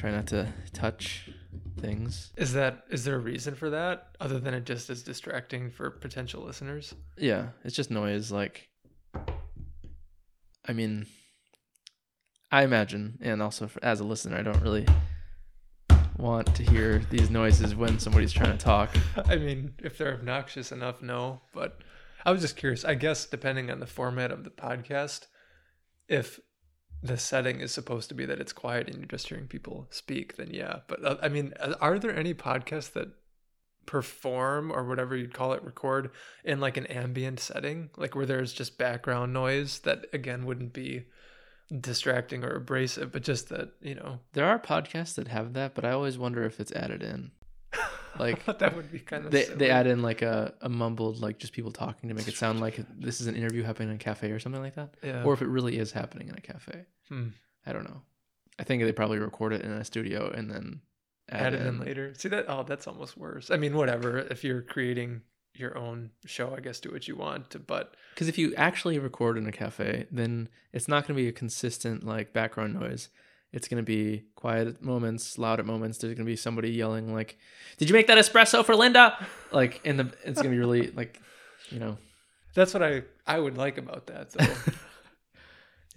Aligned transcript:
try 0.00 0.10
not 0.10 0.26
to 0.26 0.50
touch 0.72 1.28
things. 1.78 2.32
Is 2.38 2.54
that 2.54 2.84
is 2.88 3.04
there 3.04 3.16
a 3.16 3.18
reason 3.18 3.54
for 3.54 3.68
that 3.68 4.16
other 4.18 4.40
than 4.40 4.54
it 4.54 4.64
just 4.64 4.88
is 4.88 5.02
distracting 5.02 5.70
for 5.70 5.90
potential 5.90 6.42
listeners? 6.42 6.94
Yeah, 7.18 7.48
it's 7.64 7.76
just 7.76 7.90
noise. 7.90 8.32
Like, 8.32 8.70
I 10.66 10.72
mean, 10.72 11.04
I 12.50 12.62
imagine, 12.62 13.18
and 13.20 13.42
also 13.42 13.66
for, 13.66 13.84
as 13.84 14.00
a 14.00 14.04
listener, 14.04 14.38
I 14.38 14.42
don't 14.42 14.62
really 14.62 14.86
want 16.16 16.54
to 16.54 16.62
hear 16.62 17.02
these 17.10 17.28
noises 17.28 17.74
when 17.74 17.98
somebody's 17.98 18.32
trying 18.32 18.56
to 18.56 18.64
talk. 18.64 18.96
I 19.26 19.36
mean, 19.36 19.74
if 19.80 19.98
they're 19.98 20.14
obnoxious 20.14 20.72
enough, 20.72 21.02
no. 21.02 21.42
But 21.52 21.82
I 22.24 22.32
was 22.32 22.40
just 22.40 22.56
curious. 22.56 22.86
I 22.86 22.94
guess 22.94 23.26
depending 23.26 23.70
on 23.70 23.80
the 23.80 23.86
format 23.86 24.32
of 24.32 24.44
the 24.44 24.50
podcast, 24.50 25.26
if 26.08 26.40
the 27.02 27.16
setting 27.16 27.60
is 27.60 27.72
supposed 27.72 28.08
to 28.08 28.14
be 28.14 28.26
that 28.26 28.40
it's 28.40 28.52
quiet 28.52 28.88
and 28.88 28.98
you're 28.98 29.06
just 29.06 29.28
hearing 29.28 29.46
people 29.46 29.86
speak, 29.90 30.36
then 30.36 30.50
yeah. 30.52 30.80
But 30.86 31.04
uh, 31.04 31.16
I 31.22 31.28
mean, 31.28 31.54
uh, 31.58 31.74
are 31.80 31.98
there 31.98 32.14
any 32.14 32.34
podcasts 32.34 32.92
that 32.92 33.08
perform 33.86 34.70
or 34.70 34.84
whatever 34.84 35.16
you'd 35.16 35.34
call 35.34 35.52
it, 35.52 35.64
record 35.64 36.10
in 36.44 36.60
like 36.60 36.76
an 36.76 36.86
ambient 36.86 37.40
setting, 37.40 37.90
like 37.96 38.14
where 38.14 38.26
there's 38.26 38.52
just 38.52 38.78
background 38.78 39.32
noise 39.32 39.80
that 39.80 40.06
again 40.12 40.44
wouldn't 40.44 40.72
be 40.72 41.06
distracting 41.80 42.44
or 42.44 42.54
abrasive, 42.54 43.12
but 43.12 43.22
just 43.22 43.48
that 43.48 43.70
you 43.80 43.94
know 43.94 44.20
There 44.32 44.46
are 44.46 44.58
podcasts 44.58 45.14
that 45.14 45.28
have 45.28 45.54
that, 45.54 45.74
but 45.74 45.84
I 45.84 45.92
always 45.92 46.18
wonder 46.18 46.44
if 46.44 46.60
it's 46.60 46.72
added 46.72 47.02
in. 47.02 47.30
Like 48.18 48.44
that 48.58 48.76
would 48.76 48.90
be 48.92 48.98
kind 48.98 49.24
of 49.24 49.30
they 49.30 49.44
silly. 49.44 49.56
they 49.56 49.70
add 49.70 49.86
in 49.86 50.02
like 50.02 50.22
a, 50.22 50.52
a 50.60 50.68
mumbled 50.68 51.20
like 51.20 51.38
just 51.38 51.52
people 51.52 51.70
talking 51.70 52.08
to 52.08 52.14
make 52.14 52.28
it 52.28 52.34
sound 52.34 52.60
like 52.60 52.80
this 52.98 53.20
is 53.20 53.26
an 53.26 53.36
interview 53.36 53.62
happening 53.62 53.88
in 53.88 53.94
a 53.94 53.98
cafe 53.98 54.30
or 54.30 54.38
something 54.38 54.62
like 54.62 54.74
that, 54.74 54.94
yeah. 55.02 55.22
or 55.24 55.32
if 55.32 55.42
it 55.42 55.48
really 55.48 55.78
is 55.78 55.92
happening 55.92 56.28
in 56.28 56.34
a 56.34 56.40
cafe. 56.40 56.84
Hmm. 57.08 57.28
I 57.66 57.72
don't 57.72 57.84
know. 57.84 58.02
I 58.58 58.64
think 58.64 58.82
they 58.82 58.92
probably 58.92 59.18
record 59.18 59.52
it 59.52 59.62
in 59.62 59.70
a 59.70 59.84
studio 59.84 60.30
and 60.30 60.50
then 60.50 60.80
add 61.30 61.54
it 61.54 61.64
in 61.64 61.80
later. 61.80 62.12
See 62.16 62.28
that? 62.28 62.46
Oh, 62.48 62.62
that's 62.62 62.86
almost 62.86 63.16
worse. 63.16 63.50
I 63.50 63.56
mean, 63.56 63.74
whatever. 63.74 64.18
If 64.18 64.44
you're 64.44 64.62
creating 64.62 65.22
your 65.54 65.76
own 65.78 66.10
show, 66.26 66.54
I 66.54 66.60
guess 66.60 66.80
do 66.80 66.90
what 66.90 67.08
you 67.08 67.16
want. 67.16 67.50
To, 67.50 67.58
but 67.58 67.94
Because 68.14 68.28
if 68.28 68.38
you 68.38 68.54
actually 68.56 68.98
record 68.98 69.38
in 69.38 69.46
a 69.46 69.52
cafe, 69.52 70.06
then 70.10 70.48
it's 70.72 70.88
not 70.88 71.06
going 71.06 71.16
to 71.16 71.22
be 71.22 71.28
a 71.28 71.32
consistent 71.32 72.04
like 72.04 72.32
background 72.32 72.74
noise. 72.74 73.08
It's 73.52 73.66
going 73.66 73.82
to 73.82 73.86
be 73.86 74.24
quiet 74.36 74.68
at 74.68 74.82
moments, 74.82 75.38
loud 75.38 75.58
at 75.58 75.66
moments. 75.66 75.98
There's 75.98 76.14
going 76.14 76.24
to 76.24 76.30
be 76.30 76.36
somebody 76.36 76.70
yelling 76.70 77.12
like, 77.12 77.36
"Did 77.78 77.88
you 77.88 77.94
make 77.94 78.06
that 78.06 78.18
espresso 78.18 78.64
for 78.64 78.76
Linda?" 78.76 79.26
Like 79.50 79.80
in 79.84 79.96
the, 79.96 80.12
it's 80.24 80.40
going 80.40 80.50
to 80.52 80.56
be 80.56 80.58
really 80.58 80.90
like, 80.94 81.20
you 81.68 81.80
know, 81.80 81.98
that's 82.54 82.72
what 82.72 82.82
I 82.82 83.02
I 83.26 83.38
would 83.38 83.56
like 83.56 83.78
about 83.78 84.06
that. 84.06 84.30
Though 84.30 84.72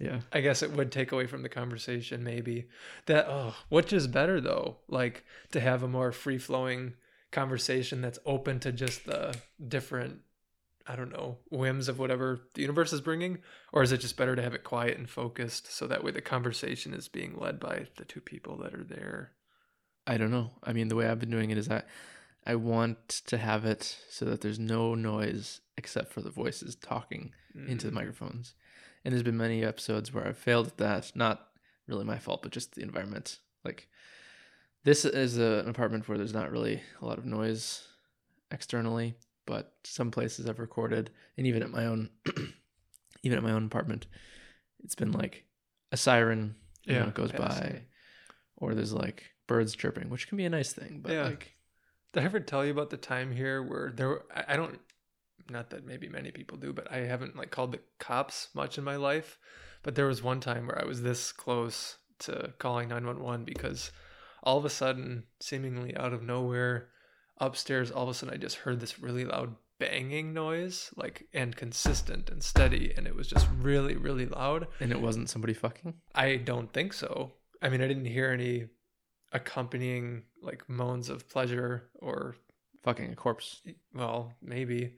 yeah. 0.00 0.20
I 0.32 0.40
guess 0.40 0.62
it 0.62 0.72
would 0.72 0.90
take 0.90 1.12
away 1.12 1.26
from 1.26 1.42
the 1.42 1.48
conversation. 1.48 2.24
Maybe 2.24 2.68
that. 3.06 3.26
Oh, 3.28 3.54
which 3.68 3.92
is 3.92 4.06
better 4.06 4.40
though? 4.40 4.78
Like 4.88 5.24
to 5.52 5.60
have 5.60 5.82
a 5.82 5.88
more 5.88 6.10
free 6.10 6.38
flowing 6.38 6.94
conversation 7.30 8.00
that's 8.00 8.18
open 8.26 8.60
to 8.60 8.72
just 8.72 9.06
the 9.06 9.36
different. 9.66 10.20
I 10.86 10.96
don't 10.96 11.12
know 11.12 11.38
whims 11.50 11.88
of 11.88 11.98
whatever 11.98 12.40
the 12.54 12.60
universe 12.60 12.92
is 12.92 13.00
bringing, 13.00 13.38
or 13.72 13.82
is 13.82 13.90
it 13.92 13.98
just 13.98 14.16
better 14.16 14.36
to 14.36 14.42
have 14.42 14.52
it 14.54 14.64
quiet 14.64 14.98
and 14.98 15.08
focused 15.08 15.72
so 15.72 15.86
that 15.86 16.04
way 16.04 16.10
the 16.10 16.20
conversation 16.20 16.92
is 16.92 17.08
being 17.08 17.38
led 17.38 17.58
by 17.58 17.86
the 17.96 18.04
two 18.04 18.20
people 18.20 18.58
that 18.58 18.74
are 18.74 18.84
there? 18.84 19.32
I 20.06 20.18
don't 20.18 20.30
know. 20.30 20.50
I 20.62 20.74
mean, 20.74 20.88
the 20.88 20.96
way 20.96 21.06
I've 21.06 21.18
been 21.20 21.30
doing 21.30 21.50
it 21.50 21.56
is 21.56 21.70
I, 21.70 21.82
I 22.46 22.56
want 22.56 23.08
to 23.26 23.38
have 23.38 23.64
it 23.64 23.96
so 24.10 24.26
that 24.26 24.42
there's 24.42 24.58
no 24.58 24.94
noise 24.94 25.62
except 25.78 26.12
for 26.12 26.20
the 26.20 26.30
voices 26.30 26.74
talking 26.74 27.32
into 27.66 27.86
the 27.86 27.92
Mm. 27.92 27.96
microphones. 27.96 28.54
And 29.04 29.12
there's 29.12 29.22
been 29.22 29.36
many 29.36 29.64
episodes 29.64 30.12
where 30.12 30.26
I've 30.26 30.36
failed 30.38 30.66
at 30.66 30.76
that. 30.78 31.12
Not 31.14 31.48
really 31.86 32.04
my 32.04 32.18
fault, 32.18 32.42
but 32.42 32.52
just 32.52 32.74
the 32.74 32.82
environment. 32.82 33.38
Like 33.64 33.88
this 34.84 35.06
is 35.06 35.38
a, 35.38 35.60
an 35.60 35.68
apartment 35.68 36.06
where 36.08 36.18
there's 36.18 36.34
not 36.34 36.50
really 36.50 36.82
a 37.00 37.06
lot 37.06 37.16
of 37.18 37.24
noise 37.24 37.86
externally, 38.50 39.14
but 39.46 39.72
some 39.84 40.10
places 40.10 40.48
I've 40.48 40.58
recorded, 40.58 41.10
and 41.36 41.46
even 41.46 41.62
at 41.62 41.70
my 41.70 41.86
own, 41.86 42.10
even 43.22 43.38
at 43.38 43.44
my 43.44 43.52
own 43.52 43.66
apartment, 43.66 44.06
it's 44.82 44.94
been 44.94 45.12
like 45.12 45.44
a 45.92 45.96
siren, 45.96 46.54
you 46.84 46.94
know, 46.94 47.06
Yeah, 47.06 47.10
goes 47.10 47.32
passing. 47.32 47.72
by, 47.72 47.80
or 48.56 48.74
there's 48.74 48.92
like 48.92 49.24
birds 49.46 49.74
chirping, 49.74 50.10
which 50.10 50.28
can 50.28 50.36
be 50.38 50.44
a 50.44 50.50
nice 50.50 50.72
thing. 50.72 51.00
But 51.02 51.12
Yeah. 51.12 51.24
like, 51.24 51.54
Did 52.12 52.22
I 52.22 52.26
ever 52.26 52.40
tell 52.40 52.64
you 52.64 52.70
about 52.72 52.90
the 52.90 52.96
time 52.96 53.32
here 53.32 53.62
where 53.62 53.92
there? 53.94 54.08
Were, 54.08 54.24
I 54.34 54.44
I 54.54 54.56
don't, 54.56 54.78
not 55.50 55.70
that 55.70 55.84
maybe 55.84 56.08
many 56.08 56.30
people 56.30 56.56
do, 56.58 56.72
but 56.72 56.90
I 56.90 56.98
haven't 56.98 57.36
like 57.36 57.50
called 57.50 57.72
the 57.72 57.80
cops 57.98 58.48
much 58.54 58.78
in 58.78 58.84
my 58.84 58.96
life. 58.96 59.38
But 59.82 59.94
there 59.94 60.06
was 60.06 60.22
one 60.22 60.40
time 60.40 60.66
where 60.66 60.80
I 60.80 60.86
was 60.86 61.02
this 61.02 61.32
close 61.32 61.98
to 62.20 62.54
calling 62.58 62.88
nine 62.88 63.06
one 63.06 63.20
one 63.22 63.44
because 63.44 63.92
all 64.42 64.56
of 64.58 64.64
a 64.64 64.70
sudden, 64.70 65.24
seemingly 65.40 65.96
out 65.96 66.12
of 66.12 66.22
nowhere, 66.22 66.88
upstairs, 67.38 67.90
all 67.90 68.04
of 68.04 68.08
a 68.08 68.14
sudden 68.14 68.34
I 68.34 68.38
just 68.38 68.56
heard 68.56 68.80
this 68.80 68.98
really 68.98 69.24
loud 69.24 69.56
banging 69.78 70.32
noise, 70.32 70.90
like 70.96 71.26
and 71.32 71.54
consistent 71.56 72.30
and 72.30 72.42
steady, 72.42 72.92
and 72.96 73.06
it 73.06 73.14
was 73.14 73.28
just 73.28 73.48
really 73.60 73.96
really 73.96 74.26
loud. 74.26 74.68
and 74.80 74.92
it 74.92 75.00
wasn't 75.00 75.30
somebody 75.30 75.54
fucking. 75.54 75.94
I 76.14 76.36
don't 76.36 76.72
think 76.72 76.92
so. 76.92 77.32
I 77.62 77.68
mean, 77.68 77.80
I 77.80 77.88
didn't 77.88 78.04
hear 78.04 78.30
any 78.30 78.66
accompanying 79.32 80.22
like 80.42 80.68
moans 80.68 81.08
of 81.08 81.28
pleasure 81.28 81.90
or 81.98 82.36
Fucking 82.84 83.12
a 83.12 83.16
corpse. 83.16 83.62
well, 83.94 84.34
maybe. 84.42 84.92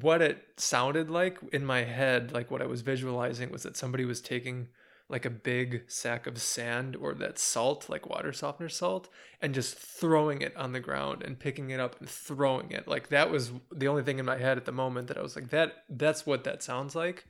What 0.00 0.22
it 0.22 0.42
sounded 0.56 1.10
like 1.10 1.38
in 1.52 1.64
my 1.64 1.84
head, 1.84 2.32
like 2.32 2.50
what 2.50 2.62
I 2.62 2.66
was 2.66 2.80
visualizing, 2.80 3.50
was 3.50 3.62
that 3.64 3.76
somebody 3.76 4.06
was 4.06 4.22
taking 4.22 4.68
like 5.08 5.24
a 5.24 5.30
big 5.30 5.84
sack 5.86 6.26
of 6.26 6.40
sand 6.40 6.94
or 6.96 7.14
that 7.14 7.38
salt, 7.38 7.88
like 7.88 8.08
water 8.08 8.32
softener 8.32 8.68
salt, 8.68 9.08
and 9.40 9.54
just 9.54 9.76
throwing 9.76 10.42
it 10.42 10.54
on 10.56 10.72
the 10.72 10.80
ground 10.80 11.22
and 11.22 11.38
picking 11.38 11.70
it 11.70 11.80
up 11.80 11.98
and 11.98 12.08
throwing 12.08 12.70
it. 12.70 12.86
Like 12.86 13.08
that 13.08 13.30
was 13.30 13.52
the 13.72 13.88
only 13.88 14.02
thing 14.02 14.18
in 14.18 14.26
my 14.26 14.36
head 14.36 14.58
at 14.58 14.66
the 14.66 14.72
moment 14.72 15.08
that 15.08 15.16
I 15.16 15.22
was 15.22 15.34
like, 15.34 15.50
that 15.50 15.84
that's 15.88 16.26
what 16.26 16.44
that 16.44 16.62
sounds 16.62 16.94
like. 16.94 17.26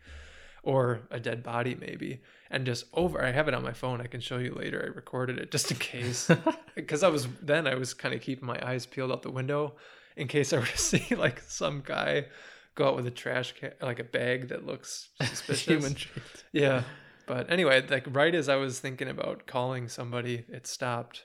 Or 0.65 1.03
a 1.11 1.21
dead 1.21 1.43
body, 1.45 1.77
maybe. 1.77 2.21
And 2.51 2.67
just 2.67 2.87
over, 2.93 3.25
I 3.25 3.31
have 3.31 3.47
it 3.47 3.55
on 3.55 3.63
my 3.63 3.73
phone. 3.73 4.01
I 4.01 4.07
can 4.07 4.21
show 4.21 4.39
you 4.39 4.53
later. 4.55 4.83
I 4.83 4.95
recorded 4.95 5.39
it 5.39 5.53
just 5.53 5.71
in 5.71 5.77
case 5.77 6.31
because 6.75 7.03
I 7.03 7.09
was 7.09 7.29
then 7.41 7.67
I 7.67 7.77
was 7.77 7.95
kind 7.95 8.13
of 8.15 8.21
keeping 8.21 8.47
my 8.47 8.59
eyes 8.67 8.87
peeled 8.87 9.13
out 9.13 9.23
the 9.23 9.31
window 9.31 9.77
in 10.17 10.27
case 10.27 10.53
I 10.53 10.59
were 10.59 10.67
to 10.67 10.79
see 10.91 11.15
like 11.15 11.41
some 11.47 11.83
guy 11.85 12.27
go 12.75 12.89
out 12.89 12.97
with 12.97 13.07
a 13.07 13.11
trash 13.11 13.53
can, 13.53 13.73
like 13.81 13.99
a 13.99 14.05
bag 14.05 14.49
that 14.49 14.67
looks 14.67 15.09
suspicious. 15.23 16.07
Yeah. 16.53 16.83
But 17.29 17.51
anyway, 17.51 17.85
like 17.89 18.07
right 18.11 18.35
as 18.35 18.49
I 18.49 18.57
was 18.57 18.81
thinking 18.81 19.09
about 19.09 19.47
calling 19.47 19.89
somebody, 19.89 20.45
it 20.49 20.67
stopped. 20.67 21.25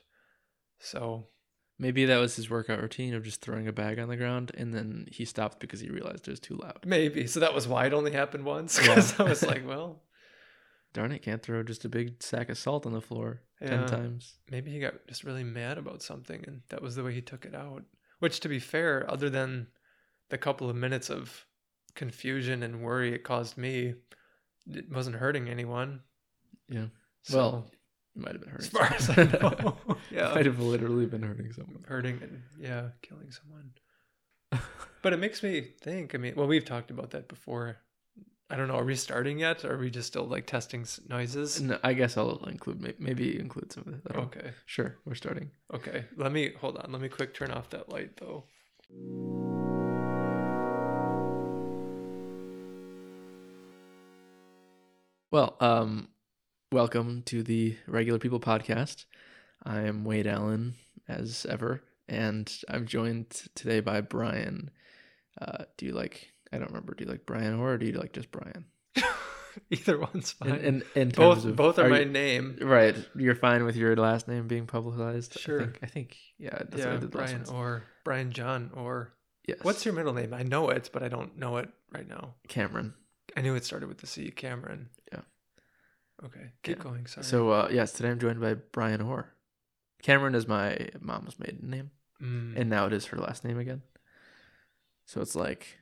So 0.80 1.28
Maybe 1.80 2.06
that 2.06 2.18
was 2.20 2.36
his 2.36 2.50
workout 2.52 2.82
routine 2.82 3.16
of 3.16 3.24
just 3.24 3.42
throwing 3.42 3.68
a 3.68 3.74
bag 3.74 3.98
on 3.98 4.08
the 4.08 4.16
ground, 4.16 4.52
and 4.56 4.74
then 4.74 5.08
he 5.12 5.26
stopped 5.26 5.60
because 5.60 5.80
he 5.80 5.90
realized 5.90 6.28
it 6.28 6.32
was 6.32 6.40
too 6.40 6.56
loud. 6.56 6.86
maybe 6.86 7.26
so 7.26 7.40
that 7.40 7.56
was 7.56 7.68
why 7.68 7.88
it 7.88 7.94
only 7.94 8.12
happened 8.12 8.46
once 8.46 8.78
because 8.80 9.20
I 9.20 9.24
was 9.24 9.42
like, 9.44 9.68
well, 9.68 10.04
Darn 10.94 11.12
it! 11.12 11.24
Can't 11.24 11.42
throw 11.42 11.64
just 11.64 11.84
a 11.86 11.90
big 11.90 12.22
sack 12.22 12.50
of 12.50 12.58
salt 12.60 12.86
on 12.86 12.94
the 12.94 13.02
floor 13.02 13.42
Yeah. 13.60 13.70
ten 13.70 13.88
times. 13.88 14.36
maybe 14.52 14.72
he 14.72 14.80
got 14.80 15.08
just 15.08 15.24
really 15.24 15.44
mad 15.44 15.80
about 15.80 16.04
something 16.04 16.44
and 16.46 16.62
that 16.70 16.84
was 16.84 16.96
the 16.96 17.04
way 17.04 17.14
he 17.14 17.22
took 17.22 17.44
it 17.46 17.56
out. 17.56 17.84
Which 18.20 18.40
to 18.42 18.48
be 18.50 18.60
fair, 18.60 19.10
other 19.10 19.30
than 19.32 19.68
the 20.30 20.38
couple 20.38 20.70
of 20.70 20.76
minutes 20.76 21.10
of 21.10 21.48
confusion 21.96 22.62
and 22.62 22.82
worry 22.84 23.14
it 23.14 23.24
caused 23.24 23.58
me, 23.58 23.96
it 24.70 24.92
wasn't 24.92 25.16
hurting 25.18 25.50
anyone. 25.50 26.02
Yeah. 26.70 26.86
So, 27.24 27.38
Well, 27.38 27.72
It 28.16 28.22
might 28.22 28.32
have 28.34 28.42
been 28.42 28.50
hurting. 28.50 28.66
as 28.66 28.72
far 28.72 28.94
as 28.94 29.10
I 29.10 29.24
know, 29.24 29.78
yeah, 30.12 30.34
might 30.34 30.46
have 30.46 30.60
literally 30.60 31.06
been 31.06 31.24
hurting 31.24 31.52
someone. 31.54 31.84
hurting 31.88 32.20
and 32.22 32.42
yeah, 32.60 32.90
killing 33.02 33.32
someone. 33.32 33.72
But 35.02 35.12
it 35.14 35.18
makes 35.18 35.44
me 35.44 35.60
think. 35.82 36.16
I 36.16 36.18
mean, 36.18 36.34
well, 36.38 36.48
we've 36.48 36.64
talked 36.64 36.90
about 36.92 37.12
that 37.12 37.28
before. 37.28 37.78
I 38.50 38.56
don't 38.56 38.68
know. 38.70 38.76
Are 38.76 38.86
we 38.86 38.96
starting 38.96 39.40
yet? 39.40 39.66
Or 39.66 39.74
are 39.74 39.78
we 39.78 39.90
just 39.90 40.08
still 40.08 40.26
like 40.26 40.46
testing 40.48 40.86
noises? 41.10 41.60
No, 41.60 41.78
I 41.84 41.94
guess 41.94 42.16
I'll 42.18 42.38
include 42.46 42.96
maybe 43.00 43.38
include 43.38 43.74
some 43.74 43.84
of 43.88 44.04
that. 44.04 44.16
Okay. 44.16 44.52
Sure, 44.66 44.96
we're 45.06 45.16
starting. 45.16 45.50
Okay. 45.74 46.06
Let 46.16 46.32
me 46.32 46.54
hold 46.62 46.78
on. 46.78 46.92
Let 46.92 47.02
me 47.02 47.10
quick 47.10 47.34
turn 47.34 47.52
off 47.52 47.70
that 47.72 47.90
light 47.90 48.16
though. 48.18 48.46
Well, 55.34 55.56
um, 55.60 56.10
welcome 56.72 57.24
to 57.24 57.42
the 57.42 57.76
Regular 57.88 58.20
People 58.20 58.40
podcast. 58.40 59.06
I 59.64 59.80
am 59.82 60.06
Wade 60.06 60.28
Allen, 60.28 60.76
as 61.08 61.48
ever, 61.50 61.82
and 62.08 62.56
I'm 62.70 62.86
joined 62.86 63.32
today 63.56 63.80
by 63.80 64.02
Brian. 64.02 64.70
Uh, 65.42 65.64
do 65.78 65.88
you 65.88 65.94
like? 65.94 66.28
I 66.52 66.60
don't 66.60 66.68
remember. 66.68 66.94
Do 66.94 67.06
you 67.06 67.10
like 67.10 67.26
Brian 67.26 67.56
or 67.60 67.80
do 67.80 67.88
you 67.88 67.94
like 67.94 68.14
just 68.14 68.30
Brian? 68.32 68.66
Either 69.72 70.00
one's 70.00 70.34
fine. 70.34 70.52
In, 70.52 70.66
in, 70.66 70.84
in 70.94 71.10
both 71.10 71.44
of- 71.46 71.56
both 71.56 71.80
are, 71.80 71.90
my 71.90 72.02
you- 72.02 72.06
name. 72.06 72.60
right. 72.62 72.96
You're 73.16 73.34
fine 73.34 73.64
with 73.64 73.76
your 73.76 73.96
last 73.96 74.28
name 74.28 74.48
being 74.48 74.68
publicized. 74.68 75.40
Sure. 75.40 75.62
I 75.62 75.64
think. 75.64 75.80
I 75.82 75.86
think 75.88 76.18
yeah. 76.38 76.60
That's 76.70 76.78
Yeah, 76.78 76.98
Brian 77.10 77.46
or 77.52 77.86
Brian 78.04 78.32
John 78.34 78.70
or 78.76 79.16
Yes. 79.48 79.58
what's 79.64 79.84
your 79.84 79.96
middle 79.96 80.14
name? 80.14 80.32
I 80.32 80.44
know 80.44 80.70
it, 80.70 80.92
but 80.94 81.02
I 81.02 81.08
don't 81.08 81.40
know 81.40 81.58
it 81.58 81.70
right 81.92 82.08
now. 82.08 82.36
Cameron? 82.48 82.94
I 83.36 83.42
knew 83.42 83.56
it 83.56 83.66
started 83.66 83.88
with 83.90 84.00
the 84.00 84.08
C. 84.08 84.30
Cameron. 84.32 84.90
Yeah. 85.12 85.22
Okay, 86.24 86.52
keep 86.64 86.78
Yeah. 86.78 86.84
going. 86.84 87.06
Sorry. 87.08 87.26
So 87.26 87.50
uh, 87.50 87.70
yes, 87.72 87.92
today 87.94 88.10
I'm 88.10 88.20
joined 88.20 88.40
by 88.40 88.54
Brian 88.54 89.02
Ore. 89.02 89.34
Cameron 90.02 90.36
is 90.36 90.48
my 90.48 90.90
mom's 91.00 91.40
maiden 91.40 91.70
name, 91.70 91.92
Mm. 92.22 92.58
and 92.58 92.70
now 92.70 92.86
it 92.86 92.94
is 92.94 93.06
her 93.08 93.18
last 93.18 93.44
name 93.44 93.58
again. 93.58 93.82
So 95.06 95.22
it's 95.22 95.36
like 95.36 95.78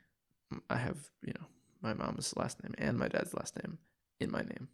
I 0.69 0.77
have 0.77 0.97
you 1.23 1.33
know 1.33 1.45
my 1.81 1.93
mom's 1.93 2.33
last 2.37 2.61
name 2.63 2.73
and 2.77 2.97
my 2.97 3.07
dad's 3.07 3.33
last 3.33 3.55
name 3.61 3.77
in 4.19 4.31
my 4.31 4.41
name, 4.41 4.69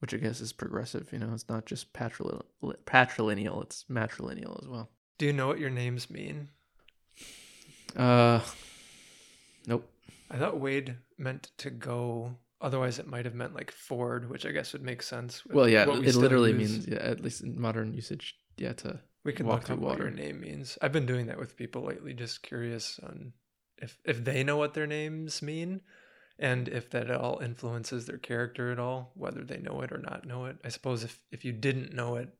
which 0.00 0.14
I 0.14 0.18
guess 0.18 0.40
is 0.40 0.52
progressive. 0.52 1.12
You 1.12 1.18
know, 1.18 1.32
it's 1.34 1.48
not 1.48 1.66
just 1.66 1.92
patrilineal, 1.92 2.42
patrilineal; 2.86 3.62
it's 3.62 3.84
matrilineal 3.90 4.62
as 4.62 4.68
well. 4.68 4.90
Do 5.18 5.26
you 5.26 5.32
know 5.32 5.46
what 5.48 5.58
your 5.58 5.70
names 5.70 6.10
mean? 6.10 6.48
Uh, 7.96 8.40
nope. 9.66 9.88
I 10.30 10.38
thought 10.38 10.60
Wade 10.60 10.96
meant 11.18 11.50
to 11.58 11.70
go. 11.70 12.36
Otherwise, 12.60 12.98
it 12.98 13.06
might 13.06 13.24
have 13.26 13.34
meant 13.34 13.54
like 13.54 13.70
Ford, 13.70 14.30
which 14.30 14.46
I 14.46 14.50
guess 14.52 14.72
would 14.72 14.82
make 14.82 15.02
sense. 15.02 15.42
Well, 15.46 15.68
yeah, 15.68 15.86
we 15.86 16.06
it 16.06 16.14
literally 16.14 16.52
use. 16.52 16.58
means 16.72 16.88
yeah, 16.88 16.98
at 17.00 17.20
least 17.20 17.42
in 17.42 17.60
modern 17.60 17.92
usage, 17.92 18.34
yeah, 18.56 18.72
to 18.74 19.00
We 19.24 19.32
can 19.32 19.46
walk 19.46 19.60
look 19.60 19.66
through 19.66 19.76
up 19.76 19.80
what 19.82 19.98
your 19.98 20.06
water. 20.06 20.16
name 20.16 20.40
means. 20.40 20.78
I've 20.80 20.92
been 20.92 21.06
doing 21.06 21.26
that 21.26 21.38
with 21.38 21.56
people 21.56 21.82
lately, 21.82 22.14
just 22.14 22.42
curious 22.42 22.98
on 23.02 23.32
if 23.76 23.98
if 24.04 24.24
they 24.24 24.42
know 24.44 24.56
what 24.56 24.74
their 24.74 24.86
names 24.86 25.42
mean, 25.42 25.82
and 26.38 26.68
if 26.68 26.88
that 26.90 27.10
at 27.10 27.20
all 27.20 27.40
influences 27.40 28.06
their 28.06 28.18
character 28.18 28.70
at 28.72 28.78
all, 28.78 29.12
whether 29.14 29.44
they 29.44 29.58
know 29.58 29.80
it 29.82 29.92
or 29.92 29.98
not 29.98 30.26
know 30.26 30.46
it. 30.46 30.56
I 30.64 30.68
suppose 30.68 31.04
if 31.04 31.22
if 31.30 31.44
you 31.44 31.52
didn't 31.52 31.92
know 31.92 32.16
it, 32.16 32.30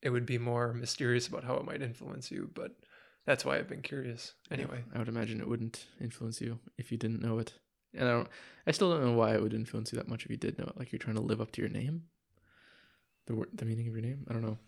it 0.00 0.10
would 0.10 0.26
be 0.26 0.38
more 0.38 0.72
mysterious 0.72 1.26
about 1.28 1.44
how 1.44 1.56
it 1.56 1.64
might 1.66 1.82
influence 1.82 2.30
you. 2.30 2.50
But 2.54 2.72
that's 3.26 3.44
why 3.44 3.56
I've 3.56 3.68
been 3.68 3.82
curious. 3.82 4.34
Yeah, 4.50 4.58
Anyway, 4.58 4.84
I 4.94 4.98
would 4.98 5.08
imagine 5.08 5.40
it 5.40 5.48
wouldn't 5.48 5.86
influence 6.00 6.40
you 6.40 6.58
if 6.78 6.90
you 6.90 6.98
didn't 6.98 7.22
know 7.22 7.38
it. 7.38 7.54
And 7.94 8.08
I 8.08 8.12
don't 8.12 8.28
I 8.66 8.70
still 8.70 8.90
don't 8.90 9.04
know 9.04 9.12
why 9.12 9.34
it 9.34 9.42
would 9.42 9.54
influence 9.54 9.92
you 9.92 9.98
that 9.98 10.08
much 10.08 10.24
if 10.24 10.30
you 10.30 10.36
did 10.36 10.58
know 10.58 10.64
it. 10.64 10.78
Like 10.78 10.92
you're 10.92 10.98
trying 10.98 11.16
to 11.16 11.22
live 11.22 11.40
up 11.40 11.52
to 11.52 11.60
your 11.60 11.70
name. 11.70 12.04
The 13.26 13.34
word 13.34 13.48
the 13.54 13.64
meaning 13.64 13.86
of 13.88 13.94
your 13.94 14.02
name? 14.02 14.26
I 14.28 14.32
don't 14.32 14.42
know. 14.42 14.58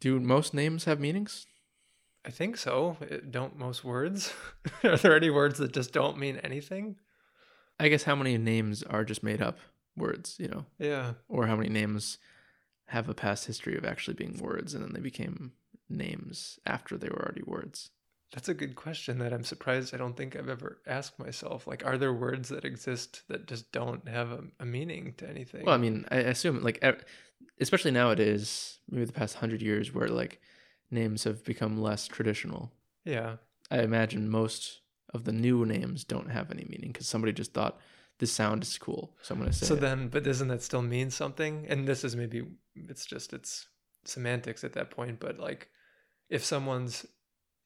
Do 0.00 0.18
most 0.20 0.54
names 0.54 0.84
have 0.84 1.00
meanings? 1.00 1.46
I 2.26 2.30
think 2.30 2.56
so. 2.56 2.96
It, 3.02 3.30
don't 3.30 3.58
most 3.58 3.84
words? 3.84 4.32
Are 4.84 4.96
there 4.96 5.16
any 5.16 5.30
words 5.30 5.58
that 5.58 5.72
just 5.72 5.92
don't 5.92 6.18
mean 6.18 6.38
anything? 6.38 6.96
I 7.78 7.88
guess 7.88 8.04
how 8.04 8.14
many 8.14 8.38
names 8.38 8.82
are 8.82 9.04
just 9.04 9.22
made 9.22 9.42
up 9.42 9.58
words, 9.96 10.36
you 10.38 10.48
know? 10.48 10.64
Yeah. 10.78 11.14
Or 11.28 11.46
how 11.46 11.56
many 11.56 11.68
names 11.68 12.18
have 12.86 13.08
a 13.08 13.14
past 13.14 13.46
history 13.46 13.76
of 13.76 13.84
actually 13.84 14.14
being 14.14 14.38
words 14.38 14.74
and 14.74 14.82
then 14.82 14.92
they 14.92 15.00
became 15.00 15.52
names 15.88 16.58
after 16.66 16.96
they 16.96 17.08
were 17.08 17.22
already 17.22 17.42
words. 17.44 17.90
That's 18.32 18.48
a 18.48 18.54
good 18.54 18.74
question 18.74 19.18
that 19.18 19.32
I'm 19.32 19.44
surprised 19.44 19.94
I 19.94 19.98
don't 19.98 20.16
think 20.16 20.34
I've 20.34 20.48
ever 20.48 20.80
asked 20.88 21.20
myself. 21.20 21.68
Like, 21.68 21.86
are 21.86 21.96
there 21.96 22.12
words 22.12 22.48
that 22.48 22.64
exist 22.64 23.22
that 23.28 23.46
just 23.46 23.70
don't 23.70 24.08
have 24.08 24.32
a, 24.32 24.44
a 24.58 24.66
meaning 24.66 25.14
to 25.18 25.28
anything? 25.28 25.64
Well, 25.64 25.74
I 25.74 25.78
mean, 25.78 26.04
I 26.10 26.16
assume 26.16 26.60
like, 26.60 26.84
especially 27.60 27.92
nowadays, 27.92 28.80
maybe 28.90 29.04
the 29.04 29.12
past 29.12 29.36
hundred 29.36 29.62
years, 29.62 29.94
where 29.94 30.08
like 30.08 30.40
names 30.90 31.24
have 31.24 31.44
become 31.44 31.80
less 31.80 32.06
traditional. 32.06 32.72
yeah. 33.04 33.36
I 33.70 33.80
imagine 33.80 34.28
most 34.28 34.82
of 35.14 35.24
the 35.24 35.32
new 35.32 35.64
names 35.64 36.04
don't 36.04 36.30
have 36.30 36.50
any 36.50 36.66
meaning 36.68 36.92
because 36.92 37.06
somebody 37.06 37.32
just 37.32 37.54
thought 37.54 37.80
this 38.18 38.30
sound 38.30 38.62
is 38.62 38.76
cool, 38.78 39.14
so 39.22 39.34
I'm 39.34 39.40
gonna 39.40 39.52
say. 39.52 39.66
So 39.66 39.74
it. 39.74 39.80
then, 39.80 40.08
but 40.08 40.22
doesn't 40.22 40.48
that 40.48 40.62
still 40.62 40.82
mean 40.82 41.10
something? 41.10 41.66
And 41.68 41.88
this 41.88 42.04
is 42.04 42.14
maybe 42.14 42.44
it's 42.74 43.06
just 43.06 43.32
it's 43.32 43.66
semantics 44.08 44.64
at 44.64 44.72
that 44.74 44.90
point. 44.90 45.20
But 45.20 45.38
like, 45.38 45.68
if 46.28 46.44
someone's 46.44 47.06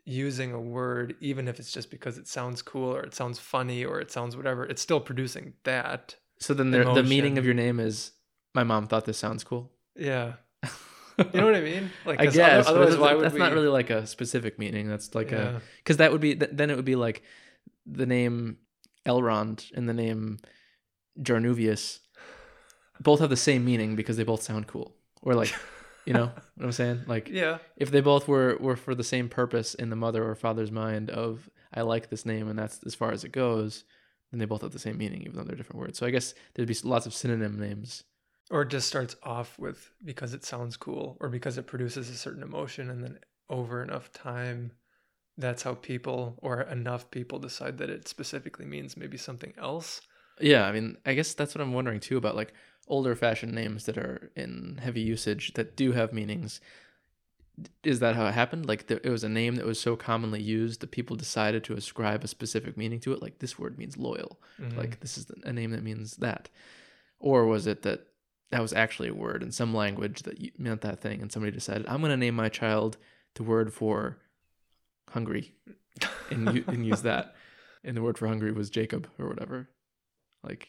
using 0.04 0.52
a 0.52 0.60
word, 0.60 1.14
even 1.20 1.48
if 1.48 1.58
it's 1.60 1.72
just 1.72 1.90
because 1.90 2.16
it 2.18 2.26
sounds 2.26 2.62
cool 2.62 2.94
or 2.94 3.02
it 3.02 3.14
sounds 3.14 3.38
funny 3.38 3.84
or 3.84 4.00
it 4.00 4.10
sounds 4.10 4.36
whatever, 4.36 4.64
it's 4.64 4.80
still 4.82 5.00
producing 5.00 5.52
that. 5.64 6.14
so 6.38 6.54
then 6.54 6.70
the, 6.70 6.84
the 6.94 7.02
meaning 7.02 7.36
of 7.38 7.44
your 7.44 7.54
name 7.54 7.78
is 7.80 8.12
my 8.54 8.64
mom 8.64 8.86
thought 8.86 9.04
this 9.04 9.18
sounds 9.18 9.44
cool. 9.44 9.70
Yeah. 9.96 10.34
You 11.34 11.40
know 11.40 11.46
what 11.46 11.56
I 11.56 11.60
mean? 11.62 11.90
Like, 12.06 12.20
I 12.20 12.26
guess. 12.26 12.66
but 12.66 12.70
Otherwise, 12.70 12.90
that's- 12.90 13.00
why 13.00 13.14
would 13.14 13.24
that's 13.24 13.34
we? 13.34 13.40
not 13.40 13.52
really 13.52 13.66
like 13.66 13.90
a 13.90 14.06
specific 14.06 14.56
meaning. 14.56 14.88
That's 14.88 15.16
like 15.16 15.32
a 15.32 15.60
because 15.78 15.96
that 15.96 16.12
would 16.12 16.20
be 16.20 16.34
then 16.34 16.70
it 16.70 16.76
would 16.76 16.84
be 16.84 16.94
like 16.94 17.22
the 17.86 18.06
name 18.06 18.58
Elrond 19.04 19.72
and 19.74 19.88
the 19.88 19.94
name 19.94 20.38
Jarnuvius 21.20 21.98
both 23.00 23.18
have 23.20 23.30
the 23.30 23.36
same 23.36 23.64
meaning 23.64 23.96
because 23.96 24.16
they 24.16 24.22
both 24.22 24.42
sound 24.42 24.68
cool. 24.68 24.94
Or 25.22 25.34
like, 25.34 25.52
you 26.08 26.14
know 26.14 26.32
what 26.56 26.64
I'm 26.64 26.72
saying? 26.72 27.02
Like 27.06 27.28
yeah. 27.42 27.58
if 27.76 27.90
they 27.90 28.00
both 28.00 28.26
were 28.26 28.56
were 28.60 28.76
for 28.76 28.94
the 28.94 29.04
same 29.04 29.28
purpose 29.28 29.74
in 29.74 29.90
the 29.90 29.96
mother 29.96 30.24
or 30.28 30.34
father's 30.34 30.72
mind 30.72 31.10
of 31.10 31.50
I 31.74 31.82
like 31.82 32.08
this 32.08 32.24
name 32.24 32.48
and 32.48 32.58
that's 32.58 32.80
as 32.86 32.94
far 32.94 33.12
as 33.12 33.24
it 33.24 33.32
goes, 33.32 33.84
then 34.30 34.38
they 34.40 34.46
both 34.46 34.62
have 34.62 34.72
the 34.72 34.78
same 34.78 34.96
meaning 34.96 35.20
even 35.22 35.34
though 35.36 35.44
they're 35.44 35.56
different 35.56 35.80
words. 35.80 35.98
So 35.98 36.06
I 36.06 36.10
guess 36.10 36.34
there'd 36.54 36.66
be 36.68 36.76
lots 36.82 37.06
of 37.06 37.12
synonym 37.14 37.60
names. 37.60 38.04
or 38.50 38.62
it 38.62 38.70
just 38.70 38.88
starts 38.88 39.16
off 39.22 39.58
with 39.58 39.90
because 40.02 40.32
it 40.32 40.44
sounds 40.44 40.76
cool 40.78 41.16
or 41.20 41.28
because 41.28 41.58
it 41.58 41.66
produces 41.66 42.08
a 42.08 42.16
certain 42.16 42.42
emotion 42.42 42.88
and 42.90 43.04
then 43.04 43.18
over 43.50 43.82
enough 43.82 44.10
time 44.12 44.72
that's 45.36 45.62
how 45.62 45.74
people 45.74 46.38
or 46.42 46.62
enough 46.62 47.10
people 47.10 47.38
decide 47.38 47.76
that 47.78 47.90
it 47.90 48.08
specifically 48.08 48.64
means 48.64 48.96
maybe 48.96 49.18
something 49.18 49.52
else 49.58 50.00
Yeah, 50.40 50.64
I 50.66 50.72
mean, 50.72 50.96
I 51.04 51.14
guess 51.14 51.34
that's 51.34 51.54
what 51.54 51.62
I'm 51.62 51.72
wondering 51.74 52.00
too 52.00 52.16
about 52.16 52.36
like 52.36 52.52
older 52.88 53.14
fashioned 53.14 53.52
names 53.54 53.84
that 53.86 53.96
are 53.98 54.30
in 54.36 54.78
heavy 54.82 55.00
usage 55.00 55.54
that 55.54 55.76
do 55.76 55.92
have 55.92 56.12
meanings. 56.12 56.60
Is 57.82 57.98
that 58.00 58.14
how 58.14 58.26
it 58.26 58.34
happened? 58.34 58.66
Like 58.66 58.86
there, 58.86 59.00
it 59.02 59.10
was 59.10 59.24
a 59.24 59.28
name 59.28 59.56
that 59.56 59.66
was 59.66 59.80
so 59.80 59.96
commonly 59.96 60.40
used 60.40 60.80
that 60.80 60.90
people 60.92 61.16
decided 61.16 61.64
to 61.64 61.74
ascribe 61.74 62.22
a 62.22 62.28
specific 62.28 62.76
meaning 62.76 63.00
to 63.00 63.12
it. 63.12 63.20
Like 63.20 63.40
this 63.40 63.58
word 63.58 63.78
means 63.78 63.96
loyal. 63.96 64.38
Mhm. 64.60 64.76
Like 64.76 65.00
this 65.00 65.18
is 65.18 65.26
a 65.42 65.52
name 65.52 65.72
that 65.72 65.82
means 65.82 66.16
that. 66.16 66.48
Or 67.18 67.46
was 67.46 67.66
it 67.66 67.82
that 67.82 68.06
that 68.50 68.62
was 68.62 68.72
actually 68.72 69.08
a 69.08 69.14
word 69.14 69.42
in 69.42 69.50
some 69.52 69.74
language 69.74 70.22
that 70.22 70.58
meant 70.58 70.82
that 70.82 71.00
thing, 71.00 71.20
and 71.20 71.30
somebody 71.32 71.52
decided 71.52 71.86
I'm 71.86 72.00
going 72.00 72.10
to 72.10 72.16
name 72.16 72.34
my 72.36 72.48
child 72.48 72.96
the 73.34 73.42
word 73.42 73.72
for 73.74 74.18
hungry, 75.10 75.52
and 76.30 76.64
and 76.68 76.86
use 76.86 77.02
that, 77.02 77.34
and 77.84 77.96
the 77.96 78.02
word 78.02 78.16
for 78.18 78.26
hungry 78.28 78.52
was 78.52 78.70
Jacob 78.70 79.08
or 79.18 79.26
whatever. 79.28 79.68
Like, 80.42 80.68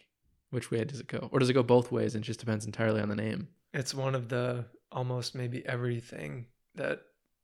which 0.50 0.72
way 0.72 0.84
does 0.84 1.00
it 1.00 1.07
go? 1.07 1.30
Or 1.31 1.40
does 1.40 1.50
it 1.50 1.54
go 1.54 1.63
both 1.63 1.92
ways 1.92 2.16
and 2.16 2.24
just 2.24 2.40
depends 2.40 2.66
entirely 2.66 3.01
on 3.01 3.10
the 3.10 3.16
name? 3.16 3.48
it's 3.72 3.94
one 3.94 4.16
of 4.16 4.30
the 4.30 4.66
almost 4.92 5.36
maybe 5.36 5.63
everything 5.68 6.48
that 6.74 7.01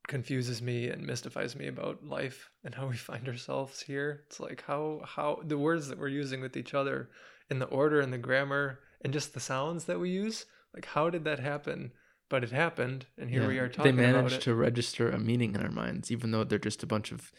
confuses 0.07 0.59
me 0.59 0.87
and 0.87 1.05
mystifies 1.05 1.55
me 1.55 1.67
about 1.67 2.03
life 2.03 2.49
and 2.63 2.73
how 2.73 2.87
we 2.87 2.95
find 3.09 3.27
ourselves 3.27 3.79
here 3.81 4.23
it's 4.25 4.39
like 4.39 4.63
how 4.65 5.01
how 5.05 5.39
the 5.45 5.57
words 5.57 5.87
that 5.87 5.99
we're 5.99 6.07
using 6.07 6.41
with 6.41 6.57
each 6.57 6.73
other 6.73 7.09
in 7.51 7.59
the 7.59 7.65
order 7.67 8.01
and 8.01 8.11
the 8.11 8.17
grammar 8.17 8.79
and 9.01 9.13
just 9.13 9.35
the 9.35 9.39
sounds 9.39 9.85
that 9.85 9.99
we 9.99 10.09
use 10.09 10.45
like 10.73 10.85
how 10.85 11.11
did 11.11 11.23
that 11.25 11.39
happen 11.39 11.91
but 12.27 12.43
it 12.43 12.51
happened 12.51 13.05
and 13.19 13.29
here 13.29 13.43
Yeah, 13.43 13.47
we 13.47 13.59
are 13.59 13.69
talking 13.69 13.95
They 13.95 14.01
managed 14.11 14.41
to 14.41 14.55
register 14.55 15.11
a 15.11 15.19
meaning 15.19 15.53
in 15.53 15.61
our 15.61 15.71
minds, 15.71 16.09
even 16.11 16.31
though 16.31 16.43
they're 16.43 16.57
just 16.57 16.81
a 16.81 16.87
bunch 16.87 17.11
of 17.11 17.31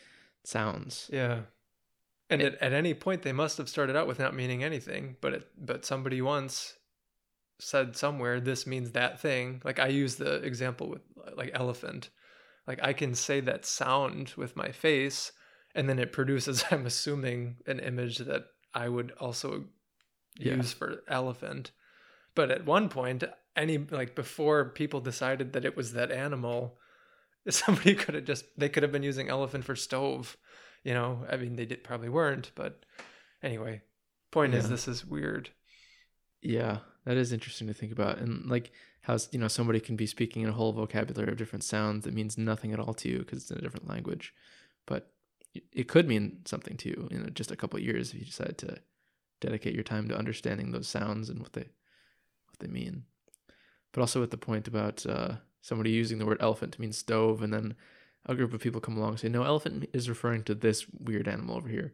sounds. 0.45 1.11
Yeah. 1.13 1.41
And 2.29 2.43
at, 2.43 2.55
at 2.61 2.73
any 2.73 2.95
point 2.95 3.23
they 3.23 3.33
must 3.33 3.59
have 3.59 3.69
started 3.69 3.97
out 3.97 4.07
with 4.07 4.19
not 4.19 4.35
meaning 4.35 4.65
anything, 4.65 5.17
but 5.21 5.33
it, 5.35 5.49
but 5.59 5.85
somebody 5.85 6.21
once 6.21 6.75
said 7.59 7.97
somewhere 7.97 8.41
this 8.41 8.67
means 8.67 8.93
that 8.93 9.21
thing. 9.21 9.63
Like 9.65 9.79
I 9.79 9.89
use 9.89 10.17
the 10.17 10.35
example 10.37 10.89
with 10.89 11.03
like 11.37 11.51
elephant. 11.55 12.11
Like 12.67 12.81
I 12.83 12.93
can 12.93 13.15
say 13.15 13.41
that 13.41 13.65
sound 13.65 14.35
with 14.37 14.57
my 14.57 14.73
face 14.73 15.33
and 15.75 15.89
then 15.89 15.99
it 15.99 16.13
produces 16.13 16.65
I'm 16.71 16.87
assuming 16.87 17.57
an 17.67 17.79
image 17.81 18.19
that 18.19 18.47
I 18.75 18.89
would 18.89 19.13
also 19.21 19.65
Yeah. 20.39 20.57
use 20.57 20.73
for 20.73 21.03
elephant. 21.09 21.71
But 22.35 22.51
at 22.51 22.67
one 22.67 22.89
point 22.89 23.25
any 23.55 23.79
like 23.79 24.15
before 24.15 24.71
people 24.71 25.01
decided 25.01 25.53
that 25.55 25.65
it 25.65 25.77
was 25.77 25.93
that 25.93 26.11
animal 26.13 26.79
somebody 27.49 27.95
could 27.95 28.15
have 28.15 28.25
just 28.25 28.45
they 28.59 28.69
could 28.69 28.83
have 28.83 28.93
been 28.93 29.03
using 29.03 29.29
elephant 29.29 29.65
for 29.65 29.77
stove 29.77 30.37
you 30.87 30.95
know 30.95 31.11
i 31.33 31.37
mean 31.37 31.57
they 31.57 31.67
did 31.67 31.83
probably 31.83 32.09
weren't 32.09 32.53
but 32.55 32.73
anyway 33.43 33.75
point 34.31 34.55
is 34.55 34.69
this 34.69 34.87
is 34.89 35.05
weird 35.05 35.51
Yeah, 36.41 36.79
that 37.05 37.17
is 37.17 37.33
interesting 37.33 37.67
to 37.69 37.75
think 37.75 37.93
about, 37.93 38.19
and 38.19 38.33
like 38.55 38.71
how 39.07 39.17
you 39.33 39.39
know 39.41 39.49
somebody 39.49 39.81
can 39.81 39.97
be 39.97 40.07
speaking 40.07 40.43
in 40.43 40.49
a 40.49 40.59
whole 40.59 40.73
vocabulary 40.73 41.33
of 41.33 41.39
different 41.39 41.65
sounds 41.65 42.05
that 42.05 42.15
means 42.15 42.37
nothing 42.39 42.73
at 42.73 42.81
all 42.81 42.95
to 42.95 43.09
you 43.09 43.19
because 43.21 43.39
it's 43.41 43.51
in 43.51 43.59
a 43.59 43.65
different 43.65 43.89
language, 43.89 44.33
but 44.91 45.03
it- 45.73 45.89
could 45.89 46.07
mean 46.07 46.25
something 46.45 46.77
to 46.83 46.89
you 46.89 47.09
in 47.11 47.33
just 47.35 47.51
a 47.51 47.57
couple 47.57 47.79
of 47.79 47.85
years 47.85 48.11
if 48.11 48.17
you 48.21 48.27
decide 48.27 48.57
to 48.59 48.71
dedicate 49.41 49.75
your 49.75 49.89
time 49.93 50.07
to 50.09 50.19
understanding 50.23 50.71
those 50.71 50.89
sounds 50.89 51.31
and 51.31 51.41
what 51.41 51.53
they 51.55 51.69
what 52.51 52.59
they 52.61 52.69
mean. 52.81 53.05
But 53.93 54.03
also 54.03 54.21
with 54.21 54.31
the 54.31 54.47
point 54.49 54.69
about 54.69 55.07
uh, 55.07 55.33
somebody 55.63 55.91
using 55.91 56.19
the 56.19 56.27
word 56.27 56.39
elephant 56.41 56.75
to 56.75 56.81
mean 56.81 56.93
stove, 56.93 57.43
and 57.43 57.53
then 57.53 57.75
a 58.27 58.35
group 58.35 58.53
of 58.53 58.61
people 58.61 58.81
come 58.81 58.97
along 58.97 59.11
and 59.11 59.21
say, 59.21 59.29
"No, 59.29 59.45
elephant 59.45 59.89
is 59.93 60.09
referring 60.09 60.45
to 60.45 60.55
this 60.55 60.87
weird 60.89 61.29
animal 61.29 61.57
over 61.57 61.69
here." 61.69 61.93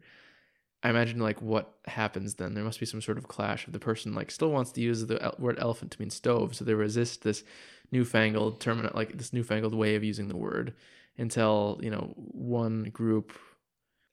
I 0.81 0.89
imagine 0.89 1.19
like 1.19 1.41
what 1.41 1.73
happens 1.85 2.35
then. 2.35 2.53
There 2.53 2.63
must 2.63 2.79
be 2.79 2.85
some 2.85 3.01
sort 3.01 3.17
of 3.17 3.27
clash 3.27 3.65
of 3.67 3.73
the 3.73 3.79
person 3.79 4.13
like 4.13 4.31
still 4.31 4.51
wants 4.51 4.71
to 4.73 4.81
use 4.81 5.05
the 5.05 5.21
el- 5.21 5.35
word 5.39 5.57
elephant 5.59 5.91
to 5.91 6.01
mean 6.01 6.09
stove, 6.09 6.55
so 6.55 6.65
they 6.65 6.73
resist 6.73 7.23
this 7.23 7.43
newfangled 7.91 8.59
term, 8.59 8.89
like 8.93 9.17
this 9.17 9.31
newfangled 9.31 9.73
way 9.73 9.95
of 9.95 10.03
using 10.03 10.27
the 10.27 10.37
word 10.37 10.73
until 11.17 11.79
you 11.81 11.89
know 11.89 12.13
one 12.15 12.85
group 12.85 13.31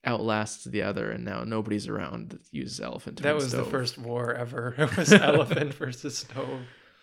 outlasts 0.05 0.65
the 0.65 0.83
other, 0.83 1.11
and 1.11 1.25
now 1.25 1.43
nobody's 1.45 1.89
around 1.89 2.31
that 2.31 2.41
uses 2.53 2.81
elephant. 2.81 3.17
To 3.19 3.23
that 3.25 3.35
was 3.35 3.53
the 3.53 3.65
first 3.65 3.99
war 3.99 4.33
ever 4.35 4.75
it 4.79 4.97
was 4.97 5.13
elephant 5.13 5.75
versus 5.75 6.19
stove 6.19 6.61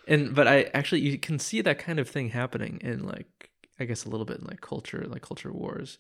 and 0.07 0.33
but 0.33 0.47
I 0.47 0.63
actually 0.73 1.01
you 1.01 1.17
can 1.17 1.37
see 1.37 1.61
that 1.61 1.77
kind 1.77 1.99
of 1.99 2.09
thing 2.09 2.29
happening 2.29 2.79
in 2.81 3.05
like 3.05 3.46
I 3.79 3.85
guess 3.85 4.05
a 4.05 4.09
little 4.09 4.25
bit 4.25 4.39
in 4.39 4.45
like 4.45 4.61
culture, 4.61 5.05
like 5.07 5.21
culture 5.21 5.51
wars. 5.51 5.97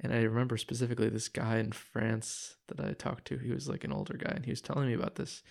And 0.00 0.12
I 0.12 0.22
remember 0.22 0.56
specifically 0.56 1.08
this 1.08 1.28
guy 1.28 1.58
in 1.58 1.72
France 1.72 2.56
that 2.68 2.80
I 2.80 2.92
talked 2.92 3.26
to. 3.26 3.38
He 3.38 3.50
was 3.50 3.68
like 3.68 3.84
an 3.84 3.92
older 3.92 4.14
guy, 4.14 4.32
and 4.34 4.44
he 4.44 4.50
was 4.52 4.60
telling 4.60 4.88
me 4.88 4.94
about 4.94 5.14
this. 5.14 5.42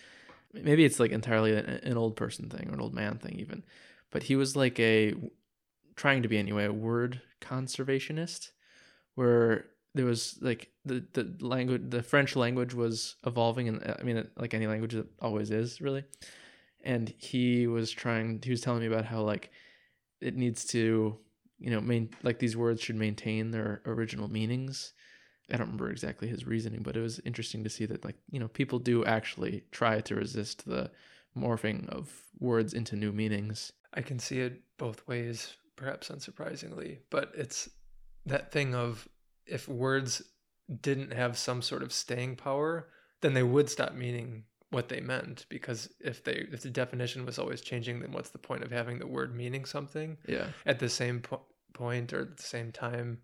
Maybe 0.54 0.86
it's 0.86 1.00
like 1.00 1.12
entirely 1.12 1.56
an, 1.56 1.66
an 1.66 1.98
old 1.98 2.16
person 2.16 2.50
thing 2.50 2.70
or 2.70 2.74
an 2.74 2.82
old 2.82 2.94
man 2.94 3.18
thing, 3.18 3.40
even. 3.40 3.64
But 4.12 4.24
he 4.24 4.36
was 4.36 4.56
like 4.56 4.80
a 4.80 5.16
trying 5.96 6.22
to 6.22 6.28
be 6.28 6.38
anyway 6.38 6.66
a 6.66 6.74
word 6.74 7.22
conservationist, 7.42 8.52
where 9.16 9.66
there 9.96 10.06
was 10.06 10.38
like 10.42 10.70
the 10.86 11.04
the 11.14 11.36
language, 11.40 11.82
the 11.90 12.04
French 12.04 12.36
language 12.36 12.74
was 12.74 13.16
evolving, 13.26 13.68
and 13.68 13.84
uh, 13.84 13.96
I 14.00 14.04
mean, 14.04 14.28
like 14.38 14.54
any 14.54 14.68
language, 14.68 14.94
it 14.94 15.08
always 15.22 15.50
is 15.50 15.82
really. 15.82 16.04
And 16.84 17.12
he 17.18 17.66
was 17.66 17.90
trying. 17.90 18.42
He 18.44 18.52
was 18.52 18.62
telling 18.62 18.82
me 18.82 18.88
about 18.88 19.06
how 19.06 19.22
like 19.22 19.50
it 20.22 20.36
needs 20.36 20.66
to 20.66 21.18
you 21.60 21.72
know, 21.72 21.82
main 21.82 22.10
like 22.24 22.40
these 22.40 22.58
words 22.58 22.82
should 22.82 22.96
maintain 22.96 23.52
their 23.52 23.82
original 23.86 24.28
meanings. 24.28 24.94
I 25.52 25.58
don't 25.58 25.68
remember 25.68 25.92
exactly 25.92 26.28
his 26.28 26.48
reasoning, 26.48 26.82
but 26.82 26.98
it 26.98 27.02
was 27.02 27.20
interesting 27.24 27.64
to 27.64 27.70
see 27.70 27.86
that 27.86 28.04
like, 28.04 28.16
you 28.32 28.40
know, 28.40 28.48
people 28.48 28.80
do 28.80 29.06
actually 29.06 29.64
try 29.72 30.02
to 30.02 30.16
resist 30.16 30.66
the 30.66 30.90
morphing 31.38 31.88
of 31.90 32.12
words 32.40 32.74
into 32.74 32.96
new 32.96 33.12
meanings. 33.12 33.72
I 33.94 34.02
can 34.02 34.20
see 34.20 34.40
it 34.40 34.62
both 34.78 35.08
ways, 35.08 35.56
perhaps 35.76 36.10
unsurprisingly, 36.10 37.00
but 37.10 37.32
it's 37.36 37.70
that 38.26 38.52
thing 38.52 38.74
of 38.74 39.08
if 39.46 39.68
words 39.68 40.22
didn't 40.82 41.14
have 41.14 41.38
some 41.38 41.62
sort 41.62 41.84
of 41.84 41.94
staying 41.94 42.36
power, 42.36 42.88
then 43.22 43.34
they 43.34 43.44
would 43.44 43.70
stop 43.70 43.94
meaning 43.94 44.46
what 44.76 44.90
they 44.90 45.00
meant 45.00 45.46
because 45.50 45.90
if 46.00 46.24
they 46.24 46.48
if 46.52 46.62
the 46.62 46.70
definition 46.70 47.26
was 47.26 47.40
always 47.40 47.62
changing 47.62 48.00
then 48.00 48.12
what's 48.12 48.30
the 48.30 48.38
point 48.38 48.64
of 48.64 48.72
having 48.72 49.00
the 49.00 49.08
word 49.08 49.36
meaning 49.36 49.66
something? 49.66 50.18
Yeah. 50.28 50.48
At 50.66 50.80
the 50.80 50.90
same 50.90 51.22
po- 51.22 51.42
point 51.74 52.14
or 52.14 52.22
at 52.22 52.38
the 52.38 52.44
same 52.44 52.72
time 52.72 53.20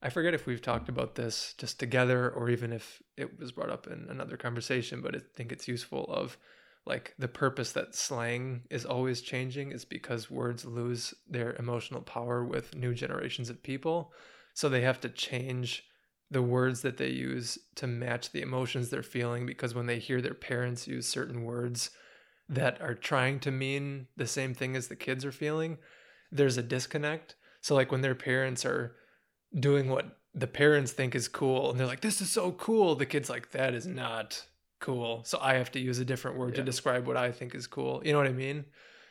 i 0.00 0.08
forget 0.08 0.32
if 0.32 0.46
we've 0.46 0.62
talked 0.62 0.88
about 0.88 1.16
this 1.16 1.54
just 1.58 1.80
together 1.80 2.30
or 2.30 2.48
even 2.48 2.72
if 2.72 3.02
it 3.16 3.40
was 3.40 3.50
brought 3.50 3.70
up 3.70 3.88
in 3.88 4.06
another 4.08 4.36
conversation 4.36 5.00
but 5.00 5.16
i 5.16 5.20
think 5.34 5.50
it's 5.50 5.66
useful 5.66 6.04
of 6.08 6.38
like 6.86 7.14
the 7.18 7.28
purpose 7.28 7.72
that 7.72 7.94
slang 7.94 8.62
is 8.70 8.84
always 8.84 9.20
changing 9.20 9.72
is 9.72 9.84
because 9.84 10.30
words 10.30 10.64
lose 10.64 11.14
their 11.28 11.54
emotional 11.56 12.02
power 12.02 12.44
with 12.44 12.74
new 12.76 12.94
generations 12.94 13.48
of 13.48 13.62
people. 13.62 14.12
So 14.52 14.68
they 14.68 14.82
have 14.82 15.00
to 15.00 15.08
change 15.08 15.84
the 16.34 16.42
words 16.42 16.82
that 16.82 16.96
they 16.96 17.10
use 17.10 17.56
to 17.76 17.86
match 17.86 18.32
the 18.32 18.42
emotions 18.42 18.90
they're 18.90 19.04
feeling 19.04 19.46
because 19.46 19.72
when 19.72 19.86
they 19.86 20.00
hear 20.00 20.20
their 20.20 20.34
parents 20.34 20.88
use 20.88 21.06
certain 21.06 21.44
words 21.44 21.90
that 22.48 22.80
are 22.82 22.94
trying 22.94 23.38
to 23.38 23.52
mean 23.52 24.08
the 24.16 24.26
same 24.26 24.52
thing 24.52 24.74
as 24.74 24.88
the 24.88 24.96
kids 24.96 25.24
are 25.24 25.30
feeling, 25.30 25.78
there's 26.32 26.58
a 26.58 26.62
disconnect. 26.62 27.36
So, 27.60 27.76
like 27.76 27.92
when 27.92 28.00
their 28.00 28.16
parents 28.16 28.64
are 28.64 28.96
doing 29.58 29.88
what 29.88 30.18
the 30.34 30.48
parents 30.48 30.90
think 30.90 31.14
is 31.14 31.28
cool 31.28 31.70
and 31.70 31.78
they're 31.78 31.86
like, 31.86 32.00
this 32.00 32.20
is 32.20 32.30
so 32.30 32.50
cool, 32.50 32.96
the 32.96 33.06
kid's 33.06 33.30
like, 33.30 33.52
that 33.52 33.72
is 33.72 33.86
not 33.86 34.44
cool. 34.80 35.22
So, 35.24 35.38
I 35.40 35.54
have 35.54 35.70
to 35.72 35.80
use 35.80 36.00
a 36.00 36.04
different 36.04 36.36
word 36.36 36.50
yeah. 36.50 36.56
to 36.56 36.62
describe 36.64 37.06
what 37.06 37.16
I 37.16 37.30
think 37.30 37.54
is 37.54 37.68
cool. 37.68 38.02
You 38.04 38.12
know 38.12 38.18
what 38.18 38.26
I 38.26 38.32
mean? 38.32 38.64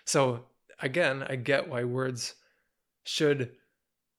So, 0.03 0.43
again, 0.81 1.25
I 1.27 1.37
get 1.37 1.69
why 1.69 1.85
words 1.85 2.35
should 3.05 3.53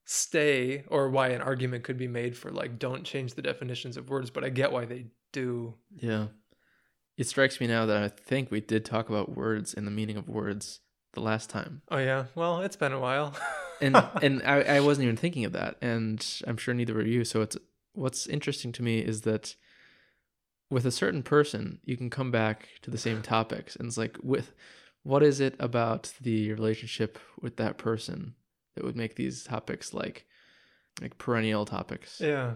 stay 0.04 0.84
or 0.88 1.08
why 1.08 1.28
an 1.28 1.40
argument 1.40 1.84
could 1.84 1.96
be 1.96 2.08
made 2.08 2.36
for 2.36 2.50
like 2.50 2.78
don't 2.78 3.04
change 3.04 3.34
the 3.34 3.42
definitions 3.42 3.96
of 3.96 4.10
words 4.10 4.30
but 4.30 4.44
i 4.44 4.48
get 4.48 4.70
why 4.70 4.84
they 4.84 5.06
do. 5.32 5.74
Yeah. 5.96 6.28
It 7.16 7.26
strikes 7.26 7.60
me 7.60 7.66
now 7.66 7.86
that 7.86 8.02
i 8.02 8.08
think 8.08 8.50
we 8.50 8.60
did 8.60 8.84
talk 8.84 9.08
about 9.08 9.36
words 9.36 9.74
and 9.74 9.86
the 9.86 9.90
meaning 9.90 10.16
of 10.16 10.28
words 10.28 10.80
the 11.12 11.20
last 11.20 11.50
time. 11.50 11.82
Oh 11.90 11.98
yeah. 11.98 12.24
Well 12.34 12.60
it's 12.60 12.76
been 12.76 12.92
a 12.92 13.00
while. 13.00 13.36
And 13.80 13.96
and 14.22 14.40
I, 14.44 14.76
I 14.76 14.80
wasn't 14.80 15.06
even 15.06 15.16
thinking 15.16 15.44
of 15.44 15.52
that 15.52 15.76
and 15.82 16.24
i'm 16.46 16.56
sure 16.56 16.72
neither 16.74 16.94
were 16.94 17.02
you. 17.02 17.24
So 17.24 17.42
it's 17.42 17.56
what's 17.92 18.28
interesting 18.28 18.70
to 18.72 18.84
me 18.84 19.00
is 19.00 19.22
that 19.22 19.56
with 20.70 20.86
a 20.86 20.92
certain 20.92 21.24
person 21.24 21.80
you 21.84 21.96
can 21.96 22.08
come 22.08 22.30
back 22.30 22.68
to 22.82 22.90
the 22.90 22.96
same 22.96 23.20
topics 23.20 23.74
and 23.74 23.88
it's 23.88 23.98
like 23.98 24.16
with 24.22 24.52
what 25.02 25.24
is 25.24 25.40
it 25.40 25.56
about 25.58 26.12
the 26.20 26.52
relationship 26.52 27.18
with 27.40 27.56
that 27.56 27.76
person 27.76 28.34
that 28.74 28.84
would 28.84 28.96
make 28.96 29.16
these 29.16 29.44
topics 29.44 29.94
like 29.94 30.26
like 31.00 31.18
perennial 31.18 31.64
topics. 31.64 32.20
Yeah. 32.20 32.54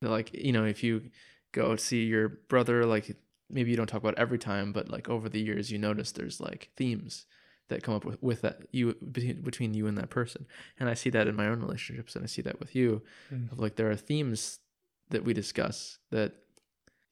Like, 0.00 0.32
you 0.32 0.52
know, 0.52 0.64
if 0.64 0.82
you 0.82 1.10
go 1.52 1.76
see 1.76 2.04
your 2.04 2.28
brother, 2.28 2.84
like 2.84 3.16
maybe 3.50 3.70
you 3.70 3.76
don't 3.76 3.86
talk 3.86 4.02
about 4.02 4.18
every 4.18 4.38
time, 4.38 4.72
but 4.72 4.88
like 4.88 5.08
over 5.08 5.28
the 5.28 5.40
years 5.40 5.70
you 5.70 5.78
notice 5.78 6.12
there's 6.12 6.40
like 6.40 6.70
themes 6.76 7.26
that 7.68 7.82
come 7.82 7.94
up 7.94 8.04
with, 8.04 8.22
with 8.22 8.42
that 8.42 8.62
you 8.72 8.94
between 9.12 9.74
you 9.74 9.86
and 9.86 9.96
that 9.98 10.10
person. 10.10 10.46
And 10.78 10.88
I 10.88 10.94
see 10.94 11.10
that 11.10 11.28
in 11.28 11.36
my 11.36 11.46
own 11.46 11.60
relationships 11.60 12.16
and 12.16 12.24
I 12.24 12.26
see 12.26 12.42
that 12.42 12.60
with 12.60 12.74
you 12.74 13.02
mm. 13.32 13.50
of 13.52 13.58
like 13.58 13.76
there 13.76 13.90
are 13.90 13.96
themes 13.96 14.58
that 15.10 15.24
we 15.24 15.34
discuss 15.34 15.98
that 16.10 16.34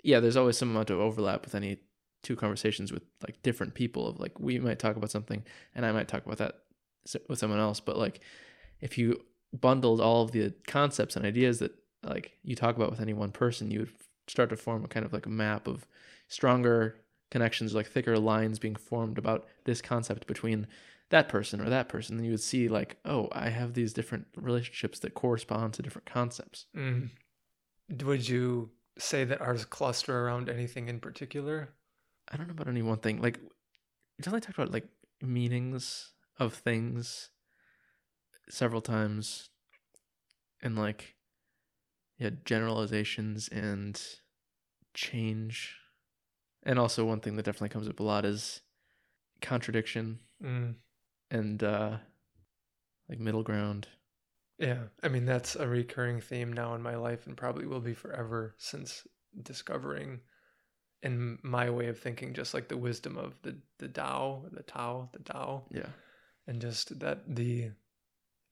yeah, 0.03 0.19
there's 0.21 0.37
always 0.37 0.57
some 0.57 0.71
amount 0.71 0.91
of 0.91 0.99
overlap 0.99 1.45
with 1.45 1.55
any 1.55 1.79
two 2.23 2.37
conversations 2.37 2.93
with 2.93 3.03
like 3.23 3.43
different 3.43 3.75
people 3.75 4.07
of 4.07 4.19
like 4.19 4.39
we 4.39 4.59
might 4.59 4.79
talk 4.79 4.97
about 4.97 5.11
something 5.11 5.43
and 5.75 5.87
I 5.87 5.93
might 5.93 6.09
talk 6.09 6.25
about 6.27 6.39
that 6.39 6.61
with 7.29 7.39
someone 7.39 7.61
else 7.61 7.81
but 7.81 7.97
like 7.97 8.21
if 8.81 8.97
you 8.99 9.21
bundled 9.53 10.01
all 10.01 10.23
of 10.23 10.33
the 10.33 10.53
concepts 10.67 11.17
and 11.17 11.25
ideas 11.25 11.59
that 11.59 11.73
like 12.03 12.33
you 12.43 12.55
talk 12.55 12.77
about 12.77 12.91
with 12.91 13.01
any 13.01 13.13
one 13.13 13.31
person 13.31 13.71
you 13.71 13.81
would 13.81 13.93
start 14.29 14.49
to 14.49 14.57
form 14.57 14.85
a 14.85 14.89
kind 14.89 15.05
of 15.05 15.13
like 15.13 15.27
a 15.27 15.31
map 15.31 15.67
of 15.67 15.87
stronger 16.29 16.97
connections 17.31 17.75
like 17.75 17.87
thicker 17.87 18.19
lines 18.19 18.59
being 18.59 18.77
formed 18.77 19.19
about 19.19 19.47
this 19.65 19.81
concept 19.81 20.27
between 20.27 20.67
that 21.11 21.29
person 21.29 21.61
or 21.61 21.69
that 21.69 21.89
person. 21.89 22.17
And 22.17 22.25
you 22.25 22.33
would 22.33 22.41
see 22.41 22.69
like 22.69 22.97
oh 23.05 23.29
i 23.33 23.49
have 23.49 23.75
these 23.75 23.93
different 23.93 24.27
relationships 24.37 24.99
that 25.01 25.15
correspond 25.15 25.75
to 25.75 25.83
different 25.83 26.07
concepts. 26.07 26.67
Mm. 26.77 27.11
would 28.03 28.29
you 28.29 28.71
say 28.99 29.25
that 29.25 29.41
ours 29.41 29.65
cluster 29.65 30.27
around 30.27 30.49
anything 30.49 30.89
in 30.89 31.01
particular? 31.01 31.71
I 32.31 32.37
don't 32.37 32.47
know 32.47 32.53
about 32.53 32.69
any 32.69 32.83
one 32.83 32.99
thing. 32.99 33.21
Like 33.21 33.39
we 33.43 34.23
definitely 34.23 34.47
talked 34.47 34.59
about 34.59 34.73
like 34.73 34.87
meanings 35.21 36.13
of 36.41 36.55
things 36.55 37.29
several 38.49 38.81
times 38.81 39.51
and 40.63 40.77
like 40.77 41.15
yeah 42.19 42.31
generalizations 42.45 43.49
and 43.49 44.03
change 44.95 45.77
and 46.65 46.79
also 46.79 47.05
one 47.05 47.21
thing 47.21 47.37
that 47.37 47.45
definitely 47.45 47.69
comes 47.69 47.89
up 47.89 48.01
a 48.01 48.03
lot 48.03 48.25
is 48.25 48.63
contradiction 49.41 50.19
mm. 50.43 50.75
and 51.31 51.63
uh 51.63 51.97
like 53.09 53.21
middle 53.21 53.43
ground 53.43 53.87
yeah 54.59 54.79
i 55.03 55.09
mean 55.09 55.25
that's 55.25 55.57
a 55.57 55.69
recurring 55.69 56.21
theme 56.21 56.53
now 56.53 56.75
in 56.75 56.83
my 56.83 56.97
life 56.97 57.27
and 57.27 57.37
probably 57.37 57.67
will 57.67 57.81
be 57.81 57.95
forever 57.95 58.55
since 58.59 59.07
discovering 59.43 60.21
in 61.03 61.39
my 61.43 61.71
way 61.71 61.87
of 61.87 61.99
thinking 61.99 62.35
just 62.35 62.53
like 62.53 62.69
the 62.69 62.77
wisdom 62.77 63.17
of 63.17 63.41
the 63.43 63.57
the 63.79 63.89
Tao, 63.89 64.45
the 64.53 64.63
Tao, 64.63 65.09
the 65.15 65.21
Tao. 65.21 65.65
Yeah 65.71 65.87
and 66.47 66.61
just 66.61 66.99
that 67.01 67.35
the 67.35 67.71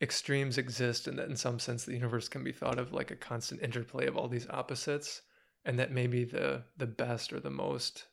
extremes 0.00 0.58
exist 0.58 1.06
and 1.08 1.18
that 1.18 1.28
in 1.28 1.36
some 1.36 1.58
sense 1.58 1.84
the 1.84 1.92
universe 1.92 2.28
can 2.28 2.44
be 2.44 2.52
thought 2.52 2.78
of 2.78 2.92
like 2.92 3.10
a 3.10 3.16
constant 3.16 3.62
interplay 3.62 4.06
of 4.06 4.16
all 4.16 4.28
these 4.28 4.46
opposites 4.50 5.22
and 5.64 5.78
that 5.78 5.90
maybe 5.90 6.24
the 6.24 6.62
the 6.76 6.86
best 6.86 7.32
or 7.32 7.40
the 7.40 7.50
most 7.50 8.06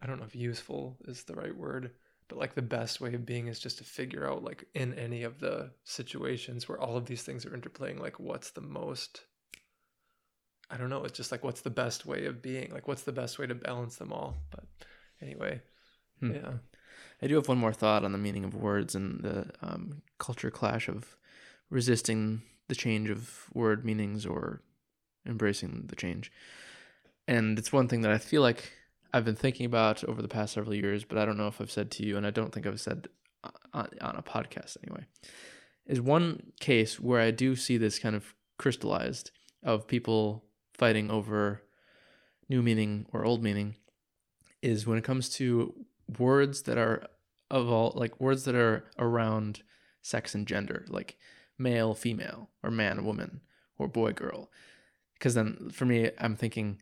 i 0.00 0.06
don't 0.06 0.18
know 0.18 0.24
if 0.24 0.36
useful 0.36 0.96
is 1.06 1.24
the 1.24 1.34
right 1.34 1.56
word 1.56 1.90
but 2.28 2.38
like 2.38 2.54
the 2.54 2.62
best 2.62 3.00
way 3.00 3.12
of 3.12 3.26
being 3.26 3.48
is 3.48 3.58
just 3.58 3.78
to 3.78 3.84
figure 3.84 4.30
out 4.30 4.44
like 4.44 4.64
in 4.74 4.94
any 4.94 5.24
of 5.24 5.40
the 5.40 5.70
situations 5.82 6.68
where 6.68 6.80
all 6.80 6.96
of 6.96 7.06
these 7.06 7.22
things 7.22 7.44
are 7.44 7.50
interplaying 7.50 7.98
like 7.98 8.20
what's 8.20 8.52
the 8.52 8.60
most 8.60 9.22
i 10.70 10.76
don't 10.76 10.90
know 10.90 11.02
it's 11.02 11.16
just 11.16 11.32
like 11.32 11.42
what's 11.42 11.62
the 11.62 11.70
best 11.70 12.06
way 12.06 12.26
of 12.26 12.40
being 12.40 12.72
like 12.72 12.86
what's 12.86 13.02
the 13.02 13.10
best 13.10 13.36
way 13.36 13.48
to 13.48 13.54
balance 13.54 13.96
them 13.96 14.12
all 14.12 14.36
but 14.52 14.64
anyway 15.20 15.60
hmm. 16.20 16.34
yeah 16.34 16.52
I 17.22 17.26
do 17.26 17.34
have 17.34 17.48
one 17.48 17.58
more 17.58 17.72
thought 17.72 18.04
on 18.04 18.12
the 18.12 18.18
meaning 18.18 18.44
of 18.44 18.54
words 18.54 18.94
and 18.94 19.22
the 19.22 19.50
um, 19.62 20.02
culture 20.18 20.50
clash 20.50 20.88
of 20.88 21.16
resisting 21.68 22.42
the 22.68 22.74
change 22.74 23.10
of 23.10 23.46
word 23.52 23.84
meanings 23.84 24.24
or 24.24 24.62
embracing 25.26 25.84
the 25.88 25.96
change. 25.96 26.32
And 27.28 27.58
it's 27.58 27.72
one 27.72 27.88
thing 27.88 28.00
that 28.02 28.12
I 28.12 28.18
feel 28.18 28.42
like 28.42 28.72
I've 29.12 29.24
been 29.24 29.36
thinking 29.36 29.66
about 29.66 30.02
over 30.04 30.22
the 30.22 30.28
past 30.28 30.54
several 30.54 30.74
years, 30.74 31.04
but 31.04 31.18
I 31.18 31.24
don't 31.24 31.36
know 31.36 31.48
if 31.48 31.60
I've 31.60 31.70
said 31.70 31.90
to 31.92 32.04
you, 32.04 32.16
and 32.16 32.26
I 32.26 32.30
don't 32.30 32.52
think 32.52 32.66
I've 32.66 32.80
said 32.80 33.08
on, 33.72 33.88
on 34.00 34.16
a 34.16 34.22
podcast 34.22 34.76
anyway. 34.84 35.04
Is 35.86 36.00
one 36.00 36.52
case 36.60 37.00
where 37.00 37.20
I 37.20 37.30
do 37.30 37.56
see 37.56 37.76
this 37.76 37.98
kind 37.98 38.14
of 38.14 38.34
crystallized 38.58 39.30
of 39.62 39.86
people 39.86 40.44
fighting 40.74 41.10
over 41.10 41.62
new 42.48 42.62
meaning 42.62 43.06
or 43.12 43.24
old 43.24 43.42
meaning 43.42 43.76
is 44.62 44.86
when 44.86 44.98
it 44.98 45.04
comes 45.04 45.28
to 45.30 45.74
words 46.18 46.62
that 46.62 46.78
are 46.78 47.06
of 47.50 47.70
all 47.70 47.92
like 47.94 48.20
words 48.20 48.44
that 48.44 48.54
are 48.54 48.84
around 48.98 49.62
sex 50.02 50.34
and 50.34 50.46
gender, 50.46 50.84
like 50.88 51.16
male, 51.58 51.94
female, 51.94 52.50
or 52.62 52.70
man, 52.70 53.04
woman, 53.04 53.40
or 53.78 53.88
boy, 53.88 54.12
girl. 54.12 54.50
Because 55.14 55.34
then 55.34 55.70
for 55.72 55.84
me, 55.84 56.10
I'm 56.18 56.36
thinking, 56.36 56.80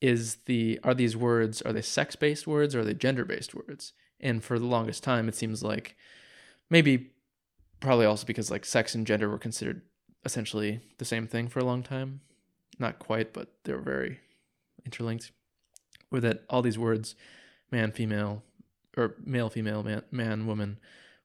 is 0.00 0.36
the 0.46 0.80
are 0.84 0.94
these 0.94 1.16
words 1.16 1.62
are 1.62 1.72
they 1.72 1.82
sex 1.82 2.16
based 2.16 2.46
words 2.46 2.74
or 2.74 2.80
are 2.80 2.84
they 2.84 2.94
gender 2.94 3.24
based 3.24 3.54
words? 3.54 3.92
And 4.20 4.42
for 4.42 4.58
the 4.58 4.66
longest 4.66 5.02
time, 5.02 5.28
it 5.28 5.34
seems 5.34 5.62
like 5.62 5.96
maybe 6.70 7.10
probably 7.80 8.06
also 8.06 8.26
because 8.26 8.50
like 8.50 8.64
sex 8.64 8.94
and 8.94 9.06
gender 9.06 9.28
were 9.28 9.38
considered 9.38 9.82
essentially 10.24 10.80
the 10.98 11.04
same 11.04 11.26
thing 11.26 11.48
for 11.48 11.58
a 11.58 11.64
long 11.64 11.82
time. 11.82 12.20
Not 12.78 12.98
quite, 12.98 13.32
but 13.32 13.52
they 13.64 13.72
were 13.72 13.80
very 13.80 14.20
interlinked. 14.84 15.30
Or 16.10 16.20
that, 16.20 16.44
all 16.48 16.62
these 16.62 16.78
words, 16.78 17.14
man, 17.70 17.92
female, 17.92 18.42
or 18.96 19.16
male, 19.24 19.50
female, 19.50 19.82
man, 19.82 20.02
man, 20.10 20.46
woman, 20.46 20.78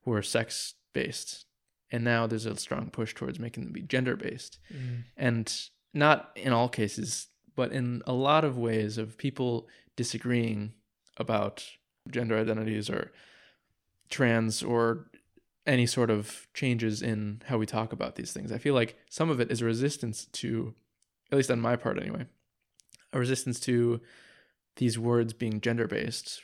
were 0.05 0.21
sex 0.21 0.73
based, 0.93 1.45
and 1.91 2.03
now 2.03 2.25
there's 2.27 2.45
a 2.45 2.55
strong 2.55 2.89
push 2.89 3.13
towards 3.13 3.39
making 3.39 3.63
them 3.63 3.73
be 3.73 3.81
gender 3.81 4.15
based, 4.15 4.59
Mm. 4.73 5.03
and 5.17 5.69
not 5.93 6.31
in 6.35 6.53
all 6.53 6.69
cases, 6.69 7.27
but 7.55 7.71
in 7.71 8.01
a 8.05 8.13
lot 8.13 8.43
of 8.45 8.57
ways 8.57 8.97
of 8.97 9.17
people 9.17 9.67
disagreeing 9.95 10.73
about 11.17 11.65
gender 12.09 12.38
identities 12.38 12.89
or 12.89 13.11
trans 14.09 14.63
or 14.63 15.09
any 15.67 15.85
sort 15.85 16.09
of 16.09 16.47
changes 16.53 17.01
in 17.01 17.41
how 17.45 17.57
we 17.57 17.65
talk 17.65 17.91
about 17.93 18.15
these 18.15 18.31
things. 18.31 18.51
I 18.51 18.57
feel 18.57 18.73
like 18.73 18.97
some 19.09 19.29
of 19.29 19.39
it 19.39 19.51
is 19.51 19.61
a 19.61 19.65
resistance 19.65 20.25
to, 20.25 20.73
at 21.31 21.38
least 21.38 21.51
on 21.51 21.59
my 21.59 21.75
part 21.75 21.99
anyway, 22.01 22.25
a 23.13 23.19
resistance 23.19 23.59
to 23.61 24.01
these 24.77 24.97
words 24.97 25.33
being 25.33 25.61
gender 25.61 25.88
based 25.88 26.41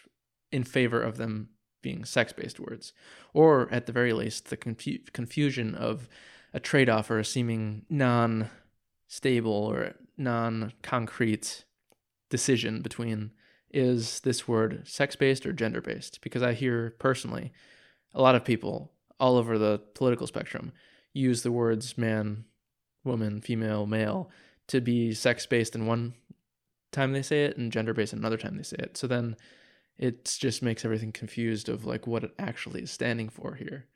in 0.55 0.63
favor 0.63 1.01
of 1.01 1.17
them 1.17 1.49
being 1.81 2.05
sex 2.05 2.31
based 2.31 2.59
words. 2.61 2.93
Or 3.33 3.67
at 3.71 3.87
the 3.87 3.91
very 3.91 4.13
least, 4.13 4.49
the 4.49 4.57
confu- 4.57 4.99
confusion 5.11 5.75
of 5.75 6.07
a 6.53 6.61
trade 6.61 6.89
off 6.89 7.11
or 7.11 7.19
a 7.19 7.25
seeming 7.25 7.85
non 7.89 8.49
stable 9.09 9.51
or 9.51 9.95
non 10.17 10.71
concrete 10.81 11.65
decision 12.29 12.81
between 12.81 13.31
is 13.69 14.21
this 14.21 14.47
word 14.47 14.87
sex 14.87 15.17
based 15.17 15.45
or 15.45 15.51
gender 15.51 15.81
based? 15.81 16.21
Because 16.21 16.41
I 16.41 16.53
hear 16.53 16.95
personally 16.99 17.51
a 18.13 18.21
lot 18.21 18.35
of 18.35 18.45
people 18.45 18.93
all 19.19 19.35
over 19.35 19.57
the 19.57 19.81
political 19.93 20.25
spectrum 20.25 20.71
use 21.13 21.43
the 21.43 21.51
words 21.51 21.97
man, 21.97 22.45
woman, 23.03 23.41
female, 23.41 23.85
male 23.85 24.31
to 24.67 24.79
be 24.79 25.13
sex 25.13 25.45
based 25.45 25.75
in 25.75 25.85
one 25.85 26.13
time 26.93 27.11
they 27.11 27.21
say 27.21 27.43
it 27.43 27.57
and 27.57 27.73
gender 27.73 27.93
based 27.93 28.13
in 28.13 28.19
another 28.19 28.37
time 28.37 28.55
they 28.55 28.63
say 28.63 28.77
it. 28.79 28.95
So 28.95 29.05
then 29.05 29.35
it 29.97 30.35
just 30.39 30.61
makes 30.61 30.83
everything 30.83 31.11
confused 31.11 31.69
of 31.69 31.85
like 31.85 32.07
what 32.07 32.23
it 32.23 32.33
actually 32.37 32.81
is 32.81 32.91
standing 32.91 33.29
for 33.29 33.55
here, 33.55 33.87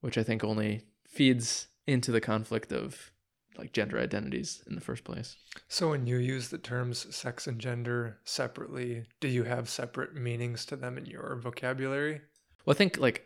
which 0.00 0.16
I 0.16 0.22
think 0.22 0.42
only 0.42 0.82
feeds 1.06 1.68
into 1.86 2.12
the 2.12 2.20
conflict 2.20 2.72
of 2.72 3.10
like 3.56 3.72
gender 3.72 3.98
identities 3.98 4.62
in 4.68 4.74
the 4.74 4.80
first 4.80 5.04
place. 5.04 5.36
So 5.66 5.90
when 5.90 6.06
you 6.06 6.18
use 6.18 6.48
the 6.48 6.58
terms 6.58 7.14
sex 7.14 7.46
and 7.46 7.60
gender 7.60 8.18
separately, 8.24 9.04
do 9.20 9.28
you 9.28 9.44
have 9.44 9.68
separate 9.68 10.14
meanings 10.14 10.64
to 10.66 10.76
them 10.76 10.96
in 10.96 11.06
your 11.06 11.38
vocabulary? 11.42 12.20
Well, 12.64 12.74
I 12.74 12.78
think 12.78 12.98
like 12.98 13.24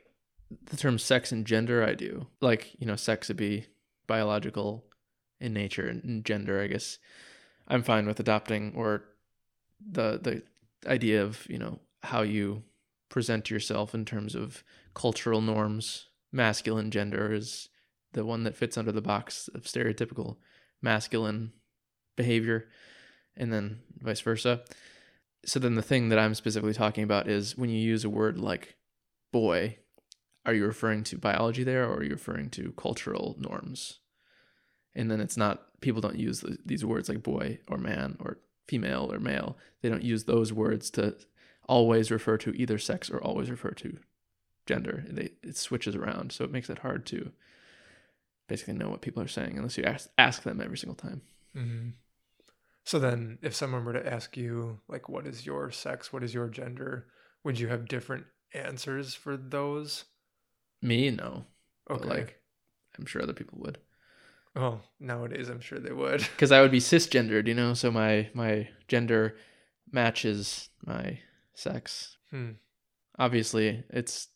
the 0.67 0.77
term 0.77 0.99
sex 0.99 1.33
and 1.33 1.47
gender, 1.47 1.85
I 1.85 1.95
do. 1.95 2.27
Like, 2.41 2.75
you 2.79 2.87
know, 2.87 2.97
sex 2.97 3.29
would 3.29 3.37
be 3.37 3.67
biological 4.07 4.85
in 5.41 5.53
nature 5.53 5.89
and 5.89 6.25
gender, 6.25 6.61
I 6.61 6.69
guess 6.69 6.99
I'm 7.69 7.83
fine 7.83 8.07
with 8.07 8.21
adopting 8.21 8.73
or 8.77 9.05
the 9.81 10.19
the 10.23 10.43
idea 10.89 11.23
of, 11.23 11.47
you 11.49 11.59
know, 11.59 11.81
how 12.03 12.23
you 12.23 12.65
present 13.09 13.51
yourself 13.51 13.95
in 13.95 14.05
terms 14.05 14.35
of 14.35 14.65
cultural 14.95 15.41
norms. 15.41 16.07
Masculine 16.33 16.91
gender 16.91 17.33
is 17.33 17.69
the 18.13 18.25
one 18.25 18.45
that 18.45 18.57
fits 18.57 18.77
under 18.77 18.93
the 18.93 19.03
box 19.03 19.49
of 19.55 19.63
stereotypical 19.63 20.37
masculine 20.81 21.53
behavior 22.17 22.69
and 23.37 23.53
then 23.53 23.81
vice 23.99 24.21
versa. 24.21 24.63
So 25.45 25.59
then 25.59 25.75
the 25.75 25.83
thing 25.83 26.09
that 26.09 26.19
I'm 26.19 26.35
specifically 26.35 26.75
talking 26.75 27.05
about 27.05 27.29
is 27.29 27.57
when 27.57 27.71
you 27.71 27.79
use 27.79 28.05
a 28.05 28.11
word 28.11 28.39
like 28.39 28.77
boy, 29.33 29.79
are 30.45 30.55
you 30.55 30.67
referring 30.67 31.05
to 31.05 31.19
biology 31.19 31.65
there 31.65 31.89
or 31.89 31.97
are 31.97 32.03
you 32.03 32.11
referring 32.11 32.51
to 32.51 32.73
cultural 32.77 33.37
norms? 33.39 34.01
And 34.95 35.11
then 35.11 35.21
it's 35.21 35.37
not, 35.37 35.81
people 35.81 36.01
don't 36.01 36.19
use 36.19 36.45
these 36.65 36.85
words 36.85 37.09
like 37.09 37.23
boy 37.23 37.59
or 37.69 37.79
man 37.79 38.17
or 38.21 38.39
female 38.69 39.11
or 39.13 39.19
male. 39.19 39.57
They 39.81 39.89
don't 39.89 40.03
use 40.03 40.25
those 40.25 40.53
words 40.53 40.91
to 40.91 41.17
always 41.69 42.11
refer 42.11 42.37
to 42.39 42.51
either 42.53 42.79
sex 42.79 43.11
or 43.11 43.23
always 43.23 43.51
refer 43.51 43.71
to 43.71 43.99
gender. 44.67 45.05
They, 45.09 45.31
it 45.43 45.57
switches 45.57 45.95
around. 45.95 46.33
So 46.33 46.45
it 46.45 46.53
makes 46.53 46.71
it 46.71 46.79
hard 46.79 47.07
to 47.07 47.33
basically 48.49 48.75
know 48.75 48.89
what 48.89 49.01
people 49.01 49.23
are 49.23 49.29
saying 49.29 49.57
unless 49.57 49.79
you 49.79 49.85
ask, 49.85 50.09
ask 50.19 50.43
them 50.43 50.61
every 50.61 50.79
single 50.79 50.97
time. 50.97 51.23
Mm-hmm. 51.57 51.91
So 52.85 52.99
then, 52.99 53.39
if 53.43 53.55
someone 53.55 53.85
were 53.85 53.93
to 53.93 54.13
ask 54.13 54.37
you, 54.37 54.81
like, 54.89 55.09
what 55.09 55.27
is 55.27 55.47
your 55.47 55.71
sex? 55.71 56.13
What 56.13 56.25
is 56.25 56.35
your 56.35 56.49
gender? 56.49 57.07
Would 57.45 57.59
you 57.59 57.69
have 57.69 57.87
different 57.87 58.25
answers 58.55 59.15
for 59.15 59.37
those? 59.37 60.05
Me, 60.81 61.11
no. 61.11 61.45
Okay. 61.89 62.01
But 62.01 62.09
like, 62.09 62.43
I'm 62.99 63.07
sure 63.07 63.23
other 63.23 63.33
people 63.33 63.59
would. 63.61 63.79
oh, 64.57 64.81
nowadays 64.99 65.49
I'm 65.49 65.61
sure 65.61 65.79
they 65.79 65.93
would. 65.93 66.21
because 66.35 66.51
I 66.51 66.61
would 66.61 66.73
be 66.73 66.81
cisgendered, 66.81 67.47
you 67.47 67.55
know. 67.55 67.75
So 67.75 67.91
my 67.91 68.29
my 68.35 68.69
gender 68.89 69.37
matches 69.93 70.69
my 70.85 71.21
sex. 71.55 72.17
Hmm. 72.31 72.53
Obviously, 73.19 73.85
it's 73.91 74.29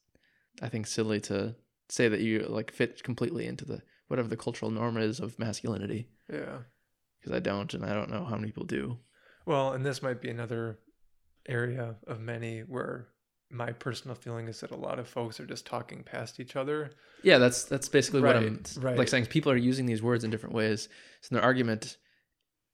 I 0.62 0.68
think 0.68 0.86
silly 0.86 1.20
to 1.22 1.54
say 1.88 2.08
that 2.08 2.20
you 2.20 2.40
like 2.48 2.70
fit 2.72 3.02
completely 3.02 3.46
into 3.46 3.64
the 3.64 3.82
whatever 4.08 4.28
the 4.28 4.36
cultural 4.36 4.70
norm 4.70 4.96
is 4.96 5.20
of 5.20 5.38
masculinity 5.38 6.08
Yeah. 6.32 6.58
because 7.20 7.32
I 7.34 7.40
don't, 7.40 7.72
and 7.74 7.84
I 7.84 7.92
don't 7.94 8.10
know 8.10 8.24
how 8.24 8.36
many 8.36 8.48
people 8.48 8.64
do. 8.64 8.98
Well, 9.46 9.72
and 9.72 9.84
this 9.84 10.02
might 10.02 10.20
be 10.20 10.28
another 10.30 10.78
area 11.48 11.96
of 12.06 12.20
many 12.20 12.60
where 12.60 13.08
my 13.50 13.70
personal 13.72 14.14
feeling 14.16 14.48
is 14.48 14.60
that 14.60 14.72
a 14.72 14.76
lot 14.76 14.98
of 14.98 15.08
folks 15.08 15.38
are 15.38 15.46
just 15.46 15.66
talking 15.66 16.02
past 16.02 16.40
each 16.40 16.56
other. 16.56 16.90
Yeah, 17.22 17.38
that's 17.38 17.64
that's 17.64 17.88
basically 17.88 18.20
what 18.20 18.36
I'm 18.36 18.62
Right, 18.76 18.76
right. 18.84 18.98
like 18.98 19.08
saying. 19.08 19.26
People 19.26 19.52
are 19.52 19.56
using 19.56 19.86
these 19.86 20.02
words 20.02 20.24
in 20.24 20.30
different 20.30 20.54
ways. 20.54 20.88
So 21.20 21.28
in 21.30 21.34
their 21.36 21.44
argument, 21.44 21.96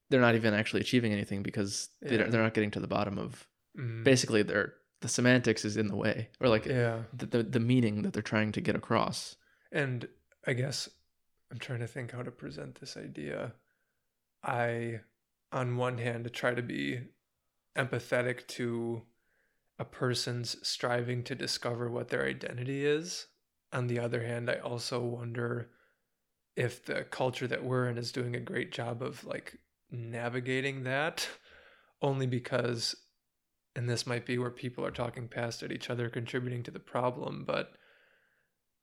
they're 0.09 0.21
not 0.21 0.35
even 0.35 0.55
actually 0.55 0.81
achieving 0.81 1.13
anything 1.13 1.43
because 1.43 1.91
they 2.01 2.13
Yeah. 2.13 2.17
don't, 2.19 2.31
they're 2.31 2.43
not 2.43 2.55
getting 2.55 2.71
to 2.73 2.81
the 2.81 2.87
bottom 2.87 3.19
of 3.19 3.47
Mm. 3.79 4.05
basically 4.05 4.43
their 4.43 4.75
the 5.01 5.09
semantics 5.09 5.65
is 5.65 5.77
in 5.79 5.87
the 5.89 5.97
way 5.97 6.29
or 6.41 6.49
like 6.49 6.67
Yeah. 6.67 7.05
the, 7.15 7.27
the 7.27 7.43
the 7.43 7.61
meaning 7.61 8.03
that 8.03 8.13
they're 8.13 8.23
trying 8.23 8.53
to 8.53 8.61
get 8.61 8.77
across. 8.77 9.37
And 9.73 10.07
I 10.47 10.53
guess 10.53 10.89
I'm 11.51 11.59
trying 11.59 11.81
to 11.81 11.87
think 11.87 12.13
how 12.13 12.23
to 12.23 12.31
present 12.31 12.79
this 12.81 12.97
idea. 12.97 13.55
I, 14.45 15.01
on 15.51 15.77
one 15.77 15.99
hand, 15.99 16.31
try 16.33 16.55
to 16.55 16.63
be 16.63 17.01
empathetic 17.77 18.47
to 18.49 19.03
a 19.79 19.85
person's 19.85 20.57
striving 20.67 21.23
to 21.25 21.35
discover 21.35 21.91
what 21.91 22.09
their 22.09 22.25
identity 22.27 22.85
is. 22.85 23.27
On 23.73 23.87
the 23.87 23.99
other 23.99 24.23
hand, 24.23 24.51
I 24.51 24.57
also 24.57 25.01
wonder 25.01 25.71
if 26.57 26.85
the 26.85 27.05
culture 27.05 27.47
that 27.47 27.65
we're 27.65 27.89
in 27.89 27.97
is 27.99 28.13
doing 28.13 28.37
a 28.37 28.41
great 28.41 28.71
job 28.73 29.03
of 29.03 29.25
like 29.25 29.57
navigating 29.91 30.85
that 30.85 31.27
only 32.03 32.27
because 32.27 32.95
and 33.75 33.89
this 33.89 34.07
might 34.07 34.27
be 34.27 34.39
where 34.39 34.51
people 34.51 34.85
are 34.85 34.91
talking 34.91 35.29
past 35.29 35.63
at 35.63 35.73
each 35.73 35.91
other 35.91 36.09
contributing 36.09 36.63
to 36.63 36.71
the 36.71 36.79
problem 36.79 37.45
but 37.47 37.73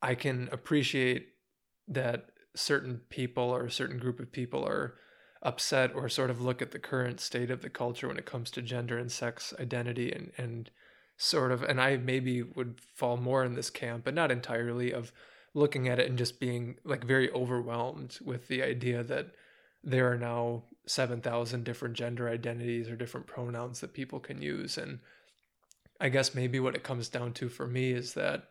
i 0.02 0.15
can 0.15 0.49
appreciate 0.52 1.30
that 1.88 2.30
certain 2.56 3.02
people 3.10 3.43
or 3.43 3.65
a 3.65 3.71
certain 3.71 3.97
group 3.97 4.19
of 4.19 4.32
people 4.32 4.65
are 4.65 4.95
upset 5.41 5.93
or 5.95 6.10
sort 6.10 6.30
of 6.30 6.41
look 6.41 6.62
at 6.62 6.71
the 6.71 6.80
current 6.80 7.19
state 7.19 7.49
of 7.49 7.62
the 7.62 7.69
culture 7.69 8.08
when 8.08 8.17
it 8.17 8.25
comes 8.25 8.52
to 8.52 8.62
gender 8.62 8.97
and 8.97 9.12
sex 9.12 9.54
identity 9.60 10.12
and 10.12 10.32
and 10.38 10.69
sort 11.17 11.52
of 11.52 11.63
and 11.63 11.82
I 11.82 11.97
maybe 11.97 12.41
would 12.41 12.80
fall 12.95 13.17
more 13.17 13.43
in 13.43 13.54
this 13.54 13.69
camp 13.69 14.04
but 14.06 14.13
not 14.13 14.32
entirely 14.32 14.91
of 14.91 15.12
looking 15.54 15.88
at 15.88 15.99
it 15.99 16.08
and 16.08 16.17
just 16.17 16.39
being 16.39 16.78
like 16.84 17.04
very 17.04 17.32
overwhelmed 17.32 18.19
with 18.23 18.47
the 18.47 18.62
idea 18.63 19.04
that 19.04 19.28
there 19.84 20.12
are 20.12 20.18
now 20.18 20.63
7,000 20.88 21.63
different 21.63 21.96
gender 21.96 22.28
identities 22.30 22.89
or 22.89 22.96
different 22.96 23.28
pronouns 23.28 23.80
that 23.80 23.94
people 23.94 24.20
can 24.20 24.42
use 24.42 24.78
and 24.78 25.00
I 26.02 26.10
guess 26.10 26.34
maybe 26.34 26.60
what 26.60 26.76
it 26.76 26.84
comes 26.84 27.10
down 27.10 27.34
to 27.34 27.50
for 27.50 27.68
me 27.68 27.92
is 27.92 28.13
that 28.13 28.46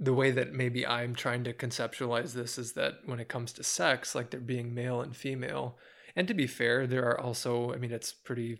the 0.00 0.12
way 0.12 0.32
that 0.32 0.52
maybe 0.52 0.84
I'm 0.84 1.14
trying 1.14 1.44
to 1.44 1.52
conceptualize 1.52 2.32
this 2.32 2.58
is 2.58 2.72
that 2.72 2.94
when 3.06 3.20
it 3.20 3.28
comes 3.28 3.52
to 3.52 3.62
sex, 3.62 4.14
like 4.16 4.30
there 4.30 4.40
being 4.40 4.74
male 4.74 5.00
and 5.00 5.14
female, 5.14 5.78
and 6.16 6.26
to 6.26 6.34
be 6.34 6.48
fair, 6.48 6.88
there 6.88 7.04
are 7.08 7.20
also, 7.20 7.72
I 7.72 7.76
mean, 7.76 7.92
it's 7.92 8.12
pretty 8.12 8.58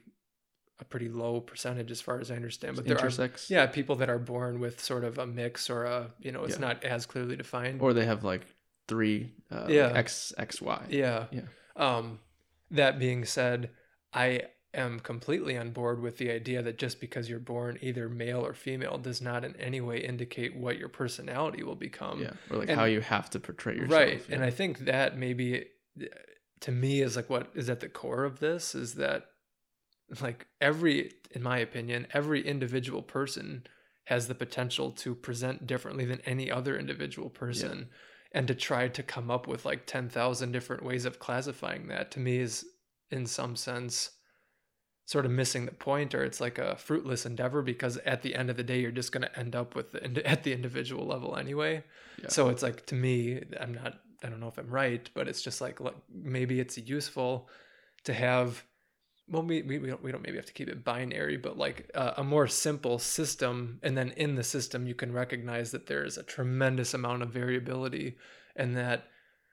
a 0.81 0.85
pretty 0.85 1.09
low 1.09 1.41
percentage 1.41 1.91
as 1.91 2.01
far 2.01 2.21
as 2.21 2.31
I 2.31 2.37
understand, 2.37 2.77
but 2.77 2.85
there 2.85 2.99
are 2.99 3.09
Intersex. 3.09 3.49
yeah 3.51 3.67
people 3.67 3.97
that 3.97 4.11
are 4.11 4.19
born 4.19 4.59
with 4.61 4.81
sort 4.81 5.05
of 5.05 5.19
a 5.19 5.27
mix 5.27 5.69
or 5.71 5.85
a 5.85 6.11
you 6.21 6.31
know 6.33 6.45
it's 6.45 6.55
Yeah. 6.55 6.61
not 6.67 6.85
as 6.85 7.07
clearly 7.07 7.35
defined. 7.37 7.81
Or 7.81 7.93
they 7.93 8.05
have 8.07 8.23
like 8.25 8.43
three 8.89 9.33
uh, 9.51 9.67
Yeah. 9.69 9.87
like 9.89 9.97
X 9.97 10.33
X 10.39 10.61
Y. 10.63 10.87
yeah, 10.91 11.27
Yeah. 11.31 11.43
Um, 11.77 12.21
that 12.71 12.99
being 12.99 13.25
said, 13.25 13.71
I 14.13 14.43
am 14.73 14.99
completely 15.01 15.57
on 15.57 15.71
board 15.71 16.01
with 16.01 16.19
the 16.19 16.31
idea 16.31 16.61
that 16.63 16.79
just 16.79 17.01
because 17.01 17.29
you're 17.29 17.39
born 17.39 17.79
either 17.81 18.09
male 18.09 18.45
or 18.45 18.53
female 18.55 18.99
does 18.99 19.21
not 19.21 19.45
in 19.45 19.55
any 19.57 19.81
way 19.81 19.99
indicate 19.99 20.57
what 20.57 20.79
your 20.79 20.89
personality 20.89 21.63
will 21.63 21.77
become. 21.77 22.21
yeah. 22.23 22.33
Or 22.51 22.59
like 22.59 22.69
and- 22.69 22.79
how 22.79 22.85
you 22.87 23.01
have 23.01 23.31
to 23.31 23.41
portray 23.41 23.75
yourself. 23.77 23.93
right 24.01 24.23
yeah. 24.29 24.35
and 24.35 24.45
i 24.45 24.51
think 24.51 24.81
that 24.87 25.17
maybe 25.17 25.67
to 26.61 26.73
me 26.73 27.01
is 27.03 27.15
like 27.17 27.31
what 27.31 27.51
is 27.55 27.69
at 27.71 27.81
the 27.81 27.89
core 27.89 28.25
of 28.25 28.41
this 28.41 28.75
is 28.75 28.95
that 28.95 29.27
like 30.21 30.47
every 30.61 31.13
in 31.31 31.43
my 31.43 31.59
opinion 31.59 32.07
every 32.13 32.45
individual 32.47 33.03
person 33.03 33.65
has 34.07 34.27
the 34.29 34.35
potential 34.35 34.91
to 34.91 35.15
present 35.15 35.67
differently 35.67 36.05
than 36.05 36.21
any 36.27 36.51
other 36.51 36.77
individual 36.77 37.31
person 37.31 37.89
and 38.35 38.49
to 38.49 38.55
try 38.55 38.89
to 38.89 39.03
come 39.03 39.31
up 39.31 39.47
with 39.47 39.65
like 39.65 39.87
10,000 39.87 40.53
different 40.53 40.83
ways 40.85 41.05
of 41.07 41.19
classifying 41.21 41.87
that 41.89 42.11
to 42.11 42.21
me 42.21 42.39
is 42.39 42.67
in 43.11 43.25
some 43.25 43.55
sense 43.57 44.11
sort 45.07 45.25
of 45.25 45.31
missing 45.31 45.67
the 45.67 45.73
point 45.73 46.15
or 46.15 46.25
it's 46.25 46.41
like 46.41 46.59
a 46.59 46.75
fruitless 46.77 47.25
endeavor 47.27 47.63
because 47.63 47.97
at 47.99 48.23
the 48.23 48.35
end 48.35 48.51
of 48.51 48.57
the 48.57 48.63
day 48.63 48.81
you're 48.81 48.91
just 48.91 49.13
going 49.13 49.23
to 49.23 49.39
end 49.39 49.55
up 49.55 49.75
with 49.75 49.93
the 49.93 50.27
at 50.29 50.43
the 50.43 50.53
individual 50.53 51.07
level 51.07 51.37
anyway 51.37 51.83
Yeah. 52.21 52.29
so 52.29 52.49
it's 52.49 52.63
like 52.63 52.85
to 52.87 52.95
me 52.95 53.43
i'm 53.61 53.75
not 53.75 54.01
i 54.23 54.29
don't 54.29 54.41
know 54.41 54.49
if 54.49 54.59
i'm 54.59 54.69
right 54.71 55.09
but 55.15 55.29
it's 55.29 55.43
just 55.43 55.61
like 55.61 55.79
look, 55.81 55.97
maybe 56.13 56.59
it's 56.59 56.77
useful 56.79 57.49
to 58.05 58.13
have 58.13 58.65
well 59.29 59.43
we, 59.43 59.63
we, 59.63 59.79
we, 59.79 59.89
don't, 59.89 60.03
we 60.03 60.13
don't 60.13 60.23
maybe 60.23 60.37
have 60.37 60.47
to 60.47 60.53
keep 60.53 60.69
it 60.69 60.85
binary 60.85 61.37
but 61.37 61.57
like 61.57 61.91
a, 61.95 62.15
a 62.19 62.25
more 62.25 62.47
simple 62.47 62.99
system 62.99 63.79
and 63.83 63.97
then 63.97 64.11
in 64.17 64.35
the 64.35 64.45
system 64.45 64.87
you 64.87 64.95
can 64.95 65.13
recognize 65.13 65.71
that 65.71 65.87
there's 65.87 66.19
a 66.19 66.23
tremendous 66.23 66.95
amount 66.95 67.23
of 67.23 67.31
variability 67.31 68.17
and 68.57 68.77
that 68.77 69.05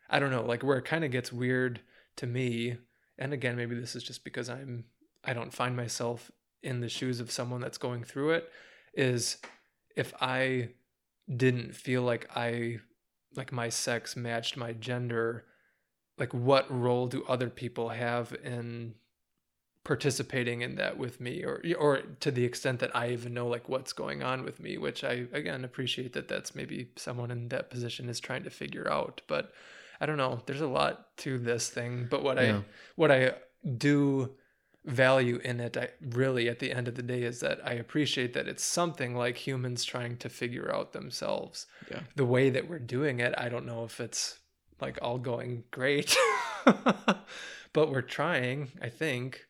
i 0.09 0.19
don't 0.19 0.31
know 0.31 0.43
like 0.43 0.63
where 0.63 0.77
it 0.77 0.85
kind 0.85 1.03
of 1.05 1.11
gets 1.11 1.31
weird 1.31 1.79
to 2.15 2.27
me 2.27 2.77
and 3.17 3.33
again 3.33 3.55
maybe 3.55 3.75
this 3.75 3.95
is 3.95 4.03
just 4.03 4.23
because 4.23 4.49
i'm 4.49 4.83
i 5.23 5.33
don't 5.33 5.53
find 5.53 5.75
myself 5.75 6.31
in 6.63 6.81
the 6.81 6.89
shoes 6.89 7.19
of 7.19 7.31
someone 7.31 7.61
that's 7.61 7.77
going 7.77 8.03
through 8.03 8.31
it 8.31 8.49
is 8.93 9.37
if 9.95 10.13
i 10.21 10.69
didn't 11.37 11.73
feel 11.73 12.01
like 12.01 12.29
i 12.35 12.77
like 13.35 13.51
my 13.51 13.69
sex 13.69 14.15
matched 14.15 14.57
my 14.57 14.73
gender 14.73 15.45
like 16.17 16.33
what 16.33 16.69
role 16.69 17.07
do 17.07 17.23
other 17.23 17.49
people 17.49 17.89
have 17.89 18.35
in 18.43 18.93
participating 19.83 20.61
in 20.61 20.75
that 20.75 20.97
with 20.97 21.19
me 21.19 21.43
or 21.43 21.61
or 21.79 22.01
to 22.19 22.29
the 22.31 22.45
extent 22.45 22.79
that 22.79 22.95
I 22.95 23.09
even 23.09 23.33
know 23.33 23.47
like 23.47 23.67
what's 23.67 23.93
going 23.93 24.21
on 24.21 24.43
with 24.43 24.59
me 24.59 24.77
which 24.77 25.03
I 25.03 25.25
again 25.33 25.63
appreciate 25.65 26.13
that 26.13 26.27
that's 26.27 26.53
maybe 26.53 26.91
someone 26.97 27.31
in 27.31 27.47
that 27.49 27.69
position 27.71 28.07
is 28.07 28.19
trying 28.19 28.43
to 28.43 28.51
figure 28.51 28.87
out 28.91 29.21
but 29.27 29.51
I 29.99 30.05
don't 30.05 30.17
know 30.17 30.41
there's 30.45 30.61
a 30.61 30.67
lot 30.67 31.17
to 31.17 31.39
this 31.39 31.69
thing 31.69 32.07
but 32.09 32.21
what 32.23 32.37
Yeah. 32.37 32.57
I 32.57 32.63
what 32.95 33.11
I 33.11 33.33
do 33.77 34.35
value 34.85 35.39
in 35.43 35.59
it 35.59 35.75
I 35.77 35.89
really 36.11 36.47
at 36.47 36.59
the 36.59 36.71
end 36.71 36.87
of 36.87 36.93
the 36.95 37.03
day 37.03 37.23
is 37.23 37.39
that 37.39 37.59
I 37.65 37.73
appreciate 37.73 38.33
that 38.33 38.47
it's 38.47 38.63
something 38.63 39.15
like 39.15 39.37
humans 39.37 39.83
trying 39.83 40.17
to 40.17 40.29
figure 40.29 40.71
out 40.73 40.93
themselves 40.93 41.65
Yeah. 41.89 42.01
the 42.15 42.25
way 42.25 42.51
that 42.51 42.69
we're 42.69 42.77
doing 42.79 43.19
it 43.19 43.33
I 43.35 43.49
don't 43.49 43.65
know 43.65 43.83
if 43.83 43.99
it's 43.99 44.37
like 44.79 44.99
all 45.01 45.17
going 45.17 45.63
great 45.71 46.15
but 47.73 47.91
we're 47.91 48.01
trying 48.01 48.71
I 48.81 48.89
think 48.89 49.45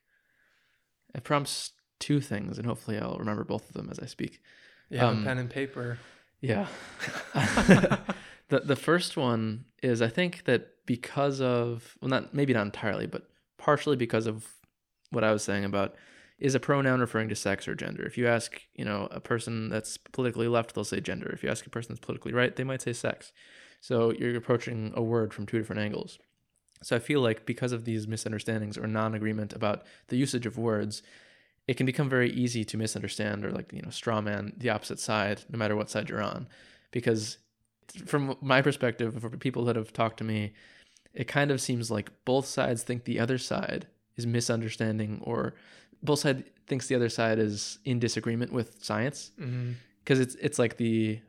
It 1.14 1.24
prompts 1.24 1.72
two 2.00 2.22
things, 2.22 2.58
and 2.58 2.66
hopefully 2.66 2.98
I'll 2.98 3.18
remember 3.18 3.44
both 3.44 3.68
of 3.68 3.74
them 3.74 3.90
as 3.90 4.00
I 4.00 4.06
speak. 4.06 4.40
yeah 4.90 5.08
Um, 5.08 5.24
pen 5.24 5.38
and 5.38 5.50
paper 5.50 6.00
Yeah. 6.42 6.68
the 8.50 8.60
the 8.60 8.76
first 8.76 9.18
one 9.18 9.66
is 9.82 10.02
I 10.02 10.08
think 10.08 10.44
that 10.46 10.70
because 10.86 11.42
of 11.42 11.98
well 12.02 12.10
not 12.10 12.34
maybe 12.34 12.54
not 12.54 12.66
entirely, 12.66 13.08
but 13.08 13.24
partially 13.58 13.96
because 13.96 14.28
of 14.28 14.48
what 15.12 15.24
I 15.24 15.32
was 15.32 15.44
saying 15.44 15.66
about 15.66 15.96
is 16.40 16.56
a 16.56 16.60
pronoun 16.60 17.00
referring 17.00 17.30
to 17.30 17.36
sex 17.36 17.68
or 17.68 17.76
gender. 17.76 18.04
If 18.04 18.18
you 18.18 18.28
ask, 18.28 18.60
you 18.74 18.84
know, 18.84 19.08
a 19.12 19.20
person 19.20 19.70
that's 19.70 19.98
politically 19.98 20.48
left, 20.48 20.74
they'll 20.74 20.84
say 20.84 21.00
gender. 21.00 21.30
If 21.30 21.44
you 21.44 21.50
ask 21.50 21.68
a 21.68 21.70
person 21.70 21.94
that's 21.94 22.04
politically 22.04 22.34
right, 22.34 22.56
they 22.56 22.64
might 22.64 22.82
say 22.82 22.94
sex. 22.94 23.32
So 23.80 24.12
you're 24.12 24.36
approaching 24.36 24.92
a 24.96 25.04
word 25.04 25.34
from 25.34 25.46
two 25.46 25.60
different 25.60 25.82
angles. 25.82 26.18
So 26.82 26.96
I 26.96 27.00
feel 27.00 27.22
like 27.22 27.46
because 27.46 27.72
of 27.72 27.86
these 27.86 28.08
misunderstandings 28.08 28.78
or 28.78 28.88
non-agreement 28.88 29.54
about 29.54 29.84
the 30.08 30.18
usage 30.18 30.46
of 30.46 30.58
words, 30.58 31.04
it 31.68 31.78
can 31.78 31.86
become 31.86 32.10
very 32.10 32.32
easy 32.32 32.66
to 32.66 32.78
misunderstand 32.78 33.46
or 33.46 33.52
like 33.52 33.72
you 33.72 33.82
know 33.82 33.90
straw 33.90 34.22
man 34.22 34.54
the 34.58 34.70
opposite 34.70 35.00
side 35.00 35.44
no 35.50 35.58
matter 35.58 35.76
what 35.76 35.90
side 35.90 36.10
you're 36.10 36.22
on. 36.22 36.48
Because 36.92 37.38
from 38.06 38.38
my 38.42 38.62
perspective 38.62 39.20
for 39.20 39.30
people 39.32 39.66
that 39.66 39.76
have 39.76 39.92
talked 39.92 40.18
to 40.18 40.24
me 40.24 40.54
it 41.14 41.28
kind 41.28 41.52
of 41.52 41.60
seems 41.60 41.92
like 41.92 42.10
both 42.26 42.46
sides 42.46 42.84
think 42.84 43.04
the 43.04 43.20
other 43.20 43.38
side 43.38 43.88
is 44.16 44.26
misunderstanding 44.26 45.20
or 45.24 45.54
both 46.04 46.20
side 46.20 46.46
thinks 46.68 46.88
the 46.88 46.96
other 46.96 47.10
side 47.10 47.38
is 47.38 47.80
in 47.86 48.00
disagreement 48.00 48.52
with 48.52 48.84
science. 48.84 49.32
Mm-hmm. 49.40 49.74
Because 50.04 50.20
it's 50.20 50.36
it's 50.36 50.58
like 50.58 50.78
the 50.78 51.20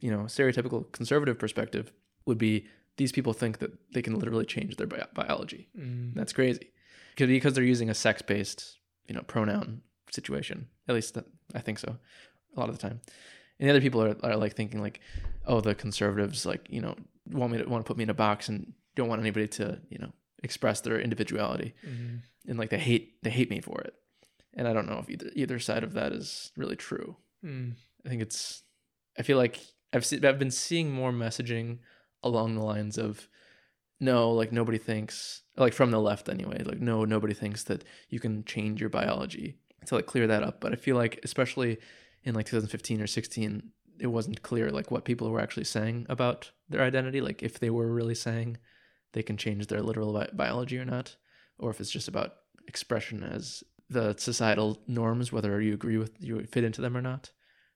you 0.00 0.10
know 0.10 0.24
stereotypical 0.24 0.90
conservative 0.92 1.38
perspective 1.38 1.92
would 2.26 2.38
be 2.38 2.66
these 2.98 3.12
people 3.12 3.32
think 3.32 3.58
that 3.58 3.72
they 3.92 4.02
can 4.02 4.18
literally 4.18 4.44
change 4.44 4.76
their 4.76 4.86
bi- 4.86 5.06
biology 5.14 5.68
Mm. 5.78 6.14
that's 6.14 6.32
crazy. 6.32 6.70
Because 7.14 7.28
because 7.28 7.52
they're 7.54 7.64
using 7.64 7.90
a 7.90 7.94
sex 7.94 8.22
based, 8.22 8.78
you 9.08 9.14
know, 9.14 9.22
pronoun 9.22 9.82
situation. 10.12 10.68
At 10.88 10.94
least 10.94 11.14
that, 11.14 11.24
I 11.54 11.60
think 11.60 11.78
so. 11.78 11.96
A 12.56 12.60
lot 12.60 12.68
of 12.68 12.76
the 12.78 12.82
time. 12.88 13.00
And 13.58 13.66
the 13.68 13.72
other 13.72 13.80
people 13.80 14.00
are, 14.02 14.16
are 14.22 14.36
like 14.36 14.54
thinking 14.54 14.80
like, 14.80 15.00
oh, 15.46 15.60
the 15.60 15.74
conservatives 15.74 16.46
like, 16.46 16.66
you 16.70 16.80
know, 16.80 16.94
want 17.30 17.52
me 17.52 17.58
to 17.58 17.68
want 17.68 17.84
to 17.84 17.88
put 17.88 17.96
me 17.96 18.04
in 18.04 18.10
a 18.10 18.14
box 18.14 18.48
and 18.48 18.72
don't 18.94 19.08
want 19.08 19.20
anybody 19.20 19.48
to, 19.48 19.80
you 19.90 19.98
know, 19.98 20.12
express 20.44 20.80
their 20.80 21.00
individuality. 21.00 21.74
Mhm. 21.84 22.20
And 22.48 22.58
like 22.58 22.70
they 22.70 22.78
hate 22.78 23.22
they 23.24 23.30
hate 23.30 23.50
me 23.50 23.60
for 23.60 23.80
it. 23.80 23.94
And 24.54 24.66
I 24.68 24.72
don't 24.72 24.86
know 24.88 24.98
if 24.98 25.10
either 25.10 25.30
either 25.34 25.58
side 25.58 25.84
of 25.84 25.92
that 25.94 26.12
is 26.12 26.52
really 26.56 26.76
true. 26.76 27.16
Mm. 27.44 27.74
I 28.04 28.08
think 28.08 28.22
it's. 28.22 28.62
I 29.18 29.22
feel 29.22 29.36
like 29.38 29.58
I've 29.92 30.06
se- 30.06 30.20
I've 30.24 30.38
been 30.38 30.50
seeing 30.52 30.90
more 30.92 31.12
messaging 31.12 31.78
along 32.22 32.54
the 32.54 32.62
lines 32.62 32.98
of, 32.98 33.28
no, 34.00 34.30
like 34.30 34.52
nobody 34.52 34.78
thinks 34.78 35.42
like 35.56 35.72
from 35.72 35.90
the 35.90 36.00
left 36.00 36.28
anyway. 36.28 36.62
Like 36.62 36.80
no, 36.80 37.04
nobody 37.04 37.34
thinks 37.34 37.64
that 37.64 37.84
you 38.08 38.20
can 38.20 38.44
change 38.44 38.80
your 38.80 38.90
biology 38.90 39.58
to 39.86 39.96
like 39.96 40.06
clear 40.06 40.26
that 40.26 40.42
up. 40.42 40.60
But 40.60 40.72
I 40.72 40.76
feel 40.76 40.96
like 40.96 41.20
especially 41.22 41.78
in 42.24 42.34
like 42.34 42.46
2015 42.46 43.00
or 43.00 43.06
16, 43.06 43.70
it 44.00 44.06
wasn't 44.06 44.42
clear 44.42 44.70
like 44.70 44.90
what 44.90 45.04
people 45.04 45.30
were 45.30 45.40
actually 45.40 45.64
saying 45.64 46.06
about 46.08 46.52
their 46.68 46.82
identity. 46.82 47.20
Like 47.20 47.42
if 47.42 47.58
they 47.58 47.70
were 47.70 47.92
really 47.92 48.14
saying 48.14 48.58
they 49.12 49.22
can 49.22 49.36
change 49.36 49.66
their 49.66 49.82
literal 49.82 50.12
bi- 50.12 50.30
biology 50.32 50.78
or 50.78 50.84
not, 50.84 51.16
or 51.58 51.70
if 51.70 51.80
it's 51.80 51.90
just 51.90 52.08
about 52.08 52.34
expression 52.66 53.24
as 53.24 53.64
the 53.90 54.14
societal 54.18 54.82
norms, 54.86 55.32
whether 55.32 55.60
you 55.60 55.74
agree 55.74 55.96
with 55.96 56.12
you 56.20 56.44
fit 56.46 56.64
into 56.64 56.80
them 56.80 56.96
or 56.96 57.02
not. 57.02 57.30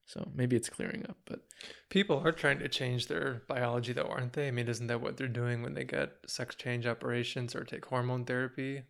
So 0.07 0.29
maybe 0.35 0.57
it's 0.57 0.69
clearing 0.69 1.07
up, 1.09 1.17
but 1.25 1.41
People 1.89 2.21
are 2.25 2.33
trying 2.33 2.59
to 2.59 2.69
change 2.69 3.07
their 3.07 3.43
biology, 3.49 3.93
though, 3.93 4.09
aren't 4.11 4.33
they? 4.33 4.49
I 4.49 4.51
mean, 4.51 4.69
isn't 4.69 4.89
that 4.89 5.01
what 5.01 5.17
they're 5.17 5.29
doing 5.29 5.63
when 5.63 5.75
they 5.75 5.85
get 5.85 6.13
sex 6.27 6.55
change 6.55 6.87
operations 6.87 7.55
or 7.55 7.65
take 7.65 7.87
hormone 7.87 8.25
therapy? 8.25 8.83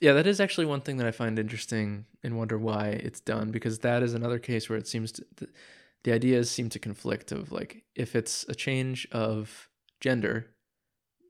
yeah, 0.00 0.12
that 0.14 0.26
is 0.26 0.40
actually 0.40 0.66
one 0.66 0.80
thing 0.80 0.96
that 0.96 1.06
I 1.06 1.12
find 1.12 1.38
interesting 1.38 2.06
and 2.24 2.36
wonder 2.36 2.58
why 2.58 2.88
it's 2.88 3.20
done 3.20 3.52
because 3.52 3.78
that 3.80 4.02
is 4.02 4.14
another 4.14 4.40
case 4.40 4.68
where 4.68 4.78
it 4.78 4.88
seems 4.88 5.12
to, 5.12 5.24
the, 5.36 5.48
the 6.02 6.12
ideas 6.12 6.50
seem 6.50 6.68
to 6.70 6.80
conflict 6.80 7.30
of 7.30 7.52
like 7.52 7.84
if 7.94 8.16
it's 8.16 8.44
a 8.48 8.54
change 8.54 9.06
of 9.12 9.68
gender 10.00 10.48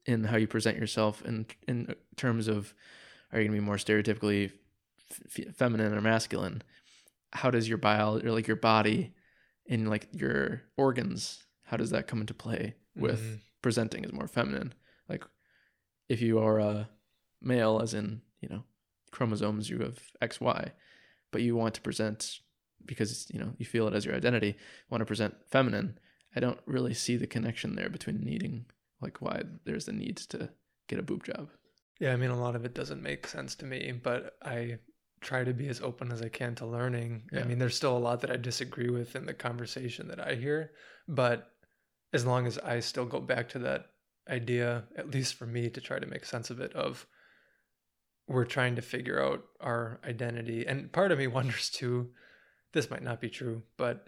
in 0.07 0.25
how 0.25 0.39
you 0.39 0.47
present 0.47 0.79
yourself 0.79 1.23
in 1.27 1.45
in 1.69 1.95
terms 2.17 2.49
of 2.49 2.73
are 3.31 3.41
you 3.41 3.49
going 3.49 3.57
to 3.57 3.61
be 3.61 3.67
more 3.67 3.77
stereotypically 3.77 4.51
f- 5.11 5.55
feminine 5.55 5.93
or 5.93 6.01
masculine 6.01 6.63
how 7.35 7.51
does 7.51 7.69
your 7.69 7.79
bio 7.79 8.19
or 8.21 8.31
like 8.31 8.47
your 8.47 8.57
body 8.57 9.13
and 9.69 9.89
like 9.89 10.09
your 10.13 10.63
organs 10.77 11.45
how 11.65 11.77
does 11.77 11.91
that 11.91 12.07
come 12.07 12.21
into 12.21 12.35
play 12.35 12.75
with 12.97 13.21
Mhm. 13.21 13.41
presenting 13.63 14.05
as 14.05 14.13
more 14.13 14.27
feminine 14.29 14.75
like 15.09 15.25
if 16.09 16.21
you 16.21 16.39
are 16.39 16.59
a 16.59 16.89
male 17.41 17.81
as 17.83 17.95
in 17.95 18.23
you 18.41 18.49
know 18.49 18.65
chromosomes 19.11 19.69
you 19.71 19.79
have 19.79 19.99
xy 20.21 20.73
but 21.31 21.43
you 21.43 21.55
want 21.57 21.75
to 21.75 21.81
present 21.81 22.41
because 22.85 23.29
you 23.33 23.39
know 23.39 23.55
you 23.59 23.65
feel 23.67 23.87
it 23.89 23.95
as 23.95 24.05
your 24.05 24.15
identity 24.15 24.57
want 24.91 25.01
to 25.01 25.07
present 25.07 25.35
feminine 25.49 25.99
i 26.35 26.41
don't 26.41 26.61
really 26.67 26.95
see 26.95 27.17
the 27.17 27.27
connection 27.27 27.75
there 27.77 27.89
between 27.89 28.21
needing 28.25 28.67
like 29.01 29.21
why 29.23 29.43
there's 29.65 29.87
the 29.87 29.93
need 29.93 30.17
to 30.17 30.51
get 30.89 30.99
a 30.99 31.03
boob 31.03 31.25
job 31.25 31.49
Yeah, 32.01 32.13
I 32.13 32.17
mean, 32.17 32.31
a 32.31 32.41
lot 32.41 32.57
of 32.57 32.65
it 32.65 32.75
doesn't 32.75 33.01
make 33.03 33.29
sense 33.29 33.55
to 33.57 33.65
me, 33.67 33.93
but 33.93 34.37
I 34.43 34.79
try 35.23 35.45
to 35.45 35.55
be 35.55 35.69
as 35.69 35.81
open 35.81 36.13
as 36.13 36.21
I 36.21 36.29
can 36.29 36.55
to 36.57 36.67
learning. 36.67 37.23
I 37.35 37.45
mean, 37.45 37.59
there's 37.59 37.77
still 37.77 37.97
a 37.97 37.99
lot 37.99 38.21
that 38.21 38.31
I 38.31 38.37
disagree 38.37 38.91
with 38.91 39.17
in 39.17 39.25
the 39.27 39.35
conversation 39.35 40.09
that 40.09 40.21
I 40.21 40.35
hear, 40.35 40.73
but 41.09 41.51
as 42.13 42.27
long 42.27 42.47
as 42.47 42.59
I 42.59 42.81
still 42.81 43.07
go 43.07 43.21
back 43.21 43.49
to 43.51 43.59
that 43.61 43.87
idea, 44.29 44.85
at 44.97 45.11
least 45.11 45.35
for 45.35 45.47
me, 45.47 45.71
to 45.71 45.81
try 45.81 45.99
to 45.99 46.07
make 46.07 46.25
sense 46.25 46.51
of 46.51 46.61
it, 46.61 46.73
of 46.75 47.07
we're 48.29 48.45
trying 48.45 48.77
to 48.77 48.83
figure 48.83 49.23
out 49.23 49.45
our 49.61 50.01
identity. 50.05 50.67
And 50.67 50.93
part 50.93 51.13
of 51.13 51.19
me 51.19 51.27
wonders 51.29 51.71
too, 51.71 52.11
this 52.73 52.91
might 52.91 53.03
not 53.03 53.21
be 53.21 53.31
true, 53.31 53.63
but 53.77 54.07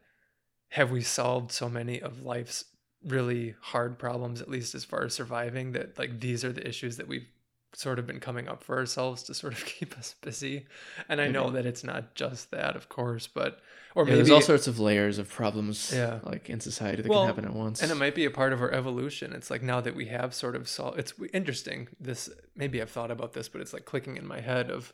have 0.70 0.90
we 0.90 1.02
solved 1.02 1.52
so 1.52 1.68
many 1.68 2.00
of 2.00 2.22
life's 2.22 2.64
really 3.04 3.54
hard 3.60 3.98
problems, 3.98 4.40
at 4.40 4.50
least 4.50 4.74
as 4.74 4.84
far 4.84 5.04
as 5.04 5.14
surviving, 5.14 5.72
that 5.72 5.98
like 5.98 6.20
these 6.20 6.44
are 6.44 6.52
the 6.52 6.66
issues 6.66 6.96
that 6.96 7.08
we've 7.08 7.28
sort 7.74 7.98
of 7.98 8.06
been 8.06 8.20
coming 8.20 8.48
up 8.48 8.62
for 8.62 8.76
ourselves 8.76 9.22
to 9.24 9.34
sort 9.34 9.52
of 9.52 9.64
keep 9.66 9.96
us 9.98 10.14
busy. 10.20 10.66
And 11.08 11.20
I 11.20 11.28
know 11.28 11.44
mm-hmm. 11.46 11.54
that 11.56 11.66
it's 11.66 11.84
not 11.84 12.14
just 12.14 12.50
that, 12.50 12.76
of 12.76 12.88
course, 12.88 13.26
but 13.26 13.60
or 13.94 14.04
Yeah, 14.04 14.10
maybe 14.10 14.16
there's 14.16 14.30
all 14.30 14.40
sorts 14.40 14.66
of 14.66 14.78
layers 14.78 15.18
of 15.18 15.28
problems 15.28 15.92
Yeah. 15.94 16.20
like 16.24 16.50
in 16.50 16.60
society 16.60 17.02
that 17.02 17.08
Well, 17.08 17.20
can 17.20 17.34
happen 17.34 17.44
at 17.44 17.54
once 17.54 17.82
and 17.82 17.90
it 17.90 17.96
might 17.96 18.14
be 18.14 18.24
a 18.24 18.30
part 18.30 18.52
of 18.52 18.60
our 18.60 18.72
evolution. 18.72 19.32
It's 19.32 19.50
like 19.50 19.62
now 19.62 19.80
that 19.80 19.94
we 19.94 20.06
have 20.06 20.34
sort 20.34 20.56
of 20.56 20.68
solved, 20.68 20.98
it's 20.98 21.14
interesting. 21.32 21.88
This 22.00 22.30
maybe 22.56 22.80
I've 22.82 22.90
thought 22.90 23.10
about 23.10 23.32
this, 23.32 23.48
but 23.48 23.60
it's 23.60 23.72
like 23.72 23.84
clicking 23.84 24.16
in 24.16 24.26
my 24.26 24.40
head 24.40 24.70
of 24.70 24.92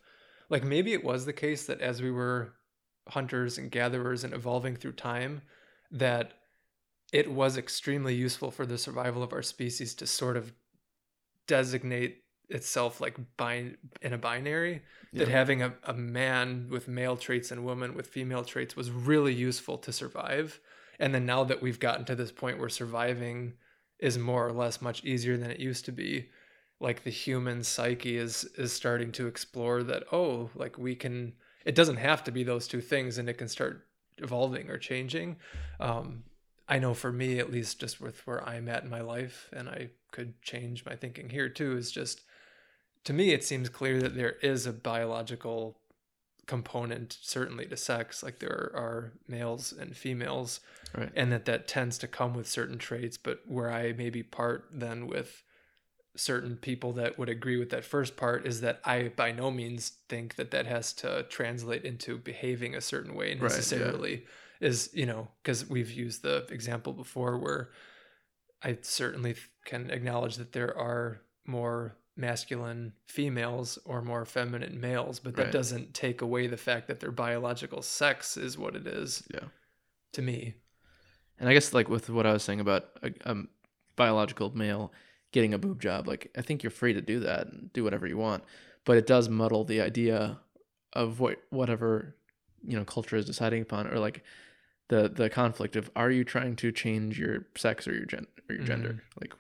like 0.48 0.64
maybe 0.64 0.92
it 0.92 1.04
was 1.04 1.24
the 1.24 1.32
case 1.32 1.66
that 1.66 1.80
as 1.80 2.02
we 2.02 2.10
were 2.10 2.54
hunters 3.08 3.58
and 3.58 3.70
gatherers 3.70 4.24
and 4.24 4.34
evolving 4.34 4.76
through 4.76 4.92
time, 4.92 5.42
that 5.90 6.32
it 7.12 7.30
was 7.30 7.56
extremely 7.56 8.14
useful 8.14 8.50
for 8.50 8.66
the 8.66 8.78
survival 8.78 9.22
of 9.22 9.32
our 9.32 9.42
species 9.42 9.94
to 9.94 10.06
sort 10.06 10.36
of 10.36 10.52
designate 11.46 12.22
itself 12.50 13.00
like 13.00 13.16
bin- 13.36 13.76
in 14.02 14.12
a 14.12 14.18
binary 14.18 14.82
that 15.16 15.28
Yeah. 15.28 15.32
having 15.32 15.62
a, 15.62 15.74
a 15.84 15.94
man 15.94 16.68
with 16.70 16.88
male 16.88 17.16
traits 17.16 17.50
and 17.50 17.64
woman 17.64 17.94
with 17.94 18.06
female 18.08 18.44
traits 18.44 18.76
was 18.76 18.90
really 18.90 19.34
useful 19.34 19.78
to 19.78 19.92
survive 19.92 20.60
and 20.98 21.14
then 21.14 21.24
now 21.26 21.44
that 21.44 21.62
we've 21.62 21.80
gotten 21.80 22.04
to 22.04 22.14
this 22.14 22.32
point 22.32 22.58
where 22.58 22.68
surviving 22.68 23.54
is 23.98 24.18
more 24.18 24.46
or 24.46 24.52
less 24.52 24.82
much 24.82 25.04
easier 25.04 25.36
than 25.36 25.50
it 25.50 25.60
used 25.60 25.84
to 25.84 25.92
be 25.92 26.28
like 26.80 27.04
the 27.04 27.10
human 27.10 27.62
psyche 27.62 28.16
is 28.16 28.44
is 28.56 28.72
starting 28.72 29.12
to 29.12 29.26
explore 29.26 29.82
that 29.82 30.04
oh 30.12 30.50
like 30.54 30.78
we 30.78 30.94
can 30.94 31.32
it 31.64 31.74
doesn't 31.74 31.96
have 31.96 32.24
to 32.24 32.32
be 32.32 32.42
those 32.42 32.66
two 32.66 32.80
things 32.80 33.18
and 33.18 33.28
it 33.28 33.38
can 33.38 33.48
start 33.48 33.86
evolving 34.18 34.70
or 34.70 34.78
changing 34.78 35.36
um 35.80 36.24
i 36.68 36.78
know 36.78 36.94
for 36.94 37.12
me 37.12 37.38
at 37.38 37.50
least 37.52 37.80
just 37.80 38.00
with 38.00 38.26
where 38.26 38.46
i'm 38.48 38.68
at 38.68 38.84
in 38.84 38.90
my 38.90 39.00
life 39.00 39.48
and 39.52 39.68
i 39.68 39.88
could 40.12 40.40
change 40.42 40.84
my 40.84 40.96
thinking 40.96 41.28
here 41.28 41.48
too 41.48 41.76
is 41.76 41.90
just 41.90 42.22
to 43.04 43.12
me 43.12 43.32
it 43.32 43.44
seems 43.44 43.68
clear 43.68 44.00
that 44.00 44.14
there 44.14 44.36
is 44.42 44.66
a 44.66 44.72
biological 44.72 45.78
component 46.46 47.16
certainly 47.22 47.64
to 47.66 47.76
sex 47.76 48.22
like 48.22 48.38
there 48.40 48.72
are 48.74 49.12
males 49.28 49.72
and 49.72 49.96
females 49.96 50.60
Right. 50.96 51.12
and 51.14 51.30
that 51.30 51.44
that 51.44 51.68
tends 51.68 51.98
to 51.98 52.08
come 52.08 52.34
with 52.34 52.48
certain 52.48 52.76
traits 52.76 53.16
but 53.16 53.42
where 53.46 53.70
i 53.70 53.92
maybe 53.92 54.24
part 54.24 54.68
then 54.72 55.06
with 55.06 55.44
certain 56.16 56.56
people 56.56 56.92
that 56.94 57.16
would 57.16 57.28
agree 57.28 57.56
with 57.56 57.70
that 57.70 57.84
first 57.84 58.16
part 58.16 58.44
is 58.44 58.60
that 58.62 58.80
i 58.84 59.12
by 59.14 59.30
no 59.30 59.52
means 59.52 59.92
think 60.08 60.34
that 60.34 60.50
that 60.50 60.66
has 60.66 60.92
to 60.94 61.22
translate 61.28 61.84
into 61.84 62.18
behaving 62.18 62.74
a 62.74 62.80
certain 62.80 63.14
way 63.14 63.28
Right, 63.28 63.36
yeah. 63.36 63.42
necessarily 63.42 64.24
is 64.60 64.90
you 64.92 65.06
know 65.06 65.28
because 65.44 65.70
we've 65.70 65.92
used 65.92 66.22
the 66.22 66.46
example 66.50 66.92
before 66.92 67.38
where 67.38 67.70
i 68.64 68.76
certainly 68.82 69.36
can 69.64 69.90
acknowledge 69.90 70.34
that 70.36 70.50
there 70.52 70.76
are 70.76 71.20
more 71.46 71.94
masculine 72.20 72.92
females 73.06 73.78
or 73.84 74.02
more 74.02 74.24
feminine 74.24 74.80
males 74.80 75.18
but 75.18 75.34
that 75.36 75.44
Right. 75.44 75.52
doesn't 75.52 75.94
take 75.94 76.20
away 76.22 76.46
the 76.46 76.56
fact 76.56 76.86
that 76.88 77.00
their 77.00 77.10
biological 77.10 77.82
sex 77.82 78.36
is 78.36 78.58
what 78.58 78.76
it 78.76 78.86
is 78.86 79.26
Yeah. 79.34 79.48
to 80.12 80.22
me 80.22 80.54
And 81.38 81.48
I 81.48 81.54
guess 81.54 81.72
like 81.72 81.88
with 81.88 82.10
what 82.10 82.26
I 82.26 82.32
was 82.32 82.42
saying 82.42 82.60
about 82.60 82.90
a, 83.02 83.10
a 83.24 83.36
biological 83.96 84.54
male 84.56 84.92
getting 85.32 85.54
a 85.54 85.58
boob 85.58 85.80
job, 85.80 86.06
like 86.06 86.30
I 86.36 86.42
think 86.42 86.62
you're 86.62 86.70
free 86.70 86.92
to 86.92 87.00
do 87.00 87.20
that 87.20 87.46
and 87.46 87.72
do 87.72 87.82
whatever 87.84 88.06
you 88.06 88.18
want, 88.18 88.44
but 88.84 88.96
it 88.98 89.06
does 89.06 89.28
muddle 89.28 89.64
the 89.64 89.80
idea 89.80 90.38
of 90.92 91.20
what 91.20 91.38
whatever 91.50 92.16
you 92.62 92.76
know 92.76 92.84
culture 92.84 93.16
is 93.16 93.24
deciding 93.24 93.62
upon, 93.62 93.86
or 93.86 93.98
like 93.98 94.22
the 94.88 95.08
the 95.08 95.30
conflict 95.30 95.76
of 95.76 95.90
are 95.96 96.10
you 96.10 96.24
trying 96.24 96.56
to 96.56 96.72
change 96.72 97.18
your 97.18 97.46
sex 97.56 97.88
or 97.88 97.94
your 97.94 98.04
gen 98.06 98.26
or 98.48 98.56
your 98.56 98.64
gender? 98.64 98.88
Mm-hmm. 98.90 99.20
Like 99.20 99.32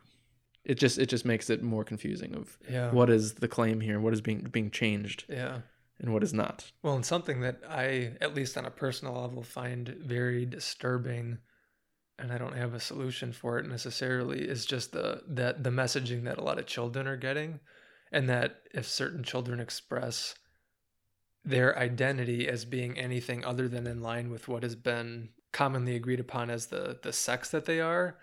it 0.64 0.78
just 0.78 0.98
it 0.98 1.06
just 1.06 1.24
makes 1.24 1.50
it 1.50 1.62
more 1.62 1.84
confusing 1.84 2.34
of 2.34 2.58
yeah 2.68 2.90
what 2.90 3.10
is 3.10 3.34
the 3.34 3.48
claim 3.48 3.80
here, 3.80 4.00
what 4.00 4.12
is 4.12 4.20
being 4.20 4.40
being 4.50 4.70
changed, 4.70 5.24
yeah 5.28 5.60
and 6.00 6.12
what 6.12 6.22
is 6.22 6.32
not. 6.32 6.72
Well, 6.82 6.96
and 6.96 7.04
something 7.04 7.40
that 7.42 7.60
I, 7.68 8.12
at 8.20 8.34
least 8.34 8.56
on 8.56 8.64
a 8.64 8.70
personal 8.70 9.20
level, 9.20 9.42
find 9.42 9.88
very 9.88 10.46
disturbing, 10.46 11.38
and 12.18 12.32
I 12.32 12.38
don't 12.38 12.56
have 12.56 12.74
a 12.74 12.80
solution 12.80 13.32
for 13.32 13.58
it 13.58 13.66
necessarily, 13.66 14.40
is 14.40 14.64
just 14.64 14.92
the 14.92 15.22
that 15.28 15.62
the 15.62 15.70
messaging 15.70 16.24
that 16.24 16.38
a 16.38 16.44
lot 16.44 16.58
of 16.58 16.66
children 16.66 17.06
are 17.06 17.16
getting, 17.16 17.60
and 18.10 18.28
that 18.28 18.62
if 18.72 18.86
certain 18.86 19.22
children 19.22 19.60
express 19.60 20.34
their 21.44 21.78
identity 21.78 22.48
as 22.48 22.64
being 22.64 22.98
anything 22.98 23.44
other 23.44 23.68
than 23.68 23.86
in 23.86 24.02
line 24.02 24.30
with 24.30 24.48
what 24.48 24.62
has 24.62 24.76
been 24.76 25.30
commonly 25.52 25.96
agreed 25.96 26.20
upon 26.20 26.50
as 26.50 26.66
the 26.66 26.98
the 27.02 27.12
sex 27.12 27.50
that 27.50 27.66
they 27.66 27.80
are, 27.80 28.16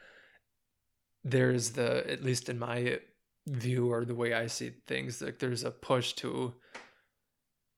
there's 1.24 1.72
the 1.72 2.10
at 2.10 2.24
least 2.24 2.50
in 2.50 2.60
my 2.60 3.00
view 3.48 3.92
or 3.92 4.06
the 4.06 4.16
way 4.16 4.34
I 4.34 4.48
see 4.48 4.72
things, 4.86 5.22
like 5.22 5.40
there's 5.40 5.64
a 5.64 5.72
push 5.72 6.14
to 6.14 6.54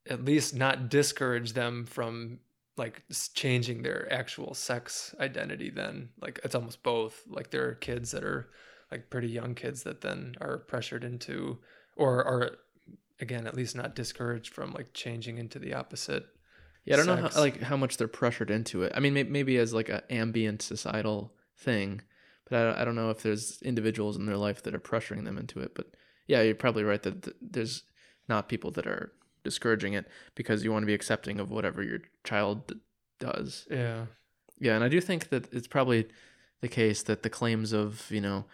at 0.10 0.26
least 0.26 0.56
not 0.56 0.90
discourage 0.90 1.54
them 1.54 1.86
from 1.86 2.40
like 2.78 3.04
changing 3.34 3.82
their 3.82 4.12
actual 4.12 4.54
sex 4.54 5.14
identity 5.20 5.70
then. 5.70 6.10
Like 6.22 6.40
it's 6.44 6.56
almost 6.56 6.82
both. 6.82 7.22
Like 7.28 7.52
there 7.52 7.68
are 7.68 7.76
kids 7.76 8.12
that 8.12 8.24
are 8.24 8.50
like 8.92 9.10
pretty 9.10 9.28
young 9.28 9.54
kids 9.54 9.84
that 9.84 10.02
then 10.02 10.36
are 10.42 10.58
pressured 10.58 11.04
into 11.04 11.60
or 11.96 12.24
are 12.26 12.58
again 13.20 13.46
at 13.46 13.56
least 13.56 13.76
not 13.76 13.96
discouraged 13.96 14.54
from 14.54 14.72
like 14.72 14.94
changing 14.94 15.38
into 15.38 15.60
the 15.60 15.74
opposite 15.74 16.26
Yeah, 16.86 16.96
I 16.96 16.98
don't 16.98 17.06
know 17.08 17.28
how, 17.28 17.40
like 17.40 17.62
how 17.62 17.78
much 17.78 17.98
they're 17.98 18.08
pressured 18.08 18.50
into 18.50 18.84
it. 18.84 18.94
I 18.96 19.00
mean, 19.00 19.14
may- 19.14 19.24
maybe 19.24 19.58
as 19.58 19.74
like 19.74 19.90
an 19.90 20.02
ambient 20.10 20.62
societal 20.62 21.34
thing, 21.58 22.02
but 22.50 22.60
I 22.60 22.64
don't, 22.64 22.78
I 22.80 22.86
don't 22.86 22.96
know 22.96 23.10
if 23.10 23.22
there's 23.24 23.62
individuals 23.62 24.18
in 24.18 24.26
their 24.26 24.38
life 24.38 24.64
that 24.64 24.76
are 24.76 24.80
pressuring 24.80 25.26
them 25.26 25.38
into 25.38 25.60
it. 25.60 25.74
But 25.76 25.88
yeah, 26.28 26.42
you're 26.42 26.56
probably 26.56 26.84
right 26.84 27.02
that 27.04 27.24
th- 27.24 27.36
there's 27.42 27.84
not 28.28 28.50
people 28.50 28.72
that 28.72 28.88
are 28.88 29.12
discouraging 29.44 29.94
it 29.94 30.06
because 30.36 30.64
you 30.64 30.72
want 30.72 30.84
to 30.84 30.88
be 30.88 30.94
accepting 30.94 31.40
of 31.40 31.50
whatever 31.50 31.82
your 31.82 32.00
child 32.24 32.68
d- 32.68 32.76
does. 33.20 33.68
yeah 33.72 34.06
Yeah, 34.60 34.76
and 34.76 34.84
I 34.84 34.90
do 34.90 35.00
think 35.02 35.30
that 35.30 35.52
it's 35.54 35.68
probably 35.68 36.08
the 36.62 36.68
case 36.68 37.04
that 37.04 37.24
the 37.24 37.30
claims 37.30 37.72
of 37.74 38.10
you 38.12 38.22
know 38.22 38.46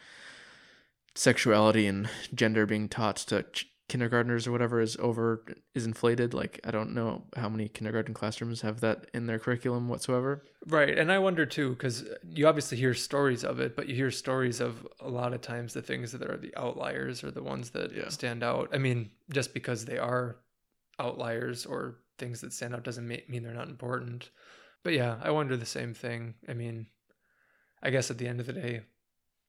sexuality 1.16 1.88
and 1.88 2.10
gender 2.34 2.66
being 2.66 2.90
taught 2.90 3.16
to 3.18 3.44
ch- 3.44 3.68
kindergartners 3.88 4.48
or 4.48 4.52
whatever 4.52 4.82
is 4.82 4.98
over 4.98 5.46
is 5.76 5.86
inflated. 5.86 6.34
Like 6.34 6.60
I 6.64 6.72
don't 6.72 6.94
know 6.94 7.24
how 7.36 7.50
many 7.50 7.68
kindergarten 7.70 8.14
classrooms 8.14 8.62
have 8.62 8.82
that 8.82 9.08
in 9.14 9.28
their 9.28 9.38
curriculum 9.40 9.88
whatsoever. 9.90 10.44
Right. 10.68 10.98
And 10.98 11.12
I 11.12 11.20
wonder 11.20 11.46
too, 11.46 11.70
because 11.70 12.04
you 12.28 12.48
obviously 12.48 12.78
hear 12.78 12.94
stories 12.96 13.44
of 13.44 13.60
it, 13.60 13.76
but 13.76 13.88
you 13.88 13.96
hear 13.96 14.10
stories 14.12 14.60
of 14.60 14.88
a 15.00 15.10
lot 15.10 15.34
of 15.34 15.42
times 15.42 15.74
the 15.74 15.82
things 15.84 16.12
that 16.14 16.24
are 16.24 16.38
the 16.38 16.56
outliers 16.58 17.24
or 17.24 17.30
the 17.32 17.44
ones 17.44 17.70
that 17.72 17.92
Yeah. 17.92 18.10
stand 18.10 18.44
out. 18.44 18.70
I 18.74 18.80
mean, 18.80 19.12
just 19.32 19.54
because 19.54 19.86
they 19.86 20.00
are 20.00 20.38
outliers 21.00 21.66
or 21.66 22.00
things 22.18 22.42
that 22.42 22.54
stand 22.54 22.74
out 22.74 22.84
doesn't 22.84 23.08
mean 23.08 23.44
they're 23.44 23.54
not 23.54 23.70
important. 23.70 24.32
But 24.84 24.94
yeah, 24.94 25.20
I 25.22 25.32
wonder 25.32 25.58
the 25.58 25.66
same 25.66 25.94
thing. 25.94 26.36
I 26.48 26.54
mean, 26.54 26.88
I 27.84 27.90
guess 27.92 28.10
at 28.10 28.18
the 28.18 28.28
end 28.28 28.40
of 28.40 28.46
the 28.48 28.54
day, 28.54 28.82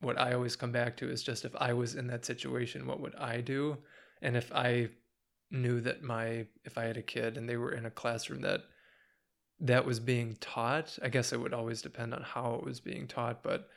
what 0.00 0.18
I 0.18 0.32
always 0.34 0.56
come 0.56 0.72
back 0.72 0.96
to 0.98 1.08
is 1.10 1.22
just 1.22 1.44
if 1.46 1.54
I 1.56 1.72
was 1.72 1.94
in 1.94 2.06
that 2.08 2.26
situation, 2.26 2.86
what 2.86 3.00
would 3.00 3.14
I 3.14 3.40
do? 3.40 3.78
And 4.22 4.36
if 4.36 4.52
I 4.52 4.88
knew 5.50 5.80
that 5.80 6.02
my, 6.02 6.46
if 6.64 6.76
I 6.76 6.84
had 6.84 6.96
a 6.96 7.02
kid 7.02 7.36
and 7.36 7.48
they 7.48 7.56
were 7.56 7.72
in 7.72 7.86
a 7.86 7.90
classroom 7.90 8.42
that 8.42 8.62
that 9.60 9.86
was 9.86 10.00
being 10.00 10.36
taught. 10.40 10.98
I 11.02 11.08
guess 11.08 11.32
it 11.32 11.40
would 11.40 11.54
always 11.54 11.82
depend 11.82 12.14
on 12.14 12.22
how 12.22 12.54
it 12.54 12.64
was 12.64 12.80
being 12.80 13.06
taught, 13.06 13.42
but 13.42 13.68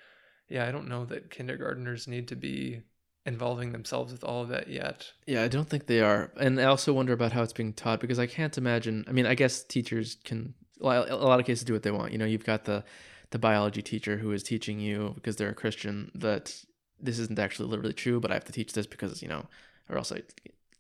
yeah, 0.48 0.68
I 0.68 0.72
don't 0.72 0.88
know 0.88 1.06
that 1.06 1.32
kindergartners 1.32 2.08
need 2.08 2.28
to 2.30 2.36
be 2.36 2.82
involving 3.26 3.72
themselves 3.72 4.12
with 4.12 4.24
all 4.24 4.42
of 4.42 4.50
that 4.50 4.70
yet. 4.70 5.12
Yeah, 5.28 5.44
I 5.44 5.48
don't 5.48 5.70
think 5.70 5.86
they 5.86 6.02
are. 6.02 6.32
And 6.38 6.60
I 6.60 6.66
also 6.66 6.94
wonder 6.94 7.14
about 7.14 7.32
how 7.32 7.44
it's 7.44 7.54
being 7.54 7.74
taught 7.74 8.00
because 8.00 8.20
I 8.20 8.26
can't 8.26 8.58
imagine. 8.58 9.06
I 9.08 9.12
mean, 9.12 9.26
I 9.26 9.36
guess 9.36 9.64
teachers 9.64 10.18
can, 10.24 10.56
a 10.82 10.86
lot 10.86 11.40
of 11.40 11.46
cases, 11.46 11.64
do 11.64 11.74
what 11.74 11.84
they 11.84 11.92
want. 11.92 12.12
You 12.12 12.18
know, 12.18 12.26
you've 12.26 12.46
got 12.46 12.66
the, 12.66 12.84
the 13.30 13.40
biology 13.40 13.82
teacher 13.82 14.18
who 14.18 14.32
is 14.32 14.42
teaching 14.42 14.80
you 14.80 15.12
because 15.16 15.36
they're 15.36 15.50
a 15.50 15.56
Christian 15.56 16.12
that 16.16 16.64
this 17.00 17.20
isn't 17.20 17.40
actually 17.40 17.70
literally 17.70 17.94
true, 17.94 18.20
but 18.20 18.32
I 18.32 18.34
have 18.34 18.46
to 18.46 18.52
teach 18.52 18.74
this 18.74 18.88
because, 18.88 19.22
you 19.22 19.28
know, 19.28 19.46
or 19.90 19.98
else 19.98 20.12
I, 20.12 20.22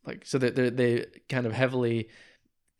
like, 0.05 0.25
so 0.25 0.37
they, 0.37 0.69
they, 0.69 1.05
kind 1.27 1.45
of 1.45 1.53
heavily 1.53 2.09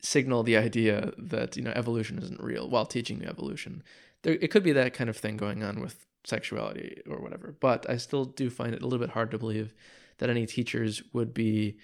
signal 0.02 0.42
the 0.42 0.56
idea 0.56 1.12
that, 1.18 1.56
you 1.56 1.62
know, 1.62 1.72
evolution 1.74 2.18
isn't 2.18 2.42
real 2.42 2.68
while 2.68 2.86
teaching 2.86 3.20
you 3.20 3.28
evolution. 3.28 3.82
There, 4.22 4.34
it 4.34 4.50
could 4.50 4.62
be 4.62 4.72
that 4.72 4.94
kind 4.94 5.10
of 5.10 5.16
thing 5.16 5.36
going 5.36 5.62
on 5.62 5.80
with 5.80 6.06
sexuality 6.24 7.02
or 7.08 7.20
whatever, 7.20 7.54
but 7.60 7.88
I 7.88 7.96
still 7.96 8.24
do 8.24 8.50
find 8.50 8.74
it 8.74 8.82
a 8.82 8.86
little 8.86 8.98
bit 8.98 9.14
hard 9.14 9.30
to 9.32 9.38
believe 9.38 9.74
that 10.18 10.30
any 10.30 10.46
teachers 10.46 11.02
would 11.12 11.34
be 11.34 11.78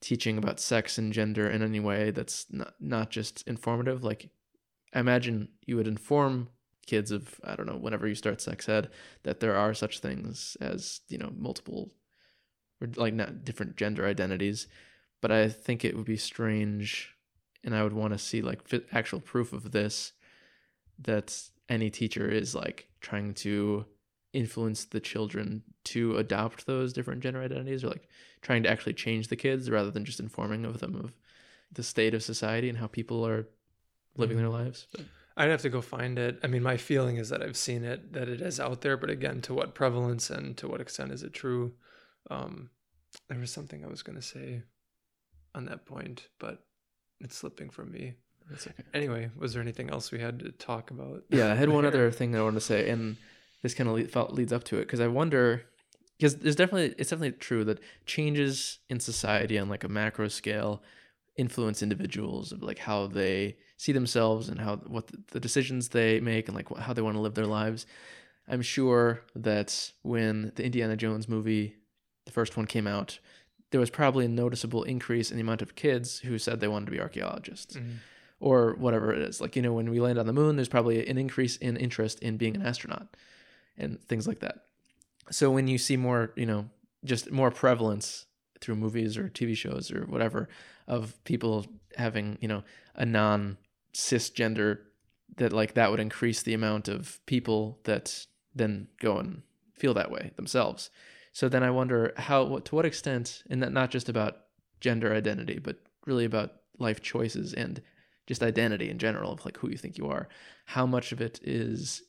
teaching 0.00 0.38
about 0.38 0.60
sex 0.60 0.98
and 0.98 1.12
gender 1.12 1.48
in 1.48 1.62
any 1.62 1.80
way 1.80 2.10
that's 2.10 2.46
not, 2.50 2.74
not 2.80 3.10
just 3.10 3.46
informative 3.48 4.04
like 4.04 4.30
I 4.94 5.00
imagine 5.00 5.48
you 5.66 5.76
would 5.76 5.88
inform 5.88 6.48
kids 6.86 7.10
of 7.10 7.38
i 7.44 7.54
don't 7.54 7.66
know 7.66 7.76
whenever 7.76 8.08
you 8.08 8.14
start 8.14 8.40
sex 8.40 8.66
ed 8.68 8.88
that 9.22 9.40
there 9.40 9.54
are 9.54 9.74
such 9.74 9.98
things 9.98 10.56
as 10.60 11.02
you 11.08 11.18
know 11.18 11.30
multiple 11.36 11.90
or 12.80 12.88
like 12.96 13.14
not 13.14 13.44
different 13.44 13.76
gender 13.76 14.06
identities 14.06 14.66
but 15.20 15.30
i 15.30 15.48
think 15.48 15.84
it 15.84 15.96
would 15.96 16.06
be 16.06 16.16
strange 16.16 17.14
and 17.64 17.74
i 17.74 17.82
would 17.82 17.92
want 17.92 18.12
to 18.12 18.18
see 18.18 18.42
like 18.42 18.66
fi- 18.66 18.80
actual 18.92 19.20
proof 19.20 19.52
of 19.52 19.72
this 19.72 20.12
that 20.98 21.42
any 21.68 21.90
teacher 21.90 22.28
is 22.28 22.54
like 22.54 22.88
trying 23.00 23.34
to 23.34 23.84
influence 24.32 24.84
the 24.84 25.00
children 25.00 25.62
to 25.84 26.16
adopt 26.16 26.66
those 26.66 26.92
different 26.92 27.22
gender 27.22 27.42
identities 27.42 27.82
or 27.82 27.88
like 27.88 28.08
trying 28.42 28.62
to 28.62 28.68
actually 28.68 28.92
change 28.92 29.28
the 29.28 29.36
kids 29.36 29.70
rather 29.70 29.90
than 29.90 30.04
just 30.04 30.20
informing 30.20 30.64
of 30.64 30.80
them 30.80 30.94
of 30.94 31.14
the 31.72 31.82
state 31.82 32.14
of 32.14 32.22
society 32.22 32.68
and 32.68 32.78
how 32.78 32.86
people 32.86 33.26
are 33.26 33.48
living 34.16 34.36
mm-hmm. 34.36 34.44
their 34.44 34.52
lives 34.52 34.86
but 34.92 35.04
I'd 35.38 35.50
have 35.50 35.62
to 35.62 35.70
go 35.70 35.80
find 35.80 36.18
it. 36.18 36.40
I 36.42 36.48
mean, 36.48 36.64
my 36.64 36.76
feeling 36.76 37.16
is 37.16 37.28
that 37.28 37.42
I've 37.42 37.56
seen 37.56 37.84
it, 37.84 38.12
that 38.12 38.28
it 38.28 38.40
is 38.40 38.58
out 38.58 38.80
there, 38.80 38.96
but 38.96 39.08
again, 39.08 39.40
to 39.42 39.54
what 39.54 39.72
prevalence 39.72 40.30
and 40.30 40.56
to 40.56 40.66
what 40.66 40.80
extent 40.80 41.12
is 41.12 41.22
it 41.22 41.32
true? 41.32 41.74
Um, 42.30 42.70
there 43.28 43.38
was 43.38 43.50
something 43.50 43.84
I 43.84 43.88
was 43.88 44.02
going 44.02 44.16
to 44.16 44.22
say 44.22 44.62
on 45.54 45.64
that 45.66 45.86
point, 45.86 46.28
but 46.38 46.64
it's 47.20 47.36
slipping 47.36 47.70
from 47.70 47.90
me. 47.90 48.14
That's 48.50 48.66
okay. 48.66 48.82
Anyway, 48.94 49.30
was 49.36 49.52
there 49.52 49.62
anything 49.62 49.90
else 49.90 50.10
we 50.10 50.20
had 50.20 50.38
to 50.40 50.52
talk 50.52 50.90
about? 50.90 51.24
Yeah, 51.28 51.52
I 51.52 51.54
had 51.54 51.68
one 51.68 51.84
other 51.84 52.10
thing 52.18 52.32
that 52.32 52.38
I 52.38 52.42
wanted 52.42 52.60
to 52.60 52.66
say, 52.66 52.88
and 52.88 53.16
this 53.62 53.74
kind 53.74 53.88
of 53.88 54.32
leads 54.32 54.52
up 54.52 54.64
to 54.64 54.76
it 54.76 54.82
because 54.82 55.00
I 55.00 55.08
wonder 55.08 55.64
because 56.18 56.36
there's 56.36 56.56
definitely 56.56 56.94
it's 56.98 57.10
definitely 57.10 57.38
true 57.38 57.64
that 57.64 57.80
changes 58.06 58.78
in 58.88 59.00
society 59.00 59.58
on 59.58 59.68
like 59.68 59.84
a 59.84 59.88
macro 59.88 60.28
scale 60.28 60.82
influence 61.36 61.82
individuals 61.82 62.50
of 62.50 62.62
like 62.62 62.78
how 62.78 63.06
they 63.06 63.56
see 63.76 63.92
themselves 63.92 64.48
and 64.48 64.60
how 64.60 64.76
what 64.76 65.06
the, 65.06 65.18
the 65.32 65.40
decisions 65.40 65.88
they 65.88 66.20
make 66.20 66.48
and 66.48 66.56
like 66.56 66.68
how 66.78 66.92
they 66.92 67.02
want 67.02 67.16
to 67.16 67.20
live 67.20 67.34
their 67.34 67.46
lives. 67.46 67.86
I'm 68.48 68.62
sure 68.62 69.22
that 69.36 69.92
when 70.02 70.52
the 70.56 70.64
Indiana 70.64 70.96
Jones 70.96 71.28
movie, 71.28 71.76
the 72.28 72.32
first 72.32 72.56
one 72.56 72.66
came 72.66 72.86
out, 72.86 73.18
there 73.70 73.80
was 73.80 73.90
probably 73.90 74.24
a 74.24 74.28
noticeable 74.28 74.82
increase 74.84 75.30
in 75.30 75.36
the 75.36 75.42
amount 75.42 75.60
of 75.62 75.74
kids 75.74 76.20
who 76.20 76.38
said 76.38 76.60
they 76.60 76.68
wanted 76.68 76.86
to 76.86 76.92
be 76.92 77.00
archaeologists 77.00 77.76
Mhm. 77.76 77.96
or 78.40 78.74
whatever 78.76 79.12
it 79.12 79.18
is. 79.20 79.40
Like, 79.40 79.56
you 79.56 79.62
know, 79.62 79.72
when 79.74 79.90
we 79.90 80.00
land 80.00 80.18
on 80.18 80.26
the 80.26 80.32
moon, 80.32 80.56
there's 80.56 80.68
probably 80.68 81.06
an 81.06 81.18
increase 81.18 81.56
in 81.56 81.76
interest 81.76 82.20
in 82.20 82.36
being 82.36 82.54
an 82.54 82.62
astronaut 82.64 83.08
and 83.76 84.00
things 84.04 84.26
like 84.28 84.38
that. 84.40 84.64
So 85.30 85.50
when 85.50 85.66
you 85.68 85.76
see 85.78 85.96
more, 85.96 86.32
you 86.36 86.46
know, 86.46 86.70
just 87.04 87.30
more 87.30 87.50
prevalence 87.50 88.26
through 88.60 88.76
movies 88.76 89.16
or 89.18 89.28
TV 89.28 89.54
shows 89.56 89.90
or 89.90 90.04
whatever 90.06 90.48
of 90.86 91.22
people 91.24 91.66
having, 91.96 92.38
you 92.40 92.48
know, 92.48 92.62
a 92.94 93.04
non 93.04 93.58
cisgender 93.92 94.78
that 95.36 95.52
like 95.52 95.74
that 95.74 95.90
would 95.90 96.00
increase 96.00 96.42
the 96.42 96.54
amount 96.54 96.88
of 96.88 97.20
people 97.26 97.78
that 97.84 98.26
then 98.54 98.88
go 98.98 99.18
and 99.18 99.42
feel 99.74 99.94
that 99.94 100.10
way 100.10 100.32
themselves. 100.36 100.90
So 101.38 101.48
then 101.48 101.62
I 101.62 101.70
wonder 101.70 102.12
how 102.16 102.58
to 102.58 102.74
what 102.74 102.84
extent 102.84 103.44
and 103.48 103.62
that 103.62 103.70
not 103.70 103.92
just 103.92 104.08
about 104.08 104.38
gender 104.80 105.14
identity, 105.14 105.60
but 105.60 105.76
really 106.04 106.24
about 106.24 106.50
life 106.80 107.00
choices 107.00 107.54
and 107.54 107.80
just 108.26 108.42
identity 108.42 108.90
in 108.90 108.98
general 108.98 109.30
of 109.34 109.44
like 109.44 109.56
who 109.58 109.70
you 109.70 109.76
think 109.76 109.98
you 109.98 110.08
are. 110.08 110.28
How 110.64 110.84
much 110.84 111.12
of 111.12 111.20
it 111.20 111.38
is 111.44 112.02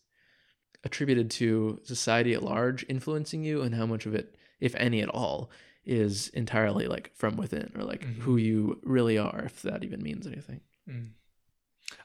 attributed 0.84 1.30
to 1.30 1.80
society 1.84 2.34
at 2.34 2.42
large 2.42 2.84
influencing 2.90 3.44
you 3.44 3.62
and 3.62 3.76
how 3.76 3.86
much 3.86 4.08
of 4.08 4.16
it, 4.16 4.36
if 4.60 4.74
any 4.74 5.00
at 5.00 5.10
all, 5.10 5.52
is 5.86 6.30
entirely 6.30 6.88
like 6.88 7.12
from 7.14 7.38
within 7.38 7.72
or 7.76 7.84
like 7.84 8.02
Mhm. 8.02 8.22
who 8.22 8.38
you 8.38 8.80
really 8.82 9.20
are, 9.20 9.44
if 9.46 9.62
that 9.62 9.84
even 9.84 10.02
means 10.02 10.26
anything. 10.26 10.62
Mm. 10.88 11.12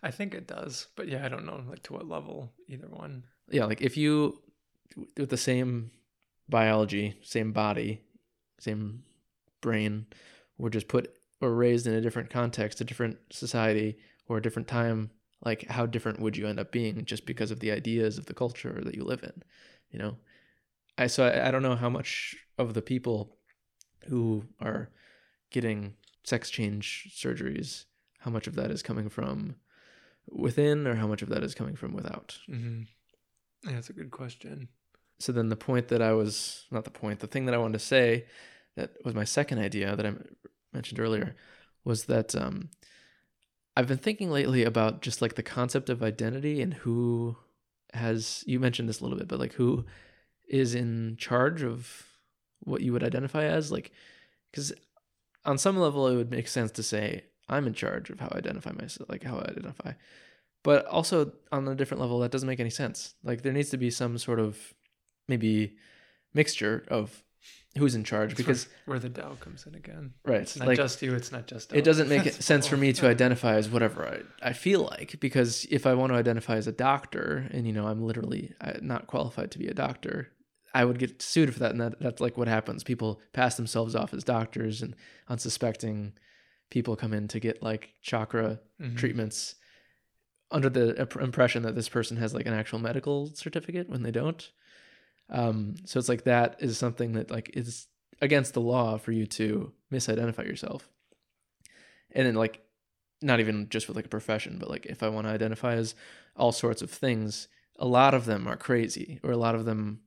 I 0.02 0.10
think 0.10 0.34
it 0.34 0.46
does, 0.46 0.88
but 0.94 1.08
yeah, 1.08 1.24
I 1.24 1.30
don't 1.30 1.46
know 1.46 1.64
like 1.70 1.84
to 1.84 1.94
what 1.94 2.06
level 2.06 2.52
either 2.68 2.88
one. 2.88 3.24
yeah 3.50 3.64
like 3.64 3.80
if 3.80 3.96
you 3.96 4.42
with 5.16 5.30
the 5.30 5.38
same 5.38 5.90
biology 6.48 7.18
same 7.22 7.52
body 7.52 8.02
same 8.58 9.02
brain 9.60 10.06
were 10.58 10.70
just 10.70 10.88
put 10.88 11.14
or 11.40 11.54
raised 11.54 11.86
in 11.86 11.94
a 11.94 12.00
different 12.00 12.30
context 12.30 12.80
a 12.80 12.84
different 12.84 13.16
society 13.30 13.96
or 14.28 14.36
a 14.36 14.42
different 14.42 14.68
time 14.68 15.10
like 15.44 15.66
how 15.68 15.86
different 15.86 16.20
would 16.20 16.36
you 16.36 16.46
end 16.46 16.60
up 16.60 16.70
being 16.70 17.04
just 17.04 17.26
because 17.26 17.50
of 17.50 17.60
the 17.60 17.70
ideas 17.70 18.18
of 18.18 18.26
the 18.26 18.34
culture 18.34 18.80
that 18.84 18.94
you 18.94 19.04
live 19.04 19.22
in 19.22 19.42
you 19.90 19.98
know 19.98 20.16
i 20.98 21.06
so 21.06 21.24
i, 21.24 21.48
I 21.48 21.50
don't 21.50 21.62
know 21.62 21.76
how 21.76 21.90
much 21.90 22.36
of 22.58 22.74
the 22.74 22.82
people 22.82 23.36
who 24.08 24.44
are 24.60 24.90
getting 25.50 25.94
sex 26.24 26.50
change 26.50 27.10
surgeries 27.14 27.84
how 28.18 28.30
much 28.30 28.46
of 28.46 28.54
that 28.54 28.70
is 28.70 28.82
coming 28.82 29.08
from 29.08 29.56
within 30.28 30.86
or 30.86 30.94
how 30.94 31.06
much 31.06 31.22
of 31.22 31.28
that 31.30 31.42
is 31.42 31.54
coming 31.54 31.76
from 31.76 31.94
without 31.94 32.38
Mm-hmm. 32.48 32.82
Yeah, 33.64 33.76
that's 33.76 33.88
a 33.90 33.94
good 33.94 34.10
question. 34.10 34.68
So 35.24 35.32
then 35.32 35.48
the 35.48 35.56
point 35.56 35.88
that 35.88 36.02
I 36.02 36.12
was 36.12 36.66
not 36.70 36.84
the 36.84 36.90
point, 36.90 37.20
the 37.20 37.26
thing 37.26 37.46
that 37.46 37.54
I 37.54 37.58
wanted 37.58 37.78
to 37.78 37.84
say 37.86 38.26
that 38.76 38.90
was 39.06 39.14
my 39.14 39.24
second 39.24 39.58
idea 39.58 39.96
that 39.96 40.04
I 40.04 40.12
mentioned 40.74 41.00
earlier 41.00 41.34
was 41.82 42.04
that 42.04 42.34
um, 42.34 42.68
I've 43.74 43.88
been 43.88 43.96
thinking 43.96 44.30
lately 44.30 44.64
about 44.64 45.00
just 45.00 45.22
like 45.22 45.34
the 45.34 45.42
concept 45.42 45.88
of 45.88 46.02
identity 46.02 46.60
and 46.60 46.74
who 46.74 47.36
has 47.94 48.44
you 48.46 48.60
mentioned 48.60 48.86
this 48.86 49.00
a 49.00 49.02
little 49.02 49.16
bit, 49.16 49.26
but 49.26 49.38
like 49.38 49.54
who 49.54 49.86
is 50.46 50.74
in 50.74 51.16
charge 51.16 51.62
of 51.62 52.04
what 52.60 52.82
you 52.82 52.92
would 52.92 53.04
identify 53.04 53.44
as 53.44 53.72
like 53.72 53.92
because 54.50 54.74
on 55.46 55.56
some 55.56 55.78
level 55.78 56.06
it 56.06 56.16
would 56.16 56.30
make 56.30 56.48
sense 56.48 56.70
to 56.72 56.82
say 56.82 57.24
I'm 57.48 57.66
in 57.66 57.72
charge 57.72 58.10
of 58.10 58.20
how 58.20 58.28
I 58.30 58.38
identify 58.38 58.72
myself, 58.72 59.08
like 59.08 59.22
how 59.22 59.38
I 59.38 59.52
identify. 59.52 59.92
But 60.62 60.84
also 60.84 61.32
on 61.50 61.66
a 61.66 61.74
different 61.74 62.02
level, 62.02 62.18
that 62.18 62.30
doesn't 62.30 62.46
make 62.46 62.60
any 62.60 62.68
sense. 62.68 63.14
Like 63.24 63.40
there 63.40 63.54
needs 63.54 63.70
to 63.70 63.78
be 63.78 63.90
some 63.90 64.18
sort 64.18 64.38
of 64.38 64.74
maybe 65.28 65.76
mixture 66.32 66.84
of 66.88 67.22
who's 67.76 67.94
in 67.94 68.04
charge 68.04 68.30
That's 68.30 68.38
because 68.38 68.66
where, 68.84 68.94
where 68.94 68.98
the 69.00 69.08
Tao 69.10 69.34
comes 69.34 69.66
in 69.66 69.74
again. 69.74 70.12
right, 70.24 70.42
It's 70.42 70.56
not 70.56 70.68
like 70.68 70.76
just 70.76 71.02
you. 71.02 71.14
It's 71.14 71.32
not 71.32 71.46
just. 71.46 71.72
it 71.72 71.82
doesn't 71.82 72.08
make 72.08 72.24
sense 72.32 72.66
for 72.66 72.76
me 72.76 72.92
to 72.94 73.06
identify 73.08 73.54
as 73.56 73.68
whatever 73.68 74.06
I, 74.06 74.48
I 74.50 74.52
feel 74.52 74.82
like 74.82 75.18
because 75.20 75.64
if 75.70 75.86
I 75.86 75.94
want 75.94 76.12
to 76.12 76.16
identify 76.16 76.56
as 76.56 76.66
a 76.66 76.72
doctor 76.72 77.48
and 77.50 77.66
you 77.66 77.72
know 77.72 77.86
I'm 77.86 78.02
literally 78.02 78.52
uh, 78.60 78.74
not 78.80 79.06
qualified 79.08 79.50
to 79.52 79.58
be 79.58 79.66
a 79.66 79.74
doctor 79.74 80.30
I 80.72 80.84
would 80.84 80.98
get 80.98 81.22
sued 81.22 81.52
for 81.52 81.60
that 81.60 81.70
and 81.72 81.80
that, 81.80 82.00
that's 82.00 82.20
like 82.20 82.36
what 82.36 82.48
happens 82.48 82.82
people 82.84 83.20
pass 83.32 83.56
themselves 83.56 83.94
off 83.96 84.14
as 84.14 84.24
doctors 84.24 84.82
and 84.82 84.94
unsuspecting 85.28 86.12
people 86.70 86.96
come 86.96 87.12
in 87.12 87.28
to 87.28 87.40
get 87.40 87.62
like 87.62 87.90
chakra 88.02 88.60
Mhm. 88.80 88.96
treatments 88.96 89.54
under 90.50 90.68
the 90.68 90.98
imp- 91.00 91.16
impression 91.16 91.62
that 91.62 91.74
this 91.74 91.88
person 91.88 92.16
has 92.18 92.34
like 92.34 92.46
an 92.46 92.52
actual 92.54 92.78
medical 92.78 93.34
certificate 93.34 93.88
when 93.88 94.02
they 94.02 94.10
don't. 94.10 94.50
Um, 95.30 95.74
so 95.84 95.98
it's 95.98 96.08
like 96.08 96.24
that 96.24 96.56
is 96.60 96.78
something 96.78 97.12
that 97.12 97.30
like 97.30 97.50
is 97.54 97.86
against 98.20 98.54
the 98.54 98.60
law 98.60 98.98
for 98.98 99.12
you 99.12 99.26
to 99.26 99.72
misidentify 99.92 100.46
yourself. 100.46 100.88
And 102.12 102.26
then 102.26 102.34
like 102.34 102.60
not 103.22 103.40
even 103.40 103.68
just 103.68 103.88
with 103.88 103.96
like 103.96 104.06
a 104.06 104.10
profession, 104.10 104.58
but 104.58 104.70
like 104.70 104.86
if 104.86 105.02
I 105.02 105.08
want 105.08 105.26
to 105.26 105.32
identify 105.32 105.74
as 105.74 105.94
all 106.36 106.52
sorts 106.52 106.82
of 106.82 106.90
things, 106.90 107.48
a 107.78 107.86
lot 107.86 108.14
of 108.14 108.26
them 108.26 108.46
are 108.46 108.56
crazy 108.56 109.18
or 109.22 109.30
a 109.30 109.36
lot 109.36 109.54
of 109.54 109.64
them 109.64 110.00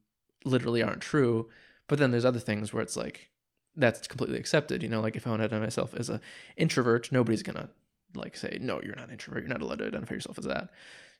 literally 0.46 0.84
aren't 0.84 1.02
true. 1.02 1.50
But 1.88 2.00
then 2.00 2.12
there's 2.12 2.26
other 2.26 2.40
things 2.40 2.74
where 2.74 2.84
it's 2.84 2.98
like 2.98 3.30
that's 3.76 4.08
completely 4.08 4.40
accepted. 4.40 4.84
You 4.84 4.90
know, 4.90 5.02
like 5.02 5.16
if 5.16 5.26
I 5.26 5.30
want 5.30 5.42
to 5.42 5.46
identify 5.46 5.66
myself 5.66 5.94
as 5.96 6.10
a 6.10 6.22
introvert, 6.56 7.12
nobody's 7.12 7.44
gonna 7.44 7.70
like 8.16 8.36
say, 8.36 8.58
no, 8.62 8.82
you're 8.84 8.96
not 8.96 9.06
an 9.08 9.12
introvert. 9.12 9.44
You're 9.44 9.50
not 9.50 9.62
allowed 9.62 9.80
to 9.80 9.88
identify 9.88 10.16
yourself 10.16 10.38
as 10.38 10.46
that. 10.46 10.70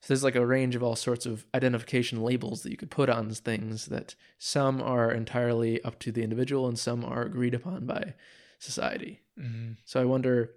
So 0.02 0.08
there's 0.10 0.24
like 0.24 0.36
a 0.36 0.46
range 0.46 0.76
of 0.76 0.84
all 0.84 0.96
sorts 0.96 1.26
of 1.26 1.46
identification 1.56 2.22
labels 2.22 2.62
that 2.64 2.72
you 2.72 2.78
could 2.78 2.92
put 2.92 3.10
on 3.10 3.32
things 3.32 3.88
that 3.88 4.16
some 4.38 4.82
are 4.82 5.12
entirely 5.12 5.84
up 5.84 6.00
to 6.00 6.12
the 6.12 6.24
individual 6.24 6.68
and 6.68 6.78
some 6.78 7.04
are 7.04 7.24
agreed 7.24 7.54
upon 7.56 7.86
by 7.86 8.14
society. 8.60 9.22
Mhm. 9.40 9.78
So 9.86 10.00
I 10.02 10.06
wonder 10.06 10.52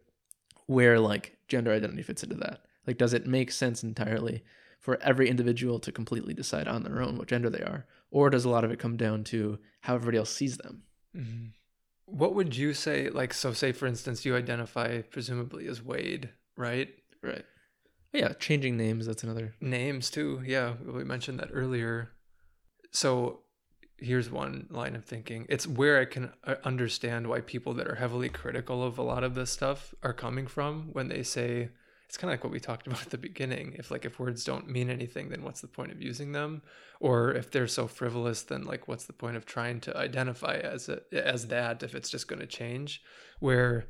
where 0.66 1.00
like 1.00 1.38
gender 1.48 1.72
identity 1.72 2.02
fits 2.02 2.22
into 2.22 2.36
that. 2.36 2.64
Like, 2.86 2.98
does 2.98 3.12
it 3.12 3.26
make 3.26 3.50
sense 3.50 3.82
entirely 3.82 4.44
for 4.78 5.00
every 5.02 5.28
individual 5.28 5.78
to 5.80 5.92
completely 5.92 6.32
decide 6.34 6.68
on 6.68 6.82
their 6.82 7.02
own 7.02 7.16
what 7.16 7.28
gender 7.28 7.50
they 7.50 7.60
are? 7.62 7.86
Or 8.10 8.30
does 8.30 8.44
a 8.44 8.50
lot 8.50 8.64
of 8.64 8.70
it 8.70 8.78
come 8.78 8.96
down 8.96 9.24
to 9.24 9.58
how 9.80 9.94
everybody 9.94 10.18
else 10.18 10.30
sees 10.30 10.56
them? 10.58 10.84
Mhm. 11.14 11.52
What 12.10 12.34
would 12.34 12.56
you 12.56 12.74
say? 12.74 13.08
Like, 13.08 13.32
so 13.32 13.52
say 13.52 13.72
for 13.72 13.86
instance, 13.86 14.24
you 14.24 14.36
identify 14.36 15.02
presumably 15.02 15.66
as 15.66 15.82
Wade, 15.82 16.30
right? 16.56 16.88
Right. 17.22 17.44
Yeah, 18.12 18.32
changing 18.32 18.76
names, 18.76 19.06
that's 19.06 19.22
another. 19.22 19.54
Names 19.60 20.10
too. 20.10 20.42
Yeah, 20.44 20.74
we 20.84 21.04
mentioned 21.04 21.38
that 21.38 21.50
earlier. 21.52 22.10
So 22.90 23.40
here's 23.98 24.30
one 24.30 24.66
line 24.70 24.96
of 24.96 25.04
thinking. 25.04 25.46
It's 25.48 25.66
where 25.66 26.00
I 26.00 26.06
can 26.06 26.32
uh, 26.44 26.56
understand 26.64 27.28
why 27.28 27.40
people 27.40 27.74
that 27.74 27.86
are 27.86 27.96
heavily 27.96 28.28
critical 28.28 28.82
of 28.82 28.98
a 28.98 29.02
lot 29.02 29.22
of 29.22 29.34
this 29.34 29.50
stuff 29.50 29.94
are 30.02 30.12
coming 30.12 30.46
from 30.46 30.90
when 30.92 31.08
they 31.08 31.22
say 31.22 31.68
it's 32.10 32.16
kind 32.16 32.28
of 32.28 32.32
like 32.32 32.42
what 32.42 32.52
we 32.52 32.58
talked 32.58 32.86
about 32.88 33.02
at 33.02 33.10
the 33.10 33.18
beginning. 33.18 33.76
If 33.78 33.92
like 33.92 34.04
if 34.04 34.18
words 34.18 34.42
don't 34.42 34.68
mean 34.68 34.90
anything, 34.90 35.28
then 35.28 35.44
what's 35.44 35.60
the 35.60 35.68
point 35.68 35.92
of 35.92 36.02
using 36.02 36.32
them? 36.32 36.62
Or 36.98 37.32
if 37.32 37.52
they're 37.52 37.68
so 37.68 37.86
frivolous, 37.86 38.42
then 38.42 38.64
like 38.64 38.88
what's 38.88 39.04
the 39.04 39.12
point 39.12 39.36
of 39.36 39.46
trying 39.46 39.78
to 39.82 39.96
identify 39.96 40.56
as 40.56 40.88
it 40.88 41.06
as 41.12 41.46
that 41.46 41.84
if 41.84 41.94
it's 41.94 42.10
just 42.10 42.26
going 42.26 42.40
to 42.40 42.48
change? 42.48 43.00
Where 43.38 43.86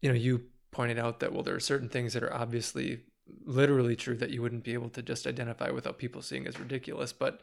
you 0.00 0.08
know, 0.08 0.14
you 0.14 0.44
pointed 0.70 0.98
out 0.98 1.20
that 1.20 1.34
well 1.34 1.42
there 1.42 1.54
are 1.54 1.60
certain 1.60 1.90
things 1.90 2.14
that 2.14 2.22
are 2.22 2.32
obviously 2.32 3.02
literally 3.44 3.96
true 3.96 4.16
that 4.16 4.30
you 4.30 4.40
wouldn't 4.40 4.64
be 4.64 4.72
able 4.72 4.88
to 4.88 5.02
just 5.02 5.26
identify 5.26 5.68
without 5.68 5.98
people 5.98 6.22
seeing 6.22 6.46
as 6.46 6.58
ridiculous, 6.58 7.12
but 7.12 7.42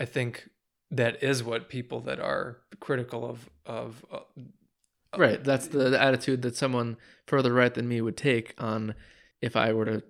I 0.00 0.04
think 0.04 0.48
that 0.90 1.22
is 1.22 1.44
what 1.44 1.68
people 1.68 2.00
that 2.00 2.18
are 2.18 2.58
critical 2.80 3.24
of 3.24 3.48
of 3.66 4.04
uh, 4.10 4.18
Right. 5.16 5.42
That's 5.42 5.66
the, 5.68 5.90
the 5.90 6.00
attitude 6.02 6.42
that 6.42 6.56
someone 6.56 6.96
further 7.26 7.52
right 7.52 7.72
than 7.72 7.86
me 7.88 8.00
would 8.00 8.16
take 8.16 8.54
on 8.58 8.94
if 9.40 9.56
I 9.56 9.72
were 9.72 9.84
to 9.84 10.02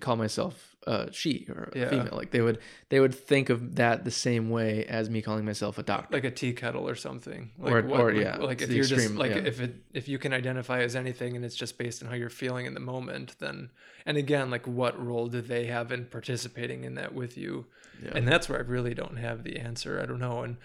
call 0.00 0.16
myself 0.16 0.74
uh, 0.86 1.06
she 1.12 1.46
or 1.48 1.70
a 1.74 1.78
Yeah. 1.78 1.88
female. 1.90 2.10
Like 2.12 2.30
they 2.30 2.40
would 2.40 2.58
they 2.90 3.00
would 3.00 3.14
think 3.14 3.48
of 3.50 3.76
that 3.76 4.04
the 4.04 4.10
same 4.10 4.50
way 4.50 4.84
as 4.86 5.08
me 5.08 5.22
calling 5.22 5.44
myself 5.44 5.78
a 5.78 5.82
doctor. 5.82 6.12
like 6.14 6.24
a 6.24 6.30
tea 6.30 6.52
kettle 6.52 6.88
or 6.88 6.94
something. 6.94 7.52
Like 7.58 7.72
Or- 7.72 7.82
what- 7.86 8.00
or, 8.00 8.12
like- 8.12 8.22
yeah, 8.22 8.36
like 8.36 8.62
if 8.62 8.70
you're 8.70 8.84
just 8.84 9.14
like 9.14 9.30
yeah. 9.30 9.42
if 9.44 9.60
it 9.60 9.76
if 9.94 10.08
you 10.08 10.18
can 10.18 10.32
identify 10.32 10.80
as 10.82 10.96
anything 10.96 11.36
and 11.36 11.44
it's 11.44 11.54
just 11.54 11.78
based 11.78 12.02
on 12.02 12.08
how 12.08 12.14
you're 12.16 12.28
feeling 12.30 12.66
in 12.66 12.74
the 12.74 12.80
moment, 12.80 13.36
then 13.38 13.70
and 14.04 14.16
again, 14.16 14.50
like 14.50 14.66
what 14.66 14.94
role 15.02 15.28
do 15.28 15.40
they 15.40 15.66
have 15.66 15.92
in 15.92 16.06
participating 16.06 16.84
in 16.84 16.94
that 16.96 17.14
with 17.14 17.38
you? 17.38 17.66
yeah. 18.02 18.10
And 18.14 18.26
that's 18.28 18.48
where 18.48 18.58
I 18.58 18.62
really 18.62 18.92
don't 18.94 19.16
have 19.18 19.44
the 19.44 19.58
answer. 19.58 20.00
I 20.02 20.06
don't 20.06 20.18
know. 20.20 20.42
And 20.42 20.56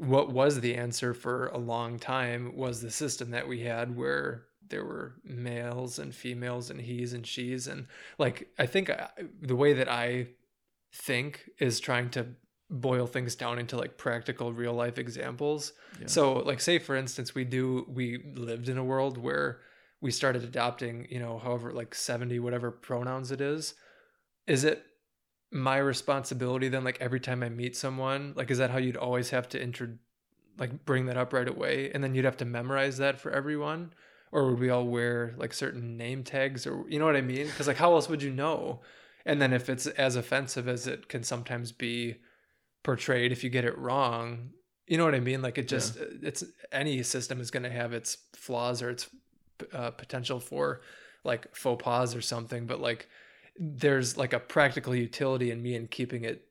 what 0.00 0.32
was 0.32 0.60
the 0.60 0.76
answer 0.76 1.12
for 1.12 1.48
a 1.48 1.58
long 1.58 1.98
time 1.98 2.56
was 2.56 2.80
the 2.80 2.90
system 2.90 3.32
that 3.32 3.46
we 3.46 3.60
had 3.60 3.94
where 3.94 4.44
there 4.66 4.82
were 4.82 5.12
males 5.22 5.98
and 5.98 6.14
females 6.14 6.70
and 6.70 6.80
he's 6.80 7.12
and 7.12 7.26
she's 7.26 7.66
and 7.66 7.86
like 8.16 8.48
I 8.58 8.64
think 8.64 8.88
I, 8.88 9.10
the 9.42 9.54
way 9.54 9.74
that 9.74 9.90
I 9.90 10.28
think 10.90 11.50
is 11.58 11.80
trying 11.80 12.08
to 12.10 12.28
boil 12.70 13.06
things 13.06 13.34
down 13.34 13.58
into 13.58 13.76
like 13.76 13.98
practical 13.98 14.54
real 14.54 14.72
life 14.72 14.96
examples. 14.96 15.74
Yeah. 16.00 16.06
So 16.06 16.32
like 16.34 16.62
say 16.62 16.78
for 16.78 16.96
instance 16.96 17.34
we 17.34 17.44
do 17.44 17.84
we 17.86 18.32
lived 18.34 18.70
in 18.70 18.78
a 18.78 18.84
world 18.84 19.18
where 19.18 19.60
we 20.00 20.10
started 20.10 20.44
adopting, 20.44 21.08
you 21.10 21.18
know, 21.18 21.38
however 21.38 21.72
like 21.72 21.94
70 21.94 22.38
whatever 22.38 22.70
pronouns 22.70 23.30
it 23.30 23.42
is. 23.42 23.74
Is 24.46 24.64
it 24.64 24.82
my 25.50 25.78
responsibility 25.78 26.68
then 26.68 26.84
like 26.84 26.98
every 27.00 27.20
time 27.20 27.42
I 27.42 27.48
meet 27.48 27.76
someone, 27.76 28.34
like 28.36 28.50
is 28.50 28.58
that 28.58 28.70
how 28.70 28.78
you'd 28.78 28.96
always 28.96 29.30
have 29.30 29.48
to 29.50 29.62
intro 29.62 29.88
like 30.58 30.84
bring 30.84 31.06
that 31.06 31.16
up 31.16 31.32
right 31.32 31.48
away 31.48 31.90
and 31.92 32.04
then 32.04 32.14
you'd 32.14 32.24
have 32.24 32.36
to 32.38 32.44
memorize 32.44 32.98
that 32.98 33.18
for 33.18 33.30
everyone? 33.30 33.92
Or 34.32 34.50
would 34.50 34.60
we 34.60 34.70
all 34.70 34.86
wear 34.86 35.34
like 35.36 35.52
certain 35.52 35.96
name 35.96 36.22
tags 36.22 36.66
or 36.66 36.84
you 36.88 36.98
know 36.98 37.06
what 37.06 37.16
I 37.16 37.20
mean? 37.20 37.48
Cuz 37.48 37.66
like 37.66 37.78
how 37.78 37.94
else 37.94 38.08
would 38.08 38.22
you 38.22 38.30
know? 38.30 38.80
And 39.26 39.40
then 39.42 39.52
if 39.52 39.68
it's 39.68 39.86
as 39.86 40.16
offensive 40.16 40.68
as 40.68 40.86
it 40.86 41.08
can 41.08 41.22
sometimes 41.22 41.72
be 41.72 42.16
portrayed 42.82 43.32
if 43.32 43.44
you 43.44 43.50
get 43.50 43.64
it 43.64 43.76
wrong, 43.76 44.50
you 44.86 44.96
know 44.96 45.04
what 45.04 45.14
I 45.14 45.20
mean? 45.20 45.42
Like 45.42 45.58
it 45.58 45.68
just 45.68 45.96
it's 46.22 46.44
any 46.72 47.02
system 47.02 47.40
is 47.40 47.50
going 47.50 47.64
to 47.64 47.70
have 47.70 47.92
its 47.92 48.18
flaws 48.34 48.82
or 48.82 48.90
its 48.90 49.08
uh, 49.72 49.90
potential 49.90 50.40
for 50.40 50.80
like 51.24 51.54
faux 51.54 51.82
pas 51.82 52.14
or 52.14 52.20
something, 52.20 52.66
but 52.66 52.80
like 52.80 53.08
there's 53.60 54.16
like 54.16 54.32
a 54.32 54.40
practical 54.40 54.96
utility 54.96 55.52
in 55.52 55.62
me 55.62 55.76
in 55.76 55.88
keeping 55.88 56.24
it 56.24 56.48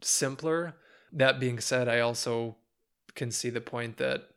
simpler. 0.00 0.76
That 1.12 1.38
being 1.40 1.60
said, 1.60 1.88
I 1.88 2.00
also 2.00 2.56
can 3.14 3.30
see 3.30 3.50
the 3.50 3.60
point 3.60 3.98
that 3.98 4.30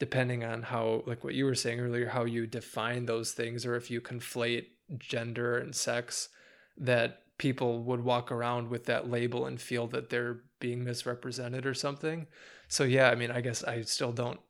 depending 0.00 0.44
on 0.44 0.62
how 0.64 1.04
like 1.06 1.24
what 1.24 1.34
you 1.34 1.44
were 1.44 1.54
saying 1.54 1.80
earlier 1.80 2.08
how 2.08 2.24
you 2.24 2.46
define 2.46 3.06
those 3.06 3.32
things 3.32 3.66
or 3.66 3.76
if 3.76 3.90
you 3.90 4.00
conflate 4.00 4.66
gender 4.98 5.58
and 5.58 5.74
sex 5.76 6.30
that 6.78 7.22
people 7.38 7.82
would 7.84 8.02
walk 8.04 8.32
around 8.32 8.68
with 8.70 8.86
that 8.86 9.10
label 9.10 9.46
and 9.46 9.60
feel 9.60 9.86
that 9.88 10.10
they're 10.10 10.40
being 10.58 10.84
misrepresented 10.84 11.66
or 11.66 11.74
something. 11.74 12.26
So 12.68 12.84
yeah, 12.84 13.10
I 13.10 13.14
mean, 13.14 13.30
I 13.30 13.42
guess 13.42 13.64
I 13.64 13.82
still 13.82 14.12
don't 14.12 14.40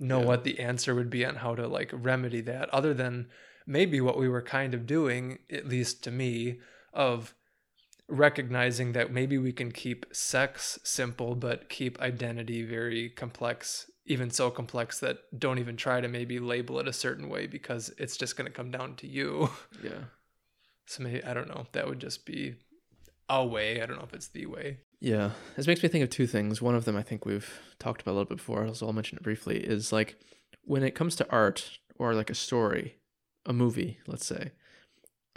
know 0.00 0.20
Yeah. 0.20 0.26
what 0.26 0.44
the 0.44 0.60
answer 0.60 0.94
would 0.94 1.10
be 1.10 1.24
on 1.24 1.36
how 1.36 1.54
to 1.54 1.66
like 1.68 1.90
remedy 1.92 2.42
that 2.42 2.68
other 2.70 2.94
than 2.94 3.28
maybe 3.66 4.00
what 4.00 4.18
we 4.18 4.28
were 4.28 4.42
kind 4.42 4.74
of 4.74 4.86
doing 4.86 5.38
at 5.50 5.66
least 5.66 6.02
to 6.04 6.10
me 6.10 6.58
of 6.92 7.34
recognizing 8.08 8.92
that 8.92 9.12
maybe 9.12 9.36
we 9.36 9.52
can 9.52 9.72
keep 9.72 10.06
sex 10.12 10.78
simple 10.84 11.34
but 11.34 11.68
keep 11.68 12.00
identity 12.00 12.62
very 12.62 13.08
complex 13.08 13.90
even 14.06 14.30
so 14.30 14.48
complex 14.50 15.00
that 15.00 15.18
don't 15.36 15.58
even 15.58 15.76
try 15.76 16.00
to 16.00 16.06
maybe 16.06 16.38
label 16.38 16.78
it 16.78 16.86
a 16.86 16.92
certain 16.92 17.28
way 17.28 17.48
because 17.48 17.92
it's 17.98 18.16
just 18.16 18.36
going 18.36 18.46
to 18.46 18.52
come 18.52 18.70
down 18.70 18.94
to 18.94 19.08
you 19.08 19.50
Yeah. 19.82 20.04
so 20.86 21.02
maybe 21.02 21.24
i 21.24 21.34
don't 21.34 21.48
know 21.48 21.66
that 21.72 21.88
would 21.88 21.98
just 21.98 22.24
be 22.24 22.54
a 23.28 23.44
way 23.44 23.82
i 23.82 23.86
don't 23.86 23.96
know 23.98 24.04
if 24.04 24.14
it's 24.14 24.28
the 24.28 24.46
way 24.46 24.78
Yeah. 25.00 25.30
This 25.56 25.66
makes 25.66 25.82
me 25.82 25.88
think 25.88 26.04
of 26.04 26.10
two 26.10 26.26
things. 26.28 26.62
One 26.62 26.74
of 26.76 26.84
them 26.86 26.96
I 26.96 27.02
think 27.02 27.26
we've 27.26 27.60
talked 27.78 28.00
about 28.00 28.12
a 28.12 28.16
little 28.16 28.28
bit 28.30 28.38
before, 28.38 28.72
so 28.72 28.86
I'll 28.86 28.92
mention 28.94 29.18
it 29.18 29.22
briefly, 29.24 29.58
is 29.58 29.92
like 29.92 30.16
when 30.62 30.82
it 30.84 30.94
comes 30.94 31.16
to 31.16 31.26
art 31.30 31.78
or 31.98 32.14
like 32.14 32.30
a 32.30 32.34
story, 32.34 32.96
a 33.46 33.52
movie, 33.52 33.98
let's 34.06 34.26
say, 34.26 34.52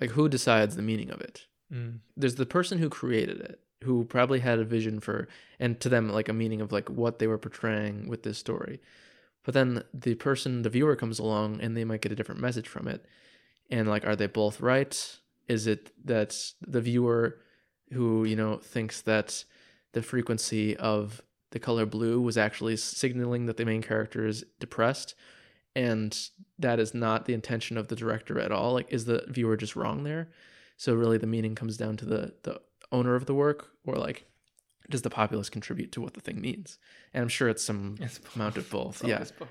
like 0.01 0.11
who 0.11 0.27
decides 0.27 0.75
the 0.75 0.81
meaning 0.81 1.11
of 1.11 1.21
it? 1.21 1.45
mm. 1.71 1.99
There's 2.17 2.35
the 2.35 2.45
person 2.45 2.79
who 2.79 2.89
created 2.89 3.39
it, 3.39 3.59
who 3.83 4.03
probably 4.05 4.39
had 4.39 4.59
a 4.59 4.65
vision 4.65 4.99
for 4.99 5.27
and 5.59 5.79
to 5.79 5.89
them 5.89 6.09
like 6.09 6.29
a 6.29 6.33
meaning 6.33 6.61
of 6.61 6.71
like 6.71 6.89
what 6.89 7.19
they 7.19 7.27
were 7.27 7.37
portraying 7.37 8.07
with 8.07 8.23
this 8.23 8.37
story. 8.37 8.81
But 9.43 9.53
then 9.53 9.83
the 9.93 10.15
person, 10.15 10.63
the 10.63 10.69
viewer 10.69 10.95
comes 10.95 11.19
along 11.19 11.61
and 11.61 11.75
they 11.75 11.85
might 11.85 12.01
get 12.01 12.11
a 12.11 12.15
different 12.15 12.41
message 12.41 12.67
from 12.67 12.87
it. 12.87 13.05
And 13.69 13.87
like 13.87 14.05
are 14.05 14.15
they 14.15 14.27
both 14.27 14.59
right? 14.59 15.19
Is 15.47 15.65
it 15.65 15.91
that 16.05 16.37
the 16.61 16.81
viewer 16.81 17.37
who, 17.93 18.23
you 18.25 18.35
know, 18.35 18.57
thinks 18.57 19.01
that 19.01 19.43
the 19.93 20.03
frequency 20.03 20.77
of 20.77 21.21
the 21.51 21.59
color 21.59 21.85
blue 21.85 22.21
was 22.21 22.37
actually 22.37 22.77
signaling 22.77 23.47
that 23.47 23.57
the 23.57 23.65
main 23.65 23.81
character 23.81 24.27
is 24.27 24.45
depressed 24.59 25.15
and 25.75 26.17
that 26.57 26.79
is 26.79 26.93
not 26.93 27.25
the 27.25 27.33
intention 27.33 27.77
of 27.77 27.87
the 27.87 27.95
director 27.95 28.39
at 28.39 28.51
all 28.51 28.73
like 28.73 28.91
is 28.91 29.05
the 29.05 29.23
viewer 29.27 29.55
just 29.57 29.75
wrong 29.75 30.03
there? 30.03 30.29
So 30.77 30.93
really 30.93 31.17
the 31.17 31.27
meaning 31.27 31.55
comes 31.55 31.77
down 31.77 31.97
to 31.97 32.05
the 32.05 32.33
the 32.43 32.61
owner 32.91 33.15
of 33.15 33.25
the 33.25 33.33
work 33.35 33.69
or 33.85 33.95
like 33.95 34.25
does 34.89 35.03
the 35.03 35.09
populace 35.11 35.49
contribute 35.49 35.91
to 35.91 36.01
what 36.01 36.13
the 36.15 36.21
thing 36.21 36.41
means? 36.41 36.79
And 37.13 37.21
i'm 37.21 37.29
sure 37.29 37.49
it's 37.49 37.63
some 37.63 37.95
It's 38.01 38.19
amount 38.35 38.57
of 38.57 38.69
both 38.69 39.01
It's 39.03 39.09
yeah. 39.09 39.23
both. 39.37 39.49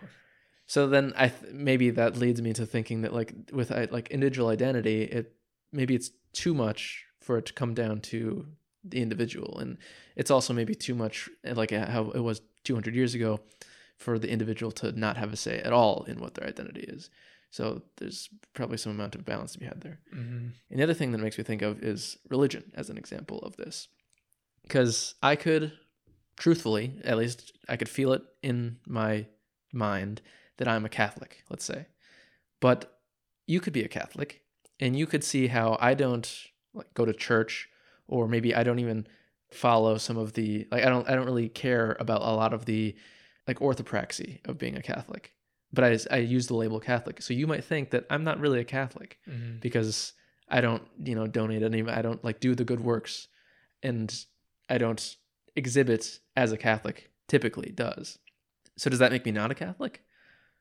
so 0.67 0.87
then 0.89 1.13
I 1.17 1.29
th- 1.29 1.53
maybe 1.53 1.91
that 1.91 2.17
leads 2.17 2.43
me 2.43 2.53
to 2.55 2.67
thinking 2.67 3.03
that 3.03 3.13
like 3.15 3.33
with 3.53 3.71
like 3.71 4.09
individual 4.11 4.49
identity, 4.49 5.03
it 5.03 5.35
maybe 5.73 5.95
it's 5.95 6.11
too 6.33 6.55
much 6.55 7.05
for 7.21 7.39
it 7.39 7.47
to 7.47 7.53
come 7.53 7.75
down 7.75 8.01
to 8.01 8.47
the 8.85 9.01
individual, 9.03 9.59
and 9.59 9.77
it's 10.17 10.31
also 10.31 10.53
maybe 10.55 10.75
too 10.75 10.95
much 10.95 11.29
like 11.45 11.71
how 11.71 12.11
it 12.11 12.21
was 12.21 12.41
200 12.65 12.95
years 12.95 13.15
ago 13.15 13.41
for 13.99 14.19
the 14.19 14.31
individual 14.31 14.73
to 14.73 14.93
not 14.93 15.17
have 15.17 15.33
a 15.33 15.37
say 15.37 15.59
at 15.59 15.73
all 15.73 16.05
in 16.05 16.21
what 16.21 16.35
their 16.35 16.49
identity 16.49 16.83
is. 16.83 17.11
So 17.51 17.83
there's 17.97 18.29
probably 18.55 18.77
some 18.77 18.93
amount 18.93 19.15
of 19.15 19.25
balance 19.25 19.53
to 19.53 19.59
be 19.59 19.67
had 19.67 19.81
there. 19.81 19.99
Mhm. 20.15 20.53
And 20.71 20.79
the 20.79 20.83
other 20.83 20.95
thing 20.95 21.13
that 21.13 21.19
makes 21.19 21.37
me 21.39 21.45
think 21.45 21.63
of 21.63 21.83
is 21.83 22.17
religion 22.29 22.71
as 22.75 22.91
an 22.91 22.99
example 22.99 23.41
of 23.41 23.57
this. 23.57 23.89
Because 24.63 25.15
I 25.23 25.35
could, 25.35 25.73
truthfully, 26.37 27.01
at 27.05 27.17
least 27.17 27.53
I 27.69 27.77
could 27.77 27.89
feel 27.89 28.13
it 28.13 28.23
in 28.43 28.79
my 28.87 29.27
mind 29.73 30.21
that 30.59 30.69
I'm 30.69 30.85
a 30.85 30.89
Catholic, 30.91 31.43
let's 31.49 31.65
say. 31.65 31.87
But 32.61 33.01
you 33.47 33.61
could 33.61 33.73
be 33.73 33.85
a 33.85 33.89
Catholic 33.89 34.43
and 34.79 34.97
you 34.97 35.07
could 35.07 35.25
see 35.25 35.47
how 35.49 35.77
I 35.81 35.95
don't 35.95 36.31
like 36.75 36.93
go 36.95 37.05
to 37.05 37.13
church 37.15 37.69
or 38.07 38.29
maybe 38.29 38.55
I 38.55 38.63
don't 38.63 38.79
even 38.79 39.07
follow 39.51 39.97
some 39.97 40.19
of 40.19 40.35
the 40.35 40.69
like 40.71 40.85
I 40.85 40.91
don't 40.91 41.09
I 41.09 41.15
don't 41.15 41.25
really 41.25 41.49
care 41.49 41.97
about 41.99 42.21
a 42.21 42.35
lot 42.35 42.53
of 42.53 42.67
the 42.67 42.95
like 43.49 43.59
orthopraxy 43.59 44.47
of 44.47 44.59
being 44.59 44.77
a 44.77 44.83
Catholic. 44.83 45.33
But 45.73 45.85
I 45.85 45.99
I 46.15 46.19
use 46.19 46.47
the 46.47 46.55
label 46.55 46.79
Catholic. 46.81 47.21
So 47.23 47.35
you 47.35 47.47
might 47.47 47.65
think 47.65 47.91
that 47.91 48.07
I'm 48.11 48.23
not 48.23 48.39
really 48.39 48.61
a 48.61 48.65
Catholic 48.65 49.19
Mhm. 49.27 49.61
because 49.61 50.13
I 50.49 50.61
don't, 50.61 50.83
you 51.03 51.15
know, 51.15 51.27
donate 51.27 51.63
any. 51.63 51.83
I 51.89 52.03
don't 52.03 52.23
like 52.25 52.39
do 52.41 52.55
the 52.55 52.65
good 52.65 52.81
works, 52.81 53.29
and 53.83 54.15
I 54.69 54.79
don't 54.79 55.17
exhibit 55.57 56.21
as 56.37 56.53
a 56.53 56.57
Catholic 56.59 57.11
typically 57.27 57.71
does. 57.71 58.19
So 58.77 58.89
does 58.89 58.99
that 59.01 59.13
make 59.13 59.25
me 59.27 59.33
not 59.33 59.51
a 59.51 59.55
Catholic, 59.55 60.05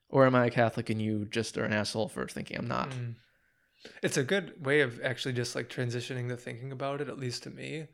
or 0.10 0.26
am 0.26 0.36
I 0.36 0.48
a 0.48 0.50
Catholic 0.50 0.90
and 0.90 1.02
you 1.02 1.26
just 1.26 1.58
are 1.58 1.64
an 1.66 1.72
asshole 1.74 2.10
for 2.10 2.28
thinking 2.28 2.58
I'm 2.58 2.68
not? 2.68 2.90
Mm. 2.92 3.16
It's 4.02 4.18
a 4.18 4.24
good 4.24 4.66
way 4.66 4.82
of 4.82 5.00
actually 5.02 5.34
just 5.34 5.56
like 5.56 5.70
transitioning 5.70 6.28
the 6.28 6.36
thinking 6.36 6.72
about 6.72 7.00
it, 7.00 7.08
at 7.10 7.20
least 7.20 7.44
to 7.44 7.50
me, 7.50 7.88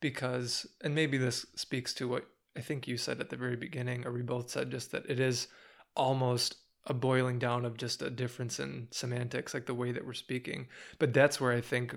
because, 0.00 0.66
and 0.82 0.94
maybe 0.94 1.16
this 1.16 1.46
speaks 1.54 1.94
to 1.94 2.08
what 2.08 2.26
I 2.58 2.60
think 2.60 2.88
you 2.88 2.96
said 2.96 3.20
at 3.20 3.30
the 3.30 3.36
very 3.36 3.56
beginning, 3.56 4.04
or 4.04 4.12
we 4.12 4.22
both 4.22 4.50
said 4.50 4.72
just 4.72 4.90
that 4.90 5.08
it 5.08 5.20
is 5.20 5.46
almost 5.94 6.56
a 6.86 6.94
boiling 6.94 7.38
down 7.38 7.64
of 7.64 7.76
just 7.76 8.02
a 8.02 8.10
difference 8.10 8.58
in 8.58 8.88
semantics, 8.90 9.54
like 9.54 9.66
the 9.66 9.74
way 9.74 9.92
that 9.92 10.04
we're 10.04 10.12
speaking. 10.12 10.66
But 10.98 11.14
that's 11.14 11.40
where 11.40 11.52
I 11.52 11.60
think 11.60 11.96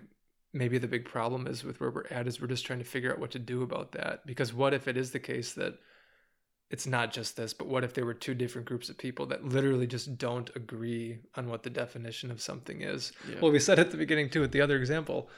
maybe 0.53 0.77
the 0.77 0.87
big 0.87 1.05
problem 1.05 1.47
is 1.47 1.63
with 1.63 1.79
where 1.79 1.89
we're 1.89 2.07
at 2.11 2.27
is 2.27 2.39
we're 2.39 2.47
just 2.47 2.65
trying 2.65 2.79
to 2.79 2.85
figure 2.85 3.11
out 3.11 3.19
what 3.19 3.31
to 3.31 3.39
do 3.39 3.63
about 3.63 3.93
that. 3.93 4.25
Because 4.25 4.53
what 4.53 4.73
if 4.73 4.87
it 4.87 4.97
is 4.97 5.11
the 5.11 5.19
case 5.19 5.53
that 5.53 5.79
it's 6.69 6.85
not 6.85 7.11
just 7.11 7.37
this, 7.37 7.53
but 7.53 7.67
what 7.67 7.83
if 7.83 7.93
there 7.93 8.05
were 8.05 8.13
two 8.13 8.35
different 8.35 8.67
groups 8.67 8.89
of 8.89 8.97
people 8.97 9.25
that 9.27 9.43
literally 9.43 9.87
just 9.87 10.17
don't 10.17 10.49
agree 10.55 11.19
on 11.35 11.47
what 11.47 11.63
the 11.63 11.69
definition 11.69 12.29
of 12.29 12.39
something 12.39 12.81
is? 12.81 13.13
Yeah. 13.27 13.37
Well, 13.41 13.51
we 13.51 13.59
said 13.59 13.79
at 13.79 13.91
the 13.91 13.97
beginning 13.97 14.29
too, 14.29 14.41
with 14.41 14.51
the 14.51 14.61
other 14.61 14.77
example, 14.77 15.29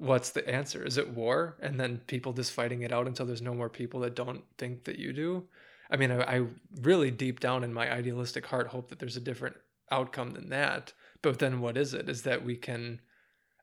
what's 0.00 0.30
the 0.30 0.48
answer? 0.48 0.82
Is 0.82 0.96
it 0.96 1.14
war? 1.14 1.56
And 1.60 1.78
then 1.78 1.98
people 2.06 2.32
just 2.32 2.52
fighting 2.52 2.82
it 2.82 2.92
out 2.92 3.06
until 3.06 3.26
there's 3.26 3.42
no 3.42 3.54
more 3.54 3.68
people 3.68 4.00
that 4.00 4.16
don't 4.16 4.42
think 4.56 4.84
that 4.84 4.98
you 4.98 5.12
do? 5.12 5.44
I 5.90 5.96
mean, 5.96 6.10
I, 6.10 6.38
I 6.38 6.46
really 6.80 7.10
deep 7.10 7.38
down 7.38 7.62
in 7.64 7.74
my 7.74 7.92
idealistic 7.92 8.46
heart 8.46 8.68
hope 8.68 8.88
that 8.88 8.98
there's 8.98 9.18
a 9.18 9.20
different 9.20 9.56
outcome 9.90 10.30
than 10.30 10.48
that. 10.48 10.94
But 11.20 11.38
then 11.38 11.60
what 11.60 11.76
is 11.76 11.92
it? 11.92 12.08
Is 12.08 12.22
that 12.22 12.44
we 12.44 12.56
can 12.56 13.00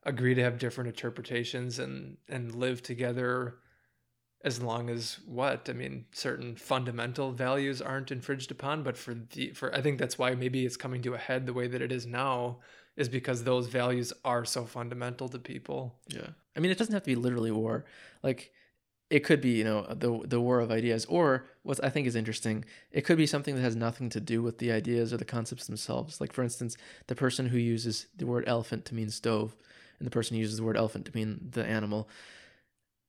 agree 0.04 0.34
to 0.34 0.42
have 0.42 0.58
different 0.58 0.88
interpretations 0.88 1.78
and 1.80 2.16
and 2.28 2.54
live 2.54 2.82
together 2.82 3.56
as 4.44 4.62
long 4.62 4.88
as 4.88 5.18
what 5.26 5.68
i 5.68 5.72
mean 5.72 6.04
certain 6.12 6.54
fundamental 6.54 7.32
values 7.32 7.82
aren't 7.82 8.12
infringed 8.12 8.52
upon 8.52 8.84
but 8.84 8.96
for 8.96 9.14
the 9.32 9.50
for 9.50 9.74
i 9.74 9.80
think 9.80 9.98
that's 9.98 10.16
why 10.16 10.34
maybe 10.34 10.64
it's 10.64 10.76
coming 10.76 11.02
to 11.02 11.14
a 11.14 11.18
head 11.18 11.46
the 11.46 11.52
way 11.52 11.66
that 11.66 11.82
it 11.82 11.90
is 11.90 12.06
now 12.06 12.58
is 12.98 13.08
because 13.08 13.44
those 13.44 13.68
values 13.68 14.12
are 14.24 14.44
so 14.44 14.64
fundamental 14.64 15.28
to 15.28 15.38
people 15.38 15.94
Yeah. 16.08 16.30
I 16.56 16.60
mean, 16.60 16.72
it 16.72 16.78
doesn't 16.78 16.92
have 16.92 17.04
to 17.04 17.14
be 17.14 17.14
literally 17.14 17.52
war. 17.52 17.84
Like, 18.22 18.52
it 19.10 19.20
could 19.20 19.40
be, 19.40 19.50
you 19.50 19.64
know, 19.64 19.86
the 20.04 20.10
the 20.26 20.40
war 20.40 20.60
of 20.60 20.70
ideas, 20.70 21.06
or 21.06 21.46
what 21.62 21.82
I 21.82 21.90
think 21.90 22.06
is 22.06 22.16
interesting, 22.16 22.64
it 22.90 23.02
could 23.06 23.16
be 23.16 23.26
something 23.26 23.54
that 23.54 23.62
has 23.62 23.76
nothing 23.76 24.10
to 24.10 24.20
do 24.20 24.42
with 24.42 24.58
the 24.58 24.72
ideas 24.72 25.12
or 25.12 25.16
the 25.18 25.24
concepts 25.36 25.66
themselves. 25.66 26.20
Like, 26.20 26.32
for 26.32 26.42
instance, 26.42 26.76
the 27.06 27.14
person 27.14 27.46
who 27.46 27.58
uses 27.58 28.08
the 28.16 28.26
word 28.26 28.44
elephant 28.46 28.84
to 28.86 28.94
mean 28.94 29.10
stove, 29.10 29.56
and 29.98 30.06
the 30.06 30.10
person 30.10 30.34
who 30.34 30.42
uses 30.42 30.56
the 30.58 30.64
word 30.64 30.76
elephant 30.76 31.06
to 31.06 31.14
mean 31.14 31.48
the 31.52 31.64
animal. 31.64 32.08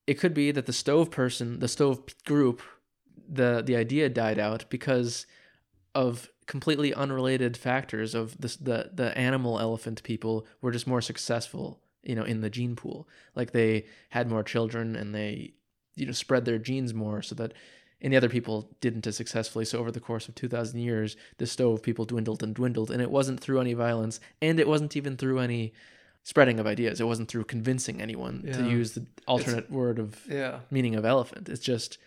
It 0.08 0.20
could 0.20 0.34
be 0.34 0.52
that 0.52 0.66
the 0.68 0.74
stove 0.74 1.10
person, 1.12 1.60
the 1.60 1.68
stove 1.68 2.00
group, 2.26 2.62
the 3.28 3.62
the 3.66 3.76
idea 3.76 4.10
died 4.10 4.40
out 4.40 4.66
because 4.70 5.26
of 5.96 6.30
completely 6.50 6.91
unrelated 6.93 7.56
factors 7.56 8.16
of 8.16 8.26
this 8.41 8.56
the 8.58 8.89
the 8.93 9.16
animal 9.18 9.60
elephant 9.60 10.02
people 10.04 10.36
were 10.62 10.72
just 10.72 10.88
more 10.88 11.02
successful 11.02 11.80
you 12.04 12.16
know 12.16 12.24
in 12.24 12.41
the 12.41 12.50
gene 12.50 12.76
pool 12.76 13.08
like 13.36 13.52
they 13.52 13.86
had 14.10 14.28
more 14.28 14.43
children 14.43 14.95
and 14.95 15.14
they 15.14 15.54
you 15.95 16.06
know 16.08 16.12
spread 16.12 16.45
their 16.45 16.58
genes 16.58 16.91
more 16.93 17.22
so 17.22 17.36
that 17.36 17.54
and 18.02 18.12
the 18.12 18.18
other 18.18 18.30
people 18.38 18.72
didn't 18.82 19.06
as 19.06 19.16
successfully 19.16 19.64
so 19.64 19.78
over 19.78 19.91
the 19.91 20.00
course 20.00 20.28
of 20.28 20.34
2000 20.34 20.80
years 20.80 21.16
the 21.38 21.45
stove 21.45 21.84
people 21.84 22.06
dwindled 22.06 22.41
and 22.41 22.56
dwindled 22.56 22.89
and 22.89 23.02
it 23.02 23.12
wasn't 23.12 23.39
through 23.39 23.60
any 23.62 23.74
violence 23.74 24.20
and 24.41 24.60
it 24.60 24.68
wasn't 24.68 24.95
even 24.97 25.16
through 25.18 25.38
any 25.39 25.72
spreading 26.24 26.60
of 26.60 26.66
ideas 26.66 27.00
it 27.00 27.06
wasn't 27.06 27.30
through 27.30 27.43
convincing 27.43 28.02
anyone 28.02 28.41
to 28.54 28.64
use 28.68 28.93
the 28.93 29.06
alternate 29.28 29.70
word 29.70 30.00
of 30.00 30.26
Yeah. 30.28 30.60
meaning 30.72 30.95
of 30.95 31.06
elephant. 31.06 31.47
It's 31.47 31.62
just 31.74 31.97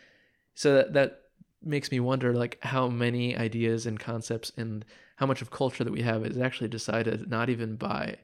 so 0.55 0.75
that 0.75 0.93
that 0.95 1.22
makes 1.65 1.91
me 1.91 2.01
wonder 2.01 2.33
like 2.33 2.59
how 2.63 2.89
many 2.89 3.37
ideas 3.37 3.87
and 3.87 3.99
concepts 3.99 4.53
and 4.57 4.85
how 5.17 5.27
much 5.27 5.43
of 5.43 5.51
culture 5.51 5.85
that 5.85 5.93
we 5.93 6.03
have 6.03 6.25
is 6.25 6.39
actually 6.39 6.69
decided 6.69 7.29
not 7.29 7.49
even 7.49 7.77
by 7.77 8.17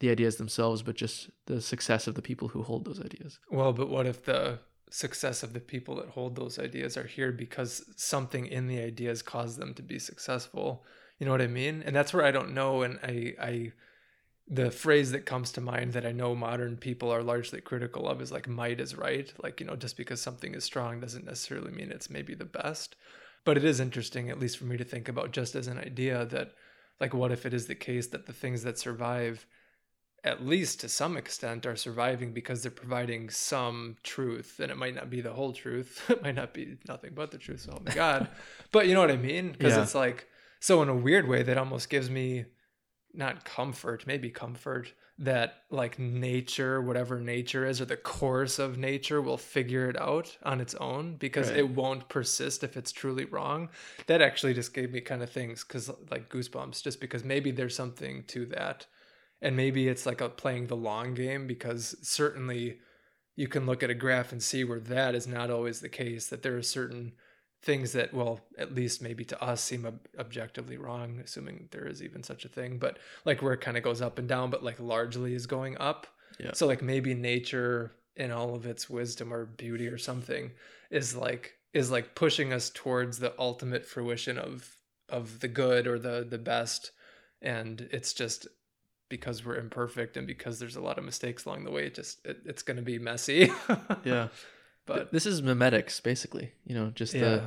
the 0.00 0.10
ideas 0.10 0.36
themselves 0.36 0.82
but 0.82 0.96
just 0.96 1.30
the 1.46 1.60
success 1.60 2.06
of 2.06 2.14
the 2.14 2.22
people 2.22 2.48
who 2.48 2.62
hold 2.62 2.84
those 2.84 3.00
ideas. 3.00 3.38
Well, 3.50 3.72
but 3.72 3.88
what 3.88 4.06
if 4.06 4.24
the 4.24 4.60
success 4.90 5.42
of 5.42 5.52
the 5.52 5.60
people 5.60 5.96
that 5.96 6.08
hold 6.08 6.36
those 6.36 6.58
ideas 6.58 6.96
are 6.96 7.06
here 7.06 7.32
because 7.32 7.84
something 7.96 8.46
in 8.46 8.68
the 8.68 8.80
ideas 8.80 9.22
caused 9.22 9.58
them 9.58 9.74
to 9.74 9.82
be 9.82 9.98
successful? 9.98 10.84
You 11.18 11.26
know 11.26 11.32
what 11.32 11.42
I 11.42 11.48
mean? 11.48 11.82
And 11.84 11.94
that's 11.94 12.14
where 12.14 12.24
I 12.24 12.30
don't 12.30 12.54
know. 12.54 12.82
And 12.82 12.98
I, 13.02 13.34
I, 13.40 13.72
the 14.50 14.70
phrase 14.70 15.10
that 15.12 15.26
comes 15.26 15.52
to 15.52 15.60
mind 15.60 15.92
that 15.92 16.06
I 16.06 16.12
know 16.12 16.34
modern 16.34 16.76
people 16.78 17.10
are 17.12 17.22
largely 17.22 17.60
critical 17.60 18.08
of 18.08 18.22
is 18.22 18.32
like 18.32 18.48
might 18.48 18.80
is 18.80 18.96
right. 18.96 19.30
Like, 19.42 19.60
you 19.60 19.66
know, 19.66 19.76
just 19.76 19.96
because 19.96 20.22
something 20.22 20.54
is 20.54 20.64
strong 20.64 21.00
doesn't 21.00 21.26
necessarily 21.26 21.70
mean 21.70 21.90
it's 21.90 22.08
maybe 22.08 22.34
the 22.34 22.46
best. 22.46 22.96
But 23.44 23.56
it 23.58 23.64
is 23.64 23.78
interesting, 23.78 24.30
at 24.30 24.38
least 24.40 24.56
for 24.58 24.64
me 24.64 24.76
to 24.78 24.84
think 24.84 25.08
about 25.08 25.32
just 25.32 25.54
as 25.54 25.66
an 25.68 25.78
idea 25.78 26.24
that, 26.26 26.52
like, 27.00 27.12
what 27.14 27.30
if 27.30 27.44
it 27.46 27.52
is 27.52 27.66
the 27.66 27.74
case 27.74 28.06
that 28.08 28.26
the 28.26 28.32
things 28.32 28.62
that 28.62 28.78
survive 28.78 29.46
at 30.24 30.44
least 30.44 30.80
to 30.80 30.88
some 30.88 31.16
extent 31.16 31.64
are 31.64 31.76
surviving 31.76 32.32
because 32.32 32.60
they're 32.62 32.72
providing 32.72 33.30
some 33.30 33.96
truth 34.02 34.58
and 34.60 34.70
it 34.72 34.76
might 34.76 34.94
not 34.94 35.08
be 35.08 35.20
the 35.20 35.32
whole 35.32 35.52
truth 35.52 36.04
it 36.10 36.22
might 36.22 36.34
not 36.34 36.52
be 36.52 36.76
nothing 36.88 37.12
but 37.14 37.30
the 37.30 37.38
truth 37.38 37.60
so 37.60 37.70
oh 37.70 37.72
help 37.74 37.86
me 37.86 37.92
god 37.94 38.28
but 38.72 38.88
you 38.88 38.94
know 38.94 39.00
what 39.00 39.12
i 39.12 39.16
mean 39.16 39.52
because 39.52 39.76
Yeah. 39.76 39.82
it's 39.82 39.94
like 39.94 40.26
so 40.58 40.82
in 40.82 40.88
a 40.88 40.94
weird 40.94 41.28
way 41.28 41.44
that 41.44 41.56
almost 41.56 41.88
gives 41.88 42.10
me 42.10 42.46
not 43.14 43.44
comfort 43.44 44.06
maybe 44.06 44.30
comfort 44.30 44.92
that 45.18 45.64
like 45.70 45.98
nature 45.98 46.80
whatever 46.80 47.18
nature 47.20 47.66
is 47.66 47.80
or 47.80 47.84
the 47.86 47.96
course 47.96 48.58
of 48.58 48.78
nature 48.78 49.20
will 49.20 49.36
figure 49.36 49.88
it 49.90 50.00
out 50.00 50.36
on 50.44 50.60
its 50.60 50.74
own 50.76 51.16
because 51.16 51.48
Right. 51.48 51.58
it 51.58 51.70
won't 51.70 52.08
persist 52.08 52.62
if 52.62 52.76
it's 52.76 52.92
truly 52.92 53.24
wrong 53.24 53.68
that 54.06 54.22
actually 54.22 54.54
just 54.54 54.72
gave 54.74 54.92
me 54.92 55.00
kind 55.00 55.22
of 55.22 55.30
things 55.30 55.64
because 55.64 55.90
like 56.10 56.28
goosebumps 56.28 56.82
just 56.82 57.00
because 57.00 57.24
maybe 57.24 57.50
there's 57.50 57.74
something 57.74 58.22
to 58.28 58.46
that 58.46 58.86
and 59.42 59.56
maybe 59.56 59.88
it's 59.88 60.06
like 60.06 60.20
a 60.20 60.28
playing 60.28 60.66
the 60.66 60.76
long 60.76 61.14
game 61.14 61.46
because 61.46 61.96
certainly 62.02 62.78
you 63.36 63.48
can 63.48 63.66
look 63.66 63.82
at 63.82 63.90
a 63.90 63.94
graph 63.94 64.32
and 64.32 64.42
see 64.42 64.64
where 64.64 64.80
that 64.80 65.14
is 65.14 65.26
not 65.26 65.50
always 65.50 65.80
the 65.80 65.88
case 65.88 66.28
that 66.28 66.42
there 66.42 66.56
are 66.56 66.62
certain 66.62 67.12
things 67.62 67.92
that 67.92 68.14
well 68.14 68.40
at 68.56 68.74
least 68.74 69.02
maybe 69.02 69.24
to 69.24 69.42
us 69.42 69.62
seem 69.62 69.84
ob- 69.84 69.98
objectively 70.18 70.76
wrong 70.76 71.20
assuming 71.24 71.68
there 71.72 71.86
is 71.86 72.02
even 72.02 72.22
such 72.22 72.44
a 72.44 72.48
thing 72.48 72.78
but 72.78 72.98
like 73.24 73.42
where 73.42 73.52
it 73.52 73.60
kind 73.60 73.76
of 73.76 73.82
goes 73.82 74.00
up 74.00 74.18
and 74.18 74.28
down 74.28 74.48
but 74.48 74.62
like 74.62 74.78
largely 74.78 75.34
is 75.34 75.46
going 75.46 75.76
up 75.78 76.06
Yeah. 76.38 76.52
so 76.54 76.66
like 76.68 76.82
maybe 76.82 77.14
nature 77.14 77.92
in 78.14 78.30
all 78.30 78.54
of 78.54 78.64
its 78.64 78.88
wisdom 78.88 79.32
or 79.34 79.44
beauty 79.44 79.88
or 79.88 79.98
something 79.98 80.52
is 80.90 81.16
like 81.16 81.54
is 81.74 81.90
like 81.90 82.14
pushing 82.14 82.52
us 82.52 82.70
towards 82.72 83.18
the 83.18 83.34
ultimate 83.38 83.84
fruition 83.84 84.38
of 84.38 84.76
of 85.08 85.40
the 85.40 85.48
good 85.48 85.86
or 85.88 85.98
the 85.98 86.24
the 86.28 86.38
best 86.38 86.92
and 87.42 87.88
it's 87.92 88.12
just 88.12 88.46
because 89.08 89.44
we're 89.44 89.56
imperfect 89.56 90.16
and 90.16 90.26
because 90.26 90.58
there's 90.58 90.76
a 90.76 90.80
lot 90.80 90.98
of 90.98 91.04
mistakes 91.04 91.44
along 91.44 91.64
the 91.64 91.70
way 91.70 91.86
it 91.86 91.94
just 91.94 92.24
it, 92.24 92.38
it's 92.44 92.62
going 92.62 92.76
to 92.76 92.82
be 92.82 92.98
messy 92.98 93.50
Yeah. 94.04 94.28
But 94.88 95.12
this 95.12 95.26
is 95.26 95.42
memetics 95.42 96.02
basically, 96.02 96.52
you 96.64 96.74
know, 96.74 96.90
just 96.94 97.14
yeah. 97.14 97.20
the 97.20 97.42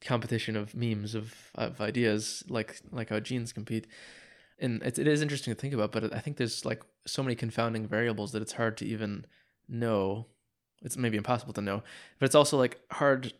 competition 0.00 0.56
of 0.56 0.74
memes 0.74 1.14
of 1.14 1.34
of 1.54 1.80
ideas 1.80 2.44
like 2.48 2.80
like 2.92 3.08
how 3.10 3.20
genes 3.20 3.52
compete. 3.52 3.86
And 4.58 4.82
it, 4.82 4.98
it 4.98 5.06
is 5.06 5.20
interesting 5.20 5.54
to 5.54 5.60
think 5.60 5.74
about 5.74 5.92
but 5.92 6.14
i 6.14 6.18
think 6.18 6.38
there's 6.38 6.64
like 6.64 6.82
so 7.06 7.22
many 7.22 7.34
confounding 7.34 7.86
variables 7.86 8.32
that 8.32 8.40
it's 8.40 8.54
hard 8.54 8.78
to 8.78 8.86
even 8.86 9.26
know. 9.68 10.26
It's 10.82 10.96
maybe 10.96 11.16
impossible 11.16 11.54
to 11.54 11.60
know 11.62 11.82
but 12.18 12.26
it's 12.26 12.34
also 12.34 12.56
like 12.58 12.78
hard 12.92 13.32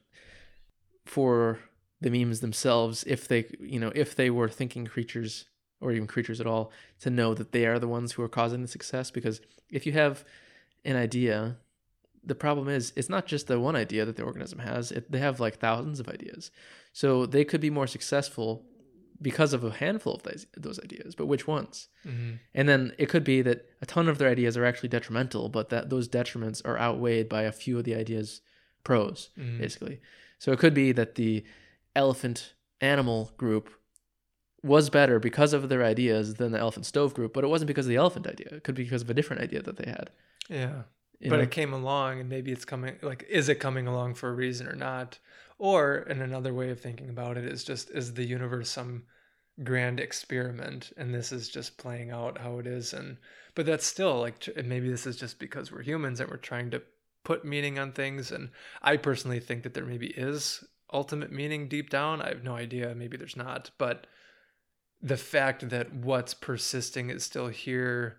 for 1.05 1.61
the 2.01 2.11
memes 2.11 2.41
themselves 2.41 3.05
if 3.05 3.28
they 3.28 3.47
you 3.61 3.78
know 3.78 3.93
if 3.95 4.14
they 4.16 4.30
were 4.30 4.49
thinking 4.49 4.87
creatures 4.87 5.47
or 5.80 5.93
even 5.93 6.07
creatures 6.07 6.41
at 6.41 6.47
all 6.47 6.72
to 7.01 7.11
know 7.11 7.34
that 7.34 7.53
they 7.53 7.66
are 7.66 7.78
the 7.78 7.89
ones 7.89 8.12
who 8.12 8.22
are 8.22 8.28
causing 8.28 8.62
the 8.62 8.68
success 8.68 9.11
because 9.11 9.41
if 9.70 9.87
you 9.87 9.93
have 9.93 10.24
an 10.84 10.97
idea 10.97 11.57
the 12.27 12.35
problem 12.35 12.68
is 12.68 12.93
it's 12.97 13.09
not 13.09 13.27
just 13.27 13.47
the 13.47 13.59
one 13.61 13.77
idea 13.77 14.05
that 14.05 14.16
the 14.16 14.22
organism 14.24 14.59
has 14.59 14.91
it, 14.93 15.11
they 15.12 15.18
have 15.20 15.39
like 15.41 15.57
thousands 15.59 16.01
of 16.01 16.09
ideas. 16.09 16.51
So 16.93 17.24
they 17.27 17.45
could 17.45 17.61
be 17.61 17.70
more 17.70 17.87
successful 17.87 18.64
because 19.22 19.53
of 19.55 19.64
a 19.64 19.70
handful 19.70 20.14
of 20.16 20.22
those, 20.24 20.47
those 20.57 20.79
ideas 20.81 21.14
but 21.14 21.27
which 21.27 21.47
ones? 21.47 21.89
Mhm. 22.05 22.39
and 22.55 22.68
then 22.68 22.93
it 22.99 23.09
could 23.09 23.24
be 23.24 23.41
that 23.43 23.64
a 23.81 23.87
ton 23.87 24.09
of 24.09 24.18
their 24.18 24.29
ideas 24.29 24.57
are 24.57 24.64
actually 24.66 24.91
detrimental 24.91 25.49
but 25.49 25.70
that 25.70 25.89
those 25.89 26.07
detriments 26.09 26.61
are 26.68 26.79
outweighed 26.79 27.29
by 27.29 27.43
a 27.43 27.53
few 27.53 27.79
of 27.79 27.85
the 27.85 27.95
ideas 27.95 28.43
pros 28.85 29.31
Mhm. 29.39 29.59
basically. 29.59 30.01
So 30.39 30.53
it 30.53 30.59
could 30.59 30.74
be 30.74 30.93
that 30.93 31.14
the 31.14 31.45
elephant 31.95 32.53
animal 32.83 33.33
group 33.39 33.70
was 34.62 34.91
better 34.91 35.18
because 35.18 35.53
of 35.55 35.68
their 35.70 35.83
ideas 35.85 36.35
than 36.35 36.53
the 36.53 36.59
elephant 36.59 36.85
stove 36.87 37.14
group 37.14 37.33
but 37.33 37.45
it 37.45 37.49
wasn't 37.49 37.68
because 37.68 37.87
of 37.87 37.91
the 37.91 37.97
elephant 37.97 38.27
idea. 38.27 38.49
It 38.53 38.64
could 38.64 38.74
be 38.74 38.85
because 38.85 39.03
of 39.03 39.09
a 39.11 39.14
different 39.14 39.41
idea 39.43 39.62
that 39.62 39.77
they 39.79 39.89
had. 39.91 40.11
Yeah 40.51 40.83
you 41.19 41.31
but 41.31 41.37
know? 41.37 41.43
it 41.43 41.51
came 41.51 41.73
along 41.73 42.21
and 42.21 42.29
maybe 42.29 42.53
it's 42.53 42.64
coming 42.64 42.97
like 43.03 43.27
is 43.29 43.49
it 43.49 43.57
coming 43.57 43.87
along 43.87 44.14
for 44.14 44.29
a 44.29 44.35
reason 44.35 44.67
or 44.67 44.77
not? 44.77 45.19
Or 45.59 45.97
and 46.09 46.21
another 46.21 46.53
way 46.53 46.71
of 46.71 46.81
thinking 46.81 47.09
about 47.09 47.37
it 47.37 47.45
is 47.45 47.64
just 47.64 47.91
is 47.91 48.14
the 48.14 48.27
universe 48.27 48.71
some 48.71 49.05
grand 49.64 50.01
experiment 50.01 50.93
and 50.99 51.14
this 51.14 51.33
is 51.33 51.49
just 51.49 51.79
playing 51.79 52.11
out 52.11 52.39
how 52.39 52.59
it 52.59 52.67
is 52.67 52.93
and 52.93 53.17
but 53.55 53.64
that's 53.64 53.87
still 53.87 54.21
like 54.21 54.47
maybe 54.67 54.91
this 54.91 55.07
is 55.07 55.17
just 55.17 55.39
because 55.39 55.73
we're 55.73 55.81
humans 55.81 56.21
and 56.21 56.31
we're 56.31 56.37
trying 56.37 56.71
to 56.71 56.83
put 57.25 57.43
meaning 57.43 57.79
on 57.79 57.91
things 57.91 58.31
and 58.31 58.51
i 58.83 58.99
personally 58.99 59.41
think 59.41 59.62
that 59.62 59.73
there 59.73 59.87
maybe 59.87 60.09
is 60.09 60.62
ultimate 60.93 61.33
meaning 61.33 61.69
deep 61.69 61.91
down. 61.91 62.23
I 62.23 62.29
have 62.29 62.45
no 62.45 62.55
idea. 62.55 62.95
Maybe 62.95 63.17
there's 63.17 63.37
not 63.37 63.71
but 63.79 64.07
the 65.03 65.17
fact 65.17 65.69
that 65.69 65.93
what's 65.93 66.35
persisting 66.35 67.11
is 67.11 67.23
still 67.23 67.49
here 67.49 68.19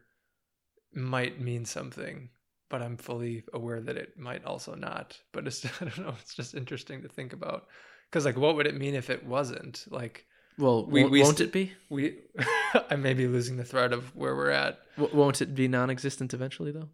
might 0.94 1.42
mean 1.42 1.66
something 1.66 2.30
but 2.70 2.82
I'm 2.82 2.98
fully 2.98 3.44
aware 3.54 3.80
that 3.82 3.98
it 3.98 4.18
might 4.18 4.44
also 4.46 4.76
not. 4.76 5.18
But 5.32 5.48
it's 5.48 5.66
I 5.82 5.86
don't 5.86 6.00
know. 6.00 6.16
It's 6.22 6.36
just 6.36 6.56
interesting 6.56 7.02
to 7.04 7.08
think 7.08 7.34
about 7.34 7.68
because 8.10 8.26
like, 8.26 8.38
what 8.38 8.56
would 8.56 8.68
it 8.68 8.76
mean 8.78 8.96
if 8.96 9.10
it 9.10 9.26
wasn't 9.26 9.86
like 9.90 10.26
well 10.58 10.86
we- 10.86 11.02
won't, 11.02 11.12
we 11.12 11.22
won't 11.24 11.42
it 11.42 11.52
be 11.52 11.72
we? 11.90 12.18
I 12.90 12.96
may 12.96 13.14
be 13.14 13.28
losing 13.28 13.58
the 13.58 13.64
thread 13.64 13.94
of 13.94 14.16
where 14.16 14.36
we're 14.36 14.50
at. 14.50 14.80
W- 14.98 15.16
won't 15.16 15.42
it 15.42 15.56
be 15.56 15.68
non-existent 15.68 16.34
eventually 16.34 16.72
though 16.72 16.90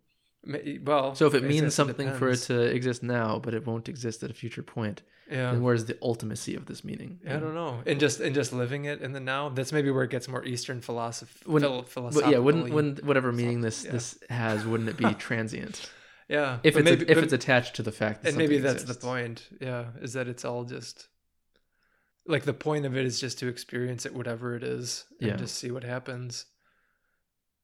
Well, 0.83 1.15
so 1.15 1.27
if 1.27 1.33
it 1.33 1.43
means 1.43 1.73
something 1.73 2.11
for 2.13 2.29
it 2.29 2.37
to 2.43 2.61
exist 2.61 3.01
now 3.03 3.39
but 3.39 3.53
it 3.53 3.65
won't 3.65 3.87
exist 3.87 4.23
at 4.23 4.29
a 4.29 4.33
future 4.33 4.63
point 4.63 5.01
yeah. 5.31 5.51
then 5.51 5.63
where's 5.63 5.85
the 5.85 5.93
ultimacy 5.95 6.57
of 6.57 6.65
this 6.65 6.83
meaning 6.83 7.19
I 7.27 7.37
don't 7.37 7.55
know, 7.55 7.81
and 7.85 7.99
just 7.99 8.19
and 8.19 8.35
just 8.35 8.51
living 8.53 8.85
it 8.85 9.01
in 9.01 9.13
the 9.13 9.19
now. 9.19 9.49
That's 9.49 9.71
maybe 9.71 9.89
where 9.89 10.03
it 10.03 10.09
gets 10.09 10.27
more 10.27 10.43
Eastern 10.45 10.81
philosophy. 10.81 11.39
But 11.45 12.29
yeah 12.29 12.37
wouldn't 12.39 12.73
when 12.73 12.97
whatever 13.03 13.31
meaning 13.31 13.61
this 13.61 13.85
yeah. 13.85 13.91
this 13.91 14.19
has 14.29 14.65
wouldn't 14.65 14.89
it 14.89 14.97
be 14.97 15.13
transient 15.27 15.89
yeah, 16.29 16.59
if 16.63 16.77
it's 16.77 16.85
maybe, 16.85 17.03
if 17.03 17.15
but- 17.15 17.23
it's 17.25 17.33
attached 17.33 17.75
to 17.75 17.83
the 17.83 17.91
fact 17.91 18.23
that 18.23 18.29
and 18.29 18.37
maybe 18.37 18.57
that's 18.57 18.83
exists. 18.83 19.01
the 19.01 19.07
point 19.07 19.47
yeah 19.59 19.85
is 20.01 20.13
that 20.13 20.27
it's 20.27 20.45
all 20.45 20.63
just 20.63 21.07
like 22.25 22.43
the 22.43 22.53
point 22.53 22.85
of 22.85 22.95
it 22.95 23.05
is 23.05 23.19
just 23.19 23.39
to 23.39 23.47
experience 23.47 24.05
it 24.05 24.13
whatever 24.13 24.55
it 24.55 24.63
is 24.63 25.05
and 25.19 25.31
Yeah. 25.31 25.35
just 25.35 25.55
see 25.55 25.71
what 25.71 25.83
happens 25.83 26.45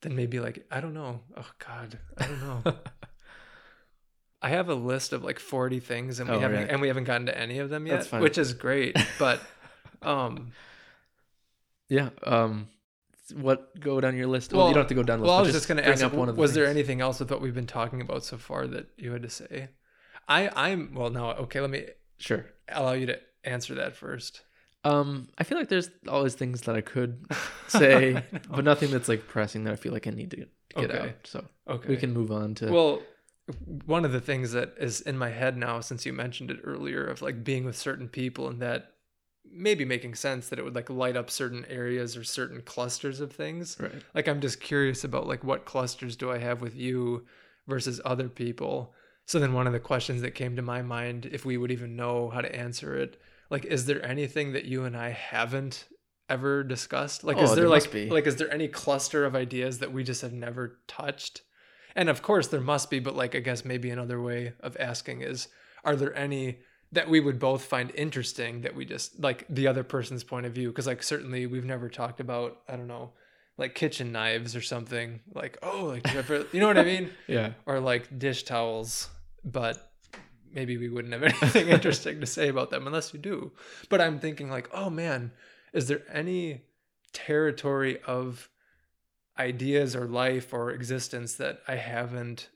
then 0.01 0.15
maybe 0.15 0.39
like 0.39 0.65
i 0.71 0.79
don't 0.79 0.93
know. 0.93 1.21
Oh 1.37 1.49
god. 1.65 1.99
I 2.17 2.25
don't 2.25 2.39
know. 2.65 2.73
I 4.41 4.49
have 4.49 4.69
a 4.69 4.73
list 4.75 5.11
of 5.11 5.23
like 5.23 5.37
40 5.39 5.79
things 5.81 6.19
and 6.21 6.29
we 6.29 6.35
Oh, 6.37 6.39
haven't 6.39 6.57
right. 6.61 6.69
and 6.69 6.79
we 6.81 6.87
haven't 6.87 7.03
gotten 7.03 7.25
to 7.25 7.37
any 7.37 7.59
of 7.59 7.69
them 7.69 7.85
yet 7.87 8.05
which 8.13 8.37
is 8.37 8.53
great 8.53 8.95
but 9.17 9.41
um 10.01 10.51
yeah 11.89 12.09
um 12.23 12.67
what 13.35 13.79
go 13.79 14.01
down 14.01 14.15
your 14.15 14.25
list? 14.27 14.51
Well, 14.53 14.61
Well- 14.61 14.67
you 14.69 14.73
don't 14.75 14.81
have 14.83 14.87
to 14.89 14.95
go 14.95 15.03
down 15.03 15.19
the 15.19 15.23
list 15.25 15.29
well 15.29 15.39
i 15.39 15.41
was 15.41 15.51
just 15.51 15.67
going 15.67 15.77
to 15.77 15.87
ask 15.87 16.03
up 16.03 16.13
one 16.13 16.29
of 16.29 16.35
the 16.35 16.41
was 16.41 16.53
there 16.53 16.65
anything 16.65 17.01
else 17.01 17.19
with 17.19 17.29
what 17.31 17.41
we've 17.41 17.53
been 17.53 17.67
talking 17.67 18.01
about 18.01 18.23
so 18.23 18.37
far 18.37 18.65
that 18.67 18.87
you 18.97 19.11
had 19.11 19.23
to 19.23 19.29
say? 19.29 19.69
I 20.27 20.49
i'm 20.55 20.93
well 20.95 21.09
no 21.09 21.31
okay 21.31 21.59
let 21.59 21.69
me 21.69 21.85
sure. 22.17 22.45
allow 22.69 22.93
you 22.93 23.07
to 23.07 23.19
answer 23.43 23.75
that 23.75 23.95
first 23.95 24.41
um 24.83 25.27
i 25.37 25.43
feel 25.43 25.57
like 25.57 25.69
there's 25.69 25.89
always 26.07 26.35
things 26.35 26.61
that 26.61 26.75
i 26.75 26.81
could 26.81 27.25
say 27.67 28.23
but 28.49 28.63
nothing 28.63 28.89
that's 28.91 29.09
like 29.09 29.27
pressing 29.27 29.63
that 29.63 29.73
i 29.73 29.75
feel 29.75 29.91
like 29.91 30.07
i 30.07 30.11
need 30.11 30.31
to 30.31 30.37
get 30.37 30.49
Okay. 30.75 30.99
out 30.99 31.15
so 31.25 31.45
okay 31.67 31.89
we 31.89 31.97
can 31.97 32.13
move 32.13 32.31
on 32.31 32.55
to 32.55 32.71
Well, 32.71 33.03
one 33.85 34.05
of 34.05 34.11
the 34.11 34.21
things 34.21 34.51
that 34.51 34.75
is 34.79 35.01
in 35.01 35.17
my 35.17 35.29
head 35.29 35.57
now, 35.57 35.79
since 35.81 36.05
you 36.05 36.13
mentioned 36.13 36.51
it 36.51 36.59
earlier, 36.63 37.03
of 37.05 37.21
like 37.21 37.43
being 37.43 37.65
with 37.65 37.75
certain 37.75 38.07
people 38.07 38.47
and 38.47 38.61
that 38.61 38.91
maybe 39.51 39.83
making 39.85 40.13
sense 40.15 40.49
that 40.49 40.59
it 40.59 40.63
would 40.63 40.75
like 40.75 40.89
light 40.89 41.17
up 41.17 41.29
certain 41.29 41.65
areas 41.65 42.15
or 42.15 42.23
certain 42.23 42.61
clusters 42.61 43.19
of 43.19 43.31
things. 43.31 43.77
Right. 43.79 44.03
Like 44.13 44.27
I'm 44.27 44.39
just 44.41 44.59
curious 44.61 45.03
about 45.03 45.27
like 45.27 45.43
what 45.43 45.65
clusters 45.65 46.15
do 46.15 46.31
I 46.31 46.37
have 46.37 46.61
with 46.61 46.75
you 46.75 47.25
versus 47.67 47.99
other 48.05 48.29
people. 48.29 48.93
So 49.25 49.39
then 49.39 49.53
one 49.53 49.67
of 49.67 49.73
the 49.73 49.79
questions 49.79 50.21
that 50.21 50.35
came 50.35 50.55
to 50.55 50.61
my 50.61 50.81
mind 50.81 51.27
if 51.31 51.45
we 51.45 51.57
would 51.57 51.71
even 51.71 51.95
know 51.95 52.29
how 52.29 52.41
to 52.41 52.55
answer 52.55 52.95
it, 52.95 53.19
like 53.49 53.65
is 53.65 53.85
there 53.85 54.03
anything 54.05 54.53
that 54.53 54.65
you 54.65 54.85
and 54.85 54.95
I 54.95 55.09
haven't 55.09 55.87
ever 56.29 56.63
discussed? 56.63 57.23
Like 57.23 57.37
is 57.37 57.51
Oh, 57.51 57.55
there, 57.55 57.63
there 57.67 57.69
like 57.69 58.11
like 58.11 58.27
is 58.27 58.35
there 58.37 58.53
any 58.53 58.67
cluster 58.67 59.25
of 59.25 59.35
ideas 59.35 59.79
that 59.79 59.91
we 59.91 60.03
just 60.03 60.21
have 60.21 60.33
never 60.33 60.79
touched? 60.87 61.41
And 61.95 62.07
of 62.09 62.21
course 62.21 62.47
there 62.47 62.61
must 62.61 62.89
be, 62.89 62.99
but 62.99 63.15
like 63.15 63.35
I 63.35 63.39
guess 63.39 63.65
maybe 63.65 63.89
another 63.89 64.21
way 64.21 64.53
of 64.59 64.77
asking 64.79 65.21
is 65.21 65.47
are 65.83 65.95
there 65.95 66.15
any 66.15 66.59
that 66.91 67.07
we 67.09 67.19
would 67.19 67.39
both 67.39 67.63
find 67.65 67.91
interesting 67.95 68.61
that 68.61 68.75
we 68.75 68.85
just 68.85 69.19
like 69.19 69.45
the 69.49 69.67
other 69.67 69.83
person's 69.83 70.23
point 70.23 70.45
of 70.45 70.53
view 70.53 70.69
because 70.69 70.87
like 70.87 71.03
certainly 71.03 71.45
we've 71.45 71.65
never 71.65 71.87
talked 71.87 72.19
about 72.19 72.57
i 72.67 72.75
don't 72.75 72.87
know 72.87 73.11
like 73.57 73.75
kitchen 73.75 74.11
knives 74.11 74.55
or 74.55 74.61
something 74.61 75.19
like 75.35 75.57
oh 75.61 75.85
like 75.85 76.11
you, 76.11 76.17
ever, 76.19 76.45
you 76.51 76.59
know 76.59 76.65
what 76.65 76.79
i 76.79 76.83
mean 76.83 77.09
Yeah. 77.27 77.51
or 77.67 77.79
like 77.79 78.17
dish 78.17 78.41
towels 78.43 79.07
but 79.45 79.88
maybe 80.53 80.77
we 80.77 80.89
wouldn't 80.89 81.13
have 81.13 81.23
anything 81.43 81.67
interesting 81.69 82.19
to 82.19 82.25
say 82.25 82.47
about 82.49 82.69
them 82.69 82.87
unless 82.87 83.13
you 83.13 83.19
do 83.19 83.51
but 83.89 84.01
i'm 84.01 84.19
thinking 84.19 84.49
like 84.49 84.69
oh 84.73 84.89
man 84.89 85.31
is 85.73 85.87
there 85.87 86.01
any 86.11 86.61
territory 87.13 87.99
of 88.05 88.49
ideas 89.39 89.95
or 89.95 90.05
life 90.07 90.53
or 90.53 90.71
existence 90.71 91.35
that 91.35 91.59
i 91.67 91.75
haven't 91.75 92.49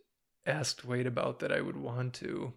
asked 0.46 0.84
wade 0.86 1.08
about 1.08 1.40
that 1.40 1.52
i 1.52 1.62
would 1.62 1.78
want 1.78 2.14
to 2.14 2.54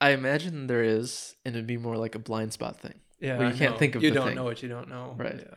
I 0.00 0.10
imagine 0.10 0.66
there 0.66 0.82
is, 0.82 1.36
and 1.44 1.54
it'd 1.54 1.64
be 1.68 1.76
more 1.76 1.96
like 1.96 2.16
a 2.16 2.18
blind 2.18 2.52
spot 2.52 2.80
thing. 2.80 2.94
Yeah, 3.20 3.38
Well, 3.38 3.52
you 3.52 3.56
can't 3.56 3.74
know. 3.74 3.78
think 3.78 3.94
of 3.94 4.02
you 4.02 4.10
the 4.10 4.16
don't 4.16 4.26
thing. 4.26 4.34
know 4.34 4.42
what 4.42 4.60
you 4.60 4.68
don't 4.68 4.88
know. 4.88 5.14
Right. 5.16 5.36
Yeah. 5.38 5.54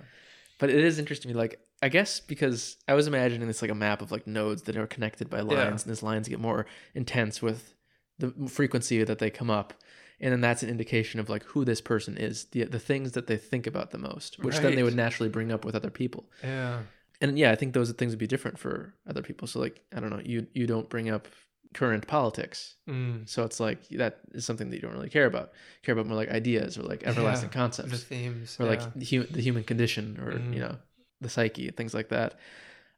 But 0.60 0.70
it 0.70 0.84
is 0.86 1.00
interesting 1.00 1.30
to 1.30 1.34
me. 1.36 1.40
Like, 1.42 1.60
I 1.82 1.90
guess 1.90 2.20
because 2.20 2.78
I 2.88 2.94
was 2.94 3.08
imagining 3.08 3.48
this 3.48 3.64
like 3.64 3.72
a 3.72 3.74
map 3.76 4.04
of 4.04 4.12
like 4.12 4.28
nodes 4.28 4.62
that 4.64 4.78
are 4.78 4.86
connected 4.86 5.32
by 5.32 5.40
lines, 5.40 5.82
and 5.84 5.90
these 5.92 6.04
lines 6.04 6.30
get 6.30 6.40
more 6.40 6.68
intense 6.94 7.42
with 7.42 7.74
the 8.20 8.34
frequency 8.48 9.04
that 9.04 9.20
they 9.20 9.30
come 9.30 9.50
up. 9.50 9.74
And 10.22 10.32
then 10.32 10.40
that's 10.40 10.64
an 10.64 10.70
indication 10.70 11.20
of 11.20 11.28
like 11.30 11.44
who 11.44 11.66
this 11.66 11.82
person 11.82 12.18
is, 12.18 12.46
the 12.46 12.64
the 12.64 12.80
things 12.80 13.12
that 13.14 13.28
they 13.28 13.36
think 13.38 13.68
about 13.68 13.92
the 13.92 13.98
most, 13.98 14.40
which 14.44 14.58
then 14.60 14.76
they 14.76 14.84
would 14.84 14.96
naturally 14.96 15.30
bring 15.30 15.52
up 15.52 15.66
with 15.66 15.76
other 15.76 15.90
people. 15.90 16.30
Yeah. 16.44 16.84
And 17.22 17.38
yeah, 17.38 17.52
I 17.52 17.56
think 17.56 17.74
those 17.74 17.92
things 17.92 18.12
would 18.14 18.20
be 18.20 18.28
different 18.28 18.58
for 18.58 18.94
other 19.08 19.22
people. 19.22 19.48
So 19.48 19.60
like, 19.60 19.82
I 19.96 20.00
don't 20.00 20.10
know, 20.10 20.22
you 20.24 20.48
you 20.54 20.68
don't 20.68 20.90
bring 20.90 21.10
up 21.10 21.28
current 21.74 22.08
politics, 22.08 22.76
Mm. 22.88 23.28
so 23.28 23.44
it's 23.44 23.60
like 23.60 23.86
that 23.90 24.20
is 24.34 24.46
something 24.46 24.70
that 24.70 24.78
you 24.78 24.82
don't 24.82 24.94
really 24.94 25.10
care 25.10 25.26
about. 25.26 25.52
You 25.82 25.86
care 25.86 25.94
about 25.94 26.08
more 26.08 26.16
like 26.16 26.30
ideas 26.30 26.78
or 26.78 26.84
like 26.84 27.04
everlasting 27.04 27.50
The 27.50 27.54
concepts 27.54 28.04
themes. 28.04 28.56
or 28.58 28.64
yeah. 28.64 28.70
like 28.72 28.94
the, 28.96 29.18
the 29.32 29.42
human 29.42 29.66
condition 29.66 30.18
or 30.22 30.32
Mhm. 30.32 30.54
you 30.54 30.60
know 30.62 30.78
the 31.20 31.28
psyche 31.30 31.70
things 31.72 31.94
like 31.94 32.08
that 32.10 32.40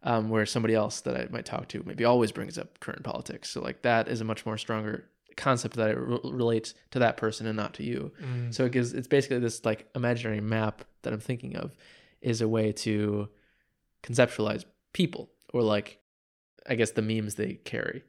um, 0.03 0.29
where 0.29 0.45
somebody 0.45 0.73
else 0.73 1.01
that 1.01 1.17
i 1.17 1.27
might 1.31 1.45
talk 1.45 1.67
to 1.67 1.83
maybe 1.85 2.05
always 2.05 2.31
brings 2.31 2.57
up 2.57 2.79
current 2.79 3.03
politics. 3.03 3.49
So 3.49 3.61
like 3.61 3.81
that 3.81 4.07
is 4.07 4.21
a 4.21 4.25
much 4.25 4.45
more 4.45 4.57
stronger 4.57 5.05
concept 5.35 5.75
that 5.75 5.89
I 5.89 5.91
re- 5.91 6.19
relates 6.23 6.73
to 6.91 6.99
that 6.99 7.17
person 7.17 7.45
and 7.45 7.55
not 7.57 7.73
to 7.75 7.83
you. 7.83 8.11
Mm. 8.21 8.53
so 8.53 8.65
it 8.65 8.71
gives 8.71 8.93
it's 8.93 9.07
basically 9.07 9.39
this 9.39 9.63
like 9.65 9.87
imaginary 9.95 10.41
map 10.41 10.83
that 11.03 11.13
i'm 11.13 11.19
thinking 11.19 11.55
of 11.55 11.75
is 12.21 12.41
a 12.41 12.47
way 12.47 12.71
to 12.71 13.29
conceptualize 14.03 14.65
people 14.93 15.29
or 15.53 15.61
like 15.61 15.99
i 16.67 16.75
guess 16.75 16.91
the 16.91 17.01
memes 17.01 17.35
they 17.35 17.53
carry. 17.65 18.03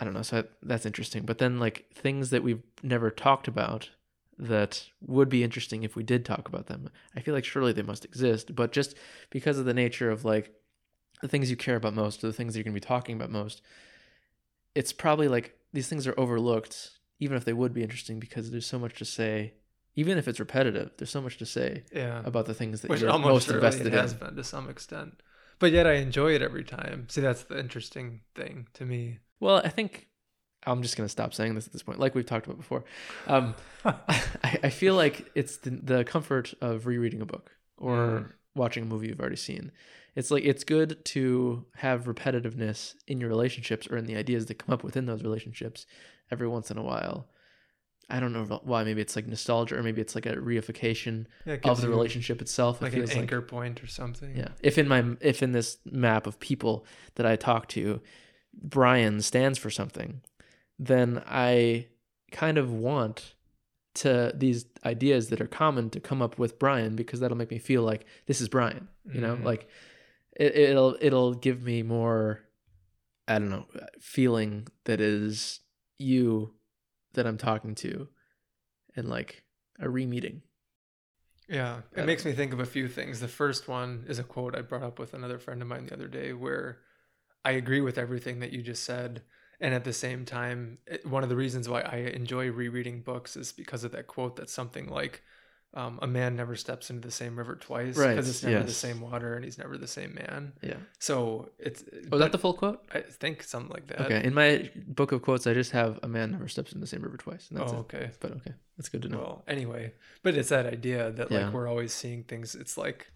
I 0.00 0.04
don't 0.04 0.14
know. 0.14 0.22
So 0.22 0.44
that's 0.62 0.84
interesting. 0.84 1.22
But 1.24 1.38
then 1.38 1.60
like 1.60 1.86
things 1.94 2.30
that 2.30 2.42
we've 2.42 2.62
never 2.82 3.08
talked 3.08 3.46
about 3.46 3.90
that 4.36 4.84
would 5.00 5.28
be 5.28 5.44
interesting 5.44 5.84
if 5.84 5.94
we 5.94 6.02
did 6.02 6.24
talk 6.24 6.48
about 6.48 6.66
them. 6.66 6.90
I 7.14 7.20
feel 7.20 7.34
like 7.34 7.44
surely 7.44 7.72
they 7.72 7.82
must 7.82 8.04
exist 8.04 8.56
but 8.56 8.72
just 8.72 8.96
because 9.30 9.58
of 9.58 9.64
the 9.64 9.74
nature 9.74 10.10
of 10.10 10.24
like 10.24 10.52
the 11.22 11.28
things 11.28 11.48
you 11.50 11.56
care 11.56 11.76
about 11.76 11.94
most 11.94 12.22
or 12.22 12.26
the 12.26 12.32
things 12.34 12.52
that 12.52 12.58
you're 12.58 12.64
going 12.64 12.74
to 12.74 12.80
be 12.80 12.86
talking 12.86 13.16
about 13.16 13.30
most 13.30 13.62
it's 14.74 14.92
probably 14.92 15.28
like 15.28 15.56
these 15.72 15.88
things 15.88 16.06
are 16.06 16.18
overlooked 16.18 16.90
even 17.18 17.36
if 17.36 17.44
they 17.44 17.52
would 17.52 17.72
be 17.72 17.82
interesting 17.82 18.18
because 18.20 18.50
there's 18.50 18.66
so 18.66 18.78
much 18.78 18.94
to 18.98 19.04
say 19.04 19.54
even 19.94 20.18
if 20.18 20.26
it's 20.28 20.40
repetitive 20.40 20.90
there's 20.98 21.10
so 21.10 21.20
much 21.20 21.38
to 21.38 21.46
say 21.46 21.84
yeah. 21.94 22.22
about 22.24 22.46
the 22.46 22.54
things 22.54 22.80
that 22.80 22.90
Which 22.90 23.00
you're 23.00 23.18
most 23.18 23.46
surely 23.46 23.58
invested 23.58 23.86
it 23.86 23.92
has 23.92 24.12
in 24.12 24.18
been 24.18 24.36
to 24.36 24.44
some 24.44 24.68
extent. 24.68 25.22
But 25.58 25.70
yet 25.72 25.86
I 25.86 25.92
enjoy 25.94 26.34
it 26.34 26.42
every 26.42 26.64
time. 26.64 27.06
See, 27.08 27.20
that's 27.20 27.44
the 27.44 27.58
interesting 27.58 28.22
thing 28.34 28.66
to 28.74 28.84
me. 28.84 29.18
well 29.40 29.56
i 29.64 29.68
think 29.68 30.08
i'm 30.66 30.82
just 30.82 30.96
going 30.96 31.04
to 31.04 31.10
stop 31.10 31.34
saying 31.34 31.54
this 31.54 31.66
at 31.66 31.72
this 31.72 31.82
point 31.82 31.98
like 31.98 32.14
we've 32.14 32.26
talked 32.26 32.46
about 32.46 32.56
before 32.58 32.84
um, 33.26 33.54
I, 33.84 34.58
I 34.64 34.70
feel 34.70 34.94
like 34.94 35.30
it's 35.34 35.58
the, 35.58 35.70
the 35.70 36.04
comfort 36.04 36.54
of 36.60 36.86
rereading 36.86 37.20
a 37.20 37.26
book 37.26 37.52
or 37.76 37.96
Mm. 37.96 38.32
watching 38.54 38.82
a 38.84 38.86
movie 38.86 39.08
you've 39.08 39.20
already 39.20 39.36
seen. 39.36 39.72
It's 40.14 40.30
like 40.30 40.44
it's 40.44 40.64
good 40.64 41.04
to 41.06 41.64
have 41.76 42.04
repetitiveness 42.04 42.94
in 43.06 43.20
your 43.20 43.30
relationships 43.30 43.86
or 43.88 43.96
in 43.96 44.04
the 44.06 44.16
ideas 44.16 44.46
that 44.46 44.58
come 44.58 44.72
up 44.72 44.84
within 44.84 45.06
those 45.06 45.22
relationships 45.22 45.86
every 46.30 46.46
once 46.48 46.70
in 46.70 46.76
a 46.78 46.82
while. 46.82 47.28
I 48.10 48.20
don't 48.20 48.32
know 48.34 48.44
why. 48.64 48.84
Maybe 48.84 49.00
it's 49.00 49.16
like 49.16 49.26
nostalgia, 49.26 49.78
or 49.78 49.82
maybe 49.82 50.02
it's 50.02 50.14
like 50.14 50.26
a 50.26 50.34
reification 50.36 51.26
Yeah, 51.46 51.56
of 51.64 51.80
the 51.80 51.88
relationship 51.88 52.42
itself. 52.42 52.82
Like 52.82 52.92
it 52.92 53.10
an 53.10 53.18
anchor 53.18 53.40
point 53.40 53.82
or 53.82 53.86
something. 53.86 54.36
yeah. 54.36 54.48
If 54.60 54.76
in 54.76 54.86
my 54.86 55.04
if 55.20 55.42
in 55.42 55.52
this 55.52 55.78
map 55.86 56.26
of 56.26 56.38
people 56.38 56.84
that 57.14 57.24
I 57.24 57.36
talk 57.36 57.68
to, 57.68 58.02
Brian 58.52 59.22
stands 59.22 59.58
for 59.58 59.70
something, 59.70 60.20
then 60.78 61.22
I 61.26 61.86
kind 62.32 62.58
of 62.58 62.70
want 62.72 63.34
to 63.94 64.32
these 64.34 64.66
ideas 64.84 65.28
that 65.28 65.40
are 65.40 65.46
common 65.46 65.88
to 65.90 66.00
come 66.00 66.20
up 66.20 66.38
with 66.38 66.58
Brian 66.58 66.96
because 66.96 67.20
that'll 67.20 67.36
make 67.36 67.50
me 67.50 67.58
feel 67.58 67.82
like 67.82 68.04
this 68.26 68.40
is 68.42 68.48
Brian. 68.48 68.88
You 69.10 69.20
know, 69.20 69.36
Mhm. 69.36 69.44
like 69.44 69.68
it, 70.36 70.56
it'll 70.56 70.96
it'll 71.00 71.34
give 71.34 71.62
me 71.62 71.82
more. 71.82 72.40
I 73.28 73.38
don't 73.38 73.50
know, 73.50 73.66
feeling 74.00 74.66
that 74.84 75.00
is 75.00 75.60
you 75.98 76.54
that 77.14 77.26
I'm 77.26 77.38
talking 77.38 77.74
to, 77.76 78.08
and 78.96 79.08
like 79.08 79.44
a 79.78 79.88
re-meeting. 79.88 80.42
Yeah, 81.48 81.78
it 81.92 81.96
don't 81.96 82.06
makes 82.06 82.24
me 82.24 82.32
think 82.32 82.52
of 82.52 82.60
a 82.60 82.66
few 82.66 82.88
things. 82.88 83.20
The 83.20 83.28
first 83.28 83.68
one 83.68 84.04
is 84.08 84.18
a 84.18 84.24
quote 84.24 84.56
I 84.56 84.62
brought 84.62 84.82
up 84.82 84.98
with 84.98 85.14
another 85.14 85.38
friend 85.38 85.62
of 85.62 85.68
mine 85.68 85.86
the 85.86 85.94
other 85.94 86.08
day 86.08 86.32
where 86.32 86.78
I 87.44 87.52
agree 87.52 87.80
with 87.80 87.98
everything 87.98 88.40
that 88.40 88.52
you 88.52 88.62
just 88.62 88.84
said. 88.84 89.22
And 89.60 89.74
at 89.74 89.84
the 89.84 89.92
same 89.92 90.24
time, 90.24 90.78
one 91.04 91.22
of 91.22 91.28
the 91.28 91.36
reasons 91.36 91.68
why 91.68 91.82
I 91.82 91.96
enjoy 91.98 92.50
rereading 92.50 93.02
books 93.02 93.36
is 93.36 93.52
because 93.52 93.84
of 93.84 93.92
that 93.92 94.08
quote 94.08 94.36
that's 94.36 94.52
something 94.52 94.88
like, 94.88 95.22
um, 95.74 95.98
a 96.02 96.06
man 96.06 96.36
never 96.36 96.54
steps 96.54 96.90
into 96.90 97.06
the 97.06 97.12
same 97.12 97.34
river 97.36 97.56
twice 97.56 97.96
Right, 97.96 98.10
because 98.10 98.28
it's 98.28 98.42
never 98.42 98.62
the 98.64 98.72
same 98.72 99.00
water 99.00 99.34
and 99.34 99.44
he's 99.44 99.56
never 99.56 99.78
the 99.78 99.86
same 99.86 100.14
man. 100.14 100.52
Yeah. 100.62 100.76
So 100.98 101.50
it's, 101.58 101.82
Was 101.82 102.06
but 102.08 102.18
that 102.18 102.32
the 102.32 102.38
full 102.38 102.52
quote? 102.54 102.84
I 102.92 103.00
think 103.00 103.42
something 103.42 103.72
like 103.72 103.86
that. 103.86 104.02
Okay. 104.02 104.22
In 104.22 104.34
my 104.34 104.70
book 104.86 105.12
of 105.12 105.22
quotes, 105.22 105.46
I 105.46 105.54
just 105.54 105.70
have 105.72 105.98
a 106.02 106.08
man 106.08 106.32
never 106.32 106.46
steps 106.48 106.72
in 106.72 106.80
the 106.80 106.86
same 106.86 107.02
river 107.02 107.16
twice, 107.16 107.48
and 107.50 107.58
that's 107.58 107.72
oh, 107.72 107.76
it. 107.76 107.80
okay. 107.80 108.10
But 108.20 108.32
okay, 108.32 108.52
that's 108.76 108.90
good 108.90 109.02
to 109.02 109.08
know. 109.08 109.18
Well, 109.18 109.44
anyway, 109.48 109.94
but 110.22 110.34
it's 110.34 110.50
that 110.50 110.66
idea 110.66 111.10
that 111.12 111.30
like 111.30 111.40
Yeah. 111.40 111.50
we're 111.50 111.68
always 111.68 111.92
seeing 111.94 112.24
things. 112.24 112.54
It's 112.54 112.76
like 112.76 113.10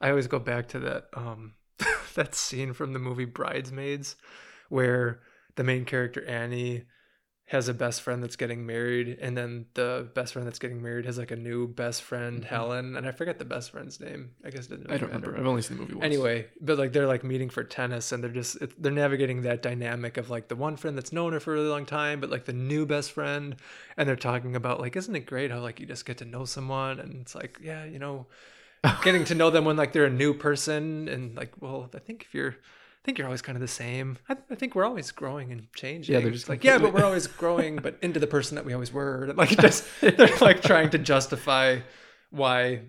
I 0.00 0.10
always 0.10 0.26
go 0.26 0.40
back 0.40 0.68
to 0.68 0.80
that 0.80 1.06
um 1.14 1.54
that 2.14 2.34
scene 2.34 2.72
from 2.72 2.92
the 2.94 2.98
movie 2.98 3.24
Bridesmaids 3.26 4.16
where 4.70 5.20
the 5.54 5.62
main 5.64 5.84
character 5.84 6.24
Annie 6.26 6.84
has 7.46 7.68
a 7.68 7.74
best 7.74 8.00
friend 8.00 8.22
that's 8.22 8.36
getting 8.36 8.64
married 8.64 9.18
and 9.20 9.36
then 9.36 9.66
the 9.74 10.08
best 10.14 10.32
friend 10.32 10.46
that's 10.46 10.58
getting 10.58 10.80
married 10.82 11.04
has 11.04 11.18
like 11.18 11.30
a 11.30 11.36
new 11.36 11.66
best 11.68 12.00
friend 12.02 12.42
Mhm. 12.42 12.46
Helen 12.46 12.96
and 12.96 13.06
I 13.06 13.10
forget 13.10 13.38
the 13.38 13.44
best 13.44 13.72
friend's 13.72 14.00
name. 14.00 14.30
I 14.42 14.48
guess 14.50 14.66
it 14.66 14.70
doesn't 14.70 14.86
I 14.90 14.96
don't 14.96 15.10
matter. 15.10 15.26
remember. 15.26 15.38
I've 15.38 15.46
only 15.46 15.60
seen 15.60 15.76
the 15.76 15.82
movie 15.82 15.94
once. 15.96 16.04
Anyway, 16.04 16.46
but 16.62 16.78
like 16.78 16.92
they're 16.92 17.06
like 17.06 17.24
meeting 17.24 17.50
for 17.50 17.62
tennis 17.62 18.10
and 18.12 18.22
they're 18.22 18.30
just 18.30 18.56
they're 18.80 18.92
navigating 18.92 19.42
that 19.42 19.60
dynamic 19.60 20.16
of 20.16 20.30
like 20.30 20.48
the 20.48 20.56
one 20.56 20.76
friend 20.76 20.96
that's 20.96 21.12
known 21.12 21.32
her 21.34 21.40
for 21.40 21.52
a 21.52 21.56
really 21.56 21.68
long 21.68 21.84
time, 21.84 22.20
but 22.20 22.30
like 22.30 22.46
the 22.46 22.52
new 22.54 22.86
best 22.86 23.12
friend, 23.12 23.56
and 23.98 24.08
they're 24.08 24.16
talking 24.16 24.56
about 24.56 24.80
like, 24.80 24.96
isn't 24.96 25.14
it 25.14 25.26
great 25.26 25.50
how 25.50 25.60
like 25.60 25.78
you 25.78 25.84
just 25.84 26.06
get 26.06 26.18
to 26.18 26.24
know 26.24 26.44
someone 26.46 27.00
and 27.00 27.20
it's 27.20 27.34
like, 27.34 27.58
yeah, 27.62 27.84
you 27.84 27.98
know, 27.98 28.26
getting 29.04 29.24
to 29.24 29.34
know 29.34 29.50
them 29.50 29.64
when 29.66 29.76
like 29.76 29.92
they're 29.92 30.06
a 30.06 30.10
new 30.10 30.32
person 30.32 31.06
and 31.08 31.36
like, 31.36 31.60
well, 31.60 31.90
I 31.94 31.98
think 31.98 32.22
if 32.22 32.32
you're 32.34 32.56
I 33.02 33.04
think 33.04 33.18
you're 33.18 33.26
always 33.26 33.42
kind 33.42 33.56
of 33.56 33.60
the 33.60 33.68
same. 33.68 34.16
I, 34.28 34.36
I 34.48 34.54
think 34.54 34.76
we're 34.76 34.84
always 34.84 35.10
growing 35.10 35.50
and 35.50 35.66
changing. 35.74 36.14
Yeah, 36.14 36.20
they're 36.20 36.30
just 36.30 36.48
like, 36.48 36.62
yeah, 36.62 36.78
but 36.78 36.92
we're 36.94 37.04
always 37.04 37.26
growing, 37.26 37.76
but 37.76 37.98
into 38.00 38.20
the 38.20 38.28
person 38.28 38.54
that 38.54 38.64
we 38.64 38.74
always 38.74 38.92
were. 38.92 39.24
And, 39.24 39.36
like, 39.38 39.50
just 39.50 39.84
they're 40.00 40.36
like 40.40 40.62
trying 40.62 40.90
to 40.90 40.98
justify 40.98 41.80
why. 42.30 42.82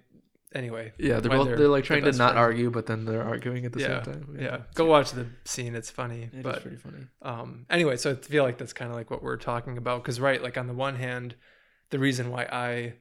Anyway, 0.54 0.94
yeah, 1.00 1.20
they're 1.20 1.32
both 1.32 1.48
they're, 1.48 1.68
like 1.68 1.84
the 1.84 1.88
trying 1.88 2.04
to 2.04 2.12
not 2.12 2.34
friends. 2.34 2.38
argue, 2.38 2.70
but 2.70 2.86
then 2.86 3.06
they're 3.06 3.24
arguing 3.24 3.66
at 3.66 3.74
the 3.74 3.80
yeah, 3.80 4.04
same 4.04 4.14
time. 4.14 4.38
Yeah, 4.40 4.60
go 4.76 4.86
watch 4.86 5.12
the 5.14 5.26
scene. 5.46 5.74
It's 5.74 5.90
funny, 5.90 6.30
It 6.32 6.38
is 6.38 6.44
but 6.44 6.62
pretty 6.62 6.78
funny. 6.78 7.08
um, 7.24 7.66
anyway, 7.72 7.98
so 7.98 8.12
I 8.12 8.16
feel 8.16 8.44
like 8.44 8.60
that's 8.60 8.74
kind 8.74 8.92
of 8.92 8.96
like 8.96 9.10
what 9.10 9.24
we're 9.24 9.38
talking 9.38 9.80
about. 9.80 10.04
Because 10.04 10.20
right, 10.20 10.44
like 10.44 10.60
on 10.60 10.68
the 10.68 10.76
one 10.76 10.96
hand, 10.96 11.34
the 11.90 11.98
reason 11.98 12.30
why 12.30 12.44
I 12.44 12.94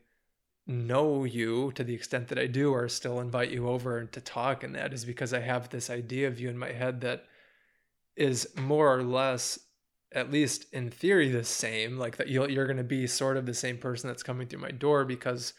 know 0.67 1.25
you 1.25 1.73
to 1.73 1.85
the 1.85 1.95
extent 1.95 2.29
that 2.29 2.39
I 2.39 2.47
do, 2.47 2.73
or 2.73 2.89
still 2.89 3.21
invite 3.21 3.51
you 3.51 3.69
over 3.69 4.05
to 4.05 4.21
talk, 4.21 4.63
and 4.63 4.75
that 4.75 4.93
is 4.93 5.05
because 5.05 5.33
I 5.35 5.41
have 5.41 5.69
this 5.69 5.91
idea 5.91 6.29
of 6.29 6.39
you 6.41 6.49
in 6.49 6.59
my 6.59 6.73
head 6.73 7.01
that 7.01 7.25
is 8.17 8.49
more 8.57 8.95
or 8.97 9.03
less, 9.03 9.59
at 10.13 10.31
least 10.31 10.67
in 10.73 10.91
theory, 10.91 11.31
the 11.31 11.45
same. 11.45 11.99
Like 11.99 12.17
that 12.19 12.29
you'll, 12.29 12.51
you're 12.51 12.67
going 12.67 12.77
to 12.77 12.85
be 12.85 13.07
sort 13.07 13.37
of 13.37 13.47
the 13.47 13.55
same 13.55 13.79
person 13.79 14.09
that's 14.09 14.23
coming 14.23 14.47
through 14.47 14.61
my 14.61 14.71
door 14.71 15.05
because 15.05 15.55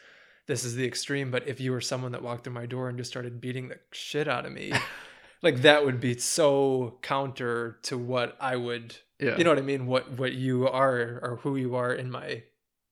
this 0.46 0.66
is 0.66 0.76
the 0.76 0.86
extreme 0.86 1.32
but 1.32 1.48
if 1.48 1.62
you 1.62 1.72
were 1.72 1.80
someone 1.80 2.12
that 2.12 2.22
walked 2.22 2.44
through 2.44 2.52
my 2.52 2.66
door 2.66 2.90
and 2.90 2.98
just 2.98 3.10
started 3.10 3.40
beating 3.40 3.70
the 3.70 3.80
shit 3.94 4.28
out 4.28 4.46
of 4.46 4.52
me 4.52 4.74
like 5.42 5.62
that 5.62 5.86
would 5.86 6.02
be 6.02 6.18
so 6.18 7.00
counter 7.02 7.78
to 7.82 7.98
what 7.98 8.36
i 8.42 8.54
would 8.54 8.94
Yeah. 9.22 9.38
you 9.38 9.46
know 9.46 9.52
what 9.52 9.58
i 9.58 9.62
mean 9.62 9.86
what 9.86 10.12
what 10.20 10.34
you 10.34 10.68
are 10.68 11.18
or 11.24 11.40
who 11.44 11.56
you 11.56 11.76
are 11.76 11.94
in 11.94 12.12
my 12.12 12.44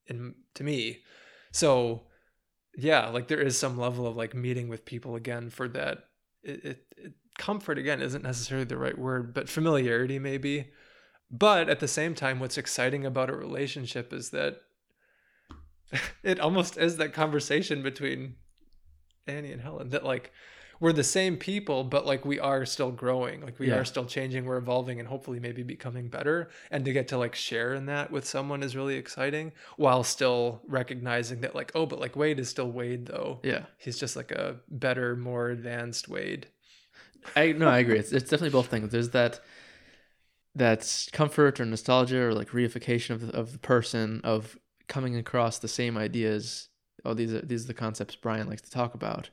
in 0.07 0.33
to 0.55 0.63
me 0.63 0.99
so 1.51 2.03
yeah 2.75 3.07
like 3.09 3.27
there 3.27 3.41
is 3.41 3.57
some 3.57 3.77
level 3.77 4.07
of 4.07 4.15
like 4.15 4.33
meeting 4.33 4.67
with 4.67 4.85
people 4.85 5.15
again 5.15 5.49
for 5.49 5.67
that. 5.69 6.05
It, 6.43 6.65
it, 6.65 6.85
it 6.97 7.13
comfort 7.37 7.77
again 7.77 8.01
isn't 8.01 8.23
necessarily 8.23 8.65
the 8.65 8.77
right 8.77 8.97
word 8.97 9.33
but 9.33 9.49
familiarity 9.49 10.19
maybe. 10.19 10.69
But 11.33 11.69
at 11.69 11.79
the 11.79 11.87
same 11.87 12.13
time 12.13 12.39
what's 12.39 12.57
exciting 12.57 13.05
about 13.05 13.29
a 13.29 13.35
relationship 13.35 14.11
is 14.11 14.31
that 14.31 14.57
it 16.23 16.39
almost 16.39 16.77
is 16.77 16.97
that 16.97 17.13
conversation 17.13 17.83
between 17.83 18.35
annie 19.27 19.51
and 19.51 19.61
helen 19.61 19.89
that 19.89 20.03
like 20.03 20.31
we're 20.81 20.91
the 20.91 21.03
same 21.03 21.37
people 21.37 21.85
but 21.85 22.05
like 22.05 22.25
we 22.25 22.37
are 22.39 22.65
still 22.65 22.91
growing 22.91 23.39
like 23.41 23.57
we 23.59 23.69
Yeah. 23.69 23.75
are 23.75 23.85
still 23.85 24.03
changing 24.05 24.43
we're 24.43 24.57
evolving 24.57 24.99
and 24.99 25.07
hopefully 25.07 25.39
maybe 25.39 25.63
becoming 25.63 26.09
better 26.09 26.49
and 26.69 26.83
to 26.83 26.91
get 26.91 27.07
to 27.09 27.17
like 27.17 27.35
share 27.35 27.73
in 27.73 27.85
that 27.85 28.11
with 28.11 28.25
someone 28.25 28.63
is 28.63 28.75
really 28.75 28.95
exciting 28.95 29.53
while 29.77 30.03
still 30.03 30.61
recognizing 30.67 31.39
that 31.41 31.55
like 31.55 31.71
oh 31.75 31.85
but 31.85 31.99
like 31.99 32.17
wade 32.17 32.39
is 32.39 32.49
still 32.49 32.69
wade 32.69 33.05
though 33.05 33.39
yeah. 33.43 33.63
he's 33.77 33.97
just 33.97 34.17
like 34.17 34.31
a 34.31 34.57
better 34.67 35.15
more 35.15 35.49
advanced 35.49 36.09
wade 36.09 36.47
I 37.35 37.51
no, 37.51 37.67
I 37.67 37.77
agree. 37.77 37.99
It's 37.99 38.11
it's 38.11 38.29
definitely 38.31 38.49
both 38.49 38.67
things. 38.67 38.91
There's 38.91 39.11
that 39.11 39.39
that 40.55 41.07
comfort 41.13 41.59
or 41.59 41.65
nostalgia 41.65 42.19
or 42.19 42.33
like 42.33 42.49
reification 42.49 43.11
of 43.11 43.27
the, 43.27 43.37
of 43.37 43.51
the 43.53 43.59
person 43.59 44.21
of 44.23 44.57
coming 44.87 45.15
across 45.15 45.59
the 45.59 45.67
same 45.67 45.97
ideas. 45.97 46.69
Oh, 47.05 47.13
these 47.13 47.33
are 47.33 47.41
these 47.41 47.65
are 47.65 47.67
the 47.67 47.73
concepts 47.73 48.15
Brian 48.15 48.47
likes 48.47 48.61
to 48.63 48.71
talk 48.71 48.93
about. 48.93 49.29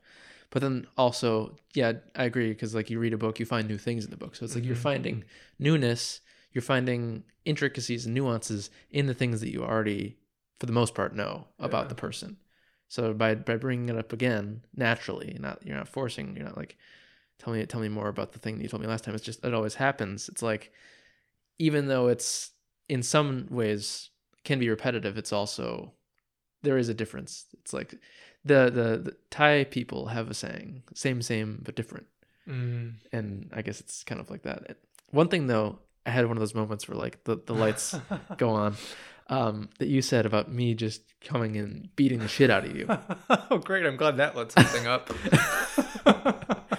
But 0.50 0.62
then 0.62 0.86
also, 0.96 1.56
yeah, 1.74 1.92
I 2.16 2.24
agree 2.24 2.48
because 2.48 2.74
like 2.74 2.88
you 2.90 2.98
read 2.98 3.12
a 3.12 3.18
book, 3.18 3.38
you 3.38 3.46
find 3.46 3.68
new 3.68 3.78
things 3.78 4.04
in 4.04 4.10
the 4.10 4.16
book. 4.16 4.34
So 4.34 4.44
it's 4.44 4.54
like 4.54 4.64
you're 4.64 4.76
Mhm. 4.76 4.80
finding 4.80 5.24
newness, 5.58 6.20
you're 6.52 6.62
finding 6.62 7.24
intricacies 7.44 8.06
and 8.06 8.14
nuances 8.14 8.70
in 8.90 9.06
the 9.06 9.14
things 9.14 9.40
that 9.40 9.50
you 9.52 9.62
already, 9.62 10.18
for 10.58 10.66
the 10.66 10.72
most 10.72 10.94
part, 10.94 11.14
know 11.14 11.48
about 11.58 11.84
Yeah. 11.84 11.88
the 11.88 11.94
person. 11.94 12.38
So 12.88 13.12
by 13.12 13.34
by 13.34 13.56
bringing 13.56 13.90
it 13.90 13.96
up 13.98 14.12
again 14.14 14.62
naturally, 14.74 15.36
not 15.38 15.64
you're 15.66 15.76
not 15.76 15.88
forcing, 15.88 16.34
you're 16.34 16.46
not 16.46 16.56
like 16.56 16.78
tell 17.38 17.52
me 17.52 17.64
tell 17.66 17.80
me 17.82 17.88
more 17.88 18.08
about 18.08 18.32
the 18.32 18.38
thing 18.38 18.56
that 18.56 18.62
you 18.62 18.68
told 18.68 18.80
me 18.82 18.88
last 18.88 19.04
time 19.04 19.14
it's 19.14 19.24
just 19.24 19.44
it 19.44 19.54
always 19.54 19.74
happens 19.76 20.28
it's 20.28 20.42
like 20.42 20.72
even 21.58 21.86
though 21.86 22.08
it's 22.08 22.50
in 22.88 23.00
some 23.02 23.46
ways 23.50 24.10
can 24.42 24.58
be 24.58 24.68
repetitive 24.68 25.16
it's 25.16 25.32
also 25.32 25.92
there 26.62 26.78
is 26.78 26.88
a 26.88 26.94
difference. 26.94 27.46
It's 27.60 27.72
like 27.72 27.94
the 28.44 28.70
the, 28.70 28.98
the 28.98 29.16
thai 29.30 29.64
people 29.64 30.06
have 30.06 30.30
a 30.30 30.34
saying 30.34 30.82
same 30.94 31.22
same 31.22 31.62
but 31.64 31.74
different. 31.74 32.06
Mm. 32.48 32.94
and 33.12 33.50
i 33.52 33.60
guess 33.60 33.78
it's 33.78 34.02
kind 34.04 34.20
of 34.22 34.30
like 34.30 34.42
that. 34.44 34.78
One 35.10 35.28
thing 35.28 35.48
though 35.48 35.80
i 36.06 36.10
had 36.10 36.26
one 36.26 36.38
of 36.38 36.40
those 36.40 36.54
moments 36.54 36.88
where 36.88 36.96
like 36.96 37.22
the, 37.24 37.36
the 37.44 37.52
lights 37.52 37.94
go 38.38 38.48
on 38.48 38.74
um 39.28 39.68
that 39.78 39.88
you 39.88 40.00
said 40.00 40.24
about 40.24 40.50
me 40.50 40.72
just 40.72 41.02
coming 41.20 41.58
and 41.58 41.94
beating 41.94 42.20
the 42.20 42.28
shit 42.28 42.48
out 42.50 42.64
of 42.64 42.74
you. 42.74 42.88
Oh 43.50 43.58
great. 43.58 43.84
I'm 43.86 43.96
glad 43.96 44.16
that 44.18 44.36
lit 44.36 44.52
something 44.52 44.86
up. 44.86 45.10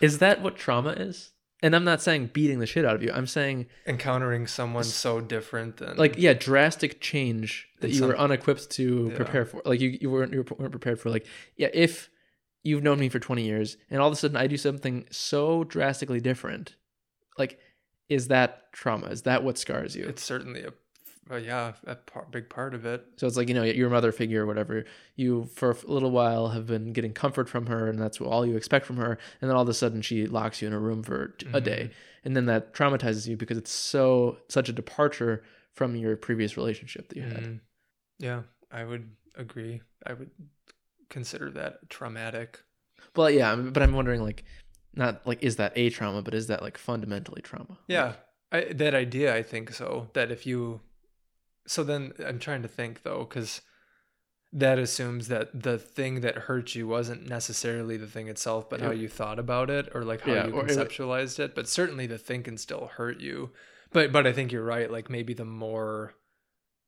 Is 0.00 0.18
that 0.18 0.40
what 0.42 0.56
trauma 0.56 0.90
is 0.92 1.32
and 1.62 1.74
i'm 1.76 1.84
not 1.84 2.00
saying 2.02 2.30
beating 2.32 2.58
the 2.58 2.66
shit 2.66 2.84
out 2.84 2.94
of 2.94 3.02
you. 3.02 3.10
I'm 3.12 3.26
saying 3.26 3.66
encountering 3.86 4.46
someone 4.46 4.84
so 4.84 5.20
different 5.20 5.76
than 5.78 5.96
like 5.96 6.14
yeah 6.18 6.32
drastic 6.32 7.00
change 7.00 7.68
that 7.80 7.90
you 7.90 8.06
were 8.06 8.18
unequipped 8.18 8.70
to 8.72 9.08
Yeah. 9.10 9.16
prepare 9.16 9.44
for. 9.44 9.62
Like 9.64 9.80
you, 9.80 9.96
you 10.00 10.10
weren't 10.10 10.32
you 10.32 10.44
weren't 10.58 10.70
prepared 10.72 11.00
for 11.00 11.10
like 11.10 11.26
yeah 11.56 11.68
if 11.72 12.10
you've 12.62 12.82
known 12.82 12.98
me 13.00 13.08
for 13.08 13.18
20 13.18 13.42
years 13.42 13.76
and 13.90 14.00
all 14.00 14.08
of 14.08 14.12
a 14.12 14.16
sudden 14.16 14.36
i 14.36 14.46
do 14.46 14.56
something 14.58 15.06
so 15.10 15.64
drastically 15.64 16.20
different 16.20 16.76
like 17.38 17.58
is 18.08 18.26
that 18.28 18.72
trauma? 18.72 19.06
Is 19.06 19.22
that 19.22 19.44
what 19.44 19.56
scars 19.56 19.94
you? 19.94 20.04
It's 20.04 20.24
certainly 20.24 20.62
a 20.64 20.72
uh, 21.30 21.36
yeah 21.36 21.72
a 21.86 21.94
par- 21.94 22.26
big 22.30 22.48
part 22.48 22.74
of 22.74 22.84
it. 22.86 23.04
So 23.16 23.26
it's 23.26 23.36
like 23.36 23.48
you 23.48 23.54
know 23.54 23.62
your 23.62 23.90
mother 23.90 24.12
figure 24.12 24.44
or 24.44 24.46
whatever 24.46 24.84
you 25.16 25.48
for 25.54 25.70
a 25.70 25.92
little 25.92 26.10
while 26.10 26.48
have 26.48 26.66
been 26.66 26.92
getting 26.92 27.12
comfort 27.12 27.48
from 27.48 27.66
her 27.66 27.88
and 27.88 27.98
that's 27.98 28.20
all 28.20 28.44
you 28.46 28.56
expect 28.56 28.86
from 28.86 28.96
her 28.96 29.18
and 29.40 29.48
then 29.50 29.56
all 29.56 29.62
of 29.62 29.68
a 29.68 29.74
sudden 29.74 30.02
she 30.02 30.26
locks 30.26 30.60
you 30.60 30.68
in 30.68 30.74
a 30.74 30.78
room 30.78 31.02
for 31.02 31.34
a 31.52 31.60
day. 31.60 31.90
And 32.24 32.36
then 32.36 32.46
that 32.46 32.74
traumatizes 32.74 33.26
you 33.26 33.36
because 33.36 33.56
it's 33.58 33.70
so 33.70 34.38
such 34.48 34.68
a 34.68 34.72
departure 34.72 35.42
from 35.72 35.96
your 35.96 36.16
previous 36.16 36.56
relationship 36.56 37.08
that 37.08 37.16
you 37.16 37.22
had. 37.22 37.42
Mhm. 37.42 37.60
yeah 38.18 38.42
i 38.70 38.84
would 38.84 39.10
agree. 39.36 39.80
I 40.06 40.12
would 40.14 40.30
consider 41.08 41.50
that 41.52 41.88
traumatic. 41.88 42.60
Well, 43.16 43.30
yeah, 43.30 43.54
but 43.56 43.82
I'm 43.82 43.92
wondering, 43.94 44.22
like, 44.22 44.44
not 44.94 45.26
like 45.26 45.42
is 45.42 45.56
that 45.56 45.72
a 45.76 45.90
trauma, 45.90 46.22
but 46.22 46.34
is 46.34 46.46
that 46.48 46.62
like 46.62 46.76
fundamentally 46.78 47.42
trauma? 47.42 47.78
yeah 47.88 48.14
I, 48.52 48.72
that 48.74 48.94
idea 48.94 49.32
i 49.34 49.42
think 49.44 49.72
so 49.72 50.08
that 50.14 50.30
if 50.32 50.44
you 50.44 50.80
so 51.70 51.84
then 51.84 52.12
i'm 52.26 52.38
trying 52.38 52.62
to 52.62 52.68
think 52.68 53.02
though 53.02 53.24
because 53.28 53.60
that 54.52 54.78
assumes 54.78 55.28
that 55.28 55.46
the 55.68 55.78
thing 55.78 56.20
that 56.22 56.34
hurt 56.48 56.74
you 56.74 56.88
wasn't 56.88 57.28
necessarily 57.28 57.96
the 57.96 58.06
thing 58.14 58.26
itself 58.28 58.68
but 58.68 58.80
how 58.80 58.90
you 58.90 59.08
thought 59.08 59.38
about 59.38 59.70
it 59.70 59.88
or 59.94 60.02
like 60.04 60.22
how 60.22 60.32
Yeah, 60.34 60.46
you 60.48 60.52
or 60.54 60.64
it- 60.66 60.70
conceptualized 60.70 61.38
it 61.38 61.54
but 61.54 61.68
certainly 61.68 62.06
the 62.08 62.18
thing 62.18 62.42
can 62.42 62.58
still 62.58 62.86
hurt 62.96 63.20
you 63.20 63.50
but 63.92 64.10
but 64.12 64.26
i 64.26 64.32
think 64.32 64.50
you're 64.52 64.64
right 64.64 64.90
like 64.90 65.08
maybe 65.08 65.34
the 65.34 65.44
more 65.44 66.14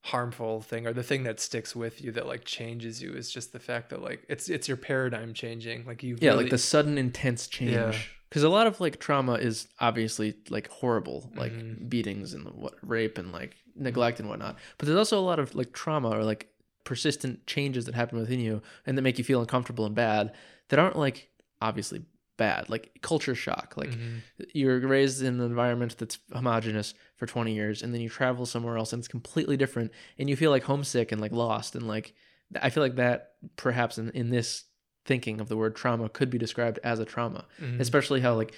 harmful 0.07 0.61
thing 0.61 0.87
or 0.87 0.93
the 0.93 1.03
thing 1.05 1.23
that 1.23 1.39
sticks 1.39 1.77
with 1.77 2.03
you 2.03 2.11
that 2.11 2.27
like 2.27 2.45
changes 2.45 3.01
you 3.01 3.13
is 3.13 3.31
just 3.31 3.53
the 3.53 3.61
fact 3.61 3.91
that 3.91 4.03
like 4.03 4.25
it's 4.29 4.49
it's 4.49 4.67
your 4.67 4.77
paradigm 4.77 5.33
changing 5.33 5.87
like 5.87 6.03
you 6.03 6.17
Yeah, 6.21 6.33
like 6.35 6.51
the 6.51 6.59
sudden 6.59 6.99
intense 6.99 7.47
change. 7.47 7.71
Yeah. 7.73 7.95
Because 8.29 8.43
a 8.43 8.49
lot 8.49 8.67
of 8.67 8.81
like 8.81 8.99
trauma 8.99 9.35
is 9.35 9.69
obviously 9.79 10.35
like 10.49 10.67
horrible, 10.71 11.31
like 11.37 11.53
Mhm. 11.53 11.89
beatings 11.89 12.33
and 12.35 12.47
what 12.47 12.75
rape 12.83 13.17
and 13.19 13.31
like 13.31 13.55
neglect 13.77 14.21
and 14.21 14.29
whatnot. 14.29 14.57
But 14.79 14.87
there's 14.87 14.99
also 14.99 15.19
a 15.19 15.23
lot 15.25 15.39
of 15.39 15.55
like 15.55 15.73
trauma 15.73 16.11
or 16.11 16.25
like 16.25 16.49
persistent 16.85 17.47
changes 17.47 17.85
that 17.87 17.95
happen 17.95 18.19
within 18.19 18.41
you 18.41 18.61
and 18.87 18.99
that 18.99 19.03
make 19.03 19.19
you 19.19 19.25
feel 19.25 19.41
uncomfortable 19.41 19.87
and 19.87 19.95
bad 19.95 20.33
that 20.69 20.79
aren't 20.79 20.97
like 20.99 21.31
obviously 21.61 22.03
bad, 22.37 22.69
like 22.69 22.99
culture 23.03 23.35
shock. 23.35 23.75
Like 23.77 23.91
Mhm. 23.91 24.23
you're 24.53 24.81
raised 24.81 25.23
in 25.23 25.39
an 25.39 25.47
environment 25.47 25.97
that's 25.99 26.19
homogenous 26.33 26.95
for 27.17 27.27
20 27.27 27.55
years 27.55 27.83
and 27.83 27.95
then 27.95 28.01
you 28.01 28.09
travel 28.09 28.47
somewhere 28.47 28.77
else 28.77 28.93
and 28.93 29.01
it's 29.01 29.09
completely 29.09 29.57
different 29.57 29.93
and 30.19 30.29
you 30.29 30.35
feel 30.37 30.51
like 30.51 30.65
homesick 30.65 31.13
and 31.13 31.21
like 31.21 31.31
lost 31.33 31.77
and 31.77 31.87
like 31.87 32.15
i 32.61 32.69
feel 32.69 32.83
like 32.83 32.97
that 32.97 33.35
perhaps 33.57 33.97
in, 33.99 34.11
in 34.11 34.31
this 34.31 34.65
thinking 35.05 35.41
of 35.41 35.49
the 35.49 35.57
word 35.57 35.77
trauma 35.77 36.09
could 36.09 36.31
be 36.31 36.39
described 36.39 36.79
as 36.83 36.99
a 36.99 37.05
trauma 37.05 37.45
Mhm. 37.61 37.79
especially 37.81 38.21
how 38.21 38.35
like 38.35 38.55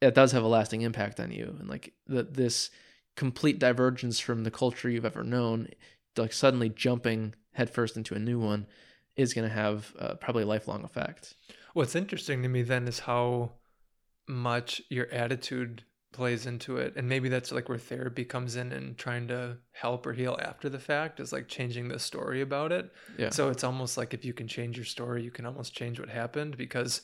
it 0.00 0.14
does 0.14 0.32
have 0.32 0.42
a 0.42 0.48
lasting 0.48 0.82
impact 0.82 1.20
on 1.20 1.30
you 1.30 1.54
and 1.60 1.68
like 1.68 1.92
the, 2.06 2.24
this 2.24 2.70
complete 3.18 3.58
divergence 3.58 4.18
from 4.20 4.44
the 4.44 4.50
culture 4.50 4.88
you've 4.88 5.04
ever 5.04 5.24
known 5.24 5.68
like 6.16 6.32
suddenly 6.32 6.68
jumping 6.68 7.34
headfirst 7.52 7.96
into 7.96 8.14
a 8.14 8.18
new 8.18 8.38
one 8.38 8.66
is 9.16 9.34
going 9.34 9.46
to 9.46 9.54
have 9.54 9.94
uh, 9.98 10.14
probably 10.14 10.44
a 10.44 10.46
lifelong 10.46 10.84
effect 10.84 11.34
What's 11.78 11.94
interesting 11.94 12.42
to 12.42 12.48
me 12.48 12.62
then 12.62 12.88
is 12.88 12.98
how 12.98 13.52
much 14.26 14.82
your 14.88 15.06
attitude 15.12 15.84
plays 16.12 16.46
into 16.46 16.78
it. 16.78 16.94
And 16.96 17.08
maybe 17.08 17.28
that's 17.28 17.52
like 17.52 17.68
where 17.68 17.78
therapy 17.78 18.24
comes 18.24 18.56
in 18.56 18.72
and 18.72 18.96
trying 18.96 19.28
to 19.28 19.58
help 19.70 20.06
or 20.06 20.12
heal 20.12 20.38
after 20.42 20.68
the 20.68 20.78
fact 20.78 21.20
is 21.20 21.32
like 21.32 21.46
changing 21.46 21.88
the 21.88 21.98
story 21.98 22.40
about 22.40 22.72
it. 22.72 22.90
yeah 23.16 23.30
So 23.30 23.48
it's 23.50 23.62
almost 23.62 23.96
like 23.96 24.12
if 24.12 24.24
you 24.24 24.32
can 24.32 24.48
change 24.48 24.76
your 24.76 24.86
story, 24.86 25.22
you 25.22 25.30
can 25.30 25.46
almost 25.46 25.74
change 25.74 26.00
what 26.00 26.08
happened 26.08 26.56
because 26.56 27.02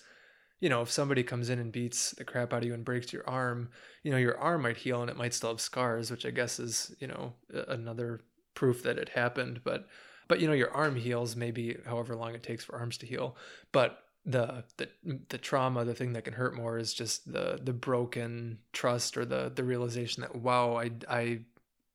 you 0.64 0.70
know, 0.70 0.80
if 0.80 0.90
somebody 0.90 1.22
comes 1.22 1.50
in 1.50 1.58
and 1.58 1.70
beats 1.70 2.12
the 2.12 2.24
crap 2.24 2.54
out 2.54 2.62
of 2.62 2.64
you 2.64 2.72
and 2.72 2.86
breaks 2.86 3.12
your 3.12 3.28
arm, 3.28 3.68
you 4.02 4.10
know, 4.10 4.16
your 4.16 4.38
arm 4.38 4.62
might 4.62 4.78
heal 4.78 5.02
and 5.02 5.10
it 5.10 5.16
might 5.18 5.34
still 5.34 5.50
have 5.50 5.60
scars, 5.60 6.10
which 6.10 6.24
I 6.24 6.30
guess 6.30 6.58
is, 6.58 6.96
you 7.00 7.06
know, 7.06 7.34
another 7.68 8.22
proof 8.54 8.82
that 8.84 8.96
it 8.96 9.10
happened, 9.10 9.60
but 9.62 9.86
but 10.26 10.40
you 10.40 10.46
know, 10.46 10.54
your 10.54 10.70
arm 10.70 10.96
heals 10.96 11.36
maybe 11.36 11.76
however 11.84 12.16
long 12.16 12.34
it 12.34 12.42
takes 12.42 12.64
for 12.64 12.76
arms 12.76 12.96
to 12.96 13.06
heal, 13.06 13.36
but 13.72 14.04
the 14.24 14.64
the 14.78 14.88
the 15.28 15.36
trauma, 15.36 15.84
the 15.84 15.92
thing 15.92 16.14
that 16.14 16.24
can 16.24 16.32
hurt 16.32 16.56
more 16.56 16.78
is 16.78 16.94
just 16.94 17.30
the 17.30 17.60
the 17.62 17.74
broken 17.74 18.56
trust 18.72 19.18
or 19.18 19.26
the 19.26 19.52
the 19.54 19.64
realization 19.64 20.22
that 20.22 20.34
wow, 20.34 20.78
I 20.78 20.92
I 21.10 21.40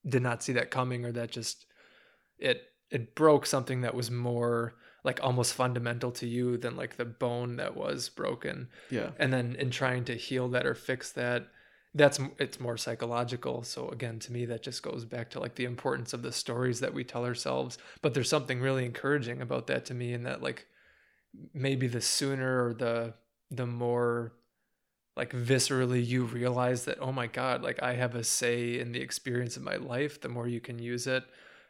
did 0.08 0.22
not 0.22 0.44
see 0.44 0.54
that 0.54 0.70
coming 0.70 1.06
or 1.06 1.12
that 1.14 1.32
just 1.32 1.66
it 2.38 2.66
it 2.92 3.16
broke 3.16 3.48
something 3.48 3.82
that 3.82 3.96
was 3.96 4.12
more 4.12 4.76
like 5.04 5.20
almost 5.24 5.54
fundamental 5.54 6.12
to 6.12 6.28
you 6.28 6.58
than 6.58 6.76
like 6.76 6.98
the 6.98 7.06
bone 7.06 7.56
that 7.58 7.76
was 7.76 8.10
broken. 8.10 8.68
Yeah. 8.90 9.12
And 9.18 9.32
then 9.32 9.56
in 9.58 9.70
trying 9.70 10.06
to 10.06 10.16
heal 10.16 10.48
that 10.50 10.66
or 10.66 10.76
fix 10.76 11.12
that 11.14 11.48
that's 11.96 12.20
it's 12.38 12.60
more 12.60 12.78
psychological. 12.78 13.64
So 13.64 13.90
again 13.90 14.20
to 14.20 14.32
me 14.32 14.46
that 14.46 14.62
just 14.62 14.84
goes 14.84 15.06
back 15.06 15.30
to 15.32 15.40
like 15.40 15.56
the 15.56 15.66
importance 15.66 16.14
of 16.14 16.22
the 16.22 16.32
stories 16.32 16.80
that 16.82 16.94
we 16.94 17.04
tell 17.04 17.26
ourselves. 17.26 17.78
But 18.02 18.14
there's 18.14 18.30
something 18.30 18.60
really 18.60 18.86
encouraging 18.86 19.42
about 19.42 19.68
that 19.68 19.86
to 19.86 19.94
me 19.94 20.14
in 20.14 20.24
that 20.24 20.44
like 20.44 20.68
maybe 21.54 21.88
the 21.88 22.02
sooner 22.02 22.66
or 22.66 22.74
the 22.74 23.14
the 23.52 23.66
more 23.66 24.34
like 25.16 25.32
viscerally 25.32 26.06
you 26.06 26.24
realize 26.24 26.86
that 26.86 26.98
oh 27.02 27.12
my 27.12 27.28
god 27.28 27.62
like 27.62 27.82
i 27.84 27.94
have 27.94 28.16
a 28.16 28.24
say 28.24 28.80
in 28.80 28.92
the 28.92 29.02
experience 29.02 29.58
of 29.58 29.64
my 29.64 29.76
life 29.76 30.22
the 30.22 30.30
more 30.30 30.48
you 30.48 30.60
can 30.60 30.80
use 30.80 31.08
it 31.08 31.24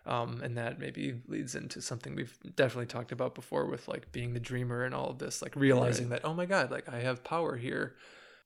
Um, 0.06 0.42
and 0.42 0.58
that 0.58 0.80
maybe 0.80 1.22
leads 1.28 1.56
into 1.56 1.82
something 1.82 2.16
we've 2.16 2.38
definitely 2.56 2.88
talked 2.88 3.12
about 3.12 3.36
before 3.36 3.66
with 3.66 3.88
like 3.88 4.12
being 4.12 4.34
the 4.34 4.40
dreamer 4.40 4.84
and 4.84 4.96
all 4.96 5.10
of 5.10 5.20
this, 5.20 5.42
like 5.42 5.56
realizing 5.56 6.10
that, 6.10 6.22
oh 6.24 6.34
my 6.34 6.46
God, 6.46 6.72
like 6.72 6.90
I 6.90 7.00
have 7.00 7.24
power 7.24 7.58
here. 7.58 7.96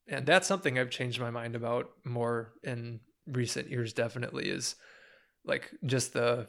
And 0.08 0.26
that's 0.26 0.48
something 0.48 0.78
I've 0.78 0.90
changed 0.90 1.20
my 1.20 1.30
mind 1.30 1.56
about 1.56 1.90
more 2.04 2.52
in 2.62 3.00
recent 3.26 3.70
years, 3.70 3.92
definitely 3.92 4.50
is 4.50 4.74
like 5.44 5.70
just 5.84 6.12
the 6.12 6.48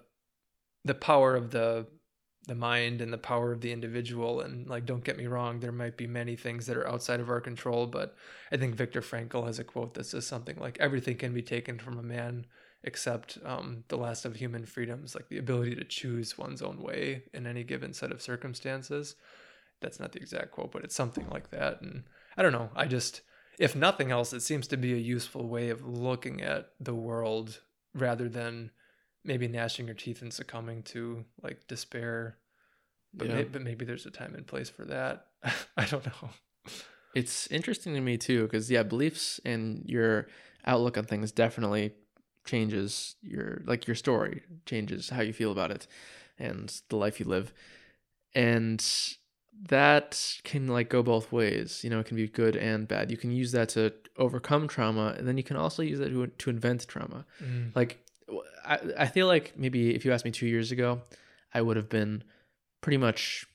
the 0.83 0.93
power 0.93 1.35
of 1.35 1.51
the 1.51 1.87
the 2.47 2.55
mind 2.55 3.01
and 3.01 3.11
the 3.11 3.17
power 3.17 3.51
of 3.51 3.61
the 3.61 3.71
individual 3.71 4.41
and 4.41 4.67
like 4.67 4.85
don't 4.85 5.03
get 5.03 5.17
me 5.17 5.25
wrong 5.25 5.59
there 5.59 5.71
might 5.71 5.97
be 5.97 6.05
many 6.05 6.35
things 6.35 6.67
that 6.67 6.77
are 6.77 6.87
outside 6.87 7.19
of 7.19 7.29
our 7.29 7.41
control 7.41 7.87
but 7.87 8.15
i 8.51 8.57
think 8.57 8.75
viktor 8.75 9.01
frankl 9.01 9.47
has 9.47 9.57
a 9.57 9.63
quote 9.63 9.95
that 9.95 10.05
says 10.05 10.27
something 10.27 10.57
like 10.59 10.77
everything 10.79 11.17
can 11.17 11.33
be 11.33 11.41
taken 11.41 11.79
from 11.79 11.97
a 11.97 12.03
man 12.03 12.45
except 12.85 13.37
um, 13.43 13.83
the 13.89 13.97
last 13.97 14.23
of 14.25 14.35
human 14.37 14.65
freedoms 14.65 15.13
like 15.15 15.27
the 15.27 15.37
ability 15.37 15.75
to 15.75 15.83
choose 15.83 16.37
one's 16.37 16.61
own 16.61 16.81
way 16.81 17.23
in 17.33 17.45
any 17.45 17.63
given 17.63 17.93
set 17.93 18.11
of 18.11 18.21
circumstances 18.21 19.15
that's 19.81 19.99
not 19.99 20.11
the 20.13 20.19
exact 20.19 20.51
quote 20.51 20.71
but 20.71 20.83
it's 20.83 20.95
something 20.95 21.27
like 21.29 21.49
that 21.51 21.81
and 21.81 22.03
i 22.37 22.41
don't 22.41 22.53
know 22.53 22.69
i 22.75 22.85
just 22.85 23.21
if 23.59 23.75
nothing 23.75 24.11
else 24.11 24.31
it 24.33 24.41
seems 24.41 24.67
to 24.67 24.77
be 24.77 24.93
a 24.93 24.97
useful 24.97 25.47
way 25.47 25.69
of 25.69 25.85
looking 25.85 26.41
at 26.41 26.69
the 26.79 26.95
world 26.95 27.59
rather 27.93 28.29
than 28.29 28.71
maybe 29.23 29.47
gnashing 29.47 29.87
your 29.87 29.95
teeth 29.95 30.21
and 30.21 30.31
succumbing 30.31 30.83
to 30.83 31.25
like 31.41 31.67
despair. 31.67 32.37
But, 33.13 33.27
Yeah. 33.27 33.35
may- 33.35 33.43
but 33.45 33.61
maybe 33.61 33.85
there's 33.85 34.05
a 34.05 34.11
time 34.11 34.35
and 34.35 34.45
place 34.45 34.69
for 34.69 34.85
that. 34.85 35.27
I 35.77 35.85
don't 35.85 36.05
know. 36.05 36.29
It's 37.15 37.47
interesting 37.47 37.93
to 37.95 38.01
me 38.01 38.17
too, 38.17 38.43
because 38.43 38.69
yeah, 38.69 38.83
beliefs 38.83 39.39
and 39.45 39.83
your 39.87 40.27
outlook 40.65 40.97
on 40.97 41.05
things 41.05 41.31
definitely 41.31 41.93
changes 42.45 43.15
your 43.21 43.61
like 43.65 43.87
your 43.87 43.95
story 43.95 44.43
changes 44.65 45.09
how 45.09 45.21
you 45.21 45.33
feel 45.33 45.51
about 45.51 45.71
it 45.71 45.87
and 46.37 46.81
the 46.89 46.95
life 46.95 47.19
you 47.19 47.25
live. 47.25 47.53
And 48.33 48.85
that 49.69 50.39
can 50.43 50.67
like 50.67 50.89
go 50.89 51.01
both 51.01 51.31
ways. 51.31 51.81
You 51.83 51.89
know 51.89 51.99
it 51.99 52.05
can 52.05 52.17
be 52.17 52.27
good 52.27 52.55
and 52.55 52.87
bad. 52.87 53.09
You 53.11 53.17
can 53.17 53.31
use 53.31 53.51
that 53.53 53.69
to 53.69 53.93
overcome 54.17 54.67
trauma 54.67 55.15
and 55.17 55.27
then 55.27 55.37
you 55.37 55.43
can 55.43 55.57
also 55.57 55.81
use 55.81 55.99
that 55.99 56.09
to, 56.09 56.27
to 56.27 56.49
invent 56.49 56.87
trauma. 56.87 57.25
Like 57.73 57.99
I, 58.65 58.79
I 58.99 59.05
feel 59.07 59.27
like 59.27 59.53
maybe 59.57 59.93
if 59.95 60.03
you 60.05 60.11
asked 60.13 60.25
me 60.25 60.31
two 60.31 60.47
years 60.47 60.71
ago 60.71 61.01
i 61.53 61.61
would 61.61 61.77
have 61.77 61.89
been 61.89 62.23
pretty 62.81 62.97
much 62.97 63.45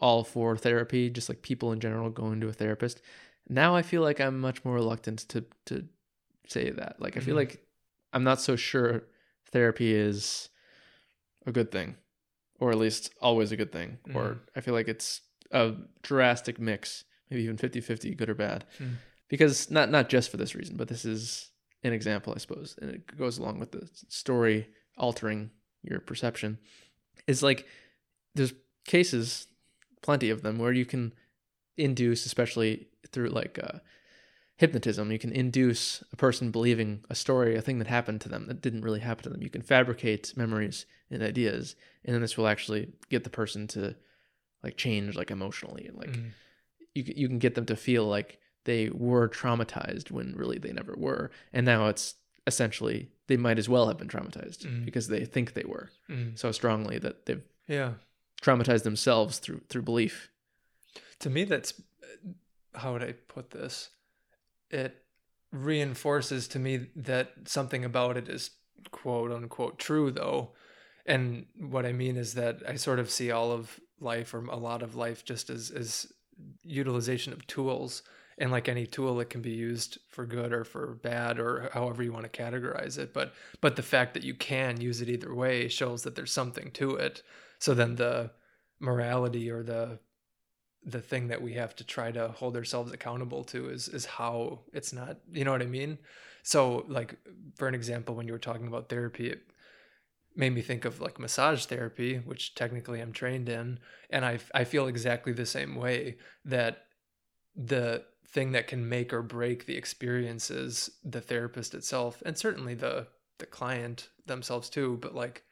all 0.00 0.24
for 0.24 0.56
therapy 0.56 1.10
just 1.10 1.28
like 1.28 1.42
people 1.42 1.72
in 1.72 1.78
general 1.80 2.08
going 2.10 2.40
to 2.40 2.48
a 2.48 2.52
therapist. 2.52 3.00
Now 3.48 3.74
i 3.76 3.82
feel 3.82 4.02
like 4.02 4.20
i'm 4.20 4.40
much 4.40 4.64
more 4.64 4.74
reluctant 4.74 5.20
to 5.30 5.44
to 5.66 5.84
say 6.46 6.70
that. 6.70 6.96
Like 7.00 7.16
i 7.16 7.20
feel 7.20 7.34
Mhm. 7.34 7.38
like 7.38 7.62
i'm 8.12 8.24
not 8.24 8.40
so 8.40 8.56
sure 8.56 9.04
therapy 9.52 9.92
is 9.94 10.48
a 11.46 11.52
good 11.52 11.70
thing 11.70 11.96
or 12.60 12.70
at 12.70 12.78
least 12.78 13.12
always 13.20 13.52
a 13.52 13.56
good 13.56 13.72
thing 13.72 13.98
or 14.14 14.22
Mhm. 14.34 14.38
i 14.56 14.60
feel 14.60 14.74
like 14.74 14.88
it's 14.88 15.20
a 15.52 15.74
drastic 16.02 16.58
mix 16.58 17.04
maybe 17.30 17.42
even 17.42 17.56
50-50 17.56 18.14
good 18.16 18.28
or 18.30 18.34
bad 18.34 18.64
Hmm. 18.78 18.94
because 19.28 19.70
not 19.70 19.90
not 19.90 20.08
just 20.08 20.30
for 20.30 20.36
this 20.36 20.54
reason 20.54 20.76
but 20.76 20.88
this 20.88 21.04
is 21.04 21.50
an 21.82 21.92
example 21.92 22.32
i 22.34 22.38
suppose 22.38 22.76
and 22.82 22.90
it 22.90 23.16
goes 23.16 23.38
along 23.38 23.58
with 23.60 23.72
the 23.72 23.88
story 24.08 24.68
altering 24.96 25.50
your 25.82 26.00
perception 26.00 26.58
is 27.26 27.42
like 27.42 27.66
there's 28.34 28.52
cases 28.84 29.46
plenty 30.02 30.28
of 30.30 30.42
them 30.42 30.58
where 30.58 30.72
you 30.72 30.84
can 30.84 31.12
induce 31.76 32.26
especially 32.26 32.88
through 33.12 33.28
like 33.28 33.58
uh, 33.62 33.78
hypnotism 34.58 35.10
you 35.12 35.18
can 35.18 35.32
induce 35.32 36.02
a 36.12 36.16
person 36.16 36.50
believing 36.50 37.02
a 37.08 37.14
story 37.14 37.56
a 37.56 37.62
thing 37.62 37.78
that 37.78 37.86
happened 37.88 38.20
to 38.20 38.28
them 38.28 38.46
that 38.48 38.60
didn't 38.60 38.82
really 38.82 39.00
happen 39.00 39.22
to 39.24 39.30
them 39.30 39.42
you 39.42 39.48
can 39.50 39.62
fabricate 39.62 40.36
memories 40.36 40.84
and 41.10 41.22
ideas 41.22 41.74
and 42.04 42.12
then 42.14 42.20
this 42.20 42.36
will 42.36 42.48
actually 42.48 42.92
get 43.08 43.22
the 43.24 43.30
person 43.30 43.66
to 43.66 43.94
like 44.62 44.76
change 44.76 45.14
like 45.16 45.30
emotionally 45.30 45.86
and 45.86 45.96
like 45.96 46.10
Mm. 46.10 46.30
you 46.94 47.04
can, 47.04 47.16
you 47.16 47.28
can 47.28 47.38
get 47.38 47.54
them 47.54 47.66
to 47.66 47.76
feel 47.76 48.04
like 48.06 48.40
they 48.64 48.90
were 48.90 49.28
traumatized 49.28 50.10
when 50.10 50.34
really 50.34 50.58
they 50.58 50.72
never 50.72 50.94
were 50.96 51.30
and 51.52 51.64
now 51.64 51.86
it's 51.86 52.16
essentially 52.46 53.10
they 53.28 53.36
might 53.36 53.58
as 53.58 53.68
well 53.68 53.86
have 53.86 53.98
been 53.98 54.08
traumatized 54.08 54.66
Mhm. 54.66 54.84
because 54.84 55.06
they 55.08 55.24
think 55.24 55.52
they 55.54 55.64
were 55.64 55.90
Mm. 56.08 56.36
so 56.36 56.50
strongly 56.50 56.98
that 56.98 57.26
they've 57.26 57.44
Yeah. 57.68 57.94
traumatized 58.42 58.82
themselves 58.82 59.38
through 59.38 59.60
through 59.68 59.82
belief 59.82 60.30
To 61.20 61.30
me, 61.30 61.44
that's 61.44 61.80
how 62.74 62.92
would 62.92 63.02
I 63.02 63.12
put 63.12 63.50
this? 63.50 63.90
It 64.70 65.02
reinforces 65.52 66.48
to 66.48 66.58
me 66.58 66.88
that 66.96 67.32
something 67.46 67.84
about 67.84 68.16
it 68.16 68.28
is 68.28 68.50
quote 68.90 69.32
unquote 69.32 69.78
true, 69.78 70.10
though. 70.10 70.52
And 71.06 71.46
what 71.58 71.86
I 71.86 71.92
mean 71.92 72.16
is 72.16 72.34
that 72.34 72.62
I 72.68 72.76
sort 72.76 72.98
of 72.98 73.10
see 73.10 73.30
all 73.30 73.50
of 73.50 73.80
life 74.00 74.34
or 74.34 74.44
a 74.44 74.56
lot 74.56 74.82
of 74.82 74.94
life 74.94 75.24
just 75.24 75.48
as, 75.50 75.70
as 75.70 76.12
utilization 76.62 77.32
of 77.32 77.46
tools. 77.46 78.02
And 78.40 78.52
like 78.52 78.68
any 78.68 78.86
tool, 78.86 79.18
it 79.18 79.30
can 79.30 79.42
be 79.42 79.50
used 79.50 79.98
for 80.08 80.24
good 80.24 80.52
or 80.52 80.62
for 80.62 80.94
bad 81.02 81.40
or 81.40 81.70
however 81.72 82.04
you 82.04 82.12
want 82.12 82.30
to 82.30 82.42
categorize 82.42 82.96
it. 82.96 83.12
But 83.12 83.32
but 83.60 83.74
the 83.74 83.82
fact 83.82 84.14
that 84.14 84.22
you 84.22 84.34
can 84.34 84.80
use 84.80 85.00
it 85.00 85.08
either 85.08 85.34
way 85.34 85.66
shows 85.66 86.02
that 86.02 86.14
there's 86.14 86.30
something 86.30 86.70
to 86.72 86.94
it. 86.94 87.22
So 87.58 87.74
then 87.74 87.96
the 87.96 88.30
morality 88.78 89.50
or 89.50 89.64
the 89.64 89.98
the 90.84 91.00
thing 91.00 91.28
that 91.28 91.42
we 91.42 91.54
have 91.54 91.74
to 91.76 91.84
try 91.84 92.10
to 92.10 92.28
hold 92.28 92.56
ourselves 92.56 92.92
accountable 92.92 93.44
to 93.44 93.68
is 93.68 93.88
is 93.88 94.06
how 94.06 94.60
it's 94.72 94.92
not 94.92 95.18
you 95.30 95.44
know 95.44 95.52
what 95.52 95.62
i 95.62 95.66
mean? 95.66 95.98
So 96.42 96.84
like 96.88 97.18
for 97.56 97.68
an 97.68 97.74
example 97.74 98.14
when 98.14 98.26
you 98.26 98.32
were 98.32 98.38
talking 98.38 98.68
about 98.68 98.88
therapy 98.88 99.28
it 99.28 99.42
made 100.34 100.54
me 100.54 100.62
think 100.62 100.84
of 100.84 101.00
like 101.00 101.18
massage 101.18 101.66
therapy 101.66 102.16
which 102.18 102.54
technically 102.54 103.00
i'm 103.00 103.12
trained 103.12 103.48
in 103.48 103.78
and 104.10 104.24
i 104.24 104.38
i 104.54 104.64
feel 104.64 104.86
exactly 104.86 105.32
the 105.32 105.44
same 105.44 105.74
way 105.74 106.16
that 106.44 106.84
the 107.56 108.04
thing 108.28 108.52
that 108.52 108.68
can 108.68 108.88
make 108.88 109.12
or 109.12 109.22
break 109.22 109.66
the 109.66 109.76
experience 109.76 110.50
is 110.50 110.90
the 111.04 111.20
therapist 111.20 111.74
itself 111.74 112.22
and 112.24 112.38
certainly 112.38 112.74
the 112.74 113.06
the 113.38 113.46
client 113.46 114.08
themselves 114.26 114.70
too 114.70 114.96
but 115.02 115.14
like 115.14 115.42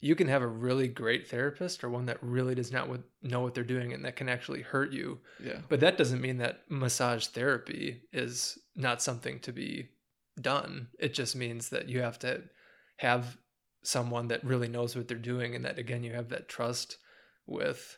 you 0.00 0.14
can 0.14 0.28
have 0.28 0.42
a 0.42 0.46
really 0.46 0.88
great 0.88 1.26
therapist 1.28 1.82
or 1.82 1.88
one 1.88 2.06
that 2.06 2.18
really 2.22 2.54
does 2.54 2.70
not 2.70 2.88
know 3.22 3.40
what 3.40 3.54
they're 3.54 3.64
doing 3.64 3.92
and 3.92 4.04
that 4.04 4.16
can 4.16 4.28
actually 4.28 4.62
hurt 4.62 4.92
you 4.92 5.18
yeah 5.42 5.58
but 5.68 5.80
that 5.80 5.96
doesn't 5.96 6.20
mean 6.20 6.38
that 6.38 6.60
massage 6.68 7.26
therapy 7.28 8.02
is 8.12 8.58
not 8.74 9.00
something 9.02 9.40
to 9.40 9.52
be 9.52 9.88
done. 10.40 10.88
It 10.98 11.14
just 11.14 11.34
means 11.34 11.70
that 11.70 11.88
you 11.88 12.02
have 12.02 12.18
to 12.20 12.42
have 12.98 13.38
someone 13.82 14.28
that 14.28 14.44
really 14.44 14.68
knows 14.68 14.94
what 14.96 15.08
they're 15.08 15.16
doing 15.16 15.54
and 15.54 15.64
that 15.64 15.78
again 15.78 16.02
you 16.04 16.12
have 16.12 16.28
that 16.28 16.48
trust 16.48 16.98
with 17.46 17.96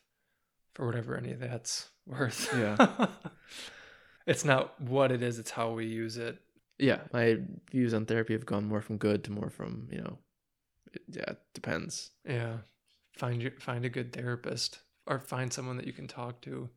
for 0.74 0.86
whatever 0.86 1.16
any 1.16 1.32
of 1.32 1.40
that's 1.40 1.88
worth. 2.06 2.48
Yeah. 2.56 3.06
it's 4.26 4.44
not 4.44 4.80
what 4.80 5.10
it 5.10 5.22
is, 5.22 5.38
it's 5.38 5.50
how 5.50 5.72
we 5.72 5.86
use 5.86 6.16
it. 6.16 6.38
yeah 6.78 7.00
my 7.12 7.38
views 7.72 7.92
on 7.94 8.06
therapy 8.06 8.34
have 8.34 8.46
gone 8.46 8.64
more 8.64 8.80
from 8.82 8.98
good 8.98 9.24
to 9.24 9.32
more 9.32 9.50
from 9.50 9.88
you 9.90 9.98
know 9.98 10.18
yeah 11.08 11.30
it 11.30 11.38
depends 11.54 12.10
Yeah. 12.24 12.58
Find 13.16 13.42
your 13.42 13.52
find 13.58 13.84
a 13.84 13.88
good 13.88 14.12
therapist 14.12 14.78
or 15.06 15.18
find 15.18 15.52
someone 15.52 15.76
that 15.78 15.86
you 15.86 15.92
can 15.92 16.06
talk 16.06 16.40
to. 16.42 16.68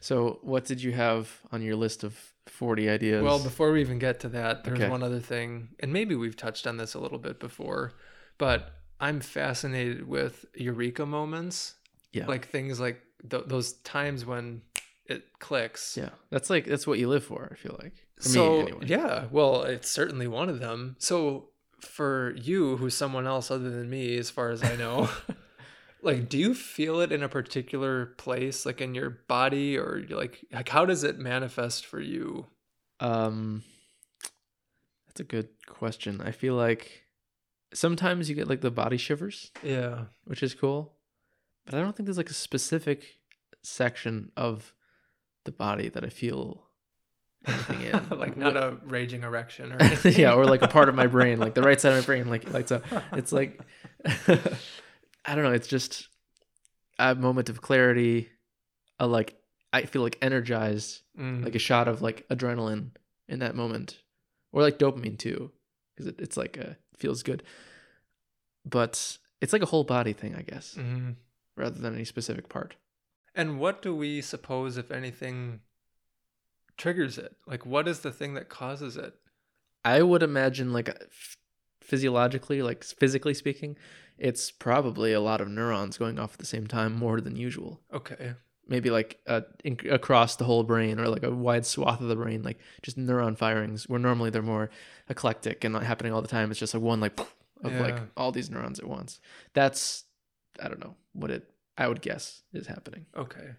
so 0.00 0.38
what 0.42 0.64
did 0.64 0.82
you 0.82 0.92
have 0.92 1.30
on 1.52 1.62
your 1.62 1.76
list 1.76 2.04
of 2.04 2.18
40 2.46 2.88
ideas 2.88 3.22
Well, 3.22 3.42
before 3.42 3.72
we 3.72 3.80
even 3.80 3.98
get 3.98 4.20
to 4.20 4.28
that, 4.30 4.64
there's 4.64 4.78
Okay. 4.80 4.88
one 4.88 5.02
other 5.02 5.20
thing, 5.20 5.70
and 5.80 5.92
maybe 5.92 6.14
we've 6.14 6.36
touched 6.36 6.66
on 6.66 6.76
this 6.76 6.94
a 6.94 6.98
little 7.00 7.18
bit 7.18 7.40
before, 7.40 7.92
but 8.38 8.72
I'm 9.00 9.20
fascinated 9.20 10.06
with 10.08 10.44
eureka 10.54 11.04
moments. 11.06 11.74
Yeah. 12.12 12.26
Like 12.26 12.48
things 12.48 12.78
like 12.80 13.02
th- 13.30 13.44
those 13.46 13.74
times 13.82 14.24
when 14.24 14.62
it 15.06 15.38
clicks. 15.38 15.96
yeah 15.96 16.10
that's 16.30 16.50
like 16.50 16.64
that's 16.66 16.86
what 16.86 16.98
you 16.98 17.06
live 17.08 17.24
for 17.24 17.48
i 17.52 17.54
feel 17.54 17.76
like 17.80 17.94
for 18.16 18.28
so, 18.28 18.52
me 18.52 18.60
anyway 18.62 18.86
yeah, 18.86 19.26
well, 19.30 19.62
it's 19.62 19.88
certainly 19.90 20.26
one 20.26 20.48
of 20.48 20.58
them. 20.58 20.96
So, 20.98 21.50
for 21.80 22.34
you, 22.36 22.76
who's 22.76 22.94
someone 22.94 23.26
else 23.26 23.50
other 23.50 23.70
than 23.70 23.88
me, 23.90 24.16
as 24.18 24.30
far 24.30 24.50
as 24.50 24.62
I 24.62 24.76
know, 24.76 25.08
like, 26.02 26.28
do 26.28 26.38
you 26.38 26.54
feel 26.54 27.00
it 27.00 27.12
in 27.12 27.22
a 27.22 27.28
particular 27.28 28.06
place, 28.18 28.64
like 28.66 28.80
in 28.80 28.94
your 28.94 29.10
body, 29.10 29.76
or 29.78 30.04
like, 30.10 30.44
like 30.52 30.68
how 30.68 30.84
does 30.86 31.04
it 31.04 31.18
manifest 31.18 31.84
for 31.86 32.00
you? 32.00 32.46
Um, 33.00 33.62
that's 35.06 35.20
a 35.20 35.24
good 35.24 35.48
question. 35.66 36.20
I 36.20 36.30
feel 36.30 36.54
like 36.54 37.04
sometimes 37.74 38.28
you 38.28 38.34
get 38.34 38.48
like 38.48 38.60
the 38.62 38.70
body 38.70 38.96
shivers, 38.96 39.50
Yeah. 39.62 40.04
which 40.24 40.42
is 40.42 40.54
cool, 40.54 40.94
but 41.66 41.74
I 41.74 41.80
don't 41.80 41.94
think 41.96 42.06
there's 42.06 42.16
like 42.18 42.30
a 42.30 42.34
specific 42.34 43.18
section 43.62 44.30
of 44.36 44.72
the 45.44 45.52
body 45.52 45.88
that 45.88 46.04
I 46.04 46.08
feel 46.08 46.65
anything 47.46 47.80
in. 48.10 48.18
like 48.18 48.36
not 48.36 48.56
a 48.56 48.76
raging 48.84 49.22
erection 49.22 49.72
or 49.72 49.76
anything. 49.82 50.14
yeah, 50.20 50.32
or 50.34 50.44
like 50.46 50.62
a 50.62 50.68
part 50.68 50.88
of 50.88 50.94
my 50.94 51.06
brain, 51.06 51.38
like 51.38 51.54
the 51.54 51.62
right 51.62 51.80
side 51.80 51.92
of 51.92 52.02
my 52.02 52.06
brain, 52.06 52.28
like 52.28 52.50
lights 52.52 52.72
up. 52.72 52.84
It's 53.12 53.32
like 53.32 53.60
I 55.24 55.34
don't 55.34 55.44
know. 55.44 55.52
It's 55.52 55.68
just 55.68 56.08
a 56.98 57.14
moment 57.14 57.48
of 57.48 57.60
clarity. 57.60 58.28
A 58.98 59.06
like 59.06 59.36
I 59.72 59.82
feel 59.82 60.02
like 60.02 60.18
energized 60.22 61.02
Mm. 61.18 61.44
like 61.44 61.54
a 61.54 61.58
shot 61.58 61.88
of 61.88 62.02
like 62.02 62.26
adrenaline 62.28 62.90
in 63.28 63.38
that 63.38 63.54
moment 63.56 64.02
or 64.52 64.60
like 64.62 64.78
dopamine 64.78 65.18
too 65.18 65.50
because 65.94 66.08
it, 66.12 66.20
it's 66.20 66.36
like 66.36 66.58
uh 66.58 66.74
feels 66.98 67.22
good 67.22 67.42
but 68.64 69.16
it's 69.40 69.52
like 69.52 69.62
a 69.62 69.66
whole 69.66 69.84
body 69.84 70.12
thing, 70.12 70.34
I 70.34 70.42
guess, 70.42 70.74
hmm 70.74 71.12
rather 71.56 71.78
than 71.78 71.94
any 71.94 72.04
specific 72.04 72.48
part. 72.50 72.76
And 73.34 73.58
what 73.58 73.80
do 73.80 73.94
we 73.94 74.20
suppose, 74.20 74.76
if 74.76 74.90
anything, 74.90 75.60
triggers 76.76 77.18
it? 77.18 77.36
Like, 77.46 77.64
what 77.66 77.88
is 77.88 78.00
the 78.00 78.12
thing 78.12 78.34
that 78.34 78.48
causes 78.48 78.96
it? 78.96 79.14
I 79.84 80.02
would 80.02 80.22
imagine, 80.22 80.72
like 80.72 80.90
physiologically, 81.80 82.62
like 82.62 82.84
physically 82.84 83.34
speaking, 83.34 83.76
it's 84.18 84.50
probably 84.50 85.12
a 85.12 85.20
lot 85.20 85.40
of 85.40 85.48
neurons 85.48 85.98
going 85.98 86.18
off 86.18 86.34
at 86.34 86.38
the 86.38 86.46
same 86.46 86.66
time 86.66 86.94
more 86.94 87.20
than 87.20 87.36
usual. 87.36 87.80
Okay. 87.92 88.34
Maybe 88.68 88.90
like 88.90 89.20
uh, 89.28 89.42
in- 89.62 89.78
across 89.90 90.36
the 90.36 90.44
whole 90.44 90.64
brain 90.64 90.98
or 90.98 91.08
like 91.08 91.22
a 91.22 91.30
wide 91.30 91.64
swath 91.64 92.00
of 92.00 92.08
the 92.08 92.16
brain, 92.16 92.42
like 92.42 92.58
just 92.82 92.98
neuron 92.98 93.38
firings, 93.38 93.88
where 93.88 94.00
normally 94.00 94.30
they're 94.30 94.42
more 94.42 94.70
eclectic 95.08 95.62
and 95.62 95.72
not 95.72 95.84
happening 95.84 96.12
all 96.12 96.22
the 96.22 96.28
time. 96.28 96.50
It's 96.50 96.58
just 96.58 96.74
like 96.74 96.82
one 96.82 96.98
like 97.00 97.18
of 97.62 97.72
like 97.80 98.00
all 98.16 98.32
these 98.32 98.50
neurons 98.50 98.80
at 98.80 98.88
once. 98.88 99.20
That's 99.54 100.04
I 100.60 100.68
don't 100.68 100.80
know 100.80 100.96
what 101.12 101.30
it. 101.30 101.48
I 101.78 101.86
would 101.86 102.00
guess 102.00 102.42
is 102.52 102.66
happening. 102.66 103.06
Okay. 103.16 103.50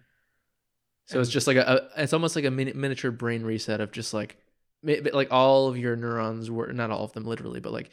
So 1.08 1.20
it's 1.20 1.30
just 1.30 1.46
like 1.46 1.56
a, 1.56 1.88
a 1.96 2.02
it's 2.02 2.12
almost 2.12 2.36
like 2.36 2.44
a 2.44 2.50
mini, 2.50 2.72
miniature 2.74 3.10
brain 3.10 3.42
reset 3.42 3.80
of 3.80 3.90
just 3.92 4.12
like 4.12 4.36
like 4.82 5.32
all 5.32 5.66
of 5.66 5.76
your 5.76 5.96
neurons 5.96 6.50
were 6.50 6.72
not 6.72 6.90
all 6.90 7.04
of 7.04 7.12
them 7.14 7.24
literally, 7.24 7.60
but 7.60 7.72
like 7.72 7.90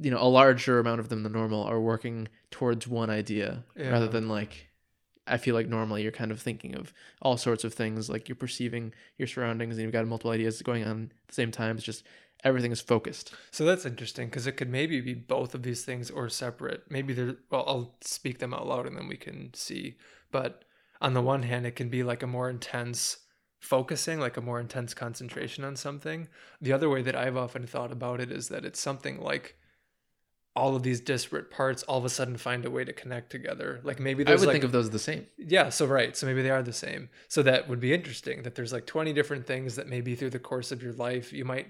you 0.00 0.10
know 0.10 0.22
a 0.22 0.28
larger 0.28 0.78
amount 0.78 1.00
of 1.00 1.08
them 1.08 1.24
than 1.24 1.32
normal 1.32 1.64
are 1.64 1.80
working 1.80 2.28
towards 2.50 2.86
one 2.86 3.10
idea 3.10 3.64
rather 3.76 4.06
than 4.08 4.28
like 4.28 4.68
I 5.26 5.36
feel 5.36 5.54
like 5.54 5.68
normally 5.68 6.02
you're 6.02 6.12
kind 6.12 6.30
of 6.30 6.40
thinking 6.40 6.74
of 6.74 6.92
all 7.20 7.36
sorts 7.36 7.64
of 7.64 7.74
things 7.74 8.08
like 8.08 8.28
you're 8.28 8.36
perceiving 8.36 8.92
your 9.18 9.28
surroundings 9.28 9.76
and 9.76 9.82
you've 9.82 9.92
got 9.92 10.06
multiple 10.06 10.30
ideas 10.30 10.62
going 10.62 10.84
on 10.84 11.10
at 11.22 11.28
the 11.28 11.34
same 11.34 11.50
time. 11.50 11.76
It's 11.76 11.84
just 11.84 12.04
everything 12.44 12.72
is 12.72 12.80
focused. 12.80 13.34
So 13.50 13.64
that's 13.64 13.86
interesting 13.86 14.28
because 14.28 14.46
it 14.46 14.56
could 14.56 14.68
maybe 14.70 15.00
be 15.00 15.14
both 15.14 15.54
of 15.54 15.62
these 15.62 15.84
things 15.84 16.10
or 16.10 16.28
separate. 16.28 16.84
Maybe 16.90 17.14
they're, 17.14 17.36
well, 17.50 17.64
I'll 17.66 17.94
speak 18.00 18.38
them 18.38 18.52
out 18.52 18.66
loud 18.66 18.86
and 18.86 18.96
then 18.96 19.08
we 19.08 19.16
can 19.16 19.54
see. 19.54 19.96
But 20.32 20.64
on 21.02 21.14
the 21.14 21.20
one 21.20 21.42
hand, 21.42 21.66
it 21.66 21.76
can 21.76 21.88
be 21.88 22.02
like 22.02 22.22
a 22.22 22.26
more 22.26 22.48
intense 22.48 23.18
focusing, 23.58 24.20
like 24.20 24.36
a 24.36 24.40
more 24.40 24.60
intense 24.60 24.94
concentration 24.94 25.64
on 25.64 25.76
something. 25.76 26.28
The 26.60 26.72
other 26.72 26.88
way 26.88 27.02
that 27.02 27.16
I've 27.16 27.36
often 27.36 27.66
thought 27.66 27.92
about 27.92 28.20
it 28.20 28.30
is 28.30 28.48
that 28.48 28.64
it's 28.64 28.80
something 28.80 29.20
like 29.20 29.56
all 30.54 30.76
of 30.76 30.82
these 30.82 31.00
disparate 31.00 31.50
parts 31.50 31.82
all 31.84 31.98
of 31.98 32.04
a 32.04 32.10
sudden 32.10 32.36
find 32.36 32.64
a 32.64 32.70
way 32.70 32.84
to 32.84 32.92
connect 32.92 33.30
together. 33.30 33.80
Like 33.82 33.98
maybe 33.98 34.24
I 34.26 34.30
would 34.30 34.40
like 34.40 34.52
think 34.52 34.64
of 34.64 34.72
those 34.72 34.90
the 34.90 34.98
same. 34.98 35.26
yeah, 35.36 35.70
so 35.70 35.86
right. 35.86 36.16
So 36.16 36.26
maybe 36.26 36.42
they 36.42 36.50
are 36.50 36.62
the 36.62 36.72
same. 36.72 37.08
So 37.28 37.42
that 37.42 37.68
would 37.68 37.80
be 37.80 37.92
interesting 37.92 38.42
that 38.44 38.54
there's 38.54 38.72
like 38.72 38.86
20 38.86 39.12
different 39.12 39.46
things 39.46 39.76
that 39.76 39.88
maybe 39.88 40.14
through 40.14 40.30
the 40.30 40.38
course 40.38 40.70
of 40.70 40.82
your 40.82 40.92
life 40.92 41.32
you 41.32 41.44
might 41.44 41.66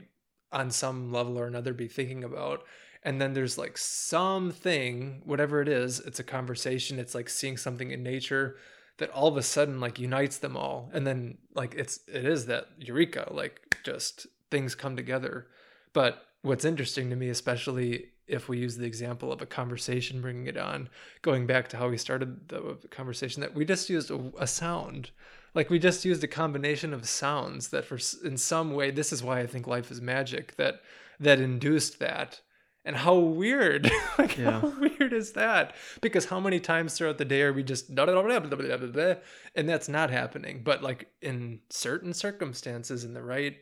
on 0.50 0.70
some 0.70 1.10
level 1.10 1.38
or 1.38 1.46
another 1.46 1.72
be 1.72 1.88
thinking 1.88 2.22
about. 2.24 2.64
And 3.02 3.20
then 3.20 3.32
there's 3.32 3.56
like 3.56 3.78
something, 3.78 5.22
whatever 5.24 5.62
it 5.62 5.68
is, 5.68 6.00
it's 6.00 6.20
a 6.20 6.24
conversation, 6.24 6.98
it's 6.98 7.14
like 7.14 7.30
seeing 7.30 7.56
something 7.56 7.90
in 7.90 8.02
nature 8.02 8.56
that 9.02 9.10
all 9.10 9.26
of 9.26 9.36
a 9.36 9.42
sudden 9.42 9.80
like 9.80 9.98
unites 9.98 10.38
them 10.38 10.56
all. 10.56 10.88
And 10.94 11.04
then 11.04 11.38
like 11.56 11.74
it's 11.74 11.98
it 12.06 12.24
is 12.24 12.46
that 12.46 12.68
eureka, 12.78 13.28
like 13.32 13.76
just 13.82 14.28
things 14.48 14.76
come 14.76 14.94
together. 14.94 15.48
But 15.92 16.22
what's 16.42 16.64
interesting 16.64 17.10
to 17.10 17.16
me, 17.16 17.28
especially 17.28 18.10
if 18.28 18.48
we 18.48 18.58
use 18.58 18.76
the 18.76 18.86
example 18.86 19.32
of 19.32 19.42
a 19.42 19.46
conversation, 19.46 20.20
bringing 20.20 20.46
it 20.46 20.56
on, 20.56 20.88
going 21.20 21.48
back 21.48 21.66
to 21.70 21.76
how 21.76 21.88
we 21.88 21.96
started 21.98 22.48
the 22.48 22.78
conversation, 22.90 23.40
that 23.40 23.56
we 23.56 23.64
just 23.64 23.90
used 23.90 24.12
a, 24.12 24.32
a 24.38 24.46
sound. 24.46 25.10
Like 25.52 25.68
we 25.68 25.80
just 25.80 26.04
used 26.04 26.22
a 26.22 26.28
combination 26.28 26.94
of 26.94 27.08
sounds 27.08 27.70
that, 27.70 27.84
for 27.84 27.98
in 28.24 28.36
some 28.36 28.72
way, 28.72 28.92
this 28.92 29.12
is 29.12 29.20
why 29.20 29.40
I 29.40 29.48
think 29.48 29.66
life 29.66 29.90
is 29.90 30.00
magic. 30.00 30.54
That 30.54 30.80
that 31.18 31.40
induced 31.40 31.98
that. 31.98 32.40
And 32.84 32.96
how 32.96 33.14
weird! 33.16 33.90
like 34.18 34.36
Yeah. 34.36 34.60
how 34.60 34.68
weird 34.80 35.12
is 35.12 35.32
that? 35.32 35.74
Because 36.00 36.24
how 36.26 36.40
many 36.40 36.58
times 36.58 36.94
throughout 36.98 37.18
the 37.18 37.24
day 37.24 37.42
are 37.42 37.52
we 37.52 37.62
just 37.62 37.94
blah, 37.94 38.06
blah, 38.06 38.22
blah, 38.22 39.14
and 39.54 39.68
that's 39.68 39.88
not 39.88 40.10
happening. 40.10 40.62
But 40.64 40.82
like 40.82 41.08
in 41.20 41.60
certain 41.70 42.12
circumstances, 42.12 43.04
in 43.04 43.14
the 43.14 43.22
right 43.22 43.56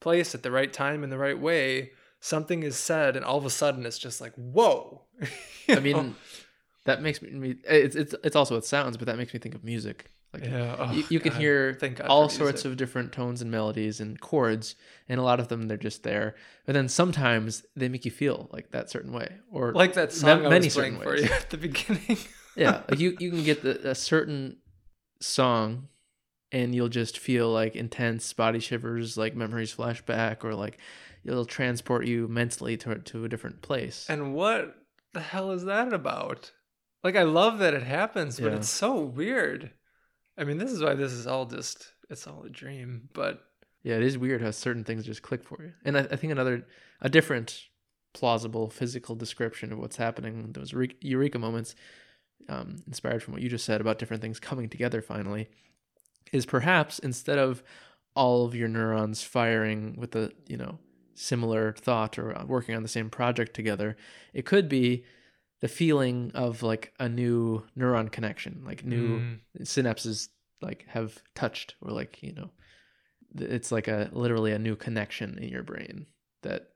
place 0.00 0.34
at 0.34 0.42
the 0.42 0.50
right 0.50 0.72
time 0.72 1.02
in 1.02 1.10
the 1.10 1.16
right 1.18 1.38
way, 1.38 1.92
something 2.20 2.62
is 2.62 2.76
said, 2.76 3.16
and 3.16 3.24
all 3.24 3.38
of 3.38 3.46
a 3.46 3.50
sudden 3.50 3.86
it's 3.86 3.98
just 3.98 4.20
like 4.20 4.34
whoa. 4.34 5.02
I 5.68 5.80
mean, 5.80 5.96
know? 5.96 6.14
that 6.84 7.00
makes 7.00 7.22
me. 7.22 7.56
It's 7.64 7.96
it's 7.96 8.14
it's 8.22 8.36
also 8.36 8.56
it 8.56 8.64
sounds, 8.66 8.98
but 8.98 9.06
that 9.06 9.16
makes 9.16 9.32
me 9.32 9.40
think 9.40 9.54
of 9.54 9.64
music. 9.64 10.10
Like 10.34 10.46
yeah, 10.46 10.74
oh, 10.76 10.92
you, 10.92 11.04
you 11.10 11.20
can 11.20 11.32
hear 11.32 11.78
all 12.08 12.28
sorts 12.28 12.64
of 12.64 12.76
different 12.76 13.12
tones 13.12 13.40
and 13.40 13.52
melodies 13.52 14.00
and 14.00 14.20
chords, 14.20 14.74
and 15.08 15.20
a 15.20 15.22
lot 15.22 15.38
of 15.38 15.46
them 15.46 15.68
they're 15.68 15.76
just 15.76 16.02
there. 16.02 16.34
But 16.66 16.72
then 16.72 16.88
sometimes 16.88 17.64
they 17.76 17.88
make 17.88 18.04
you 18.04 18.10
feel 18.10 18.48
like 18.52 18.72
that 18.72 18.90
certain 18.90 19.12
way, 19.12 19.36
or 19.52 19.72
like 19.72 19.94
that 19.94 20.12
song 20.12 20.44
I 20.44 20.48
many 20.48 20.66
was 20.66 20.74
playing 20.74 20.94
certain 20.94 21.04
for 21.04 21.12
ways. 21.12 21.28
you 21.28 21.32
at 21.32 21.50
the 21.50 21.56
beginning. 21.56 22.18
yeah, 22.56 22.82
like 22.90 22.98
you 22.98 23.16
you 23.20 23.30
can 23.30 23.44
get 23.44 23.62
the, 23.62 23.90
a 23.90 23.94
certain 23.94 24.56
song, 25.20 25.86
and 26.50 26.74
you'll 26.74 26.88
just 26.88 27.16
feel 27.16 27.48
like 27.48 27.76
intense 27.76 28.32
body 28.32 28.58
shivers, 28.58 29.16
like 29.16 29.36
memories 29.36 29.72
flashback, 29.72 30.42
or 30.42 30.52
like 30.56 30.78
it'll 31.24 31.46
transport 31.46 32.06
you 32.06 32.26
mentally 32.26 32.76
to 32.78 32.92
to 32.96 33.24
a 33.24 33.28
different 33.28 33.62
place. 33.62 34.06
and 34.08 34.34
what 34.34 34.74
the 35.12 35.20
hell 35.20 35.52
is 35.52 35.64
that 35.66 35.92
about? 35.92 36.50
Like 37.04 37.14
I 37.14 37.22
love 37.22 37.60
that 37.60 37.72
it 37.72 37.84
happens, 37.84 38.40
but 38.40 38.52
it's 38.52 38.68
so 38.68 38.98
weird. 38.98 39.70
I 40.36 40.44
mean, 40.44 40.58
this 40.58 40.72
is 40.72 40.82
why 40.82 40.94
this 40.94 41.12
is 41.12 41.26
all 41.26 41.46
just 41.46 41.92
it's 42.10 42.26
all 42.26 42.42
a 42.44 42.50
dream, 42.50 43.08
but 43.12 43.44
Yeah, 43.84 43.96
it 43.96 44.02
is 44.02 44.18
weird 44.18 44.42
how 44.42 44.50
certain 44.50 44.82
things 44.82 45.04
just 45.04 45.22
click 45.22 45.44
for 45.44 45.62
you. 45.62 45.72
And 45.84 45.96
I, 45.96 46.00
I 46.00 46.16
think 46.16 46.32
another, 46.32 46.66
a 47.00 47.08
different 47.08 47.64
plausible 48.14 48.70
physical 48.70 49.14
description 49.14 49.72
of 49.72 49.78
what's 49.78 49.96
happening, 49.96 50.52
those 50.52 50.72
eureka- 51.00 51.38
moments, 51.38 51.74
um, 52.48 52.76
inspired 52.86 53.22
from 53.22 53.32
what 53.32 53.42
you 53.42 53.48
just 53.48 53.64
said 53.64 53.80
about 53.80 53.98
different 53.98 54.22
things 54.22 54.40
coming 54.40 54.68
together 54.68 55.02
finally, 55.02 55.48
is 56.32 56.46
perhaps 56.46 56.98
instead 56.98 57.38
of 57.38 57.62
all 58.16 58.44
of 58.44 58.54
your 58.54 58.68
neurons 58.68 59.22
firing 59.22 59.96
with 59.98 60.16
a, 60.16 60.32
you 60.46 60.56
know, 60.56 60.78
similar 61.14 61.72
thought 61.72 62.18
or 62.18 62.36
uh, 62.36 62.44
working 62.44 62.74
on 62.74 62.82
the 62.82 62.88
same 62.88 63.10
project 63.10 63.54
together, 63.54 63.96
it 64.32 64.46
could 64.46 64.68
be 64.68 65.04
the 65.64 65.68
feeling 65.68 66.30
of 66.34 66.62
like 66.62 66.92
a 67.00 67.08
new 67.08 67.64
neuron 67.74 68.12
connection, 68.12 68.62
like 68.66 68.84
new 68.84 69.18
mm, 69.18 69.38
synapses 69.62 70.28
like 70.60 70.84
have 70.88 71.22
touched 71.34 71.74
or 71.80 71.90
like 71.90 72.22
you 72.22 72.34
know 72.34 72.50
it's 73.38 73.72
like 73.72 73.88
a 73.88 74.10
literally 74.12 74.52
a 74.52 74.58
new 74.58 74.76
connection 74.76 75.38
in 75.38 75.48
your 75.48 75.62
brain 75.62 76.04
that 76.42 76.68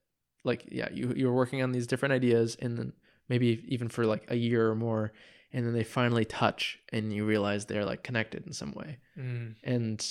like 0.43 0.65
yeah 0.73 0.89
you 0.91 1.13
you're 1.15 1.35
working 1.35 1.63
on 1.63 1.71
these 1.71 1.87
different 1.87 2.15
ideas 2.15 2.57
and 2.63 2.79
then 2.79 2.95
maybe 3.29 3.63
even 3.69 3.91
for 3.91 4.07
like 4.07 4.25
a 4.29 4.37
year 4.37 4.71
or 4.71 4.75
more 4.75 5.13
and 5.53 5.67
then 5.67 5.75
they 5.75 5.85
finally 5.85 6.25
touch 6.25 6.79
and 6.91 7.13
you 7.13 7.27
realize 7.27 7.67
they're 7.67 7.85
like 7.85 8.03
connected 8.03 8.47
in 8.47 8.55
some 8.55 8.73
way. 8.73 8.97
Mm, 9.19 9.57
and 9.65 10.07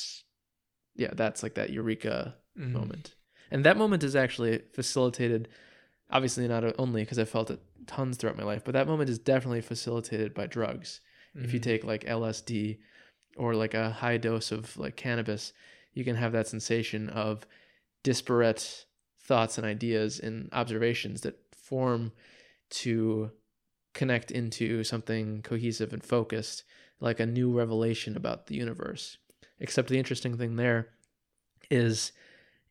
yeah 0.95 1.13
that's 1.15 1.41
like 1.41 1.55
that 1.55 1.71
eureka 1.71 2.35
mm. 2.55 2.73
moment. 2.73 3.15
And 3.49 3.65
that 3.65 3.75
moment 3.75 4.03
is 4.03 4.15
actually 4.15 4.61
facilitated 4.75 5.47
obviously 6.09 6.47
not 6.47 6.63
only 6.79 7.01
because 7.01 7.19
i 7.19 7.25
felt 7.25 7.51
it 7.51 7.59
tons 7.85 8.17
throughout 8.17 8.37
my 8.37 8.43
life 8.43 8.63
but 8.63 8.73
that 8.73 8.87
moment 8.87 9.09
is 9.09 9.19
definitely 9.19 9.61
facilitated 9.61 10.33
by 10.33 10.45
drugs 10.45 11.01
if 11.35 11.53
you 11.53 11.59
Mm. 11.59 11.63
take 11.63 11.83
like 11.83 12.03
LSD 12.05 12.79
or 13.35 13.53
like 13.53 13.75
a 13.75 13.91
high 13.91 14.17
dose 14.17 14.51
of 14.51 14.75
like 14.77 14.95
cannabis, 14.95 15.53
you 15.93 16.03
can 16.03 16.15
have 16.15 16.31
that 16.31 16.47
sensation 16.47 17.09
of 17.09 17.45
disparate 18.01 18.85
thoughts 19.19 19.57
and 19.57 19.67
ideas 19.67 20.19
and 20.19 20.49
observations 20.51 21.21
that 21.21 21.37
form 21.53 22.11
to 22.69 23.31
connect 23.93 24.31
into 24.31 24.83
something 24.83 25.41
cohesive 25.43 25.93
and 25.93 26.03
focused, 26.03 26.63
like 26.99 27.19
a 27.19 27.25
new 27.25 27.51
revelation 27.51 28.17
about 28.17 28.47
the 28.47 28.55
universe. 28.55 29.17
Except 29.59 29.89
the 29.89 29.99
interesting 29.99 30.37
thing 30.37 30.55
there 30.55 30.89
is 31.69 32.13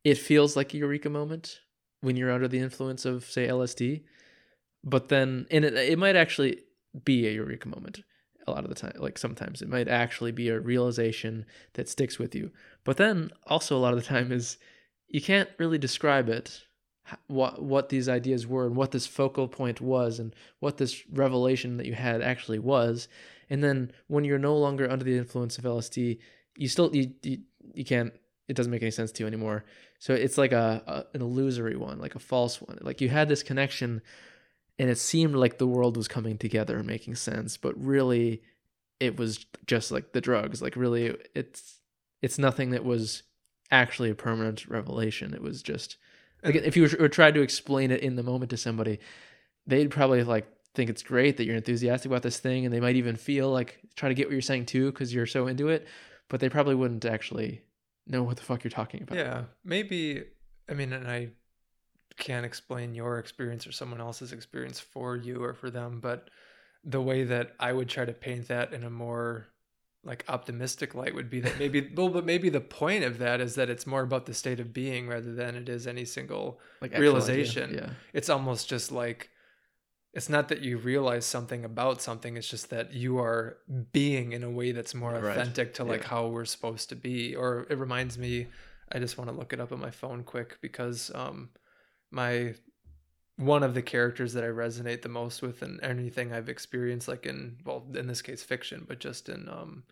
it 0.03 0.19
feels 0.19 0.57
like 0.57 0.73
a 0.73 0.79
eureka 0.79 1.11
moment 1.11 1.61
when 2.07 2.17
you're 2.17 2.31
under 2.31 2.47
the 2.47 2.61
influence 2.61 3.05
of 3.05 3.25
say 3.25 3.49
LSD, 3.49 4.05
but 4.85 5.09
then 5.09 5.47
and 5.51 5.65
it, 5.65 5.75
it 5.75 5.99
might 5.99 6.15
actually 6.15 6.61
be 7.05 7.27
a 7.27 7.33
eureka 7.33 7.69
moment 7.69 7.99
a 8.47 8.53
lot 8.53 8.63
of 8.63 8.69
the 8.69 8.77
time 8.77 8.93
like 8.99 9.19
sometimes. 9.19 9.61
It 9.61 9.69
might 9.69 9.89
actually 9.89 10.31
be 10.31 10.49
a 10.49 10.61
realization 10.61 11.47
that 11.73 11.89
sticks 11.89 12.17
with 12.17 12.33
you. 12.33 12.53
But 12.85 12.97
then 12.97 13.33
also 13.49 13.77
a 13.77 13.83
lot 13.85 13.93
of 13.93 13.99
the 13.99 14.07
time 14.07 14.31
is 14.31 14.57
you 15.09 15.21
can't 15.21 15.49
really 15.59 15.79
describe 15.79 16.29
it 16.29 16.63
what 17.27 17.61
what 17.61 17.89
these 17.89 18.09
ideas 18.09 18.47
were 18.47 18.67
and 18.67 18.77
what 18.77 18.93
this 18.93 19.09
focal 19.09 19.49
point 19.49 19.81
was 19.81 20.21
and 20.21 20.33
what 20.61 20.77
this 20.77 21.03
revelation 21.11 21.77
that 21.79 21.87
you 21.87 21.95
had 21.95 22.23
actually 22.23 22.61
was. 22.61 23.09
And 23.51 23.65
then 23.65 23.91
when 24.07 24.25
you're 24.25 24.39
no 24.39 24.57
longer 24.57 24.89
under 24.89 25.05
the 25.05 25.19
influence 25.19 25.59
of 25.59 25.65
LSD 25.65 26.19
you 26.57 26.69
still 26.69 26.95
you 26.95 27.13
you, 27.23 27.39
you 27.75 27.85
can't 27.85 28.13
it 28.49 28.55
doesn't 28.55 28.71
make 28.71 28.83
any 28.83 28.91
sense 28.91 29.11
to 29.13 29.23
you 29.23 29.27
anymore 29.27 29.65
so 30.07 30.15
it's 30.15 30.39
like 30.39 30.53
a, 30.53 30.85
a 30.87 31.17
an 31.17 31.21
illusory 31.21 31.75
one 31.75 31.99
like 31.99 32.15
a 32.15 32.21
false 32.21 32.63
one. 32.63 32.79
Like 32.81 33.01
you 33.01 33.09
had 33.09 33.29
this 33.29 33.43
connection 33.43 34.03
and 34.79 34.89
it 34.89 34.99
seemed 34.99 35.35
like 35.35 35.59
the 35.59 35.67
world 35.67 35.97
was 35.97 36.07
coming 36.07 36.39
together 36.39 36.77
and 36.77 36.87
making 36.87 37.17
sense 37.17 37.57
but 37.57 37.75
really 37.77 38.41
it 39.01 39.17
was 39.19 39.45
just 39.67 39.91
like 39.91 40.13
the 40.13 40.21
drugs. 40.21 40.63
Like 40.63 40.77
really 40.77 41.17
it's 41.35 41.81
it's 42.23 42.39
nothing 42.39 42.71
that 42.71 42.85
was 42.85 43.25
actually 43.73 44.11
a 44.11 44.15
permanent 44.15 44.69
revelation. 44.69 45.35
It 45.35 45.43
was 45.43 45.61
just 45.61 45.97
like 46.45 46.55
if 46.55 46.77
you 46.77 46.89
were, 47.01 47.09
tried 47.09 47.35
to 47.35 47.43
explain 47.43 47.91
it 47.91 48.01
in 48.01 48.15
the 48.15 48.23
moment 48.23 48.51
to 48.51 48.57
somebody 48.57 49.01
they'd 49.67 49.91
probably 49.91 50.23
like 50.23 50.47
think 50.77 50.89
it's 50.89 51.03
great 51.03 51.37
that 51.37 51.47
you're 51.47 51.57
enthusiastic 51.57 52.09
about 52.09 52.23
this 52.23 52.39
thing 52.39 52.65
and 52.65 52.73
they 52.73 52.79
might 52.79 52.95
even 52.95 53.17
feel 53.17 53.51
like 53.51 53.81
try 53.97 54.09
to 54.09 54.15
get 54.15 54.29
what 54.29 54.33
you're 54.33 54.41
saying 54.41 54.67
too 54.67 54.93
because 54.93 55.13
you're 55.13 55.27
so 55.27 55.49
into 55.49 55.67
it 55.67 55.85
but 56.29 56.39
they 56.39 56.49
probably 56.49 56.77
wouldn't 56.77 57.05
actually 57.05 57.61
know 58.07 58.23
what 58.23 58.37
the 58.37 58.43
fuck 58.43 58.65
you're 58.65 58.71
talking 58.71 59.03
about 59.03 59.17
Yeah, 59.19 59.45
maybe. 59.65 60.25
I 60.69 60.75
mean, 60.75 60.93
and 60.93 61.09
I 61.09 61.31
can't 62.17 62.47
explain 62.47 62.95
your 62.95 63.19
experience 63.19 63.67
or 63.67 63.73
someone 63.73 64.01
else's 64.01 64.33
experience 64.33 64.81
for 64.81 65.17
you 65.17 65.43
or 65.43 65.55
for 65.55 65.71
them, 65.71 66.01
but 66.01 66.31
the 66.85 67.01
way 67.01 67.25
that 67.25 67.53
I 67.59 67.73
would 67.73 67.89
try 67.89 68.05
to 68.05 68.13
paint 68.13 68.49
that 68.49 68.73
in 68.73 68.85
a 68.85 68.91
more 68.91 69.49
like 70.05 70.25
optimistic 70.29 70.95
light 70.95 71.15
would 71.15 71.29
be 71.29 71.41
that 71.41 71.59
maybe 71.59 71.91
well 71.97 72.09
but 72.09 72.25
maybe 72.25 72.49
the 72.49 72.61
point 72.61 73.03
of 73.03 73.19
that 73.19 73.41
is 73.41 73.57
that 73.57 73.69
it's 73.69 73.87
more 73.87 74.03
about 74.03 74.25
the 74.25 74.35
state 74.35 74.61
of 74.61 74.73
being 74.73 75.09
rather 75.09 75.35
than 75.35 75.57
it 75.57 75.69
is 75.69 75.87
any 75.87 76.05
single 76.05 76.61
like 76.81 76.97
realization. 76.97 77.75
yeah 77.75 77.91
it's 78.13 78.31
almost 78.31 78.69
just 78.69 78.93
like 78.93 79.31
it's 80.17 80.31
not 80.31 80.49
that 80.49 80.61
you 80.63 80.79
realize 80.79 81.27
something 81.27 81.63
about 81.65 82.01
something 82.01 82.37
it's 82.39 82.49
just 82.49 82.71
that 82.71 82.93
you 83.03 83.19
are 83.19 83.59
being 83.93 84.33
in 84.33 84.43
a 84.43 84.51
way 84.51 84.73
that's 84.73 84.95
more 84.95 85.13
Right. 85.13 85.37
authentic 85.37 85.75
to 85.75 85.85
like 85.85 86.03
Yeah. 86.03 86.09
how 86.09 86.27
we're 86.29 86.47
supposed 86.57 86.89
to 86.89 86.97
be 86.97 87.37
or 87.37 87.67
it 87.69 87.79
reminds 87.79 88.17
me 88.25 88.47
i 88.93 88.99
just 88.99 89.19
want 89.19 89.29
to 89.31 89.37
look 89.37 89.53
it 89.53 89.61
up 89.61 89.73
on 89.73 89.81
my 89.81 89.91
phone 90.03 90.25
quick 90.25 90.51
because 90.63 91.11
um 91.15 91.51
my 92.11 92.55
one 93.37 93.63
of 93.63 93.75
the 93.75 93.83
characters 93.83 94.33
that 94.33 94.45
i 94.45 94.53
resonate 94.65 95.03
the 95.03 95.09
most 95.21 95.43
with 95.43 95.63
in 95.63 95.79
anything 95.83 96.33
i've 96.33 96.49
experienced 96.49 97.09
like 97.09 97.27
in 97.27 97.57
well 97.67 97.85
in 97.95 98.07
this 98.07 98.23
case 98.23 98.43
fiction 98.43 98.85
but 98.89 98.99
just 98.99 99.29
in 99.29 99.49
um 99.49 99.83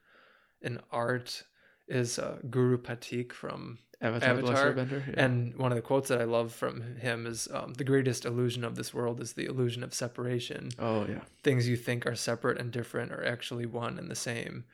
in 0.62 0.80
art 0.90 1.42
is 1.88 2.18
uh, 2.18 2.38
guru 2.50 2.78
Pathik 2.78 3.32
from 3.32 3.78
avatar, 4.00 4.30
Avatar, 4.30 4.72
Airbender, 4.72 5.06
yeah. 5.08 5.24
and 5.24 5.56
one 5.56 5.72
of 5.72 5.76
the 5.76 5.82
quotes 5.82 6.08
that 6.08 6.20
I 6.20 6.24
love 6.24 6.52
from 6.52 6.96
him 6.96 7.26
is 7.26 7.48
um, 7.52 7.74
the 7.74 7.84
greatest 7.84 8.24
illusion 8.24 8.64
of 8.64 8.76
this 8.76 8.92
world 8.92 9.20
is 9.20 9.32
the 9.32 9.46
illusion 9.46 9.82
of 9.82 9.94
separation. 9.94 10.70
oh 10.78 11.06
yeah 11.08 11.20
Things 11.42 11.68
you 11.68 11.76
think 11.76 12.06
are 12.06 12.14
separate 12.14 12.60
and 12.60 12.70
different 12.70 13.12
are 13.12 13.24
actually 13.24 13.66
one 13.66 13.98
and 13.98 14.10
the 14.10 14.16
same. 14.16 14.64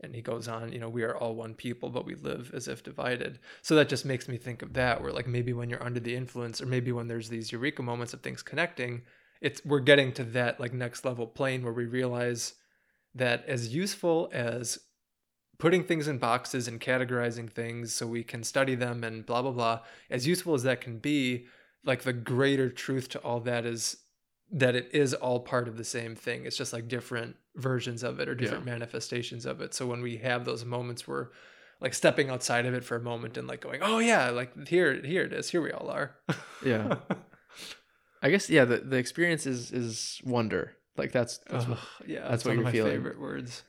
And 0.00 0.14
he 0.14 0.20
goes 0.20 0.48
on, 0.48 0.72
you 0.72 0.78
know, 0.78 0.90
we 0.90 1.02
are 1.02 1.16
all 1.16 1.34
one 1.34 1.54
people, 1.54 1.88
but 1.88 2.04
we 2.04 2.14
live 2.14 2.50
as 2.52 2.68
if 2.68 2.82
divided. 2.82 3.38
So 3.62 3.74
that 3.76 3.88
just 3.88 4.04
makes 4.04 4.28
me 4.28 4.36
think 4.36 4.60
of 4.60 4.74
that, 4.74 5.00
where 5.00 5.12
like 5.12 5.26
maybe 5.26 5.54
when 5.54 5.70
you're 5.70 5.82
under 5.82 6.00
the 6.00 6.14
influence, 6.14 6.60
or 6.60 6.66
maybe 6.66 6.92
when 6.92 7.08
there's 7.08 7.30
these 7.30 7.52
eureka 7.52 7.82
moments 7.82 8.12
of 8.12 8.20
things 8.20 8.42
connecting, 8.42 9.02
it's 9.40 9.64
we're 9.64 9.80
getting 9.80 10.12
to 10.14 10.24
that 10.24 10.60
like 10.60 10.74
next 10.74 11.06
level 11.06 11.26
plane 11.26 11.62
where 11.62 11.72
we 11.72 11.86
realize 11.86 12.54
that 13.14 13.46
as 13.46 13.74
useful 13.74 14.28
as 14.32 14.78
putting 15.64 15.82
things 15.82 16.08
in 16.08 16.18
boxes 16.18 16.68
and 16.68 16.78
categorizing 16.78 17.48
things 17.50 17.90
so 17.90 18.06
we 18.06 18.22
can 18.22 18.44
study 18.44 18.74
them 18.74 19.02
and 19.02 19.24
blah 19.24 19.40
blah 19.40 19.50
blah 19.50 19.80
as 20.10 20.26
useful 20.26 20.52
as 20.52 20.62
that 20.62 20.82
can 20.82 20.98
be 20.98 21.46
like 21.84 22.02
the 22.02 22.12
greater 22.12 22.68
truth 22.68 23.08
to 23.08 23.18
all 23.20 23.40
that 23.40 23.64
is 23.64 23.96
that 24.52 24.74
it 24.74 24.90
is 24.92 25.14
all 25.14 25.40
part 25.40 25.66
of 25.66 25.78
the 25.78 25.84
same 25.84 26.14
thing. 26.14 26.44
It's 26.44 26.58
just 26.58 26.74
like 26.74 26.86
different 26.86 27.36
versions 27.56 28.02
of 28.02 28.20
it 28.20 28.28
or 28.28 28.34
different 28.34 28.66
manifestations 28.66 29.46
of 29.46 29.62
it. 29.62 29.72
So 29.72 29.86
when 29.86 30.02
we 30.02 30.18
have 30.18 30.44
those 30.44 30.66
moments 30.66 31.08
where 31.08 31.30
like 31.80 31.94
stepping 31.94 32.28
outside 32.28 32.66
of 32.66 32.74
it 32.74 32.84
for 32.84 32.96
a 32.96 33.00
moment 33.00 33.38
and 33.38 33.48
like 33.48 33.62
going 33.62 33.80
oh 33.82 34.00
yeah 34.00 34.28
like 34.28 34.68
here 34.68 35.00
here 35.02 35.22
it 35.22 35.32
is. 35.32 35.48
Here 35.48 35.62
we 35.62 35.72
all 35.72 35.88
are. 35.88 36.16
Yeah. 36.62 36.96
i 38.22 38.28
guess 38.28 38.48
yeah 38.50 38.66
the, 38.66 38.78
the 38.78 38.96
experience 38.98 39.46
is 39.46 39.72
is 39.72 40.20
wonder. 40.24 40.76
Like 40.98 41.10
that's 41.10 41.38
that's 41.50 41.66
what, 41.66 41.78
yeah 42.06 42.20
that's 42.28 42.34
it's 42.34 42.44
what 42.44 42.52
you're 42.52 42.60
of 42.60 42.64
my 42.66 42.72
feeling. 42.72 42.92
favorite 42.92 43.18
words. 43.18 43.62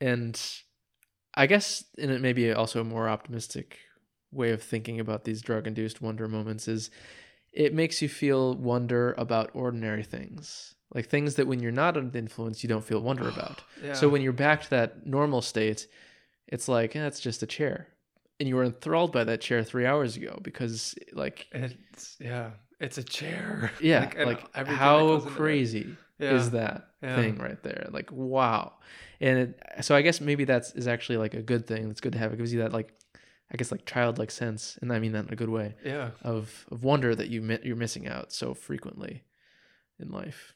And 0.00 0.40
i 1.36 1.46
guess 1.46 1.84
in 1.98 2.10
it 2.10 2.20
maybe 2.20 2.52
also 2.52 2.80
a 2.80 2.84
more 2.84 3.08
optimistic 3.08 3.78
way 4.32 4.50
of 4.50 4.62
thinking 4.62 5.00
about 5.00 5.24
these 5.24 5.42
drug 5.42 5.66
induced 5.66 6.00
wonder 6.00 6.28
moments 6.28 6.68
is 6.68 6.90
it 7.52 7.72
makes 7.72 8.02
you 8.02 8.08
feel 8.08 8.54
wonder 8.54 9.14
about 9.16 9.50
ordinary 9.54 10.02
things. 10.02 10.74
Like 10.94 11.08
things 11.08 11.34
that 11.36 11.46
when 11.46 11.60
you're 11.60 11.72
not 11.72 11.96
under 11.96 12.10
the 12.10 12.18
influence 12.18 12.62
you 12.62 12.68
don't 12.68 12.84
feel 12.84 13.00
wonder 13.00 13.28
about. 13.34 13.62
Yeah. 13.82 13.94
So 13.94 14.08
when 14.08 14.22
you're 14.22 14.32
back 14.32 14.62
to 14.62 14.70
that 14.70 15.06
normal 15.06 15.42
state 15.42 15.88
it's 16.46 16.68
like 16.68 16.94
eh, 16.94 17.10
just 17.10 17.42
a 17.42 17.46
chair. 17.46 17.88
And 18.38 18.48
you 18.48 18.54
were 18.56 18.64
enthralled 18.64 19.12
by 19.12 19.24
that 19.24 19.40
chair 19.40 19.64
three 19.64 19.86
hours 19.86 20.16
ago 20.16 20.38
because 20.42 20.94
like 21.12 21.46
it's 21.52 22.16
yeah 22.20 22.50
it's 22.78 22.98
a 22.98 23.02
chair. 23.02 23.72
Yeah 23.80 24.10
Like, 24.16 24.54
like, 24.54 24.66
how 24.66 25.20
crazy 25.20 25.96
yeah. 26.18 26.34
is 26.34 26.50
that 26.50 26.90
Yeah. 27.02 27.16
thing 27.16 27.38
right 27.38 27.62
there. 27.62 27.88
Like 27.90 28.10
wow. 28.12 28.74
And 29.20 29.38
it, 29.38 29.60
so 29.82 29.94
i 29.94 30.02
guess 30.02 30.20
maybe 30.20 30.44
that's 30.44 30.72
is 30.74 30.86
actually 30.88 31.18
like 31.18 31.34
a 31.34 31.42
good 31.42 31.66
thing. 31.66 31.88
That's 31.88 32.00
good 32.00 32.12
to 32.12 32.18
have. 32.18 32.32
It 32.32 32.36
gives 32.38 32.52
you 32.52 32.60
that 32.60 32.72
like 32.72 32.92
i 33.52 33.56
guess 33.56 33.70
like 33.70 33.86
childlike 33.86 34.30
sense. 34.30 34.78
And 34.82 34.92
i 34.92 34.98
mean 34.98 35.12
that 35.12 35.26
in 35.26 35.32
a 35.32 35.36
good 35.36 35.48
way 35.50 35.74
yeah. 35.84 36.10
of 36.22 36.66
of 36.70 36.82
wonder 36.84 37.14
that 37.14 37.28
you 37.28 37.42
mi- 37.42 37.58
you're 37.62 37.76
missing 37.76 38.06
out 38.08 38.32
so 38.32 38.54
frequently 38.54 39.24
in 39.98 40.10
life. 40.10 40.54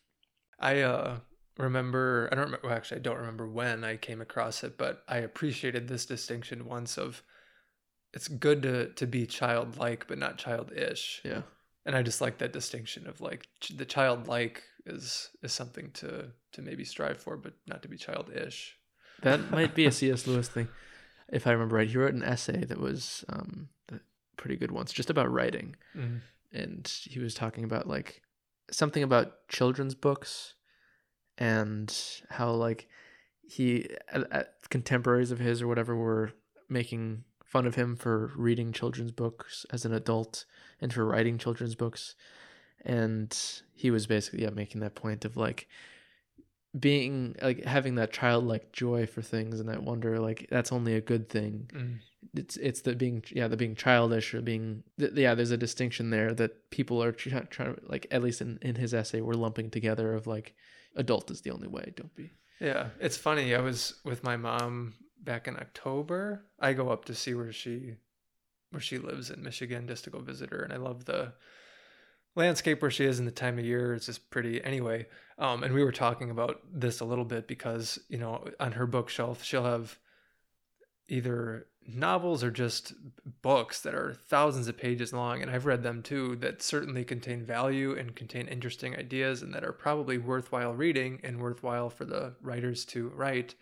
I 0.59 0.81
uh 0.81 1.19
remember 1.59 2.29
I 2.31 2.35
don't 2.37 2.45
remember 2.47 2.67
well, 2.69 2.77
actually 2.77 2.99
I 2.99 3.03
don't 3.03 3.19
remember 3.19 3.47
when 3.49 3.85
I 3.85 3.97
came 3.97 4.21
across 4.21 4.65
it, 4.65 4.77
but 4.79 5.03
I 5.09 5.19
appreciated 5.19 5.89
this 5.89 6.07
distinction 6.07 6.67
once 6.67 6.97
of 6.99 7.23
it's 8.13 8.29
good 8.29 8.63
to 8.63 8.89
to 8.95 9.07
be 9.07 9.27
childlike 9.27 10.07
but 10.09 10.19
not 10.19 10.39
childish. 10.39 11.21
yeah. 11.25 11.43
And 11.87 11.97
I 11.97 12.03
just 12.03 12.21
like 12.21 12.39
that 12.39 12.53
distinction 12.53 13.07
of 13.07 13.21
like 13.21 13.47
ch- 13.61 13.77
the 13.77 13.85
childlike 13.87 14.63
is 14.87 15.31
is 15.43 15.53
something 15.53 15.91
to 15.93 16.29
to 16.53 16.63
maybe 16.63 16.85
strive 16.85 17.19
for 17.19 17.37
but 17.37 17.55
not 17.67 17.83
to 17.83 17.89
be 17.89 17.97
childish. 17.97 18.77
that 19.23 19.51
might 19.51 19.75
be 19.75 19.87
a 19.87 19.93
cs 19.99 20.27
lewis 20.27 20.49
thing 20.49 20.69
if 21.29 21.47
i 21.47 21.53
remember 21.53 21.77
right 21.77 21.89
he 21.89 21.97
wrote 21.99 22.15
an 22.15 22.23
essay 22.23 22.65
that 22.65 22.79
was 22.81 23.25
um 23.29 23.69
pretty 24.37 24.57
good 24.57 24.71
once 24.71 24.93
just 24.93 25.11
about 25.11 25.31
writing 25.31 25.77
Mhm. 25.95 26.21
and 26.53 26.89
he 27.05 27.19
was 27.21 27.35
talking 27.35 27.63
about 27.65 27.87
like 27.87 28.23
something 28.71 29.03
about 29.03 29.47
children's 29.49 29.95
books 29.95 30.55
and 31.39 31.95
how 32.31 32.51
like 32.53 32.89
he 33.43 33.89
contemporaries 34.71 35.31
of 35.31 35.39
his 35.39 35.61
or 35.61 35.69
whatever 35.69 35.95
were 35.97 36.33
making 36.69 37.25
fun 37.45 37.67
of 37.67 37.75
him 37.75 37.97
for 37.97 38.31
reading 38.37 38.73
children's 38.73 39.11
books 39.13 39.67
as 39.71 39.85
an 39.85 39.93
adult 39.93 40.45
and 40.81 40.93
for 40.95 41.05
writing 41.05 41.37
children's 41.37 41.75
books 41.75 42.15
and 42.85 43.37
he 43.75 43.91
was 43.91 44.07
basically 44.07 44.43
yeah 44.43 44.51
making 44.51 44.81
that 44.81 44.95
point 44.95 45.25
of 45.25 45.37
like 45.37 45.69
being 46.79 47.35
like 47.43 47.65
having 47.65 47.97
that 47.97 48.13
childlike 48.13 48.71
joy 48.73 49.05
for 49.07 49.23
things 49.23 49.59
and 49.59 49.69
that 49.69 49.83
wonder 49.83 50.21
like 50.21 50.47
that's 50.51 50.71
only 50.73 50.95
a 50.95 51.01
good 51.01 51.29
thing 51.29 51.69
Mm. 51.75 51.99
it's 52.35 52.57
it's 52.59 52.83
the 52.83 52.95
being 52.95 53.25
yeah 53.33 53.49
the 53.49 53.57
being 53.57 53.75
childish 53.75 54.33
or 54.35 54.41
being 54.41 54.85
th- 54.99 55.13
yeah 55.15 55.35
there's 55.35 55.51
a 55.51 55.57
distinction 55.57 56.11
there 56.11 56.33
that 56.33 56.71
people 56.71 57.03
are 57.03 57.11
trying 57.13 57.47
to 57.49 57.77
like 57.89 58.07
at 58.13 58.23
least 58.23 58.41
in 58.41 58.59
in 58.63 58.77
his 58.77 58.95
essay 58.95 59.21
we're 59.21 59.33
lumping 59.35 59.69
together 59.71 60.15
of 60.15 60.27
like 60.29 60.55
adult 60.97 61.31
is 61.31 61.41
the 61.41 61.51
only 61.51 61.67
way 61.69 61.93
don't 61.97 62.15
be 62.15 62.31
Yeah, 62.61 62.89
it's 63.01 63.17
funny. 63.17 63.55
I 63.55 63.61
was 63.61 63.95
with 64.05 64.23
my 64.23 64.37
mom 64.37 64.93
back 65.25 65.49
in 65.49 65.57
October. 65.57 66.45
I 66.61 66.75
go 66.75 66.91
up 66.91 67.07
to 67.07 67.15
see 67.15 67.33
where 67.35 67.53
she 67.53 67.95
where 68.71 68.83
she 68.83 68.99
lives 68.99 69.31
in 69.31 69.43
Michigan 69.43 69.89
just 69.89 70.05
to 70.05 70.11
go 70.11 70.21
visit 70.21 70.51
her 70.51 70.63
and 70.63 70.73
I 70.73 70.77
love 70.77 71.07
the 71.07 71.33
landscape 72.41 72.83
where 72.83 72.91
she 72.91 73.05
is 73.05 73.19
in 73.19 73.25
the 73.25 73.31
time 73.31 73.59
of 73.59 73.65
year. 73.65 73.95
is 73.95 74.07
just 74.07 74.31
pretty 74.31 74.63
anyway. 74.65 75.07
Um 75.39 75.63
and 75.63 75.73
we 75.73 75.85
were 75.85 75.93
talking 75.93 76.31
about 76.31 76.61
this 76.73 77.01
a 77.01 77.05
little 77.05 77.25
bit 77.25 77.47
because, 77.47 77.99
you 78.09 78.19
know, 78.19 78.45
on 78.59 78.73
her 78.73 78.87
bookshelf 78.87 79.45
she'll 79.45 79.65
have 79.65 79.99
either 81.09 81.67
novels 81.87 82.45
or 82.45 82.51
just 82.51 82.93
books 83.43 83.81
that 83.81 83.95
are 83.95 84.15
thousands 84.29 84.69
of 84.69 84.77
pages 84.77 85.13
long 85.13 85.43
and 85.43 85.51
I've 85.51 85.67
read 85.67 85.83
them 85.83 86.03
too 86.03 86.37
that 86.37 86.63
certainly 86.63 87.05
contain 87.05 87.45
value 87.45 87.97
and 87.97 88.15
contain 88.15 88.47
interesting 88.49 88.97
ideas 88.97 89.43
and 89.43 89.55
that 89.55 89.65
are 89.65 89.73
probably 89.73 90.19
worthwhile 90.19 90.75
reading 90.75 91.21
and 91.25 91.41
worthwhile 91.41 91.91
for 91.91 92.05
the 92.05 92.35
writers 92.43 92.85
to 92.87 93.09
write. 93.09 93.55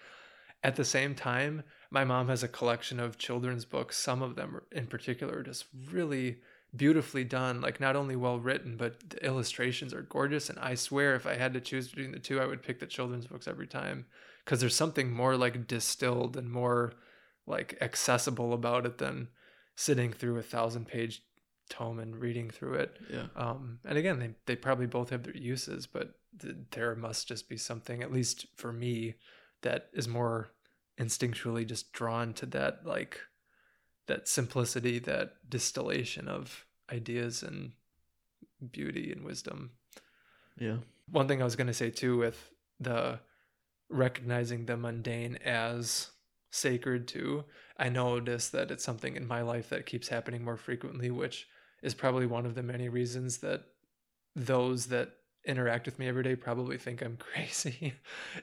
At 0.62 0.76
the 0.76 0.84
same 0.84 1.14
time, 1.14 1.62
my 1.90 2.04
mom 2.04 2.28
has 2.28 2.42
a 2.42 2.48
collection 2.48 2.98
of 3.00 3.18
children's 3.18 3.64
books. 3.64 3.96
Some 3.96 4.22
of 4.22 4.34
them 4.34 4.60
in 4.72 4.86
particular 4.86 5.42
just 5.42 5.66
really 5.90 6.38
beautifully 6.76 7.24
done, 7.24 7.60
like 7.60 7.80
not 7.80 7.96
only 7.96 8.16
well 8.16 8.38
written, 8.38 8.76
but 8.76 9.10
the 9.10 9.24
illustrations 9.24 9.94
are 9.94 10.02
gorgeous 10.02 10.50
and 10.50 10.58
I 10.58 10.74
swear 10.74 11.14
if 11.14 11.26
I 11.26 11.34
had 11.34 11.54
to 11.54 11.60
choose 11.60 11.88
between 11.88 12.12
the 12.12 12.18
two, 12.18 12.40
I 12.40 12.46
would 12.46 12.62
pick 12.62 12.78
the 12.78 12.86
children's 12.86 13.26
books 13.26 13.48
every 13.48 13.66
time 13.66 14.06
because 14.44 14.60
there's 14.60 14.74
something 14.74 15.10
more 15.10 15.36
like 15.36 15.66
distilled 15.66 16.36
and 16.36 16.50
more 16.50 16.92
like 17.46 17.78
accessible 17.80 18.52
about 18.52 18.84
it 18.86 18.98
than 18.98 19.28
sitting 19.76 20.12
through 20.12 20.36
a 20.38 20.42
thousand 20.42 20.86
page 20.86 21.22
tome 21.70 21.98
and 21.98 22.16
reading 22.16 22.50
through 22.50 22.74
it. 22.74 22.96
yeah 23.10 23.26
Um, 23.36 23.78
and 23.84 23.98
again, 23.98 24.18
they, 24.18 24.30
they 24.46 24.56
probably 24.56 24.86
both 24.86 25.10
have 25.10 25.22
their 25.22 25.36
uses, 25.36 25.86
but 25.86 26.14
th- 26.40 26.56
there 26.70 26.94
must 26.94 27.28
just 27.28 27.48
be 27.48 27.56
something, 27.56 28.02
at 28.02 28.12
least 28.12 28.46
for 28.56 28.72
me, 28.72 29.14
that 29.62 29.88
is 29.92 30.08
more 30.08 30.50
instinctually 30.98 31.66
just 31.66 31.92
drawn 31.92 32.32
to 32.34 32.46
that, 32.46 32.84
like 32.84 33.20
that 34.08 34.28
simplicity, 34.28 34.98
that 34.98 35.48
distillation 35.48 36.28
of 36.28 36.66
ideas 36.92 37.42
and 37.42 37.72
beauty 38.72 39.12
and 39.12 39.24
wisdom. 39.24 39.70
yeah 40.58 40.78
One 41.10 41.28
thing 41.28 41.40
I 41.40 41.44
was 41.44 41.56
going 41.56 41.68
to 41.68 41.74
say 41.74 41.90
too 41.90 42.18
with 42.18 42.50
the 42.80 43.20
recognizing 43.88 44.66
the 44.66 44.76
mundane 44.76 45.36
as 45.44 46.10
sacred 46.50 47.06
too, 47.06 47.44
I 47.78 47.88
notice 47.88 48.48
that 48.50 48.70
it's 48.70 48.84
something 48.84 49.16
in 49.16 49.26
my 49.26 49.42
life 49.42 49.68
that 49.70 49.86
keeps 49.86 50.08
happening 50.08 50.44
more 50.44 50.56
frequently, 50.56 51.10
which 51.10 51.46
is 51.82 51.94
probably 51.94 52.26
one 52.26 52.46
of 52.46 52.54
the 52.54 52.62
many 52.62 52.88
reasons 52.88 53.38
that 53.38 53.62
those 54.34 54.86
that 54.86 55.12
interact 55.44 55.86
with 55.86 55.98
me 55.98 56.08
every 56.08 56.22
day 56.22 56.36
probably 56.36 56.76
think 56.76 57.02
I'm 57.02 57.16
crazy 57.32 57.94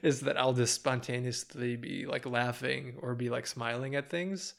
is 0.02 0.20
that 0.22 0.36
I'll 0.36 0.52
just 0.52 0.74
spontaneously 0.74 1.76
be 1.76 2.06
like 2.06 2.26
laughing 2.26 2.94
or 3.00 3.14
be 3.14 3.30
like 3.30 3.46
smiling 3.46 3.94
at 3.94 4.10
things. 4.10 4.54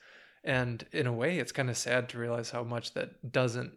And 0.47 0.85
in 0.93 1.07
a 1.07 1.13
way, 1.13 1.39
it's 1.39 1.51
kind 1.51 1.69
of 1.69 1.77
sad 1.77 2.07
to 2.09 2.17
realize 2.17 2.49
how 2.49 2.63
much 2.63 2.93
that 2.93 3.33
doesn't 3.33 3.73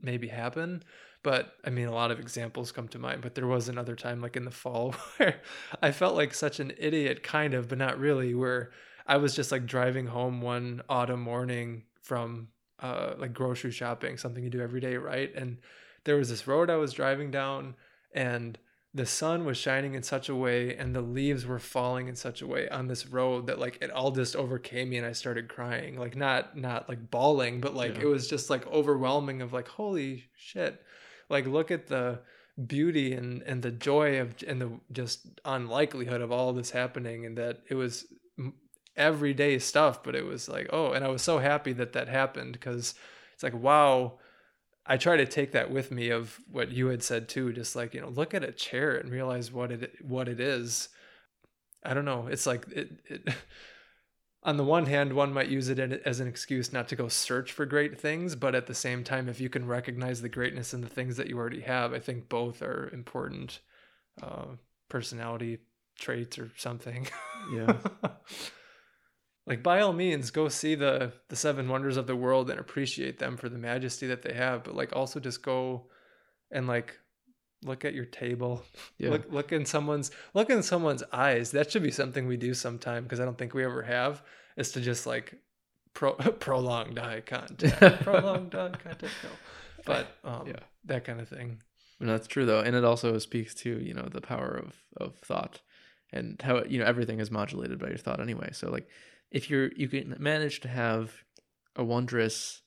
maybe 0.00 0.26
happen. 0.26 0.82
But 1.22 1.52
I 1.66 1.70
mean, 1.70 1.86
a 1.86 1.94
lot 1.94 2.10
of 2.10 2.18
examples 2.18 2.72
come 2.72 2.88
to 2.88 2.98
mind. 2.98 3.20
But 3.20 3.34
there 3.34 3.46
was 3.46 3.68
another 3.68 3.94
time, 3.94 4.22
like 4.22 4.34
in 4.34 4.46
the 4.46 4.50
fall, 4.50 4.92
where 5.18 5.42
I 5.82 5.92
felt 5.92 6.16
like 6.16 6.32
such 6.32 6.60
an 6.60 6.72
idiot, 6.78 7.22
kind 7.22 7.52
of, 7.52 7.68
but 7.68 7.76
not 7.76 7.98
really, 7.98 8.34
where 8.34 8.70
I 9.06 9.18
was 9.18 9.36
just 9.36 9.52
like 9.52 9.66
driving 9.66 10.06
home 10.06 10.40
one 10.40 10.80
autumn 10.88 11.20
morning 11.20 11.84
from 12.00 12.48
uh, 12.80 13.12
like 13.18 13.34
grocery 13.34 13.70
shopping, 13.70 14.16
something 14.16 14.42
you 14.42 14.48
do 14.48 14.62
every 14.62 14.80
day, 14.80 14.96
right? 14.96 15.30
And 15.34 15.58
there 16.04 16.16
was 16.16 16.30
this 16.30 16.46
road 16.46 16.70
I 16.70 16.76
was 16.76 16.94
driving 16.94 17.30
down, 17.30 17.74
and 18.14 18.58
the 18.94 19.04
sun 19.04 19.44
was 19.44 19.58
shining 19.58 19.94
in 19.94 20.04
such 20.04 20.28
a 20.28 20.34
way 20.34 20.76
and 20.76 20.94
the 20.94 21.00
leaves 21.00 21.44
were 21.44 21.58
falling 21.58 22.06
in 22.06 22.14
such 22.14 22.40
a 22.40 22.46
way 22.46 22.68
on 22.68 22.86
this 22.86 23.06
road 23.08 23.48
that 23.48 23.58
like 23.58 23.76
it 23.82 23.90
all 23.90 24.12
just 24.12 24.36
overcame 24.36 24.90
me 24.90 24.96
and 24.96 25.06
I 25.06 25.12
started 25.12 25.48
crying 25.48 25.98
like 25.98 26.16
not 26.16 26.56
not 26.56 26.88
like 26.88 27.10
bawling 27.10 27.60
but 27.60 27.74
like 27.74 27.96
yeah. 27.96 28.02
it 28.02 28.06
was 28.06 28.28
just 28.28 28.48
like 28.50 28.64
overwhelming 28.68 29.42
of 29.42 29.52
like 29.52 29.66
holy 29.66 30.24
shit 30.36 30.80
like 31.28 31.46
look 31.46 31.72
at 31.72 31.88
the 31.88 32.20
beauty 32.66 33.14
and 33.14 33.42
and 33.42 33.62
the 33.62 33.72
joy 33.72 34.20
of 34.20 34.36
and 34.46 34.60
the 34.60 34.70
just 34.92 35.26
unlikelihood 35.44 36.20
of 36.20 36.30
all 36.30 36.52
this 36.52 36.70
happening 36.70 37.26
and 37.26 37.36
that 37.36 37.62
it 37.68 37.74
was 37.74 38.06
everyday 38.96 39.58
stuff 39.58 40.04
but 40.04 40.14
it 40.14 40.24
was 40.24 40.48
like 40.48 40.68
oh 40.72 40.92
and 40.92 41.04
I 41.04 41.08
was 41.08 41.22
so 41.22 41.38
happy 41.38 41.72
that 41.72 41.94
that 41.94 42.06
happened 42.06 42.52
because 42.52 42.94
it's 43.32 43.42
like 43.42 43.54
wow 43.54 44.20
I 44.86 44.96
try 44.96 45.16
to 45.16 45.26
take 45.26 45.52
that 45.52 45.70
with 45.70 45.90
me 45.90 46.10
of 46.10 46.38
what 46.50 46.70
you 46.70 46.88
had 46.88 47.02
said 47.02 47.28
too, 47.28 47.52
just 47.52 47.74
like, 47.74 47.94
you 47.94 48.00
know, 48.00 48.08
look 48.08 48.34
at 48.34 48.44
a 48.44 48.52
chair 48.52 48.96
and 48.96 49.10
realize 49.10 49.50
what 49.50 49.72
it 49.72 49.96
what 50.02 50.28
it 50.28 50.40
is. 50.40 50.88
I 51.82 51.94
don't 51.94 52.04
know. 52.04 52.26
It's 52.26 52.46
like 52.46 52.66
it, 52.70 52.90
it 53.06 53.28
on 54.42 54.58
the 54.58 54.64
one 54.64 54.86
hand, 54.86 55.14
one 55.14 55.32
might 55.32 55.48
use 55.48 55.70
it 55.70 55.78
as 55.78 56.20
an 56.20 56.28
excuse 56.28 56.72
not 56.72 56.88
to 56.88 56.96
go 56.96 57.08
search 57.08 57.50
for 57.50 57.64
great 57.64 57.98
things, 57.98 58.36
but 58.36 58.54
at 58.54 58.66
the 58.66 58.74
same 58.74 59.02
time, 59.04 59.28
if 59.28 59.40
you 59.40 59.48
can 59.48 59.66
recognize 59.66 60.20
the 60.20 60.28
greatness 60.28 60.74
in 60.74 60.82
the 60.82 60.88
things 60.88 61.16
that 61.16 61.28
you 61.28 61.38
already 61.38 61.62
have, 61.62 61.94
I 61.94 61.98
think 61.98 62.28
both 62.28 62.60
are 62.60 62.90
important 62.92 63.60
uh, 64.22 64.56
personality 64.88 65.58
traits 65.98 66.38
or 66.38 66.50
something. 66.56 67.08
Yeah. 67.52 67.76
like 69.46 69.62
by 69.62 69.80
all 69.80 69.92
means 69.92 70.30
go 70.30 70.48
see 70.48 70.74
the 70.74 71.12
the 71.28 71.36
seven 71.36 71.68
wonders 71.68 71.96
of 71.96 72.06
the 72.06 72.16
world 72.16 72.50
and 72.50 72.58
appreciate 72.58 73.18
them 73.18 73.36
for 73.36 73.48
the 73.48 73.58
majesty 73.58 74.06
that 74.06 74.22
they 74.22 74.32
have 74.32 74.64
but 74.64 74.74
like 74.74 74.94
also 74.94 75.20
just 75.20 75.42
go 75.42 75.86
and 76.50 76.66
like 76.66 76.98
look 77.64 77.84
at 77.84 77.94
your 77.94 78.04
table. 78.04 78.62
Yeah. 78.98 79.10
look 79.10 79.32
look 79.32 79.52
in 79.52 79.64
someone's 79.64 80.10
look 80.34 80.50
in 80.50 80.62
someone's 80.62 81.02
eyes. 81.12 81.50
That 81.50 81.70
should 81.70 81.82
be 81.82 81.90
something 81.90 82.26
we 82.26 82.36
do 82.36 82.54
sometime 82.54 83.02
because 83.02 83.20
i 83.20 83.24
don't 83.24 83.38
think 83.38 83.54
we 83.54 83.64
ever 83.64 83.82
have 83.82 84.22
is 84.56 84.72
to 84.72 84.80
just 84.80 85.06
like 85.06 85.34
pro, 85.94 86.12
prolonged 86.14 86.98
eye 86.98 87.20
contact. 87.20 88.02
Prolonged 88.02 88.54
eye 88.54 88.72
contact 88.82 89.12
no. 89.22 89.30
But 89.84 90.06
um 90.24 90.46
yeah. 90.46 90.60
that 90.84 91.04
kind 91.04 91.20
of 91.20 91.28
thing. 91.28 91.60
And 92.00 92.08
that's 92.08 92.26
true 92.26 92.46
though. 92.46 92.60
And 92.60 92.76
it 92.76 92.84
also 92.84 93.18
speaks 93.18 93.54
to 93.56 93.78
you 93.80 93.94
know 93.94 94.08
the 94.10 94.20
power 94.20 94.54
of 94.54 94.74
of 94.98 95.16
thought 95.18 95.60
and 96.12 96.40
how 96.42 96.62
you 96.64 96.78
know 96.78 96.86
everything 96.86 97.20
is 97.20 97.30
modulated 97.30 97.78
by 97.78 97.88
your 97.88 97.98
thought 97.98 98.20
anyway. 98.20 98.50
So 98.52 98.70
like 98.70 98.88
if 99.34 99.50
you're 99.50 99.70
you 99.76 99.88
can 99.88 100.16
manage 100.18 100.60
to 100.60 100.68
have 100.68 101.12
a 101.76 101.84
wondrous 101.84 102.62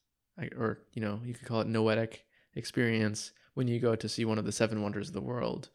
or 0.56 0.84
you 0.94 1.02
know 1.02 1.19
you 1.23 1.34
could 1.34 1.48
call 1.48 1.61
it 1.61 1.68
noetic 1.68 2.26
experience 2.53 3.31
when 3.56 3.68
you 3.68 3.80
go 3.80 3.95
to 3.95 4.10
see 4.10 4.26
one 4.26 4.38
of 4.38 4.45
the 4.45 4.52
seven 4.52 4.84
wonders 4.84 5.07
of 5.07 5.14
the 5.14 5.22
world. 5.22 5.69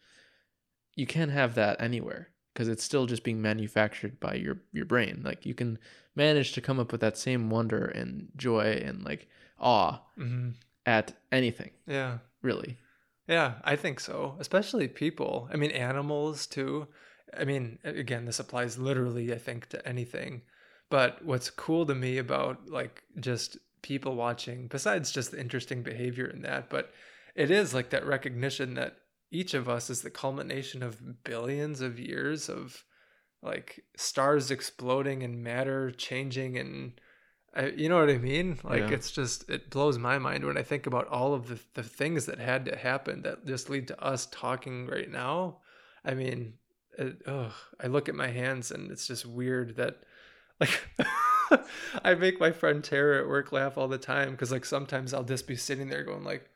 You 0.95 1.07
can 1.07 1.31
have 1.31 1.55
that 1.55 1.81
anywhere 1.81 2.29
because 2.53 2.69
it's 2.69 2.85
still 2.85 3.07
just 3.07 3.25
being 3.25 3.41
manufactured 3.41 4.21
by 4.21 4.35
your 4.35 4.59
your 4.71 4.85
brain. 4.85 5.23
Like 5.25 5.47
you 5.47 5.55
can 5.55 5.79
manage 6.15 6.53
to 6.53 6.61
come 6.61 6.79
up 6.79 6.93
with 6.93 7.01
that 7.01 7.17
same 7.17 7.49
wonder 7.49 7.87
and 7.87 8.29
joy 8.37 8.83
and 8.85 9.03
like 9.03 9.27
awe 9.59 9.99
mm-hmm. 10.19 10.51
at 10.85 11.15
anything 11.33 11.71
yeah. 11.87 12.19
really. 12.43 12.77
Yeah 13.27 13.55
i 13.65 13.77
think 13.77 13.99
so. 13.99 14.37
Especially 14.39 14.89
people. 14.89 15.49
I 15.51 15.57
mean 15.57 15.71
animals 15.71 16.47
too. 16.47 16.87
I 17.35 17.45
mean 17.45 17.79
again 17.83 18.27
this 18.27 18.41
applies 18.41 18.77
literally 18.77 19.33
i 19.33 19.39
think 19.39 19.71
to 19.71 19.89
anything 19.89 20.43
but 20.93 21.25
what's 21.25 21.49
cool 21.49 21.87
to 21.87 21.95
me 21.95 22.19
about 22.19 22.69
like 22.69 23.03
just 23.19 23.57
people 23.81 24.15
watching, 24.15 24.67
besides 24.67 25.11
just 25.11 25.31
the 25.31 25.41
interesting 25.41 25.83
behavior 25.83 26.27
in 26.27 26.43
that, 26.43 26.69
but 26.69 26.93
it 27.35 27.51
is 27.51 27.73
like 27.73 27.89
that 27.89 28.05
recognition 28.05 28.75
that 28.75 28.99
each 29.31 29.55
of 29.55 29.71
us 29.71 29.89
is 29.89 30.03
the 30.03 30.11
culmination 30.11 30.83
of 30.83 31.25
billions 31.25 31.81
of 31.81 31.99
years 31.99 32.51
of 32.51 32.85
like 33.43 33.83
stars 33.97 34.51
exploding 34.51 35.23
and 35.23 35.43
matter 35.43 35.91
changing 35.93 36.59
and 36.59 36.93
I, 37.57 37.69
you 37.69 37.89
know 37.89 37.99
what 37.99 38.11
I 38.11 38.19
mean? 38.19 38.59
Like 38.63 38.81
yeah. 38.81 38.91
it's 38.91 39.11
just 39.11 39.49
it 39.49 39.71
blows 39.71 39.97
my 39.97 40.19
mind 40.19 40.45
when 40.45 40.59
I 40.59 40.63
think 40.63 40.87
about 40.87 41.09
all 41.09 41.33
of 41.33 41.49
the, 41.49 41.59
the 41.73 41.83
things 41.83 42.27
that 42.27 42.39
had 42.39 42.67
to 42.67 42.77
happen 42.77 43.23
that 43.23 43.47
just 43.47 43.71
lead 43.71 43.89
to 43.89 44.05
us 44.05 44.29
talking 44.31 44.89
right 44.89 45.11
now. 45.11 45.61
I 46.05 46.13
mean, 46.13 46.53
it, 46.99 47.23
ugh, 47.27 47.53
I 47.81 47.87
look 47.87 48.11
at 48.11 48.15
my 48.15 48.29
hands 48.29 48.71
and 48.71 48.91
it's 48.91 49.07
just 49.07 49.25
weird 49.25 49.77
that 49.77 50.03
like 50.63 50.81
I 52.05 52.15
make 52.15 52.41
my 52.41 52.53
friend 52.53 52.83
Tara 52.83 53.21
at 53.21 53.29
work 53.29 53.53
laugh 53.53 53.77
all 53.77 53.89
the 53.89 53.99
time 53.99 54.33
because 54.33 54.53
like 54.53 54.65
sometimes 54.65 55.13
I'll 55.13 55.25
just 55.25 55.47
be 55.47 55.57
sitting 55.57 55.89
there 55.89 56.05
going 56.05 56.25
like 56.25 56.49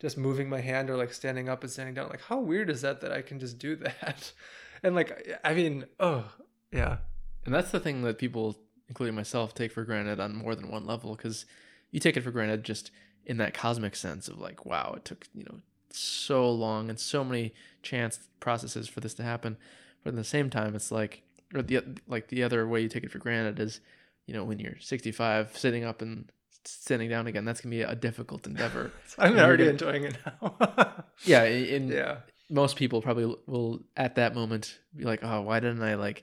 just 0.00 0.18
moving 0.18 0.48
my 0.48 0.60
hand 0.60 0.90
or 0.90 0.96
like 0.96 1.12
standing 1.12 1.48
up 1.48 1.62
and 1.62 1.72
standing 1.72 1.94
down. 1.94 2.08
Like 2.08 2.22
how 2.22 2.38
weird 2.38 2.70
is 2.70 2.82
that 2.82 3.00
that 3.00 3.12
I 3.12 3.22
can 3.22 3.38
just 3.38 3.58
do 3.58 3.76
that? 3.76 4.32
And 4.82 4.94
like 4.94 5.38
I 5.42 5.54
mean, 5.54 5.86
oh 5.98 6.30
yeah. 6.70 6.98
And 7.46 7.54
that's 7.54 7.70
the 7.70 7.80
thing 7.80 8.02
that 8.02 8.18
people, 8.18 8.58
including 8.86 9.14
myself, 9.14 9.54
take 9.54 9.72
for 9.72 9.82
granted 9.82 10.20
on 10.20 10.36
more 10.36 10.54
than 10.54 10.70
one 10.70 10.84
level 10.84 11.16
because 11.16 11.46
you 11.90 12.00
take 12.00 12.18
it 12.18 12.20
for 12.20 12.30
granted 12.30 12.64
just 12.64 12.90
in 13.24 13.38
that 13.38 13.54
cosmic 13.54 13.96
sense 13.96 14.28
of 14.28 14.38
like, 14.38 14.66
wow, 14.66 14.92
it 14.94 15.06
took 15.06 15.26
you 15.34 15.44
know 15.44 15.60
so 15.88 16.50
long 16.50 16.90
and 16.90 17.00
so 17.00 17.24
many 17.24 17.54
chance 17.82 18.28
processes 18.40 18.86
for 18.86 19.00
this 19.00 19.14
to 19.14 19.22
happen. 19.22 19.56
But 20.02 20.10
at 20.10 20.16
the 20.16 20.24
same 20.24 20.50
time, 20.50 20.74
it's 20.74 20.92
like 20.92 21.22
or 21.54 21.62
the 21.62 21.80
like 22.06 22.28
the 22.28 22.42
other 22.42 22.66
way 22.66 22.82
you 22.82 22.88
take 22.88 23.04
it 23.04 23.10
for 23.10 23.18
granted 23.18 23.60
is, 23.60 23.80
you 24.26 24.34
know, 24.34 24.44
when 24.44 24.58
you're 24.58 24.78
65, 24.80 25.56
sitting 25.56 25.84
up 25.84 26.02
and 26.02 26.30
sitting 26.64 27.08
down 27.08 27.26
again, 27.26 27.44
that's 27.44 27.60
gonna 27.60 27.74
be 27.74 27.82
a 27.82 27.94
difficult 27.94 28.46
endeavor. 28.46 28.90
I'm 29.18 29.38
already 29.38 29.64
gonna, 29.64 29.72
enjoying 29.72 30.04
it 30.04 30.16
now. 30.24 31.04
yeah, 31.24 31.42
and 31.44 31.90
yeah, 31.90 32.16
most 32.50 32.76
people 32.76 33.00
probably 33.02 33.34
will 33.46 33.82
at 33.96 34.16
that 34.16 34.34
moment 34.34 34.78
be 34.94 35.04
like, 35.04 35.20
oh, 35.22 35.42
why 35.42 35.60
didn't 35.60 35.82
I 35.82 35.94
like 35.94 36.22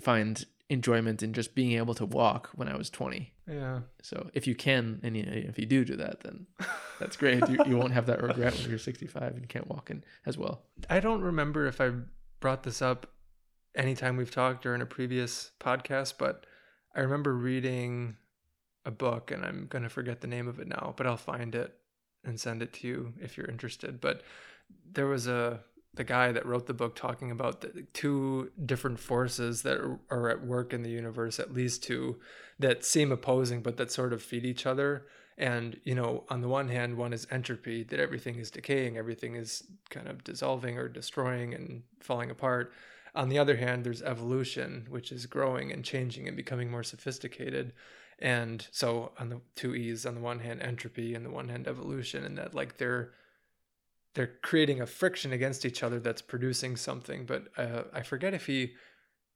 find 0.00 0.44
enjoyment 0.68 1.22
in 1.22 1.32
just 1.32 1.54
being 1.54 1.72
able 1.72 1.94
to 1.94 2.06
walk 2.06 2.50
when 2.54 2.68
I 2.68 2.76
was 2.76 2.90
20? 2.90 3.32
Yeah. 3.48 3.80
So 4.02 4.30
if 4.34 4.46
you 4.46 4.54
can, 4.54 5.00
and 5.02 5.16
you 5.16 5.24
know, 5.24 5.32
if 5.32 5.58
you 5.58 5.66
do 5.66 5.84
do 5.84 5.96
that, 5.96 6.20
then 6.20 6.46
that's 6.98 7.16
great. 7.16 7.48
you, 7.48 7.58
you 7.66 7.76
won't 7.76 7.92
have 7.92 8.06
that 8.06 8.22
regret 8.22 8.54
when 8.58 8.70
you're 8.70 8.78
65 8.78 9.36
and 9.36 9.48
can't 9.48 9.68
walk 9.68 9.90
in 9.90 10.04
as 10.24 10.36
well. 10.36 10.62
I 10.90 11.00
don't 11.00 11.22
remember 11.22 11.66
if 11.66 11.80
I 11.80 11.92
brought 12.40 12.64
this 12.64 12.82
up 12.82 13.06
anytime 13.76 14.16
we've 14.16 14.30
talked 14.30 14.66
or 14.66 14.74
in 14.74 14.82
a 14.82 14.86
previous 14.86 15.52
podcast, 15.60 16.14
but 16.18 16.46
I 16.94 17.00
remember 17.00 17.34
reading 17.34 18.16
a 18.84 18.90
book 18.90 19.30
and 19.30 19.44
I'm 19.44 19.66
going 19.68 19.82
to 19.82 19.88
forget 19.88 20.20
the 20.20 20.26
name 20.26 20.48
of 20.48 20.58
it 20.58 20.66
now, 20.66 20.94
but 20.96 21.06
I'll 21.06 21.16
find 21.16 21.54
it 21.54 21.74
and 22.24 22.40
send 22.40 22.62
it 22.62 22.72
to 22.74 22.88
you 22.88 23.12
if 23.20 23.36
you're 23.36 23.48
interested. 23.48 24.00
But 24.00 24.22
there 24.92 25.06
was 25.06 25.26
a 25.26 25.60
the 25.94 26.04
guy 26.04 26.30
that 26.30 26.44
wrote 26.44 26.66
the 26.66 26.74
book 26.74 26.94
talking 26.94 27.30
about 27.30 27.62
the 27.62 27.86
two 27.94 28.50
different 28.64 29.00
forces 29.00 29.62
that 29.62 29.78
are 30.10 30.28
at 30.28 30.46
work 30.46 30.74
in 30.74 30.82
the 30.82 30.90
universe, 30.90 31.40
at 31.40 31.54
least 31.54 31.82
two 31.82 32.20
that 32.58 32.84
seem 32.84 33.10
opposing 33.10 33.62
but 33.62 33.78
that 33.78 33.90
sort 33.90 34.12
of 34.12 34.22
feed 34.22 34.44
each 34.44 34.66
other. 34.66 35.06
And, 35.38 35.80
you 35.84 35.94
know, 35.94 36.24
on 36.28 36.40
the 36.40 36.48
one 36.48 36.68
hand, 36.68 36.96
one 36.96 37.12
is 37.12 37.26
entropy, 37.30 37.82
that 37.84 38.00
everything 38.00 38.36
is 38.36 38.50
decaying, 38.50 38.96
everything 38.96 39.36
is 39.36 39.64
kind 39.90 40.06
of 40.08 40.22
dissolving 40.24 40.78
or 40.78 40.88
destroying 40.88 41.54
and 41.54 41.82
falling 42.00 42.30
apart. 42.30 42.72
On 43.16 43.28
the 43.28 43.38
other 43.38 43.56
hand, 43.56 43.82
there's 43.82 44.02
evolution, 44.02 44.86
which 44.88 45.10
is 45.10 45.26
growing 45.26 45.72
and 45.72 45.84
changing 45.84 46.28
and 46.28 46.36
becoming 46.36 46.70
more 46.70 46.82
sophisticated. 46.84 47.72
And 48.18 48.66
so 48.70 49.12
on 49.18 49.30
the 49.30 49.40
two 49.56 49.74
E's, 49.74 50.06
on 50.06 50.14
the 50.14 50.20
one 50.20 50.40
hand, 50.40 50.62
entropy, 50.62 51.14
and 51.14 51.24
the 51.24 51.30
one 51.30 51.48
hand, 51.48 51.66
evolution, 51.66 52.24
and 52.24 52.38
that 52.38 52.54
like 52.54 52.76
they're 52.78 53.12
they're 54.14 54.32
creating 54.42 54.80
a 54.80 54.86
friction 54.86 55.32
against 55.32 55.66
each 55.66 55.82
other 55.82 56.00
that's 56.00 56.22
producing 56.22 56.76
something. 56.76 57.26
But 57.26 57.48
uh, 57.58 57.82
I 57.92 58.02
forget 58.02 58.32
if 58.32 58.46
he 58.46 58.72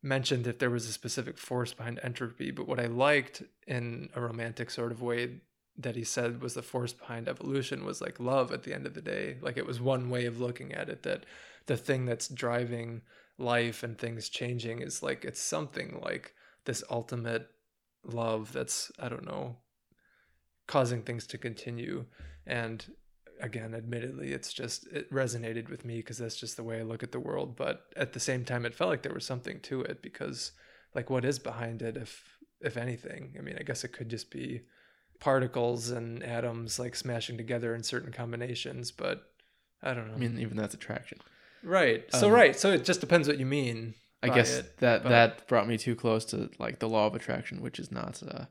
mentioned 0.03 0.45
that 0.45 0.59
there 0.59 0.71
was 0.71 0.89
a 0.89 0.93
specific 0.93 1.37
force 1.37 1.75
behind 1.75 2.01
entropy. 2.03 2.51
But 2.51 2.67
what 2.67 2.81
I 2.81 2.87
liked 2.87 3.43
in 3.67 4.09
a 4.15 4.21
romantic 4.21 4.71
sort 4.71 4.93
of 4.93 5.03
way 5.03 5.41
that 5.77 5.97
he 5.97 6.05
said 6.05 6.43
was 6.43 6.55
the 6.55 6.63
force 6.63 6.93
behind 6.93 7.29
evolution 7.29 7.85
was 7.85 8.01
like 8.01 8.19
love 8.19 8.53
at 8.53 8.63
the 8.63 8.75
end 8.75 8.87
of 8.87 8.95
the 8.95 9.03
day. 9.03 9.37
Like 9.41 9.57
it 9.57 9.67
was 9.67 9.81
one 9.81 10.11
way 10.11 10.27
of 10.27 10.41
looking 10.41 10.73
at 10.73 10.89
it 10.89 11.03
that 11.03 11.25
the 11.67 11.77
thing 11.77 12.07
that's 12.07 12.29
driving 12.29 13.03
life 13.41 13.83
and 13.83 13.99
things 13.99 14.29
changing 14.29 14.81
is 14.81 15.03
like 15.03 15.25
it's 15.25 15.41
something 15.41 16.01
like 16.03 16.35
this 16.65 16.85
ultimate 16.91 17.49
love 18.05 18.53
that's 18.53 18.93
I 18.99 19.09
don't 19.09 19.27
know 19.27 19.57
causing 20.67 21.03
things 21.03 21.27
to 21.27 21.39
continue 21.39 22.05
and 22.47 22.85
again, 23.41 23.75
admittedly, 23.75 24.33
it's 24.33 24.53
just 24.53 24.87
it 24.89 25.11
resonated 25.13 25.69
with 25.69 25.85
me 25.85 25.97
because 25.97 26.19
that's 26.19 26.37
just 26.37 26.57
the 26.57 26.63
way 26.63 26.81
I 26.81 26.83
look 26.83 27.03
at 27.03 27.13
the 27.13 27.21
world. 27.21 27.57
But 27.57 27.87
at 27.97 28.13
the 28.13 28.21
same 28.21 28.45
time, 28.45 28.65
it 28.65 28.75
felt 28.75 28.91
like 28.91 29.03
there 29.03 29.15
was 29.15 29.27
something 29.27 29.61
to 29.61 29.83
it 29.83 30.03
because, 30.03 30.53
like, 30.95 31.11
what 31.11 31.25
is 31.25 31.39
behind 31.39 31.83
it? 31.83 31.97
If 31.97 32.39
if 32.61 32.77
anything, 32.77 33.35
I 33.39 33.43
mean, 33.43 33.57
I 33.59 33.63
guess 33.63 33.85
it 33.85 33.93
could 33.93 34.11
just 34.11 34.31
be 34.31 34.63
particles 35.19 35.91
and 35.91 36.23
atoms 36.23 36.79
like 36.79 36.95
smashing 36.95 37.37
together 37.37 37.75
in 37.75 37.83
certain 37.83 38.13
combinations, 38.13 38.91
but 38.91 39.23
I 39.83 39.95
don't 39.95 40.09
know. 40.09 40.15
I 40.15 40.19
mean, 40.19 40.39
even 40.39 40.57
that's 40.57 40.75
attraction. 40.75 41.19
Right. 41.63 42.05
So 42.15 42.27
um, 42.29 42.33
right. 42.33 42.59
So 42.59 42.73
it 42.73 42.85
just 42.85 43.01
depends 43.01 43.29
what 43.29 43.39
you 43.39 43.47
mean. 43.47 43.95
I 44.23 44.29
guess 44.29 44.59
it, 44.59 44.77
that 44.79 45.03
but- 45.03 45.09
that 45.09 45.49
brought 45.49 45.67
me 45.67 45.79
too 45.79 45.95
close 45.97 46.25
to 46.27 46.51
like 46.59 46.79
the 46.79 46.89
law 46.89 47.07
of 47.07 47.15
attraction, 47.15 47.63
which 47.63 47.79
is 47.79 47.91
not 47.91 48.23
uh, 48.29 48.45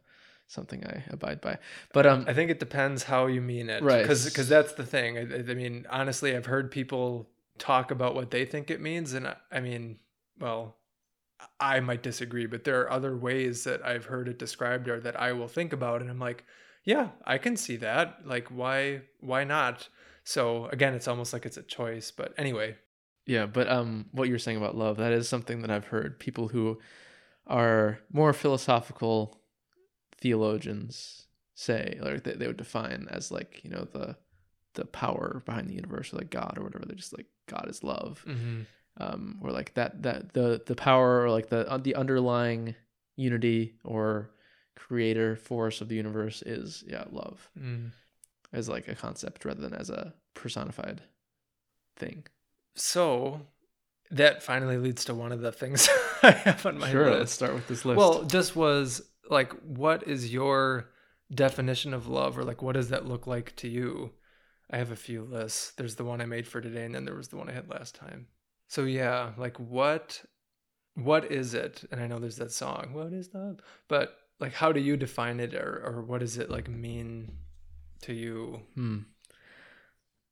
something 0.47 0.83
I 0.85 1.03
abide 1.09 1.41
by. 1.41 1.59
But 1.93 2.05
um, 2.07 2.25
I 2.27 2.33
think 2.33 2.49
it 2.49 2.59
depends 2.59 3.03
how 3.03 3.27
you 3.27 3.39
mean 3.41 3.69
it, 3.69 3.83
Right. 3.83 4.01
Because 4.01 4.25
because 4.25 4.49
that's 4.49 4.73
the 4.73 4.85
thing. 4.85 5.17
I, 5.17 5.21
I- 5.21 5.51
I 5.51 5.53
mean, 5.53 5.85
honestly, 5.89 6.35
I've 6.35 6.47
heard 6.47 6.71
people 6.71 7.29
talk 7.59 7.91
about 7.91 8.15
what 8.15 8.31
they 8.31 8.45
think 8.45 8.71
it 8.71 8.81
means, 8.81 9.13
and 9.13 9.27
I, 9.27 9.35
I 9.51 9.59
mean, 9.59 9.97
well, 10.39 10.77
I 11.59 11.79
might 11.81 12.01
disagree, 12.03 12.45
but 12.47 12.63
there 12.63 12.81
are 12.81 12.91
other 12.91 13.15
ways 13.15 13.63
that 13.65 13.85
I've 13.85 14.05
heard 14.05 14.27
it 14.27 14.39
described 14.39 14.87
or 14.89 14.99
that 15.01 15.19
I 15.19 15.33
will 15.33 15.47
think 15.47 15.71
about, 15.73 16.01
and 16.01 16.09
I'm 16.09 16.19
like, 16.19 16.45
yeah, 16.83 17.09
I 17.25 17.37
can 17.37 17.55
see 17.57 17.75
that. 17.77 18.25
Like, 18.25 18.47
why, 18.49 19.01
why 19.19 19.43
not? 19.43 19.87
So 20.23 20.65
again, 20.67 20.93
it's 20.95 21.07
almost 21.07 21.31
like 21.33 21.45
it's 21.45 21.57
a 21.57 21.61
choice. 21.63 22.11
But 22.11 22.33
anyway, 22.37 22.77
Yeah, 23.29 23.45
but 23.45 23.69
um, 23.69 24.07
what 24.11 24.27
you're 24.27 24.39
saying 24.39 24.57
about 24.57 24.75
love, 24.75 24.97
that 24.97 25.13
is 25.13 25.29
something 25.29 25.61
that 25.61 25.69
I've 25.69 25.85
heard 25.85 26.19
people 26.19 26.47
who 26.47 26.79
are 27.45 27.99
more 28.11 28.33
philosophical 28.33 29.39
theologians 30.17 31.27
say, 31.53 31.99
or 32.03 32.19
they, 32.19 32.33
they 32.33 32.47
would 32.47 32.57
define 32.57 33.07
as 33.11 33.31
like, 33.31 33.61
you 33.63 33.69
know, 33.69 33.87
the 33.91 34.15
the 34.75 34.85
power 34.85 35.41
behind 35.45 35.67
the 35.69 35.73
universe, 35.73 36.13
or 36.13 36.17
like 36.17 36.29
God 36.29 36.53
or 36.57 36.63
whatever. 36.63 36.85
They're 36.85 36.95
just 36.95 37.15
like 37.17 37.25
God 37.47 37.67
is 37.69 37.83
love, 37.83 38.23
um, 38.97 39.39
or 39.41 39.51
like 39.51 39.73
that 39.75 40.01
that 40.03 40.33
the 40.33 40.61
the 40.65 40.75
power 40.75 41.21
or 41.23 41.29
like 41.31 41.49
the 41.49 41.69
uh, 41.69 41.77
the 41.77 41.95
underlying 41.95 42.75
unity 43.15 43.75
or 43.83 44.31
creator 44.75 45.35
force 45.35 45.81
of 45.81 45.89
the 45.89 45.95
universe 45.95 46.41
is 46.43 46.83
yeah 46.87 47.03
love 47.11 47.49
Mm. 47.59 47.91
as 48.53 48.69
like 48.69 48.87
a 48.87 48.95
concept 48.95 49.43
rather 49.45 49.59
than 49.61 49.73
as 49.73 49.89
a 49.89 50.13
personified 50.33 51.01
thing. 51.97 52.25
So 52.75 53.41
that 54.11 54.41
finally 54.41 54.77
leads 54.77 55.05
to 55.05 55.13
one 55.13 55.31
of 55.31 55.41
the 55.41 55.51
things 55.51 55.87
I 56.23 56.31
have 56.31 56.65
on 56.65 56.79
my 56.79 56.89
sure, 56.91 57.05
list. 57.05 57.19
let's 57.19 57.31
start 57.33 57.53
with 57.53 57.67
this 57.67 57.85
list. 57.85 57.97
Well, 57.97 58.23
this 58.23 58.55
was 58.55 59.01
like, 59.29 59.53
what 59.61 60.07
is 60.07 60.33
your 60.33 60.89
definition 61.33 61.93
of 61.93 62.07
love, 62.07 62.37
or 62.37 62.43
like, 62.43 62.61
what 62.61 62.73
does 62.73 62.89
that 62.89 63.05
look 63.05 63.27
like 63.27 63.55
to 63.57 63.67
you? 63.67 64.11
I 64.71 64.77
have 64.77 64.91
a 64.91 64.95
few 64.95 65.23
lists. 65.23 65.71
There's 65.71 65.95
the 65.95 66.03
one 66.03 66.21
I 66.21 66.25
made 66.25 66.47
for 66.47 66.61
today, 66.61 66.85
and 66.85 66.93
then 66.93 67.05
there 67.05 67.15
was 67.15 67.27
the 67.29 67.37
one 67.37 67.49
I 67.49 67.53
had 67.53 67.69
last 67.69 67.95
time. 67.95 68.27
So 68.67 68.83
yeah, 68.83 69.31
like, 69.37 69.59
what, 69.59 70.23
what 70.95 71.31
is 71.31 71.53
it? 71.53 71.83
And 71.91 72.01
I 72.01 72.07
know 72.07 72.19
there's 72.19 72.37
that 72.37 72.51
song, 72.51 72.89
"What 72.93 73.13
is 73.13 73.33
love?" 73.33 73.59
But 73.87 74.15
like, 74.39 74.53
how 74.53 74.71
do 74.71 74.79
you 74.79 74.95
define 74.97 75.39
it, 75.39 75.53
or 75.55 75.81
or 75.85 76.01
what 76.01 76.19
does 76.19 76.37
it 76.37 76.49
like 76.49 76.67
mean 76.67 77.31
to 78.01 78.13
you? 78.13 78.61
Hmm. 78.75 78.99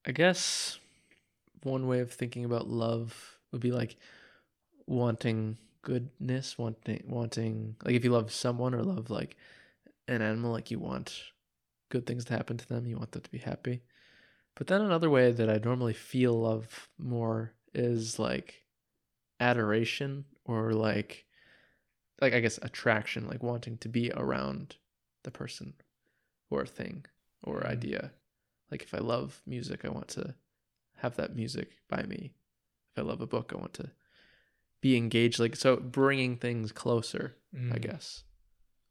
I 0.05 0.11
guess 0.11 0.79
one 1.67 1.87
way 1.87 1.99
of 1.99 2.11
thinking 2.11 2.45
about 2.45 2.67
love 2.67 3.37
would 3.51 3.61
be 3.61 3.71
like 3.71 3.97
wanting 4.85 5.57
goodness, 5.81 6.57
wanting 6.57 7.03
wanting 7.07 7.75
like 7.83 7.95
if 7.95 8.03
you 8.03 8.11
love 8.11 8.31
someone 8.31 8.73
or 8.73 8.83
love 8.83 9.09
like 9.09 9.37
an 10.07 10.21
animal, 10.21 10.51
like 10.51 10.71
you 10.71 10.79
want 10.79 11.13
good 11.89 12.05
things 12.05 12.25
to 12.25 12.33
happen 12.33 12.57
to 12.57 12.67
them, 12.67 12.85
you 12.85 12.97
want 12.97 13.11
them 13.11 13.21
to 13.21 13.31
be 13.31 13.37
happy. 13.37 13.81
But 14.55 14.67
then 14.67 14.81
another 14.81 15.09
way 15.09 15.31
that 15.31 15.49
I 15.49 15.59
normally 15.63 15.93
feel 15.93 16.33
love 16.39 16.89
more 16.97 17.53
is 17.73 18.17
like 18.17 18.65
adoration 19.39 20.25
or 20.45 20.73
like 20.73 21.25
like 22.21 22.33
I 22.33 22.39
guess 22.39 22.59
attraction, 22.61 23.27
like 23.27 23.43
wanting 23.43 23.77
to 23.79 23.89
be 23.89 24.11
around 24.11 24.75
the 25.23 25.31
person 25.31 25.73
or 26.49 26.65
thing 26.65 27.05
or 27.43 27.61
Mhm. 27.61 27.67
idea. 27.69 28.11
Like 28.71 28.81
if 28.81 28.93
I 28.93 28.99
love 28.99 29.41
music, 29.45 29.85
I 29.85 29.89
want 29.89 30.07
to 30.09 30.35
have 30.97 31.15
that 31.17 31.35
music 31.35 31.77
by 31.89 32.03
me. 32.03 32.33
If 32.95 32.99
I 33.03 33.05
love 33.05 33.21
a 33.21 33.27
book, 33.27 33.51
I 33.53 33.57
want 33.59 33.73
to 33.75 33.91
be 34.81 34.95
engaged. 34.97 35.39
Like 35.39 35.55
so, 35.55 35.77
bringing 35.77 36.37
things 36.37 36.71
closer, 36.71 37.35
I 37.53 37.57
Mm, 37.57 37.81
guess, 37.81 38.23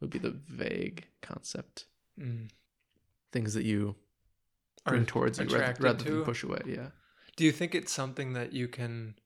would 0.00 0.10
be 0.10 0.18
the 0.18 0.30
vague 0.30 1.06
concept. 1.22 1.86
mm. 2.18 2.48
Things 3.32 3.54
that 3.54 3.64
you 3.64 3.96
Are 4.86 4.92
bring 4.92 5.06
towards 5.06 5.38
you 5.38 5.46
rather, 5.46 5.76
rather 5.80 6.04
than 6.04 6.24
push 6.24 6.42
away. 6.42 6.62
Yeah. 6.64 6.88
Do 7.36 7.44
you 7.44 7.52
think 7.52 7.74
it's 7.74 7.92
something 7.92 8.32
that 8.32 8.52
you 8.52 8.68
can 8.68 9.16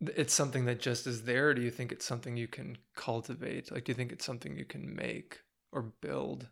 it's 0.00 0.34
something 0.34 0.64
that 0.64 0.80
just 0.80 1.06
is 1.06 1.22
there 1.22 1.50
or 1.50 1.54
do 1.54 1.62
you 1.62 1.70
think 1.70 1.92
it's 1.92 2.04
something 2.04 2.36
you 2.36 2.48
can 2.48 2.76
cultivate? 2.96 3.70
Like 3.70 3.84
do 3.84 3.90
you 3.90 3.94
think 3.96 4.12
it's 4.12 4.24
something 4.24 4.56
you 4.56 4.64
can 4.64 4.94
make 4.94 5.40
or 5.70 5.82
build? 6.00 6.48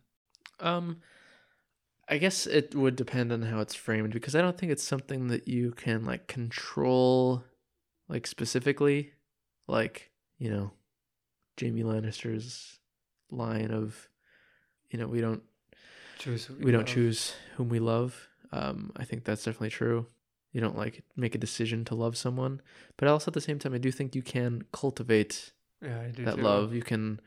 Um, 0.59 1.01
I 2.11 2.17
guess 2.17 2.45
it 2.45 2.75
would 2.75 2.97
depend 2.97 3.31
on 3.31 3.41
how 3.43 3.61
it's 3.61 3.73
framed 3.73 4.11
because 4.11 4.35
I 4.35 4.41
don't 4.41 4.57
think 4.57 4.71
it's 4.71 4.83
something 4.83 5.29
that 5.29 5.47
you 5.47 5.71
can 5.71 6.03
like 6.03 6.27
control, 6.27 7.43
like 8.09 8.27
specifically, 8.27 9.13
like 9.67 10.11
you 10.37 10.49
know, 10.51 10.71
Jaime 11.59 11.83
Lannister's 11.83 12.79
line 13.29 13.71
of, 13.71 14.09
you 14.89 14.99
know, 14.99 15.07
we 15.07 15.21
don't 15.21 15.41
Choose 16.19 16.45
who 16.45 16.55
we 16.55 16.71
don't 16.71 16.81
love. 16.81 16.87
choose 16.87 17.33
whom 17.55 17.69
we 17.69 17.79
love. 17.79 18.27
Um, 18.51 18.91
I 18.97 19.05
think 19.05 19.23
that's 19.23 19.43
definitely 19.45 19.69
true. 19.69 20.07
You 20.51 20.59
don't 20.59 20.77
like 20.77 21.03
make 21.15 21.33
a 21.33 21.37
decision 21.37 21.85
to 21.85 21.95
love 21.95 22.17
someone, 22.17 22.61
but 22.97 23.07
also 23.07 23.29
at 23.29 23.33
the 23.33 23.41
same 23.41 23.57
time, 23.57 23.73
I 23.73 23.77
do 23.77 23.89
think 23.89 24.15
you 24.15 24.21
can 24.21 24.63
cultivate 24.73 25.53
Yeah, 25.81 26.01
I 26.01 26.11
do 26.11 26.25
that 26.25 26.35
too. 26.35 26.41
love 26.41 26.73
you 26.73 26.81
can 26.81 27.21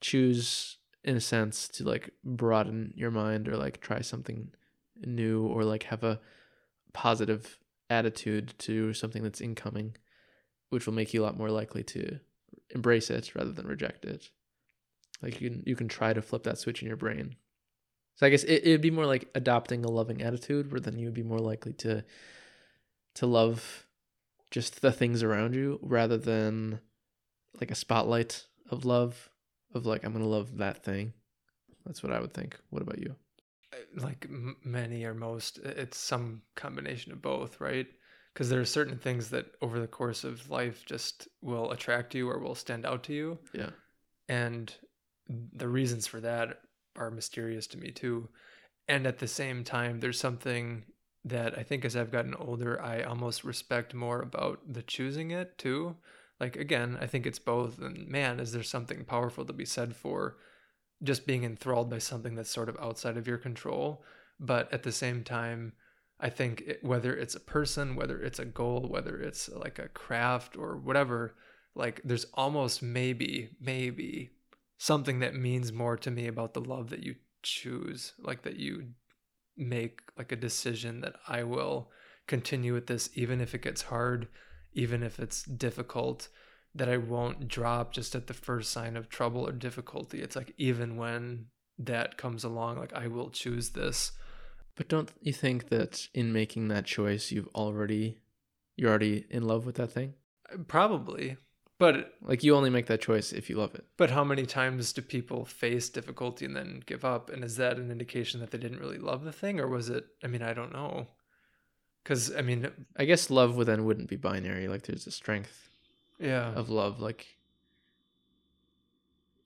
choose 0.00 0.78
in 1.04 1.16
a 1.16 1.20
sense 1.20 1.68
to 1.68 1.84
like 1.84 2.10
broaden 2.24 2.92
your 2.96 3.10
mind 3.10 3.48
or 3.48 3.56
like 3.56 3.80
try 3.80 4.00
something 4.00 4.48
new 5.04 5.46
or 5.46 5.64
like 5.64 5.84
have 5.84 6.04
a 6.04 6.20
positive 6.92 7.58
attitude 7.90 8.54
to 8.58 8.94
something 8.94 9.22
that's 9.22 9.40
incoming 9.40 9.96
which 10.72 10.86
will 10.86 10.94
make 10.94 11.12
you 11.12 11.22
a 11.22 11.24
lot 11.24 11.36
more 11.36 11.50
likely 11.50 11.82
to 11.82 12.18
embrace 12.70 13.10
it 13.10 13.34
rather 13.34 13.52
than 13.52 13.66
reject 13.66 14.06
it. 14.06 14.30
Like 15.20 15.38
you 15.38 15.50
can 15.50 15.62
you 15.66 15.76
can 15.76 15.86
try 15.86 16.14
to 16.14 16.22
flip 16.22 16.44
that 16.44 16.56
switch 16.56 16.80
in 16.80 16.88
your 16.88 16.96
brain. 16.96 17.36
So 18.16 18.26
i 18.26 18.30
guess 18.30 18.44
it, 18.44 18.66
it'd 18.66 18.80
be 18.80 18.90
more 18.90 19.04
like 19.04 19.28
adopting 19.34 19.84
a 19.84 19.90
loving 19.90 20.22
attitude 20.22 20.72
where 20.72 20.80
then 20.80 20.98
you 20.98 21.06
would 21.06 21.14
be 21.14 21.22
more 21.22 21.40
likely 21.40 21.74
to 21.74 22.04
to 23.16 23.26
love 23.26 23.86
just 24.50 24.80
the 24.80 24.92
things 24.92 25.22
around 25.22 25.54
you 25.54 25.78
rather 25.82 26.16
than 26.16 26.80
like 27.60 27.70
a 27.70 27.74
spotlight 27.74 28.46
of 28.70 28.86
love 28.86 29.28
of 29.74 29.86
like 29.86 30.04
i'm 30.04 30.12
gonna 30.12 30.26
love 30.26 30.58
that 30.58 30.84
thing. 30.84 31.12
That's 31.86 32.02
what 32.02 32.12
i 32.12 32.20
would 32.20 32.34
think. 32.34 32.56
What 32.70 32.82
about 32.82 32.98
you? 32.98 33.14
Uh, 33.72 33.76
like 34.02 34.26
m- 34.28 34.56
many 34.64 35.04
or 35.04 35.14
most 35.14 35.58
it's 35.58 35.98
some 35.98 36.42
combination 36.54 37.12
of 37.12 37.22
both, 37.22 37.60
right? 37.60 37.86
Because 38.32 38.48
there 38.48 38.60
are 38.60 38.64
certain 38.64 38.98
things 38.98 39.28
that 39.30 39.46
over 39.60 39.78
the 39.78 39.86
course 39.86 40.24
of 40.24 40.50
life 40.50 40.84
just 40.86 41.28
will 41.42 41.70
attract 41.70 42.14
you 42.14 42.28
or 42.30 42.38
will 42.38 42.54
stand 42.54 42.86
out 42.86 43.02
to 43.04 43.12
you. 43.12 43.38
yeah. 43.52 43.70
And 44.28 44.74
the 45.28 45.68
reasons 45.68 46.06
for 46.06 46.20
that 46.20 46.60
are 46.96 47.10
mysterious 47.10 47.66
to 47.68 47.78
me 47.78 47.90
too. 47.90 48.28
And 48.88 49.06
at 49.06 49.18
the 49.18 49.28
same 49.28 49.64
time 49.64 50.00
there's 50.00 50.18
something 50.18 50.84
that 51.24 51.56
i 51.56 51.62
think 51.62 51.84
as 51.84 51.96
i've 51.96 52.10
gotten 52.10 52.34
older 52.34 52.82
i 52.82 53.02
almost 53.02 53.44
respect 53.44 53.94
more 53.94 54.22
about 54.22 54.60
the 54.68 54.82
choosing 54.82 55.30
it 55.30 55.56
too 55.56 55.96
like 56.42 56.56
again 56.56 56.98
i 57.00 57.06
think 57.06 57.24
it's 57.24 57.38
both 57.38 57.78
and 57.78 58.06
man 58.08 58.38
is 58.40 58.52
there 58.52 58.62
something 58.62 59.04
powerful 59.04 59.44
to 59.44 59.52
be 59.52 59.64
said 59.64 59.96
for 59.96 60.36
just 61.02 61.26
being 61.26 61.44
enthralled 61.44 61.88
by 61.88 61.98
something 61.98 62.34
that's 62.34 62.50
sort 62.50 62.68
of 62.68 62.76
outside 62.80 63.16
of 63.16 63.26
your 63.26 63.38
control. 63.38 64.04
But 64.38 64.72
at 64.72 64.82
the 64.82 64.92
same 64.92 65.24
time 65.24 65.72
i 66.20 66.28
think 66.28 66.62
it, 66.62 66.78
whether 66.82 67.14
it's 67.14 67.34
a 67.34 67.40
person 67.40 67.96
whether 67.96 68.20
it's 68.20 68.38
a 68.38 68.44
goal 68.44 68.86
whether 68.88 69.16
it's 69.20 69.48
like 69.48 69.78
a 69.78 69.88
craft 69.88 70.56
or 70.56 70.76
whatever 70.76 71.34
like 71.74 72.00
there's 72.04 72.26
almost 72.34 72.82
maybe 72.82 73.50
maybe 73.60 74.30
something 74.78 75.20
that 75.20 75.34
means 75.34 75.72
more 75.72 75.96
to 75.96 76.10
me 76.10 76.26
about 76.26 76.54
the 76.54 76.60
love 76.60 76.90
that 76.90 77.02
you 77.02 77.14
choose 77.42 78.12
like 78.20 78.42
that 78.42 78.56
you 78.56 78.88
make 79.56 80.00
like 80.18 80.32
a 80.32 80.36
decision 80.36 81.00
that 81.00 81.14
i 81.26 81.42
will 81.42 81.90
continue 82.26 82.72
with 82.72 82.86
this 82.86 83.10
even 83.14 83.40
if 83.40 83.54
it 83.54 83.62
gets 83.62 83.82
hard 83.82 84.28
even 84.74 85.02
if 85.02 85.18
it's 85.18 85.42
difficult 85.42 86.28
that 86.74 86.88
i 86.88 86.96
won't 86.96 87.48
drop 87.48 87.92
just 87.92 88.14
at 88.14 88.26
the 88.26 88.34
first 88.34 88.70
sign 88.70 88.96
of 88.96 89.08
trouble 89.08 89.46
or 89.46 89.52
difficulty 89.52 90.20
it's 90.22 90.36
like 90.36 90.54
even 90.58 90.96
when 90.96 91.46
that 91.78 92.16
comes 92.16 92.44
along 92.44 92.78
like 92.78 92.92
i 92.94 93.06
will 93.06 93.30
choose 93.30 93.70
this 93.70 94.12
but 94.76 94.88
don't 94.88 95.10
you 95.20 95.32
think 95.32 95.68
that 95.68 96.08
in 96.14 96.32
making 96.32 96.68
that 96.68 96.84
choice 96.84 97.30
you've 97.30 97.48
already 97.54 98.18
you're 98.76 98.90
already 98.90 99.26
in 99.30 99.42
love 99.42 99.66
with 99.66 99.74
that 99.76 99.92
thing 99.92 100.14
uh, 100.52 100.56
probably 100.68 101.36
But 101.78 102.14
Like 102.22 102.44
you 102.44 102.54
only 102.54 102.70
make 102.70 102.86
that 102.86 103.00
choice 103.02 103.32
if 103.32 103.50
you 103.50 103.56
love 103.56 103.74
it. 103.74 103.84
but 103.96 104.10
how 104.10 104.22
many 104.24 104.46
times 104.46 104.92
do 104.92 105.02
people 105.02 105.44
face 105.44 105.88
difficulty 105.90 106.44
and 106.46 106.54
then 106.54 106.82
give 106.86 107.04
up? 107.04 107.28
And 107.28 107.42
is 107.42 107.56
that 107.56 107.76
an 107.76 107.90
indication 107.90 108.38
that 108.40 108.50
they 108.52 108.58
didn't 108.58 108.78
really 108.80 108.98
love 108.98 109.24
the 109.24 109.32
thing, 109.32 109.58
or 109.58 109.66
was 109.66 109.88
it? 109.88 110.04
I 110.22 110.28
mean, 110.28 110.42
I 110.42 110.52
don't 110.54 110.72
know. 110.72 111.08
Because 112.02 112.34
I 112.34 112.42
mean, 112.42 112.68
I 112.96 113.04
guess 113.04 113.30
love 113.30 113.56
would 113.56 113.66
then 113.66 113.84
wouldn't 113.84 114.08
be 114.08 114.16
binary. 114.16 114.68
Like 114.68 114.82
there's 114.82 115.06
a 115.06 115.12
strength 115.12 115.68
yeah, 116.18 116.52
of 116.54 116.68
love. 116.68 117.00
Like 117.00 117.26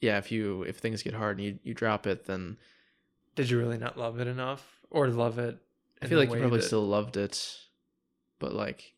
yeah, 0.01 0.19
if 0.19 0.31
you 0.31 0.62
if 0.62 0.78
things 0.78 1.03
get 1.03 1.15
hard 1.15 1.39
and 1.39 1.47
you, 1.47 1.59
you 1.62 1.74
drop 1.74 2.07
it, 2.07 2.27
then 2.27 2.57
did 3.35 3.51
you 3.51 3.59
really 3.59 3.78
not 3.78 3.99
love 3.99 4.20
it 4.20 4.27
enough, 4.27 4.81
or 4.91 5.09
love 5.09 5.39
it? 5.39 5.59
I 6.03 6.07
feel 6.07 6.19
like 6.19 6.31
you 6.31 6.39
probably 6.39 6.61
that- 6.61 6.66
still 6.66 6.87
loved 6.87 7.16
it, 7.16 7.59
but 8.39 8.55
like 8.55 8.95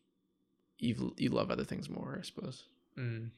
you 0.77 1.13
you 1.17 1.29
love 1.29 1.51
other 1.51 1.63
things 1.63 1.89
more, 1.89 2.17
I 2.19 2.23
suppose. 2.23 2.63
Mm, 2.97 3.29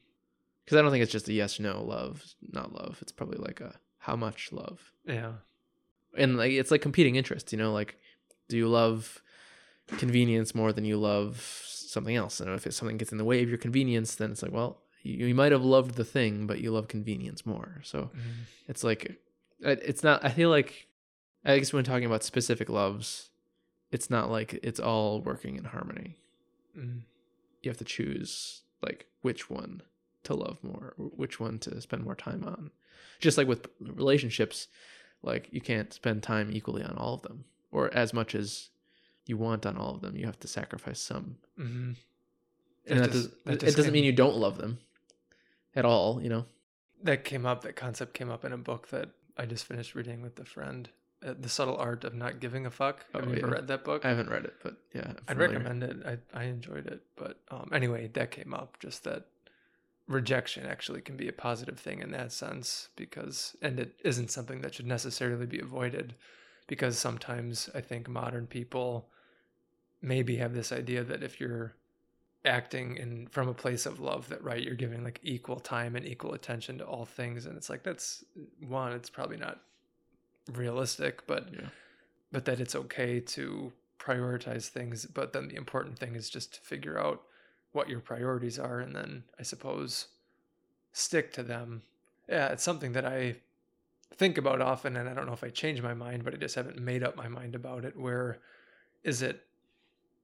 Because 0.64 0.78
I 0.78 0.82
don't 0.82 0.90
think 0.90 1.02
it's 1.02 1.12
just 1.12 1.28
a 1.28 1.32
yes 1.32 1.60
no 1.60 1.82
love, 1.82 2.24
not 2.50 2.72
love. 2.72 2.98
It's 3.00 3.12
probably 3.12 3.38
like 3.38 3.60
a 3.60 3.74
how 3.98 4.16
much 4.16 4.52
love, 4.52 4.92
yeah, 5.04 5.32
and 6.16 6.36
like 6.36 6.52
it's 6.52 6.70
like 6.70 6.82
competing 6.82 7.16
interests. 7.16 7.52
You 7.52 7.58
know, 7.58 7.72
like 7.72 7.96
do 8.48 8.56
you 8.56 8.68
love 8.68 9.22
convenience 9.88 10.54
more 10.54 10.72
than 10.72 10.84
you 10.84 10.96
love 10.96 11.40
something 11.64 12.16
else? 12.16 12.40
And 12.40 12.50
if 12.50 12.72
something 12.72 12.96
gets 12.96 13.12
in 13.12 13.18
the 13.18 13.24
way 13.24 13.42
of 13.42 13.48
your 13.48 13.58
convenience, 13.58 14.14
then 14.14 14.30
it's 14.32 14.42
like, 14.42 14.52
well, 14.52 14.80
you, 15.02 15.26
you 15.28 15.34
might 15.34 15.52
have 15.52 15.64
loved 15.64 15.94
the 15.96 16.04
thing, 16.04 16.46
but 16.46 16.60
you 16.60 16.70
love 16.70 16.88
convenience 16.88 17.44
more. 17.46 17.80
So 17.84 18.10
Mm, 18.14 18.44
it's 18.68 18.84
like 18.84 19.04
it- 19.60 19.82
it's 19.84 20.02
not. 20.02 20.24
I 20.24 20.30
feel 20.30 20.50
like 20.50 20.88
I 21.44 21.58
guess 21.58 21.72
when 21.72 21.84
talking 21.84 22.06
about 22.06 22.22
specific 22.24 22.68
loves, 22.68 23.30
it's 23.90 24.08
not 24.10 24.30
like 24.30 24.58
it's 24.62 24.80
all 24.80 25.20
working 25.20 25.56
in 25.56 25.64
harmony. 25.64 26.16
mm, 26.78 27.02
You 27.62 27.70
have 27.70 27.78
to 27.78 27.84
choose 27.84 28.62
like 28.82 29.06
which 29.22 29.50
one 29.50 29.82
to 30.24 30.34
love 30.34 30.62
more, 30.62 30.94
which 30.96 31.38
one 31.40 31.58
to 31.60 31.80
spend 31.80 32.04
more 32.04 32.14
time 32.14 32.44
on. 32.44 32.70
Just 33.20 33.36
like 33.38 33.46
with 33.48 33.66
relationships, 33.80 34.68
like 35.22 35.48
you 35.52 35.60
can't 35.60 35.92
spend 35.92 36.22
time 36.22 36.50
equally 36.52 36.82
on 36.82 36.96
all 36.96 37.14
of 37.14 37.22
them 37.22 37.44
or 37.70 37.92
as 37.94 38.12
much 38.12 38.34
as 38.34 38.70
you 39.26 39.36
want 39.36 39.66
on 39.66 39.76
all 39.76 39.94
of 39.94 40.00
them. 40.00 40.16
You 40.16 40.26
have 40.26 40.40
to 40.40 40.48
sacrifice 40.48 41.00
some, 41.00 41.36
mhm. 41.58 41.96
and 42.86 43.00
that, 43.00 43.12
does, 43.12 43.28
that 43.44 43.54
it 43.54 43.60
just 43.60 43.76
doesn't 43.76 43.92
mean 43.92 44.04
you 44.04 44.12
don't 44.12 44.36
love 44.36 44.58
them 44.58 44.78
at 45.74 45.84
all. 45.84 46.20
You 46.22 46.28
know. 46.28 46.46
that 47.02 47.24
came 47.24 47.46
up. 47.46 47.62
That 47.62 47.76
concept 47.76 48.14
came 48.14 48.30
up 48.30 48.44
in 48.44 48.52
a 48.52 48.58
book 48.58 48.88
that 48.88 49.10
I 49.36 49.46
just 49.46 49.64
finished 49.64 49.94
reading 49.94 50.22
with 50.22 50.38
a 50.38 50.44
friend. 50.44 50.88
Uh, 51.24 51.34
the 51.38 51.48
subtle 51.48 51.76
art 51.76 52.02
of 52.04 52.14
not 52.14 52.40
giving 52.40 52.66
a 52.66 52.70
fuck. 52.70 53.06
Have 53.12 53.28
Oh, 53.28 53.30
you 53.30 53.38
ever 53.38 53.52
read 53.52 53.68
that 53.68 53.84
book? 53.84 54.04
I 54.04 54.08
haven't 54.08 54.28
read 54.28 54.44
it, 54.44 54.54
but 54.62 54.74
yeah, 54.92 55.12
I'd 55.28 55.38
recommend 55.38 55.84
it. 55.84 55.96
I 56.04 56.18
I 56.40 56.44
enjoyed 56.44 56.86
it, 56.86 57.00
but 57.16 57.38
um, 57.50 57.70
anyway, 57.72 58.08
that 58.14 58.30
came 58.32 58.52
up. 58.52 58.78
Just 58.80 59.04
that 59.04 59.26
rejection 60.08 60.66
actually 60.66 61.00
can 61.00 61.16
be 61.16 61.28
a 61.28 61.32
positive 61.32 61.78
thing 61.78 62.00
in 62.00 62.10
that 62.10 62.32
sense 62.32 62.88
because, 62.96 63.56
and 63.62 63.78
it 63.78 63.94
isn't 64.04 64.32
something 64.32 64.60
that 64.62 64.74
should 64.74 64.86
necessarily 64.86 65.46
be 65.46 65.60
avoided, 65.60 66.14
because 66.66 66.98
sometimes 66.98 67.68
I 67.74 67.80
think 67.80 68.08
modern 68.08 68.46
people 68.46 69.08
maybe 70.00 70.36
have 70.36 70.54
this 70.54 70.72
idea 70.72 71.04
that 71.04 71.22
if 71.22 71.40
you're 71.40 71.74
acting 72.44 72.96
in 72.96 73.28
from 73.28 73.48
a 73.48 73.54
place 73.54 73.86
of 73.86 74.00
love 74.00 74.28
that 74.28 74.42
right 74.42 74.64
you're 74.64 74.74
giving 74.74 75.04
like 75.04 75.20
equal 75.22 75.60
time 75.60 75.94
and 75.94 76.04
equal 76.04 76.34
attention 76.34 76.76
to 76.76 76.84
all 76.84 77.04
things 77.04 77.46
and 77.46 77.56
it's 77.56 77.70
like 77.70 77.84
that's 77.84 78.24
one 78.66 78.92
it's 78.92 79.08
probably 79.08 79.36
not 79.36 79.60
realistic 80.52 81.24
but 81.28 81.48
Yeah. 81.52 81.68
but 82.32 82.44
that 82.46 82.58
it's 82.58 82.74
okay 82.74 83.20
to 83.20 83.72
prioritize 84.00 84.66
things 84.66 85.06
but 85.06 85.32
then 85.32 85.46
the 85.46 85.54
important 85.54 85.96
thing 86.00 86.16
is 86.16 86.28
just 86.28 86.54
to 86.54 86.60
figure 86.62 86.98
out 86.98 87.22
what 87.70 87.88
your 87.88 88.00
priorities 88.00 88.58
are 88.58 88.80
and 88.80 88.96
then 88.96 89.22
i 89.38 89.44
suppose 89.44 90.08
stick 90.92 91.32
to 91.34 91.44
them 91.44 91.82
yeah 92.28 92.48
it's 92.48 92.64
something 92.64 92.90
that 92.92 93.06
i 93.06 93.36
think 94.16 94.38
about 94.38 94.60
often 94.60 94.96
and 94.96 95.08
i 95.08 95.14
don't 95.14 95.26
know 95.26 95.32
if 95.32 95.44
i 95.44 95.48
change 95.48 95.82
my 95.82 95.94
mind 95.94 96.24
but 96.24 96.34
i 96.34 96.36
just 96.36 96.54
haven't 96.54 96.78
made 96.78 97.02
up 97.02 97.16
my 97.16 97.28
mind 97.28 97.54
about 97.54 97.84
it 97.84 97.96
where 97.96 98.38
is 99.02 99.22
it 99.22 99.46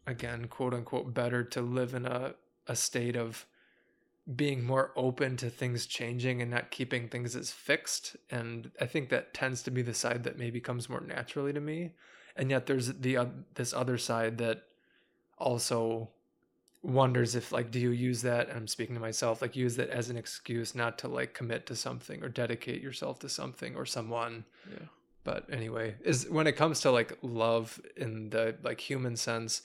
again 0.06 0.46
quote 0.48 0.74
unquote 0.74 1.12
better 1.14 1.42
to 1.44 1.60
live 1.60 1.94
in 1.94 2.06
a, 2.06 2.34
a 2.66 2.76
state 2.76 3.16
of 3.16 3.46
being 4.36 4.62
more 4.62 4.92
open 4.94 5.36
to 5.38 5.48
things 5.48 5.86
changing 5.86 6.42
and 6.42 6.50
not 6.50 6.70
keeping 6.70 7.08
things 7.08 7.34
as 7.34 7.50
fixed? 7.50 8.16
And 8.30 8.70
i 8.80 8.86
think 8.86 9.08
that 9.08 9.34
tends 9.34 9.62
to 9.62 9.70
be 9.70 9.82
the 9.82 9.94
side 9.94 10.24
that 10.24 10.38
maybe 10.38 10.60
comes 10.60 10.88
more 10.88 11.00
naturally 11.00 11.52
to 11.52 11.60
me. 11.60 11.92
And 12.36 12.50
yet 12.50 12.66
there's 12.66 12.88
the 12.88 13.18
oth- 13.18 13.44
this 13.54 13.72
other 13.72 13.98
side 13.98 14.38
that 14.38 14.64
also 15.38 16.10
wonders 16.82 17.34
if 17.34 17.50
like 17.50 17.70
do 17.70 17.80
you 17.80 17.90
use 17.90 18.22
that 18.22 18.48
and 18.48 18.56
i'm 18.56 18.68
speaking 18.68 18.94
to 18.94 19.00
myself 19.00 19.42
like 19.42 19.56
use 19.56 19.74
that 19.76 19.90
as 19.90 20.10
an 20.10 20.16
excuse 20.16 20.74
not 20.74 20.96
to 20.98 21.08
like 21.08 21.34
commit 21.34 21.66
to 21.66 21.74
something 21.74 22.22
or 22.22 22.28
dedicate 22.28 22.80
yourself 22.80 23.18
to 23.18 23.28
something 23.28 23.74
or 23.74 23.84
someone 23.84 24.44
Yeah. 24.70 24.86
but 25.24 25.44
anyway 25.52 25.96
is 26.04 26.28
when 26.30 26.46
it 26.46 26.52
comes 26.52 26.80
to 26.82 26.90
like 26.92 27.18
love 27.22 27.80
in 27.96 28.30
the 28.30 28.56
like 28.62 28.80
human 28.80 29.16
sense 29.16 29.62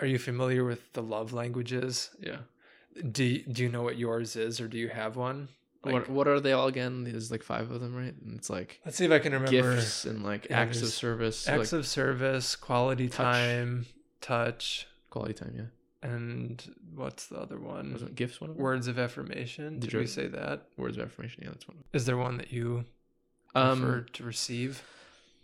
are 0.00 0.06
you 0.06 0.18
familiar 0.18 0.64
with 0.64 0.92
the 0.92 1.02
love 1.02 1.32
languages 1.32 2.10
Yeah. 2.20 2.38
do 3.12 3.24
you, 3.24 3.44
do 3.44 3.62
you 3.62 3.68
know 3.68 3.82
what 3.82 3.96
yours 3.96 4.34
is 4.36 4.60
or 4.60 4.68
do 4.68 4.76
you 4.78 4.88
have 4.88 5.16
one 5.16 5.48
like, 5.82 5.94
what 5.94 6.10
what 6.10 6.28
are 6.28 6.40
they 6.40 6.52
all 6.52 6.66
again? 6.66 7.04
There's 7.04 7.30
like 7.30 7.42
five 7.42 7.70
of 7.70 7.80
them, 7.80 7.96
right? 7.96 8.12
And 8.22 8.36
it's 8.36 8.50
like 8.50 8.80
let's 8.84 8.98
see 8.98 9.06
if 9.06 9.10
i 9.12 9.18
can 9.18 9.32
remember 9.32 9.76
gifts 9.76 10.04
and 10.04 10.22
like 10.22 10.46
Yeah, 10.50 10.58
acts 10.60 10.82
of 10.82 10.88
service, 10.88 11.48
acts 11.48 11.72
like 11.72 11.80
of 11.80 11.86
service 11.86 12.54
quality 12.54 13.08
touch. 13.08 13.16
time 13.16 13.86
touch 14.20 14.86
quality 15.10 15.34
time. 15.34 15.52
Yeah, 15.56 16.08
and 16.10 16.74
what's 16.94 17.26
the 17.26 17.38
other 17.38 17.58
one 17.58 17.92
wasn't 17.92 18.14
gifts 18.14 18.40
one 18.40 18.50
of 18.50 18.56
them? 18.56 18.64
words 18.64 18.86
of 18.88 18.98
affirmation 18.98 19.74
Did 19.74 19.80
did 19.80 19.92
you- 19.92 19.98
we 20.00 20.06
say 20.06 20.26
that 20.28 20.66
Words 20.76 20.96
of 20.96 21.04
affirmation. 21.04 21.42
Yeah, 21.44 21.50
that's 21.50 21.68
one. 21.68 21.78
is 21.92 22.06
there 22.06 22.16
one 22.16 22.36
that 22.38 22.52
you 22.52 22.84
Um, 23.54 23.80
prefer 23.80 24.00
to 24.12 24.24
receive 24.24 24.82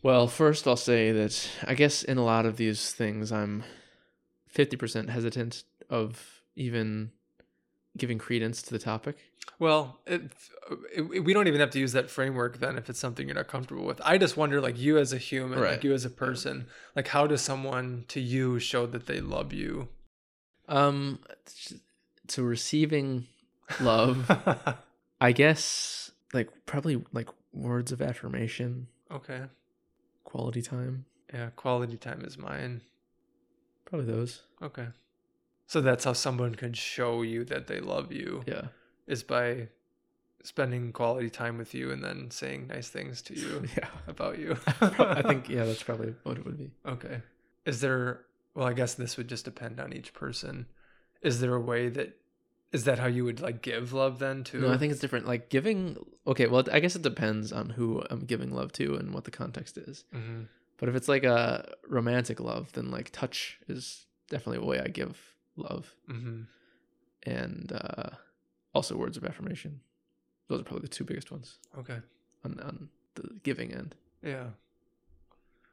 Well, 0.03 0.29
first 0.29 0.67
I'll 0.69 0.77
say 0.77 1.11
that 1.13 1.51
I 1.67 1.75
guess 1.75 2.03
in 2.05 2.17
a 2.19 2.25
lot 2.25 2.47
of 2.47 2.57
these 2.57 2.93
things 2.93 3.33
I'm 3.33 3.65
50% 4.49 5.11
hesitant 5.11 5.65
of 5.91 6.43
even 6.55 7.11
giving 7.97 8.19
credence 8.19 8.63
to 8.63 8.71
the 8.71 8.79
topic. 8.79 9.17
Well, 9.59 10.01
it, 10.07 10.23
it, 10.95 11.25
we 11.25 11.33
don't 11.33 11.47
even 11.49 11.61
have 11.61 11.71
to 11.71 11.79
use 11.79 11.93
that 11.93 12.11
framework 12.11 12.59
then 12.59 12.77
if 12.77 12.91
it's 12.91 12.99
something 12.99 13.27
you're 13.27 13.37
not 13.37 13.49
comfortable 13.49 13.85
with. 13.87 14.01
I 14.05 14.19
just 14.19 14.37
wonder, 14.37 14.61
like 14.61 14.79
you 14.79 14.99
as 14.99 15.13
a 15.13 15.19
human, 15.19 15.59
Right. 15.59 15.73
like 15.73 15.85
you 15.85 15.95
as 15.95 16.05
a 16.05 16.11
person, 16.11 16.67
like 16.95 17.09
how 17.09 17.27
does 17.27 17.41
someone 17.41 18.05
to 18.09 18.21
you 18.21 18.59
show 18.59 18.87
that 18.87 19.07
they 19.07 19.21
love 19.21 19.53
you? 19.53 19.89
Um 20.69 21.21
to 22.29 22.43
receiving 22.43 23.29
love, 23.81 24.29
I 25.21 25.33
guess 25.33 26.11
like 26.33 26.51
probably 26.67 27.05
like 27.13 27.29
words 27.53 27.93
of 27.93 28.03
affirmation, 28.03 28.89
okay, 29.11 29.43
quality 30.25 30.61
time, 30.61 31.05
yeah, 31.33 31.51
quality 31.57 31.97
time 31.97 32.25
is 32.25 32.37
mine. 32.37 32.81
probably 33.85 34.07
those. 34.13 34.43
Okay, 34.61 34.89
so 35.69 35.81
that's 35.81 36.05
how 36.05 36.13
someone 36.15 36.55
can 36.57 36.73
show 36.73 37.23
you 37.23 37.45
that 37.45 37.69
they 37.69 37.79
love 37.81 38.13
you 38.13 38.43
Yeah. 38.47 38.67
Is 39.07 39.23
by 39.23 39.69
spending 40.43 40.93
quality 40.93 41.29
time 41.29 41.59
with 41.59 41.75
you 41.75 41.91
and 41.91 42.03
then 42.05 42.31
saying 42.31 42.69
nice 42.69 42.89
things 42.89 43.21
to 43.23 43.35
you 43.35 43.65
Yeah. 43.77 43.89
about 44.07 44.39
you. 44.39 44.57
I 44.81 45.23
think 45.23 45.49
yeah, 45.49 45.65
that's 45.65 45.83
probably 45.83 46.15
what 46.23 46.39
it 46.39 46.45
would 46.47 46.59
be. 46.59 46.71
Okay. 46.87 47.21
Is 47.65 47.81
there 47.81 48.23
well, 48.55 48.67
I 48.67 48.73
guess 48.73 48.95
this 48.95 49.17
would 49.17 49.29
just 49.29 49.45
depend 49.45 49.81
on 49.81 49.93
each 49.93 50.15
person. 50.15 50.67
Is 51.23 51.41
there 51.41 51.55
a 51.55 51.61
way 51.61 51.89
that 51.89 52.17
is 52.73 52.85
that 52.85 52.99
how 52.99 53.07
you 53.07 53.25
would 53.25 53.41
like 53.41 53.63
give 53.63 53.93
love 53.93 54.19
then 54.19 54.45
too? 54.45 54.61
No, 54.61 54.73
I 54.73 54.77
think 54.79 54.93
it's 54.93 55.01
different. 55.01 55.27
Like 55.27 55.49
giving 55.51 55.97
okay, 56.27 56.47
well 56.47 56.65
I 56.73 56.81
guess 56.81 56.95
it 56.97 57.03
depends 57.03 57.53
on 57.53 57.71
who 57.71 58.03
I'm 58.11 58.21
giving 58.21 58.53
love 58.55 58.73
to 58.73 58.95
and 58.97 59.13
what 59.13 59.25
the 59.25 59.31
context 59.31 59.77
is. 59.79 60.05
hmm 60.13 60.43
But 60.79 60.89
if 60.89 60.95
it's 60.95 61.09
like 61.09 61.25
a 61.25 61.75
romantic 61.89 62.39
love, 62.41 62.73
then 62.75 62.91
like 62.91 63.11
touch 63.11 63.59
is 63.69 64.07
definitely 64.31 64.65
a 64.65 64.69
way 64.69 64.79
I 64.81 64.89
give 64.89 65.19
love, 65.57 65.95
hmm 66.07 66.43
and 67.25 67.73
uh, 67.73 68.11
also 68.77 68.97
words 68.97 69.17
of 69.17 69.25
affirmation. 69.25 69.81
Those 70.49 70.61
are 70.61 70.65
probably 70.65 70.83
the 70.83 70.89
two 70.97 71.05
biggest 71.05 71.31
ones 71.33 71.59
Okay. 71.79 71.99
on 72.45 72.61
on 72.61 72.89
the 73.15 73.25
giving 73.43 73.73
end. 73.73 73.95
Yeah. 74.23 74.49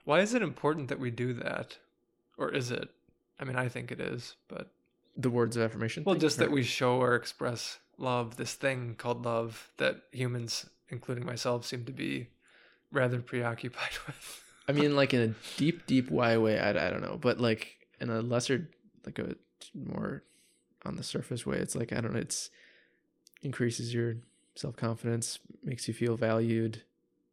Why 0.05 0.19
is 0.21 0.33
it 0.33 0.41
important 0.41 0.87
that 0.89 0.99
we 0.99 1.11
do 1.11 1.33
that? 1.33 1.77
Or 2.37 2.49
is 2.49 2.71
it? 2.71 2.89
I 3.39 3.43
mean, 3.45 3.55
I 3.55 3.67
think 3.69 3.91
it 3.91 3.99
is, 3.99 4.35
but 4.47 4.71
The 5.17 5.29
words 5.29 5.55
of 5.57 5.63
affirmation. 5.63 6.03
well, 6.03 6.15
thing, 6.15 6.21
just 6.21 6.37
that 6.37 6.47
or- 6.47 6.51
we 6.59 6.63
show 6.63 6.93
or 7.01 7.15
express 7.15 7.79
love, 7.97 8.37
this 8.37 8.53
thing 8.55 8.95
called 8.95 9.23
love 9.25 9.71
that 9.77 9.95
humans, 10.11 10.65
including 10.89 11.25
myself, 11.25 11.65
seem 11.65 11.85
to 11.85 11.91
be 11.93 12.29
rather 12.91 13.19
preoccupied 13.21 13.95
with. 14.07 14.43
I 14.67 14.71
mean, 14.71 14.95
like 14.95 15.13
in 15.13 15.21
a 15.21 15.33
deep, 15.57 15.85
deep 15.85 16.09
why 16.09 16.37
way. 16.37 16.57
I, 16.59 16.69
I 16.69 16.89
don't 16.89 17.01
know, 17.01 17.17
but 17.21 17.39
like 17.39 17.75
in 17.99 18.09
a 18.09 18.21
lesser, 18.21 18.69
like 19.05 19.19
a 19.19 19.35
more 19.73 20.23
on 20.85 20.95
the 20.95 21.03
surface 21.03 21.45
way, 21.45 21.57
it's 21.57 21.75
like 21.75 21.91
I 21.93 22.01
don't 22.01 22.13
know. 22.13 22.19
It's 22.19 22.49
increases 23.43 23.93
your 23.93 24.15
self 24.55 24.75
confidence, 24.75 25.37
makes 25.63 25.87
you 25.87 25.93
feel 25.93 26.17
valued, 26.17 26.81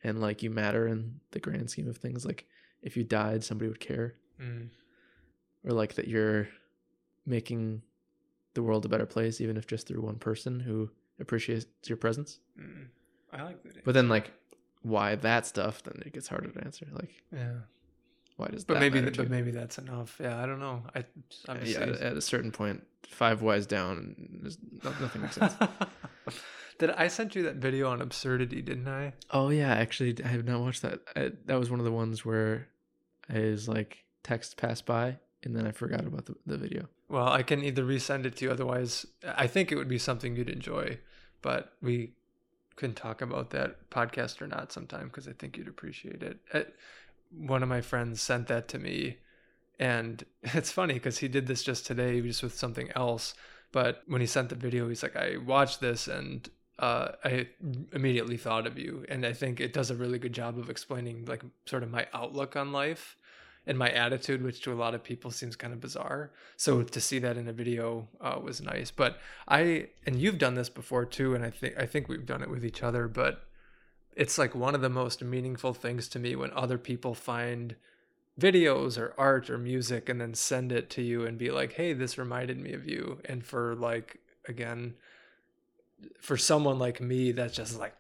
and 0.05 0.21
like 0.21 0.43
you 0.43 0.51
matter 0.51 0.87
in 0.87 1.21
the 1.31 1.41
grand 1.41 1.71
scheme 1.71 1.89
of 1.89 1.97
things. 1.97 2.25
Like 2.27 2.45
if 2.83 2.97
you 2.97 3.05
died, 3.05 3.43
somebody 3.45 3.69
would 3.69 3.81
care, 3.81 4.15
Mm. 4.41 4.69
or 5.65 5.73
like 5.73 5.95
that 5.95 6.09
you're 6.09 6.49
making 7.27 7.83
the 8.55 8.63
world 8.63 8.85
a 8.85 8.89
better 8.89 9.07
place, 9.07 9.41
even 9.41 9.57
if 9.57 9.67
just 9.67 9.87
through 9.87 10.01
one 10.03 10.17
person 10.19 10.61
who 10.61 10.91
appreciates 11.21 11.67
your 11.87 11.97
presence. 11.99 12.39
Mm, 12.59 12.87
I 13.33 13.43
like 13.43 13.63
that. 13.63 13.85
But 13.85 13.93
then, 13.93 14.09
like, 14.09 14.33
why 14.83 15.15
that 15.17 15.47
stuff? 15.47 15.83
Then 15.83 16.03
it 16.07 16.13
gets 16.15 16.27
harder 16.29 16.49
to 16.51 16.65
answer. 16.65 16.87
Like, 16.93 17.23
yeah. 17.33 17.59
Why 18.41 18.49
does 18.49 18.65
But 18.65 18.75
that 18.75 18.81
maybe, 18.81 19.01
but 19.11 19.31
maybe 19.31 19.51
that's 19.51 19.79
enough. 19.79 20.19
Yeah, 20.21 20.43
I 20.43 20.47
don't 20.47 20.61
know. 20.61 20.83
I 20.95 21.05
yeah, 21.63 21.81
at, 21.81 22.17
a 22.17 22.21
certain 22.21 22.51
point, 22.51 22.85
five 23.09 23.43
whys 23.43 23.67
down, 23.67 24.41
there's 24.43 24.59
nothing 24.83 25.23
makes 25.23 25.37
sense. 25.37 25.55
Did 26.79 26.91
I 26.93 27.09
sent 27.09 27.35
you 27.35 27.43
that 27.43 27.57
video 27.57 27.91
on 27.91 28.01
absurdity? 28.01 28.63
Didn't 28.63 28.89
I? 28.89 29.13
Oh 29.31 29.51
yeah, 29.51 29.73
actually, 29.75 30.17
I 30.25 30.29
have 30.29 30.47
not 30.47 30.61
watched 30.61 30.83
that. 30.83 31.01
I, 31.15 31.33
that 31.45 31.59
was 31.59 31.71
one 31.71 31.79
of 31.79 31.85
the 31.85 31.93
ones 31.93 32.25
where 32.25 32.69
I 33.29 33.41
was 33.41 33.69
like 33.69 34.05
text 34.23 34.57
passed 34.57 34.87
by, 34.87 35.19
and 35.43 35.55
then 35.55 35.67
I 35.67 35.73
forgot 35.73 36.07
about 36.07 36.27
the, 36.27 36.37
the 36.47 36.57
video. 36.57 36.89
Well, 37.09 37.29
I 37.29 37.43
can 37.43 37.63
either 37.63 37.85
resend 37.85 38.25
it 38.25 38.37
to 38.37 38.47
you. 38.47 38.51
Otherwise, 38.51 39.05
I 39.25 39.47
think 39.47 39.71
it 39.71 39.77
would 39.77 39.89
be 39.89 39.99
something 39.99 40.37
you'd 40.37 40.49
enjoy. 40.49 40.99
But 41.43 41.73
we 41.83 42.13
can 42.77 42.95
talk 42.95 43.21
about 43.21 43.51
that 43.51 43.91
podcast 43.91 44.41
or 44.41 44.47
not 44.47 44.73
sometime 44.73 45.09
because 45.09 45.29
I 45.29 45.33
think 45.33 45.57
you'd 45.57 45.69
appreciate 45.69 46.23
it. 46.23 46.39
One 47.31 47.63
of 47.63 47.69
my 47.69 47.81
friends 47.81 48.21
sent 48.21 48.49
that 48.49 48.69
to 48.69 48.79
me, 48.79 49.19
and 49.79 50.25
it's 50.43 50.73
funny 50.73 50.95
because 50.95 51.19
he 51.19 51.29
did 51.29 51.47
this 51.47 51.63
just 51.63 51.87
today, 51.87 52.21
just 52.21 52.43
with 52.43 52.55
something 52.55 52.91
else. 52.95 53.35
But 53.73 54.03
when 54.07 54.21
he 54.21 54.27
sent 54.27 54.49
the 54.49 54.57
video, 54.57 54.89
he's 54.89 55.03
like, 55.03 55.17
"I 55.17 55.37
watched 55.37 55.81
this 55.81 56.09
and." 56.09 56.49
Uh, 56.79 57.13
I 57.23 57.47
immediately 57.93 58.39
thought 58.39 58.67
of 58.67 58.79
you, 58.79 59.05
and 59.11 59.27
I 59.27 59.35
think 59.35 59.61
it 59.61 59.75
does 59.75 59.91
a 59.91 59.95
really 59.95 60.19
good 60.19 60.33
job 60.33 60.59
of 60.59 60.71
explaining 60.71 61.27
like 61.27 61.43
sort 61.67 61.83
of 61.83 61.91
my 61.91 62.07
outlook 62.15 62.57
on 62.57 62.73
life 62.73 63.19
and 63.67 63.79
my 63.79 63.91
attitude, 63.91 64.43
which 64.43 64.63
to 64.63 64.73
a 64.73 64.75
lot 64.75 64.95
of 64.95 65.05
people 65.05 65.31
seems 65.31 65.57
kind 65.57 65.73
of 65.73 65.81
bizarre. 65.81 66.33
So 66.57 66.83
to 66.83 67.01
see 67.01 67.19
that 67.21 67.37
in 67.37 67.49
a 67.49 67.53
video 67.53 68.09
uh, 68.21 68.39
was 68.43 68.61
nice. 68.61 68.91
But 68.91 69.19
I 69.47 69.89
and 70.07 70.17
you've 70.17 70.39
done 70.39 70.55
this 70.55 70.69
before 70.69 71.05
too, 71.05 71.35
and 71.35 71.45
I 71.45 71.51
think 71.51 71.75
I 71.79 71.87
think 71.87 72.09
we've 72.09 72.27
done 72.27 72.43
it 72.43 72.51
with 72.51 72.65
each 72.65 72.83
other. 72.83 73.09
But 73.09 73.45
it's 74.17 74.39
like 74.39 74.55
one 74.55 74.75
of 74.75 74.81
the 74.81 74.89
most 74.89 75.23
meaningful 75.23 75.73
things 75.75 76.09
to 76.09 76.19
me 76.19 76.37
when 76.37 76.51
other 76.53 76.79
people 76.79 77.15
find 77.15 77.77
videos 78.39 78.97
or 78.99 79.15
art 79.19 79.51
or 79.51 79.59
music 79.59 80.09
and 80.09 80.21
then 80.21 80.35
send 80.35 80.73
it 80.73 80.89
to 80.91 81.03
you 81.03 81.25
and 81.27 81.39
be 81.39 81.51
like, 81.51 81.73
"Hey, 81.73 81.93
this 81.93 82.19
reminded 82.19 82.59
me 82.59 82.73
of 82.73 82.87
you." 82.87 83.21
And 83.25 83.45
for 83.45 83.75
like 83.75 84.19
again, 84.49 84.95
for 86.21 86.37
someone 86.37 86.79
like 86.79 87.01
me, 87.01 87.33
that's 87.33 87.55
just 87.57 87.79
like. 87.79 87.95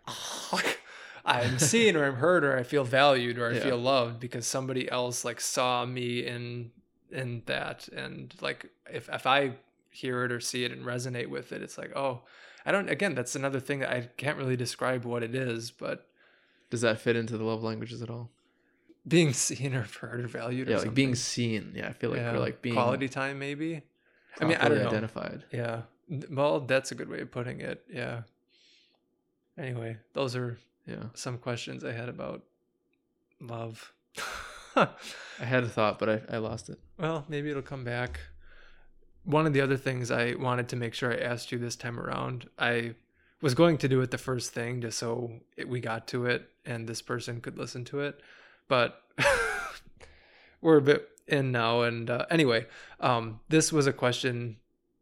I'm 1.24 1.58
seen 1.72 1.96
or 1.96 2.06
I'm 2.06 2.14
heard 2.16 2.44
or 2.44 2.56
I 2.56 2.62
feel 2.62 2.82
valued 2.84 3.38
or 3.38 3.50
I 3.50 3.54
Yeah. 3.54 3.62
feel 3.64 3.76
loved 3.78 4.20
because 4.20 4.46
somebody 4.46 4.90
else 4.90 5.24
like 5.24 5.40
saw 5.40 5.84
me 5.84 6.26
in 6.26 6.70
in 7.10 7.42
that 7.46 7.88
and 7.88 8.34
like 8.40 8.66
if 8.90 9.08
if 9.10 9.26
I 9.26 9.52
hear 9.90 10.24
it 10.24 10.32
or 10.32 10.40
see 10.40 10.64
it 10.64 10.72
and 10.72 10.84
resonate 10.86 11.26
with 11.28 11.52
it 11.52 11.60
it's 11.62 11.76
like 11.76 11.94
oh 11.94 12.22
I 12.66 12.72
don't 12.72 12.88
again 12.90 13.14
that's 13.14 13.34
another 13.36 13.60
thing 13.60 13.80
that 13.80 13.90
I 13.90 14.08
can't 14.16 14.36
really 14.38 14.56
describe 14.56 15.04
what 15.04 15.22
it 15.22 15.34
is 15.34 15.70
but 15.70 16.08
Does 16.70 16.80
that 16.82 17.00
fit 17.00 17.16
into 17.16 17.36
the 17.38 17.44
love 17.44 17.62
languages 17.62 18.02
at 18.02 18.10
all? 18.10 18.30
being 19.08 19.32
seen 19.32 19.74
or 19.74 19.82
heard 20.00 20.20
or 20.20 20.28
valued 20.28 20.68
or 20.68 20.72
Yeah, 20.72 20.78
like 20.78 20.94
being 20.94 21.14
seen. 21.14 21.72
Yeah, 21.74 21.88
I 21.88 21.92
feel 21.94 22.10
like 22.10 22.20
Yeah. 22.20 22.32
we're 22.34 22.38
like 22.38 22.60
being 22.62 22.74
quality 22.74 23.08
time 23.08 23.38
maybe 23.38 23.82
I 24.40 24.44
mean, 24.44 24.56
I 24.58 24.68
don't 24.68 24.78
know. 24.82 24.88
identified. 24.90 25.44
yeah 25.52 25.82
well 26.30 26.60
that's 26.60 26.90
a 26.92 26.94
good 26.94 27.08
way 27.08 27.20
of 27.20 27.30
putting 27.30 27.60
it 27.60 27.84
yeah 27.92 28.22
anyway 29.58 29.96
those 30.12 30.34
are 30.36 30.58
Yeah, 30.86 31.04
some 31.14 31.38
questions 31.38 31.84
I 31.84 31.92
had 31.92 32.08
about 32.08 32.42
love 33.40 33.92
I 34.76 34.88
had 35.44 35.64
a 35.64 35.68
thought, 35.68 35.98
but 35.98 36.08
I, 36.08 36.20
I 36.36 36.38
lost 36.38 36.68
it. 36.68 36.78
Well, 36.98 37.24
maybe 37.28 37.50
it'll 37.50 37.62
come 37.62 37.82
back. 37.82 38.20
One 39.24 39.46
of 39.46 39.52
the 39.52 39.60
other 39.60 39.76
things 39.76 40.10
I 40.10 40.34
wanted 40.34 40.68
to 40.70 40.76
make 40.76 40.94
sure 40.94 41.12
I 41.12 41.16
asked 41.18 41.52
you 41.52 41.58
this 41.58 41.76
time 41.76 41.98
around, 42.00 42.48
I 42.58 42.94
was 43.42 43.54
going 43.54 43.78
to 43.78 43.88
do 43.88 44.00
it 44.00 44.10
the 44.10 44.18
first 44.18 44.52
thing 44.52 44.80
just 44.80 44.98
so 44.98 45.32
it, 45.56 45.68
we 45.68 45.80
got 45.80 46.06
to 46.08 46.26
it 46.26 46.48
and 46.64 46.88
this 46.88 47.00
person 47.02 47.40
could 47.40 47.58
listen 47.58 47.84
to 47.86 48.00
it. 48.00 48.20
But 48.68 49.02
we're 50.60 50.78
a 50.78 50.82
bit 50.82 51.08
in 51.26 51.52
now. 51.52 51.82
And 51.82 52.10
uh, 52.10 52.26
anyway, 52.30 52.66
um, 53.00 53.40
this 53.48 53.72
was 53.72 53.86
a 53.86 53.92
question 53.92 54.56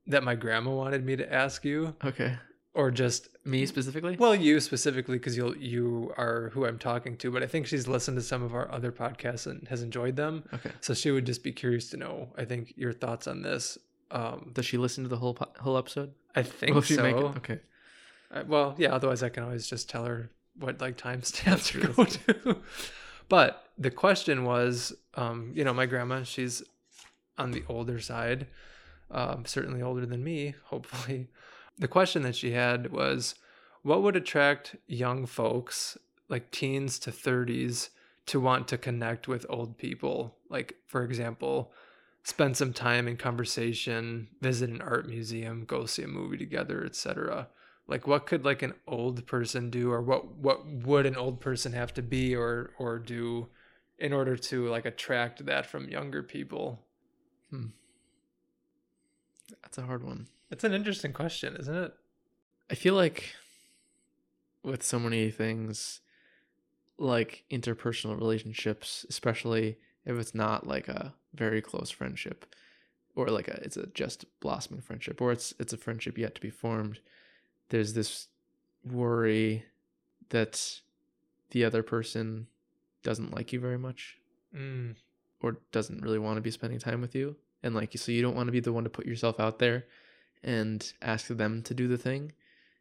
that 0.06 0.22
my 0.22 0.34
grandma 0.34 0.70
wanted 0.70 1.04
me 1.04 1.16
to 1.16 1.32
ask 1.32 1.64
you, 1.64 1.94
Okay, 2.04 2.36
or 2.74 2.90
just 2.90 3.28
me 3.44 3.66
specifically. 3.66 4.16
well, 4.18 4.34
you 4.34 4.60
specifically, 4.60 5.18
because 5.18 5.36
you 5.36 5.54
you 5.58 6.12
are 6.16 6.50
who 6.54 6.64
I'm 6.66 6.78
talking 6.78 7.16
to. 7.18 7.30
But 7.30 7.42
I 7.42 7.46
think 7.46 7.66
she's 7.66 7.86
listened 7.88 8.16
to 8.16 8.22
some 8.22 8.42
of 8.42 8.54
our 8.54 8.70
other 8.72 8.92
podcasts 8.92 9.46
and 9.46 9.66
has 9.68 9.82
enjoyed 9.82 10.16
them. 10.16 10.44
okay. 10.54 10.70
So 10.80 10.94
she 10.94 11.10
would 11.10 11.26
just 11.26 11.42
be 11.42 11.52
curious 11.52 11.90
to 11.90 11.96
know. 11.96 12.28
I 12.36 12.44
think 12.44 12.72
your 12.76 12.92
thoughts 12.92 13.26
on 13.26 13.42
this. 13.42 13.78
Um, 14.10 14.50
Does 14.54 14.66
she 14.66 14.78
listen 14.78 15.04
to 15.04 15.08
the 15.08 15.16
whole 15.16 15.34
po- 15.34 15.52
whole 15.60 15.76
episode? 15.76 16.12
I 16.34 16.42
think 16.42 16.74
Will 16.74 16.82
she 16.82 16.94
so. 16.94 17.02
make 17.02 17.16
it? 17.16 17.36
Okay. 17.38 17.58
Uh, 18.30 18.44
well, 18.46 18.74
yeah. 18.78 18.94
Otherwise, 18.94 19.22
I 19.22 19.28
can 19.28 19.42
always 19.42 19.66
just 19.66 19.88
tell 19.88 20.04
her 20.04 20.30
what 20.58 20.80
like 20.80 20.96
timestamps 20.96 21.72
to 21.72 21.88
go 21.92 22.04
to. 22.04 22.56
but 23.28 23.68
the 23.76 23.90
question 23.90 24.44
was, 24.44 24.92
um, 25.14 25.52
you 25.54 25.64
know, 25.64 25.74
my 25.74 25.86
grandma. 25.86 26.22
She's 26.22 26.62
on 27.36 27.52
the 27.52 27.64
older 27.68 28.00
side, 28.00 28.46
um, 29.10 29.44
certainly 29.46 29.82
older 29.82 30.06
than 30.06 30.24
me. 30.24 30.54
Hopefully, 30.64 31.28
the 31.78 31.88
question 31.88 32.22
that 32.22 32.36
she 32.36 32.52
had 32.52 32.90
was, 32.92 33.34
what 33.82 34.02
would 34.02 34.16
attract 34.16 34.76
young 34.86 35.26
folks, 35.26 35.96
like 36.28 36.50
teens 36.50 36.98
to 37.00 37.12
thirties, 37.12 37.90
to 38.26 38.40
want 38.40 38.68
to 38.68 38.78
connect 38.78 39.28
with 39.28 39.46
old 39.48 39.76
people? 39.78 40.36
Like, 40.48 40.76
for 40.86 41.02
example. 41.02 41.72
Spend 42.24 42.56
some 42.56 42.72
time 42.72 43.08
in 43.08 43.16
conversation, 43.16 44.28
visit 44.40 44.68
an 44.70 44.82
art 44.82 45.08
museum, 45.08 45.64
go 45.64 45.86
see 45.86 46.02
a 46.02 46.08
movie 46.08 46.36
together, 46.36 46.84
etc 46.84 47.48
like 47.88 48.06
what 48.06 48.26
could 48.26 48.44
like 48.44 48.62
an 48.62 48.74
old 48.86 49.26
person 49.26 49.70
do 49.70 49.90
or 49.90 50.00
what 50.00 50.36
what 50.36 50.64
would 50.66 51.06
an 51.06 51.16
old 51.16 51.40
person 51.40 51.72
have 51.72 51.92
to 51.94 52.02
be 52.02 52.36
or 52.36 52.70
or 52.78 52.98
do 52.98 53.48
in 53.98 54.12
order 54.12 54.36
to 54.36 54.68
like 54.68 54.84
attract 54.84 55.46
that 55.46 55.66
from 55.66 55.88
younger 55.88 56.22
people? 56.22 56.80
Hmm. 57.50 57.68
That's 59.62 59.78
a 59.78 59.82
hard 59.82 60.04
one. 60.04 60.28
it's 60.50 60.62
an 60.62 60.74
interesting 60.74 61.12
question 61.12 61.56
isn't 61.58 61.74
it? 61.74 61.94
I 62.70 62.74
feel 62.74 62.94
like 62.94 63.34
with 64.62 64.82
so 64.82 64.98
many 64.98 65.30
things 65.30 66.00
like 66.98 67.44
interpersonal 67.50 68.18
relationships, 68.18 69.06
especially 69.08 69.78
if 70.04 70.18
it's 70.18 70.34
not 70.34 70.66
like 70.66 70.88
a 70.88 71.14
very 71.34 71.60
close 71.60 71.90
friendship 71.90 72.54
or 73.14 73.28
like 73.28 73.48
a 73.48 73.60
it's 73.62 73.76
a 73.76 73.86
just 73.88 74.24
blossoming 74.40 74.80
friendship 74.80 75.20
or 75.20 75.32
it's 75.32 75.52
it's 75.58 75.72
a 75.72 75.76
friendship 75.76 76.16
yet 76.16 76.34
to 76.34 76.40
be 76.40 76.50
formed, 76.50 77.00
there's 77.68 77.94
this 77.94 78.28
worry 78.84 79.64
that 80.30 80.80
the 81.50 81.64
other 81.64 81.82
person 81.82 82.46
doesn't 83.02 83.34
like 83.34 83.52
you 83.52 83.60
very 83.60 83.78
much 83.78 84.18
mm, 84.54 84.94
or 85.40 85.58
doesn't 85.72 86.02
really 86.02 86.18
want 86.18 86.36
to 86.36 86.42
be 86.42 86.50
spending 86.50 86.78
time 86.78 87.00
with 87.00 87.14
you. 87.14 87.36
And 87.62 87.74
like 87.74 87.96
so 87.96 88.12
you 88.12 88.22
don't 88.22 88.36
want 88.36 88.46
to 88.48 88.52
be 88.52 88.60
the 88.60 88.72
one 88.72 88.84
to 88.84 88.90
put 88.90 89.06
yourself 89.06 89.40
out 89.40 89.58
there 89.58 89.86
and 90.42 90.92
ask 91.02 91.26
them 91.26 91.62
to 91.62 91.74
do 91.74 91.88
the 91.88 91.98
thing. 91.98 92.32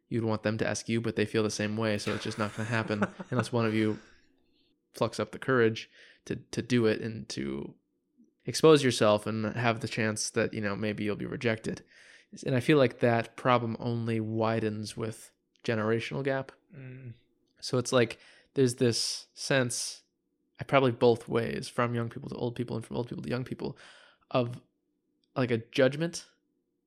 You'd 0.08 0.24
want 0.24 0.42
them 0.42 0.58
to 0.58 0.66
ask 0.66 0.88
you 0.88 1.00
but 1.00 1.16
they 1.16 1.26
feel 1.26 1.42
the 1.42 1.50
same 1.50 1.76
way 1.76 1.98
so 1.98 2.14
it's 2.14 2.24
just 2.24 2.38
not 2.38 2.56
going 2.56 2.66
to 2.66 2.72
happen 2.72 3.06
unless 3.30 3.52
one 3.52 3.66
of 3.66 3.74
you 3.74 3.98
plucks 4.94 5.20
up 5.20 5.32
the 5.32 5.38
courage 5.38 5.90
to 6.28 6.36
to 6.36 6.62
do 6.62 6.86
it 6.86 7.00
and 7.00 7.28
to 7.30 7.74
expose 8.46 8.82
yourself 8.82 9.26
and 9.26 9.54
have 9.56 9.80
the 9.80 9.88
chance 9.88 10.30
that 10.30 10.54
you 10.54 10.60
know 10.60 10.74
maybe 10.74 11.04
you'll 11.04 11.16
be 11.16 11.26
rejected. 11.26 11.82
And 12.44 12.54
i 12.54 12.60
feel 12.60 12.78
like 12.78 13.00
that 13.00 13.36
problem 13.36 13.76
only 13.80 14.20
widens 14.20 14.96
with 14.96 15.30
generational 15.64 16.22
gap. 16.22 16.52
Mm, 16.76 17.14
so 17.60 17.78
it's 17.78 17.92
like 17.92 18.18
there's 18.54 18.76
this 18.76 19.26
sense, 19.34 20.02
I 20.60 20.64
probably 20.64 20.90
both 20.90 21.28
ways, 21.28 21.68
from 21.68 21.94
young 21.94 22.08
people 22.08 22.28
to 22.30 22.36
old 22.36 22.54
people 22.54 22.76
and 22.76 22.84
from 22.84 22.96
old 22.96 23.08
people 23.08 23.22
to 23.22 23.28
young 23.28 23.44
people, 23.44 23.76
of 24.30 24.60
like 25.36 25.50
a 25.50 25.62
judgment 25.70 26.26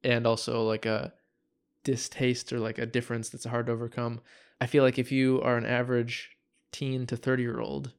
and 0.04 0.28
also 0.28 0.64
like 0.64 0.86
a 0.86 1.14
distaste 1.84 2.52
or 2.52 2.60
like 2.60 2.78
a 2.78 2.86
difference 2.86 3.30
that's 3.30 3.46
hard 3.46 3.68
to 3.68 3.72
overcome. 3.72 4.20
I 4.60 4.66
feel 4.68 4.84
like 4.84 5.00
if 5.00 5.12
you 5.12 5.42
are 5.42 5.58
an 5.58 5.66
average 5.66 6.38
teen 6.72 7.06
to 7.08 7.18
30 7.18 7.44
year 7.44 7.60
old, 7.60 7.94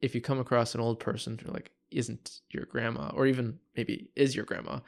if 0.00 0.14
you 0.14 0.20
come 0.20 0.38
across 0.38 0.74
an 0.74 0.80
old 0.80 1.00
person 1.00 1.38
who 1.38 1.52
like 1.52 1.70
isn't 1.90 2.40
your 2.50 2.66
grandma 2.66 3.10
or 3.14 3.26
even 3.26 3.58
maybe 3.76 4.10
is 4.14 4.36
your 4.36 4.44
grandma, 4.44 4.80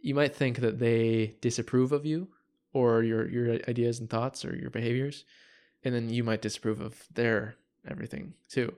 you 0.00 0.14
might 0.14 0.34
think 0.34 0.58
that 0.58 0.78
they 0.78 1.36
disapprove 1.40 1.92
of 1.92 2.06
you 2.06 2.28
or 2.72 3.02
your 3.02 3.28
your 3.28 3.54
ideas 3.68 4.00
and 4.00 4.08
thoughts 4.08 4.44
or 4.44 4.56
your 4.56 4.70
behaviors 4.70 5.24
and 5.84 5.94
then 5.94 6.10
you 6.10 6.24
might 6.24 6.42
disapprove 6.42 6.80
of 6.80 7.02
their 7.14 7.56
everything 7.88 8.34
too. 8.48 8.74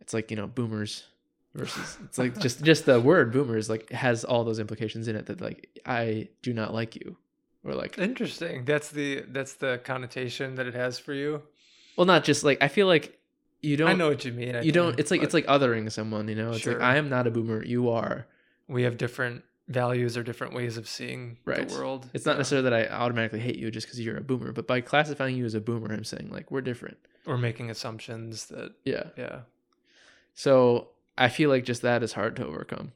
It's 0.00 0.14
like 0.14 0.30
you 0.30 0.36
know 0.36 0.46
boomers 0.46 1.04
versus 1.54 1.98
it's 2.04 2.18
like 2.18 2.38
just 2.38 2.62
just 2.62 2.86
the 2.86 3.00
word 3.00 3.32
boomers 3.32 3.70
like 3.70 3.90
has 3.90 4.24
all 4.24 4.44
those 4.44 4.58
implications 4.58 5.08
in 5.08 5.16
it 5.16 5.26
that 5.26 5.40
like 5.40 5.68
I 5.86 6.28
do 6.42 6.52
not 6.52 6.74
like 6.74 6.96
you 6.96 7.16
or 7.64 7.74
like 7.74 7.98
interesting 7.98 8.64
that's 8.64 8.90
the 8.90 9.24
that's 9.28 9.54
the 9.54 9.80
connotation 9.82 10.56
that 10.56 10.66
it 10.66 10.74
has 10.74 10.98
for 10.98 11.14
you 11.14 11.42
well 11.96 12.06
not 12.06 12.24
just 12.24 12.44
like 12.44 12.58
I 12.60 12.68
feel 12.68 12.86
like 12.86 13.18
you 13.66 13.76
don't 13.76 13.88
i 13.90 13.92
know 14.00 14.08
what 14.08 14.24
you 14.24 14.32
mean 14.32 14.54
I 14.56 14.62
you 14.62 14.72
don't 14.72 14.98
it's 15.00 15.10
like 15.10 15.22
it's 15.22 15.34
like 15.34 15.46
othering 15.46 15.90
someone 15.90 16.28
you 16.28 16.34
know 16.40 16.50
it's 16.52 16.60
Sure. 16.60 16.74
like 16.74 16.82
I 16.82 16.96
am 16.96 17.08
not 17.08 17.26
a 17.26 17.30
boomer 17.30 17.64
you 17.64 17.88
are 17.90 18.26
we 18.68 18.82
have 18.84 18.96
different 18.96 19.42
values 19.68 20.16
or 20.16 20.22
different 20.22 20.52
ways 20.54 20.76
of 20.76 20.88
seeing 20.88 21.38
Right. 21.44 21.68
the 21.68 21.74
world. 21.74 22.08
It's 22.14 22.24
not 22.24 22.32
Yeah. 22.34 22.38
necessarily 22.38 22.70
that 22.70 22.72
I 22.80 22.86
automatically 23.04 23.40
hate 23.40 23.56
you 23.56 23.68
just 23.72 23.86
because 23.86 23.98
you're 24.00 24.16
a 24.16 24.20
boomer, 24.30 24.52
but 24.52 24.66
by 24.68 24.80
classifying 24.80 25.34
you 25.36 25.44
as 25.44 25.54
a 25.54 25.60
boomer, 25.60 25.92
I'm 25.92 26.04
saying 26.04 26.28
like 26.30 26.52
we're 26.52 26.60
different. 26.60 26.98
or 27.26 27.36
making 27.36 27.68
assumptions 27.70 28.46
that 28.46 28.70
Yeah. 28.84 29.06
yeah. 29.16 29.40
So 30.34 30.90
I 31.18 31.28
feel 31.28 31.50
like 31.50 31.64
just 31.64 31.82
that 31.82 32.02
is 32.04 32.12
hard 32.12 32.36
to 32.36 32.46
overcome. 32.46 32.92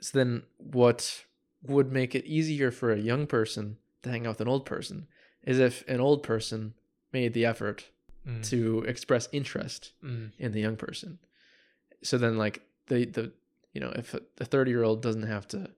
So 0.00 0.18
then 0.18 0.42
what 0.58 1.24
would 1.62 1.90
make 1.92 2.14
it 2.14 2.26
easier 2.26 2.70
for 2.70 2.92
a 2.92 2.98
young 2.98 3.26
person 3.26 3.78
to 4.02 4.10
hang 4.10 4.26
out 4.26 4.30
with 4.34 4.40
an 4.42 4.48
old 4.48 4.66
person 4.66 5.06
is 5.44 5.58
if 5.58 5.82
an 5.88 6.00
old 6.00 6.22
person 6.22 6.74
made 7.12 7.32
the 7.34 7.44
effort 7.46 7.88
Mm, 8.26 8.48
to 8.50 8.84
express 8.84 9.28
interest 9.32 9.92
mm, 10.04 10.30
in 10.38 10.52
the 10.52 10.60
young 10.60 10.76
person. 10.76 11.18
So 12.04 12.18
then 12.18 12.38
like 12.38 12.62
the 12.86 13.04
the 13.04 13.32
you 13.72 13.80
know, 13.80 13.92
if 13.96 14.14
the 14.36 14.44
30 14.44 14.70
year 14.70 14.84
old 14.84 15.02
doesn't 15.02 15.24
have 15.24 15.48
to 15.48 15.70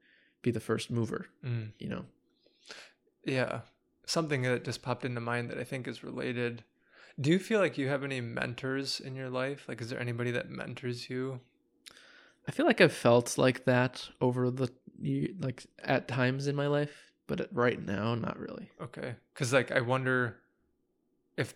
be 0.42 0.50
the 0.50 0.60
first 0.60 0.90
mover, 0.90 1.26
mm. 1.44 1.70
you 1.78 1.88
know. 1.88 2.04
Yeah. 3.24 3.60
Something 4.06 4.42
that 4.42 4.64
just 4.64 4.82
popped 4.82 5.04
into 5.04 5.20
mind 5.20 5.48
that 5.50 5.58
I 5.58 5.64
think 5.64 5.88
is 5.88 6.04
related. 6.04 6.64
Do 7.18 7.30
you 7.30 7.38
feel 7.38 7.60
like 7.60 7.78
you 7.78 7.88
have 7.88 8.04
any 8.04 8.20
mentors 8.20 9.00
in 9.00 9.14
your 9.14 9.30
life? 9.30 9.64
Like, 9.68 9.80
is 9.80 9.88
there 9.88 10.00
anybody 10.00 10.30
that 10.32 10.50
mentors 10.50 11.08
you? 11.08 11.40
I 12.46 12.52
feel 12.52 12.66
like 12.66 12.80
I've 12.80 12.92
felt 12.92 13.38
like 13.38 13.64
that 13.64 14.08
over 14.20 14.50
the 14.50 14.68
like 15.40 15.64
at 15.82 16.08
times 16.08 16.46
in 16.46 16.56
my 16.56 16.66
life, 16.66 17.12
but 17.26 17.48
right 17.52 17.80
now 17.80 18.14
not 18.14 18.38
really. 18.38 18.70
Okay. 18.82 19.14
Because, 19.32 19.52
like, 19.52 19.70
I 19.70 19.80
wonder 19.80 20.36
if, 21.36 21.54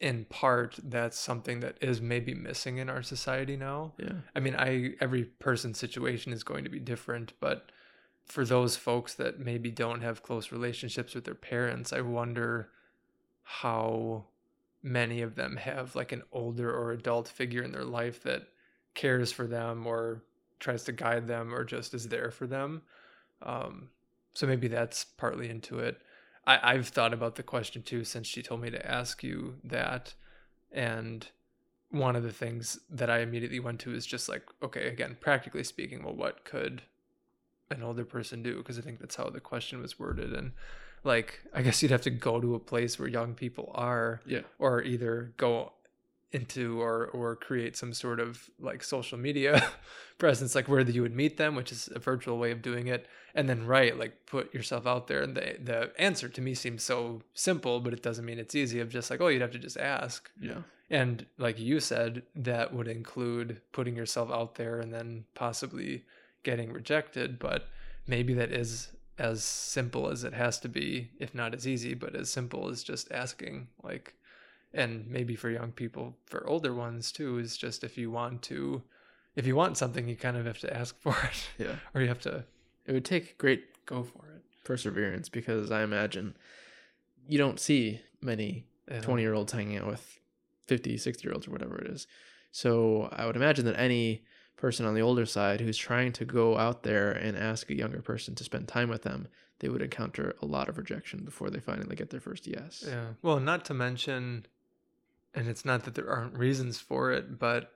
in 0.00 0.26
part, 0.26 0.78
that's 0.82 1.18
something 1.18 1.60
that 1.60 1.76
is 1.80 2.00
maybe 2.00 2.34
missing 2.34 2.78
in 2.78 2.88
our 2.88 3.02
society 3.02 3.56
now. 3.56 3.94
Yeah. 3.98 4.12
I 4.34 4.40
mean, 4.40 4.54
I 4.56 4.94
every 5.00 5.24
person's 5.24 5.78
situation 5.78 6.32
is 6.32 6.44
going 6.44 6.64
to 6.64 6.70
be 6.70 6.78
different, 6.78 7.32
but 7.40 7.72
for 8.24 8.44
those 8.44 8.76
folks 8.76 9.14
that 9.14 9.40
maybe 9.40 9.70
don't 9.70 10.02
have 10.02 10.22
close 10.22 10.52
relationships 10.52 11.14
with 11.14 11.24
their 11.24 11.34
parents, 11.34 11.92
I 11.92 12.02
wonder 12.02 12.70
how 13.42 14.26
many 14.82 15.22
of 15.22 15.34
them 15.34 15.56
have 15.56 15.96
like 15.96 16.12
an 16.12 16.22
older 16.30 16.70
or 16.70 16.92
adult 16.92 17.26
figure 17.26 17.62
in 17.62 17.72
their 17.72 17.84
life 17.84 18.22
that 18.22 18.48
cares 18.94 19.32
for 19.32 19.46
them 19.46 19.86
or 19.86 20.22
tries 20.60 20.84
to 20.84 20.92
guide 20.92 21.26
them 21.26 21.54
or 21.54 21.64
just 21.64 21.94
is 21.94 22.08
there 22.08 22.30
for 22.30 22.46
them. 22.46 22.82
Um, 23.42 23.88
so 24.34 24.46
maybe 24.46 24.68
that's 24.68 25.04
partly 25.04 25.48
into 25.48 25.78
it. 25.80 26.00
I, 26.48 26.72
I've 26.72 26.88
thought 26.88 27.12
about 27.12 27.36
the 27.36 27.42
question 27.42 27.82
too 27.82 28.02
since 28.04 28.26
she 28.26 28.42
told 28.42 28.62
me 28.62 28.70
to 28.70 28.90
ask 28.90 29.22
you 29.22 29.56
that. 29.64 30.14
And 30.72 31.26
one 31.90 32.16
of 32.16 32.22
the 32.22 32.32
things 32.32 32.78
that 32.90 33.10
I 33.10 33.20
immediately 33.20 33.60
went 33.60 33.80
to 33.80 33.94
is 33.94 34.06
just 34.06 34.28
like, 34.28 34.42
okay, 34.62 34.88
again, 34.88 35.16
practically 35.20 35.64
speaking, 35.64 36.02
well, 36.02 36.14
what 36.14 36.44
could 36.44 36.82
an 37.70 37.82
older 37.82 38.04
person 38.04 38.42
do? 38.42 38.56
Because 38.58 38.78
I 38.78 38.82
think 38.82 38.98
that's 38.98 39.16
how 39.16 39.30
the 39.30 39.40
question 39.40 39.80
was 39.80 39.98
worded. 39.98 40.32
And 40.32 40.52
like, 41.04 41.40
I 41.54 41.62
guess 41.62 41.82
you'd 41.82 41.90
have 41.92 42.02
to 42.02 42.10
go 42.10 42.40
to 42.40 42.54
a 42.54 42.58
place 42.60 42.98
where 42.98 43.08
young 43.08 43.34
people 43.34 43.70
are, 43.74 44.20
Yeah. 44.26 44.40
or 44.58 44.82
either 44.82 45.32
go 45.36 45.72
into 46.32 46.80
or 46.80 47.06
or 47.06 47.34
create 47.36 47.74
some 47.76 47.92
sort 47.94 48.20
of 48.20 48.50
like 48.60 48.82
social 48.82 49.16
media 49.16 49.66
presence 50.18 50.54
like 50.54 50.68
where 50.68 50.80
you 50.82 51.00
would 51.02 51.14
meet 51.16 51.36
them 51.38 51.54
which 51.54 51.72
is 51.72 51.88
a 51.94 51.98
virtual 51.98 52.36
way 52.38 52.50
of 52.50 52.60
doing 52.60 52.86
it 52.86 53.06
and 53.34 53.48
then 53.48 53.64
right 53.66 53.98
like 53.98 54.26
put 54.26 54.52
yourself 54.52 54.86
out 54.86 55.06
there 55.06 55.22
and 55.22 55.34
the 55.36 55.56
the 55.62 55.90
answer 55.98 56.28
to 56.28 56.40
me 56.42 56.52
seems 56.54 56.82
so 56.82 57.22
simple 57.34 57.80
but 57.80 57.92
it 57.94 58.02
doesn't 58.02 58.26
mean 58.26 58.38
it's 58.38 58.54
easy 58.54 58.78
of 58.80 58.90
just 58.90 59.10
like 59.10 59.20
oh 59.22 59.28
you'd 59.28 59.40
have 59.40 59.52
to 59.52 59.58
just 59.58 59.78
ask 59.78 60.30
Yeah. 60.40 60.62
and 60.90 61.24
like 61.38 61.58
you 61.58 61.80
said, 61.80 62.22
that 62.34 62.74
would 62.74 62.88
include 62.88 63.60
putting 63.72 63.96
yourself 63.96 64.30
out 64.30 64.56
there 64.56 64.80
and 64.80 64.92
then 64.92 65.24
possibly 65.34 66.04
getting 66.42 66.72
rejected. 66.72 67.38
But 67.38 67.68
maybe 68.06 68.32
that 68.34 68.52
is 68.52 68.88
as 69.18 69.44
simple 69.44 70.08
as 70.08 70.24
it 70.24 70.32
has 70.32 70.58
to 70.60 70.68
be, 70.68 71.10
if 71.18 71.34
not 71.34 71.54
as 71.54 71.66
easy, 71.66 71.92
but 71.94 72.14
as 72.14 72.30
simple 72.30 72.68
as 72.70 72.82
just 72.82 73.10
asking. 73.12 73.68
Like, 73.82 74.14
and 74.72 75.06
maybe 75.08 75.34
for 75.36 75.50
young 75.50 75.72
people, 75.72 76.16
for 76.26 76.46
older 76.46 76.74
ones 76.74 77.10
too, 77.12 77.38
is 77.38 77.56
just 77.56 77.84
if 77.84 77.96
you 77.98 78.10
want 78.10 78.42
to, 78.42 78.82
if 79.36 79.46
you 79.46 79.56
want 79.56 79.76
something, 79.78 80.08
you 80.08 80.16
kind 80.16 80.36
of 80.36 80.46
have 80.46 80.58
to 80.58 80.76
ask 80.76 80.98
for 81.00 81.16
it, 81.24 81.48
Yeah. 81.58 81.76
or 81.94 82.00
you 82.02 82.08
have 82.08 82.20
to 82.22 82.44
It 82.86 82.92
would 82.92 83.04
take 83.04 83.38
great 83.38 83.64
go 83.86 84.02
for 84.02 84.26
it. 84.36 84.42
perseverance 84.64 85.28
because 85.28 85.70
I 85.70 85.82
imagine 85.82 86.36
you 87.26 87.38
don't 87.38 87.58
see 87.60 88.00
many 88.20 88.66
20 89.02 89.22
year 89.22 89.34
olds 89.34 89.52
hanging 89.52 89.76
out 89.78 89.86
with 89.86 90.18
50, 90.66 90.96
60 90.96 91.26
year 91.26 91.32
olds 91.34 91.46
or 91.48 91.50
whatever 91.50 91.78
it 91.78 91.90
is. 91.90 92.06
So 92.50 93.08
I 93.12 93.26
would 93.26 93.36
imagine 93.36 93.64
that 93.66 93.78
any 93.78 94.24
person 94.56 94.84
on 94.86 94.94
the 94.94 95.00
older 95.02 95.24
side 95.26 95.60
who's 95.60 95.76
trying 95.78 96.12
to 96.12 96.24
go 96.24 96.56
out 96.58 96.82
there 96.82 97.12
and 97.12 97.36
ask 97.36 97.70
a 97.70 97.74
younger 97.76 98.00
person 98.02 98.34
to 98.34 98.44
spend 98.44 98.66
time 98.66 98.88
with 98.88 99.02
them, 99.02 99.28
they 99.60 99.68
would 99.68 99.82
encounter 99.82 100.34
a 100.42 100.46
lot 100.46 100.68
of 100.68 100.78
rejection 100.78 101.24
before 101.24 101.48
they 101.50 101.60
finally 101.60 101.94
get 101.94 102.10
their 102.10 102.20
first 102.20 102.46
yes. 102.46 102.84
Yeah. 102.86 103.08
Well, 103.22 103.38
not 103.40 103.64
to 103.66 103.74
mention, 103.74 104.46
and 105.38 105.48
it's 105.48 105.64
not 105.64 105.84
that 105.84 105.94
there 105.94 106.10
aren't 106.10 106.36
reasons 106.36 106.80
for 106.80 107.12
it, 107.12 107.38
but 107.38 107.72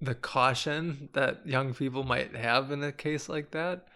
the 0.00 0.14
caution 0.14 1.08
that 1.12 1.46
young 1.46 1.74
people 1.74 2.04
might 2.04 2.34
have 2.34 2.70
in 2.70 2.82
a 2.82 2.92
case 2.92 3.28
like 3.28 3.50
that. 3.50 3.86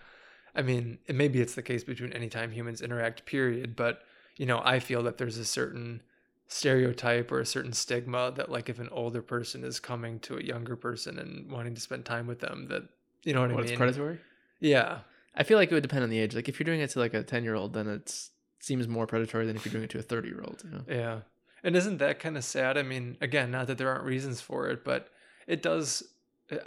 I 0.54 0.62
mean, 0.62 0.98
and 1.08 1.16
maybe 1.16 1.40
it's 1.40 1.54
the 1.54 1.62
case 1.62 1.82
between 1.84 2.12
any 2.12 2.28
time 2.28 2.50
humans 2.50 2.82
interact, 2.82 3.24
period. 3.24 3.74
But, 3.74 4.02
you 4.36 4.46
know, 4.46 4.60
I 4.64 4.80
feel 4.80 5.02
that 5.04 5.16
there's 5.18 5.38
a 5.38 5.44
certain 5.44 6.02
stereotype 6.48 7.30
or 7.32 7.40
a 7.40 7.46
certain 7.46 7.72
stigma 7.72 8.32
that, 8.36 8.50
like, 8.50 8.68
if 8.68 8.78
an 8.78 8.88
older 8.90 9.22
person 9.22 9.64
is 9.64 9.80
coming 9.80 10.18
to 10.20 10.36
a 10.36 10.42
younger 10.42 10.76
person 10.76 11.18
and 11.18 11.50
wanting 11.50 11.74
to 11.74 11.80
spend 11.80 12.04
time 12.04 12.26
with 12.26 12.40
them, 12.40 12.66
that, 12.68 12.82
you 13.22 13.32
know 13.32 13.42
what, 13.42 13.52
What, 13.52 13.60
I 13.60 13.62
it's 13.62 13.70
mean? 13.70 13.78
predatory? 13.78 14.18
Yeah. 14.58 14.98
I 15.34 15.44
feel 15.44 15.56
like 15.56 15.70
it 15.70 15.74
would 15.74 15.82
depend 15.82 16.02
on 16.02 16.10
the 16.10 16.18
age. 16.18 16.34
Like 16.34 16.48
if 16.48 16.58
you're 16.58 16.64
doing 16.66 16.80
it 16.80 16.90
to 16.90 16.98
like 16.98 17.14
a 17.14 17.22
10 17.22 17.44
year 17.44 17.54
old, 17.54 17.72
then 17.72 17.86
it's 17.88 18.30
seems 18.58 18.86
more 18.88 19.06
predatory 19.06 19.46
than 19.46 19.56
if 19.56 19.64
you're 19.64 19.72
doing 19.72 19.84
it 19.84 19.90
to 19.90 19.98
a 19.98 20.02
30 20.02 20.28
year 20.28 20.42
old. 20.44 20.62
You 20.64 20.70
know? 20.70 20.84
Yeah. 20.88 21.20
And 21.62 21.76
isn't 21.76 21.98
that 21.98 22.18
kind 22.18 22.36
of 22.36 22.44
sad? 22.44 22.78
I 22.78 22.82
mean, 22.82 23.16
again, 23.20 23.50
not 23.50 23.66
that 23.66 23.78
there 23.78 23.90
aren't 23.90 24.04
reasons 24.04 24.40
for 24.40 24.68
it, 24.68 24.84
but 24.84 25.08
it 25.46 25.62
does. 25.62 26.02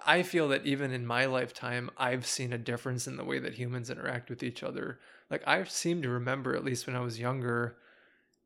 I 0.06 0.24
feel 0.24 0.48
that 0.49 0.65
even 0.65 0.91
in 0.91 1.06
my 1.06 1.26
lifetime, 1.26 1.90
I've 1.98 2.26
seen 2.26 2.53
a 2.53 2.57
difference 2.57 3.07
in 3.07 3.18
the 3.18 3.26
way 3.26 3.40
that 3.40 3.56
humans 3.56 3.90
interact 3.90 4.30
with 4.30 4.44
each 4.44 4.64
other. 4.64 4.99
Like, 5.30 5.44
I 5.48 5.64
seem 5.64 6.02
to 6.03 6.10
remember, 6.10 6.56
at 6.56 6.64
least 6.64 6.88
when 6.88 6.95
I 6.95 7.02
was 7.02 7.20
younger, 7.20 7.78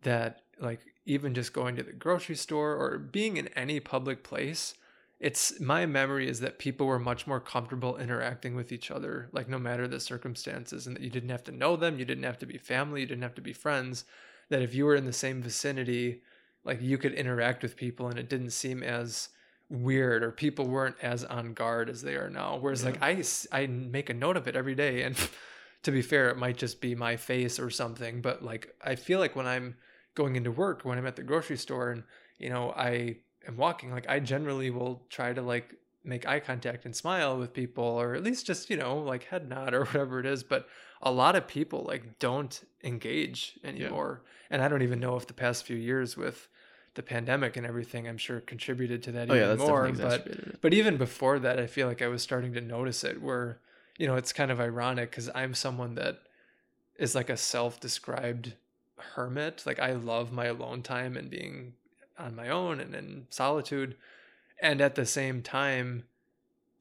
that, 0.03 0.41
like, 0.60 0.80
even 1.06 1.34
just 1.34 1.53
going 1.53 1.76
to 1.76 1.84
the 1.84 1.91
grocery 1.91 2.36
store 2.36 2.76
or 2.76 2.98
being 2.98 3.38
in 3.38 3.48
any 3.49 3.80
public 3.80 4.24
place, 4.24 4.74
it's 5.19 5.60
my 5.60 5.86
memory 5.86 6.30
is 6.30 6.40
that 6.41 6.60
people 6.60 6.86
were 6.86 6.99
much 6.99 7.26
more 7.26 7.40
comfortable 7.40 7.98
interacting 7.98 8.56
with 8.56 8.72
each 8.72 8.91
other, 8.91 9.30
like, 9.32 9.49
no 9.49 9.57
matter 9.57 9.88
the 9.88 9.99
circumstances, 9.99 10.88
and 10.88 10.95
that 10.95 11.03
you 11.03 11.10
didn't 11.10 11.30
have 11.30 11.44
to 11.44 11.52
know 11.52 11.76
them, 11.76 11.98
you 11.98 12.06
didn't 12.06 12.24
have 12.24 12.40
to 12.40 12.45
be 12.45 12.57
family, 12.57 13.02
you 13.02 13.07
didn't 13.07 13.24
have 13.24 13.36
to 13.36 13.41
be 13.41 13.53
friends. 13.53 14.06
That 14.49 14.61
if 14.61 14.74
you 14.74 14.86
were 14.86 14.95
in 14.95 15.06
the 15.06 15.14
same 15.14 15.41
vicinity, 15.41 16.22
like 16.68 16.81
you 16.81 16.98
could 16.98 17.14
interact 17.14 17.64
with 17.64 17.76
people 17.76 18.07
and 18.07 18.19
it 18.19 18.30
didn't 18.30 18.52
seem 18.52 18.84
as 18.84 19.30
weird 19.69 20.23
or 20.23 20.31
people 20.31 20.68
weren't 20.68 20.95
as 21.02 21.23
on 21.23 21.53
guard 21.53 21.89
as 21.89 22.02
they 22.02 22.15
are 22.15 22.30
now. 22.30 22.57
Whereas 22.60 22.85
like 22.85 23.02
I, 23.02 23.23
I 23.52 23.65
make 23.68 24.10
a 24.10 24.14
note 24.14 24.38
of 24.38 24.48
it 24.48 24.56
every 24.56 24.76
day 24.76 25.02
and 25.02 25.15
to 25.84 25.91
be 25.91 26.02
fair 26.02 26.30
it 26.30 26.38
might 26.38 26.57
just 26.57 26.81
be 26.81 26.95
my 26.95 27.15
face 27.15 27.60
or 27.60 27.69
something 27.69 28.22
but 28.22 28.44
like 28.44 28.76
i 28.84 28.95
feel 28.95 29.19
like 29.19 29.35
when 29.35 29.48
i'm 29.48 29.76
going 30.15 30.35
into 30.35 30.52
work 30.52 30.84
when 30.84 30.98
i'm 30.98 31.06
at 31.06 31.15
the 31.15 31.23
grocery 31.23 31.57
store 31.57 31.91
and 31.91 32.03
you 32.39 32.49
know 32.49 32.72
i 32.72 33.15
am 33.48 33.56
walking 33.56 33.91
like 33.91 34.07
i 34.10 34.19
generally 34.19 34.69
will 34.69 35.03
try 35.10 35.31
to 35.31 35.41
like 35.41 35.76
make 36.03 36.27
eye 36.27 36.39
contact 36.39 36.85
and 36.85 36.95
smile 36.95 37.38
with 37.38 37.53
people 37.53 37.84
or 37.84 38.15
at 38.15 38.23
least 38.23 38.45
just 38.45 38.69
you 38.69 38.77
know 38.77 38.98
like 38.98 39.23
head 39.26 39.48
nod 39.48 39.73
or 39.73 39.85
whatever 39.85 40.19
it 40.19 40.26
is 40.26 40.44
but 40.44 40.68
a 41.02 41.11
lot 41.11 41.35
of 41.35 41.48
people 41.48 41.85
like 41.88 42.18
don't 42.18 42.64
engage 42.84 43.60
anymore. 43.64 44.23
And 44.49 44.61
i 44.61 44.68
don't 44.68 44.81
even 44.81 44.99
know 44.99 45.15
if 45.15 45.27
the 45.27 45.34
past 45.34 45.65
few 45.65 45.77
years 45.77 46.18
with 46.18 46.48
the 46.98 47.03
pandemic 47.03 47.56
and 47.56 47.65
everything 47.65 48.07
i'm 48.07 48.18
sure 48.18 48.41
contributed 48.41 49.02
to 49.03 49.11
that 49.14 49.32
Oh, 49.32 49.34
yeah, 49.34 49.45
even 49.45 49.57
that's 49.57 49.69
more 49.69 49.91
but 49.91 50.61
but 50.61 50.74
even 50.74 50.98
before 50.98 51.40
that 51.40 51.57
i 51.60 51.65
feel 51.65 51.88
like 51.88 52.02
i 52.02 52.07
was 52.07 52.22
starting 52.22 52.53
to 52.53 52.61
notice 52.61 53.03
it 53.06 53.22
where 53.22 53.60
you 53.98 54.06
know 54.06 54.15
it's 54.15 54.34
kind 54.34 54.52
of 54.52 54.60
ironic 54.60 55.10
because 55.11 55.30
i'm 55.34 55.53
someone 55.53 55.95
that 55.95 56.19
is 56.98 57.15
like 57.15 57.30
a 57.30 57.38
self-described 57.38 58.53
hermit. 58.98 59.64
Like 59.65 59.80
i 59.80 59.94
love 59.94 60.32
my 60.32 60.45
alone 60.45 60.82
time 60.82 61.15
and 61.15 61.30
being 61.30 61.74
on 62.18 62.36
my 62.36 62.49
own 62.49 62.80
and 62.80 62.95
in 62.95 63.28
solitude. 63.30 63.95
And 64.60 64.82
at 64.82 64.95
the 64.95 65.06
same 65.06 65.44
time 65.44 66.03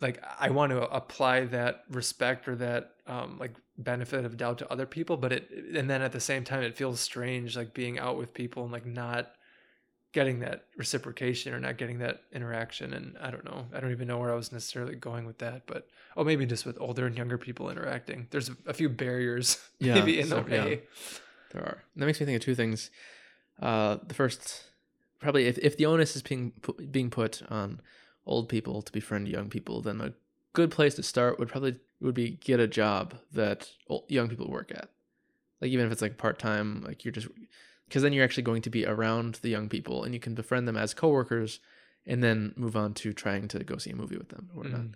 like 0.01 0.23
i 0.41 0.51
want 0.51 0.71
to 0.73 0.83
apply 0.89 1.45
that 1.47 1.85
respect 1.91 2.49
or 2.49 2.57
that 2.57 2.95
um 3.07 3.37
like 3.39 3.53
benefit 3.79 4.25
of 4.25 4.37
doubt 4.37 4.59
to 4.59 4.71
other 4.73 4.87
people 4.87 5.17
but 5.17 5.33
it 5.33 5.51
and 5.75 5.89
then 5.91 6.01
at 6.03 6.13
the 6.13 6.21
same 6.21 6.45
time 6.45 6.63
it 6.63 6.77
feels 6.77 7.01
strange 7.01 7.57
like 7.57 7.75
being 7.75 7.99
out 7.99 8.17
with 8.17 8.33
people 8.33 8.63
and 8.65 8.73
like 8.73 8.87
not 8.87 9.33
getting 10.17 10.39
that 10.41 10.65
reciprocation 10.79 11.53
or 11.53 11.61
not 11.61 11.77
getting 11.77 11.99
that 11.99 12.23
interaction 12.33 12.95
and 12.95 13.15
i 13.21 13.31
don't 13.31 13.45
know 13.45 13.67
i 13.75 13.81
don't 13.81 13.91
even 13.93 14.09
know 14.09 14.17
where 14.17 14.33
i 14.33 14.35
was 14.35 14.51
necessarily 14.51 14.95
going 14.95 15.27
with 15.27 15.37
that 15.39 15.67
but 15.67 15.87
oh 16.17 16.25
maybe 16.25 16.47
just 16.47 16.65
with 16.65 16.79
older 16.81 17.05
and 17.07 17.19
younger 17.19 17.37
people 17.37 17.69
interacting 17.69 18.27
there's 18.31 18.51
a, 18.67 18.73
few 18.73 18.89
barriers 18.89 19.59
Yeah, 19.79 19.97
maybe 19.97 20.19
in 20.19 20.29
so- 20.29 20.41
the 20.43 20.55
yeah. 20.55 20.65
way 20.65 20.83
There 21.53 21.63
are. 21.63 21.83
That 21.97 22.07
makes 22.07 22.19
me 22.19 22.25
think 22.25 22.37
of 22.37 22.43
two 22.43 22.55
things. 22.55 22.91
Uh, 23.61 23.99
the 24.07 24.15
first, 24.15 24.65
probably 25.21 25.47
if, 25.47 25.59
if 25.59 25.77
the 25.77 25.85
onus 25.87 26.17
is 26.17 26.23
being 26.23 26.53
being 26.91 27.11
put 27.11 27.43
on 27.51 27.81
old 28.25 28.49
people 28.49 28.81
to 28.83 28.91
befriend 28.93 29.29
young 29.29 29.49
people, 29.51 29.83
then 29.83 30.01
a 30.01 30.13
good 30.55 30.71
place 30.71 30.95
to 30.95 31.03
start 31.03 31.39
would 31.39 31.49
probably 31.49 31.77
would 32.01 32.15
be 32.15 32.31
get 32.31 32.59
a 32.59 32.67
job 32.67 33.15
that 33.33 33.69
ol- 33.91 34.07
young 34.09 34.29
people 34.29 34.49
work 34.51 34.71
at. 34.75 34.89
Like 35.61 35.71
even 35.71 35.85
if 35.87 35.93
it's 35.93 36.03
like 36.03 36.17
part 36.19 36.39
time, 36.39 36.83
like 36.87 37.05
you're 37.05 37.13
just 37.13 37.29
because 37.89 38.03
then 38.03 38.13
you're 38.13 38.25
actually 38.25 38.43
going 38.43 38.63
to 38.63 38.71
be 38.71 38.85
around 38.85 39.37
the 39.43 39.49
young 39.49 39.69
people 39.69 40.05
and 40.05 40.13
you 40.15 40.21
can 40.21 40.35
befriend 40.35 40.67
them 40.67 40.77
as 40.77 40.95
coworkers 40.95 41.61
and 42.07 42.23
then 42.23 42.53
move 42.57 42.77
on 42.77 42.95
to 42.95 43.13
trying 43.13 43.49
to 43.49 43.65
go 43.65 43.77
see 43.79 43.91
a 43.91 43.97
movie 43.97 44.17
with 44.17 44.29
them 44.29 44.49
or 44.55 44.63
whatnot. 44.63 44.81
Mm. 44.81 44.95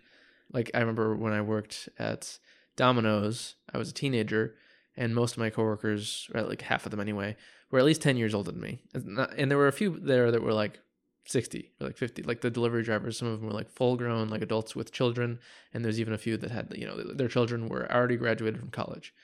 Like 0.52 0.70
I 0.74 0.80
remember 0.80 1.14
when 1.16 1.32
I 1.32 1.42
worked 1.42 1.88
at 1.98 2.38
Domino's, 2.76 3.56
I 3.72 3.78
was 3.78 3.90
a 3.90 3.94
teenager, 3.94 4.54
and 4.96 5.14
most 5.14 5.32
of 5.32 5.38
my 5.38 5.50
coworkers, 5.50 6.28
or 6.34 6.42
like 6.42 6.62
half 6.62 6.84
of 6.86 6.90
them 6.90 7.00
anyway, 7.00 7.36
were 7.70 7.78
at 7.78 7.84
least 7.84 8.02
ten 8.02 8.16
years 8.16 8.34
older 8.34 8.50
than 8.52 8.60
me. 8.60 8.80
And 8.94 9.06
not- 9.06 9.34
and 9.36 9.50
there 9.50 9.58
were 9.58 9.68
a 9.68 9.72
few 9.72 9.98
there 9.98 10.30
that 10.30 10.42
were 10.42 10.52
like 10.52 10.80
sixty 11.26 11.72
or 11.80 11.86
like 11.86 11.96
fifty. 11.96 12.22
Like 12.22 12.40
the 12.40 12.50
delivery 12.50 12.82
drivers, 12.82 13.18
some 13.18 13.28
of 13.28 13.40
them 13.40 13.48
were 13.48 13.54
like 13.54 13.70
full 13.70 13.96
grown, 13.96 14.28
like 14.28 14.42
adults 14.42 14.74
with 14.74 14.92
children, 14.92 15.38
and 15.72 15.84
there's 15.84 16.00
even 16.00 16.14
a 16.14 16.18
few 16.18 16.36
that 16.36 16.50
had 16.50 16.74
you 16.76 16.86
know 16.86 16.96
their 16.96 17.28
children 17.28 17.68
were 17.68 17.90
already 17.92 18.16
graduated 18.16 18.58
from 18.58 18.70
college. 18.70 19.14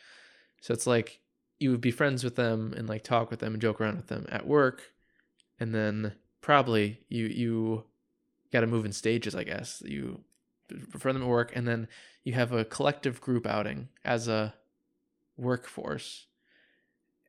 So 0.60 0.72
it's 0.72 0.86
like 0.86 1.20
you 1.59 1.70
would 1.70 1.81
be 1.81 1.91
friends 1.91 2.23
with 2.23 2.37
them 2.37 2.74
and 2.77 2.89
like 2.89 3.03
talk 3.03 3.31
with 3.31 3.41
them 3.41 3.55
and 3.55 3.62
joke 3.62 3.81
around 3.81 3.97
with 3.97 4.09
them 4.09 4.27
at 4.31 4.47
work, 4.47 4.93
and 5.59 5.74
then 5.74 6.12
probably 6.41 7.01
you 7.09 7.27
you 7.27 7.85
got 8.53 8.61
to 8.61 8.66
move 8.66 8.85
in 8.85 8.93
stages, 8.93 9.35
I 9.35 9.45
guess. 9.45 9.83
You 9.85 10.20
befriend 10.69 11.16
them 11.16 11.24
at 11.24 11.28
work, 11.28 11.53
and 11.55 11.66
then 11.66 11.89
you 12.24 12.35
have 12.35 12.53
a 12.53 12.65
collective 12.65 13.20
group 13.20 13.47
outing 13.47 13.89
as 14.05 14.28
a 14.28 14.55
workforce, 15.37 16.27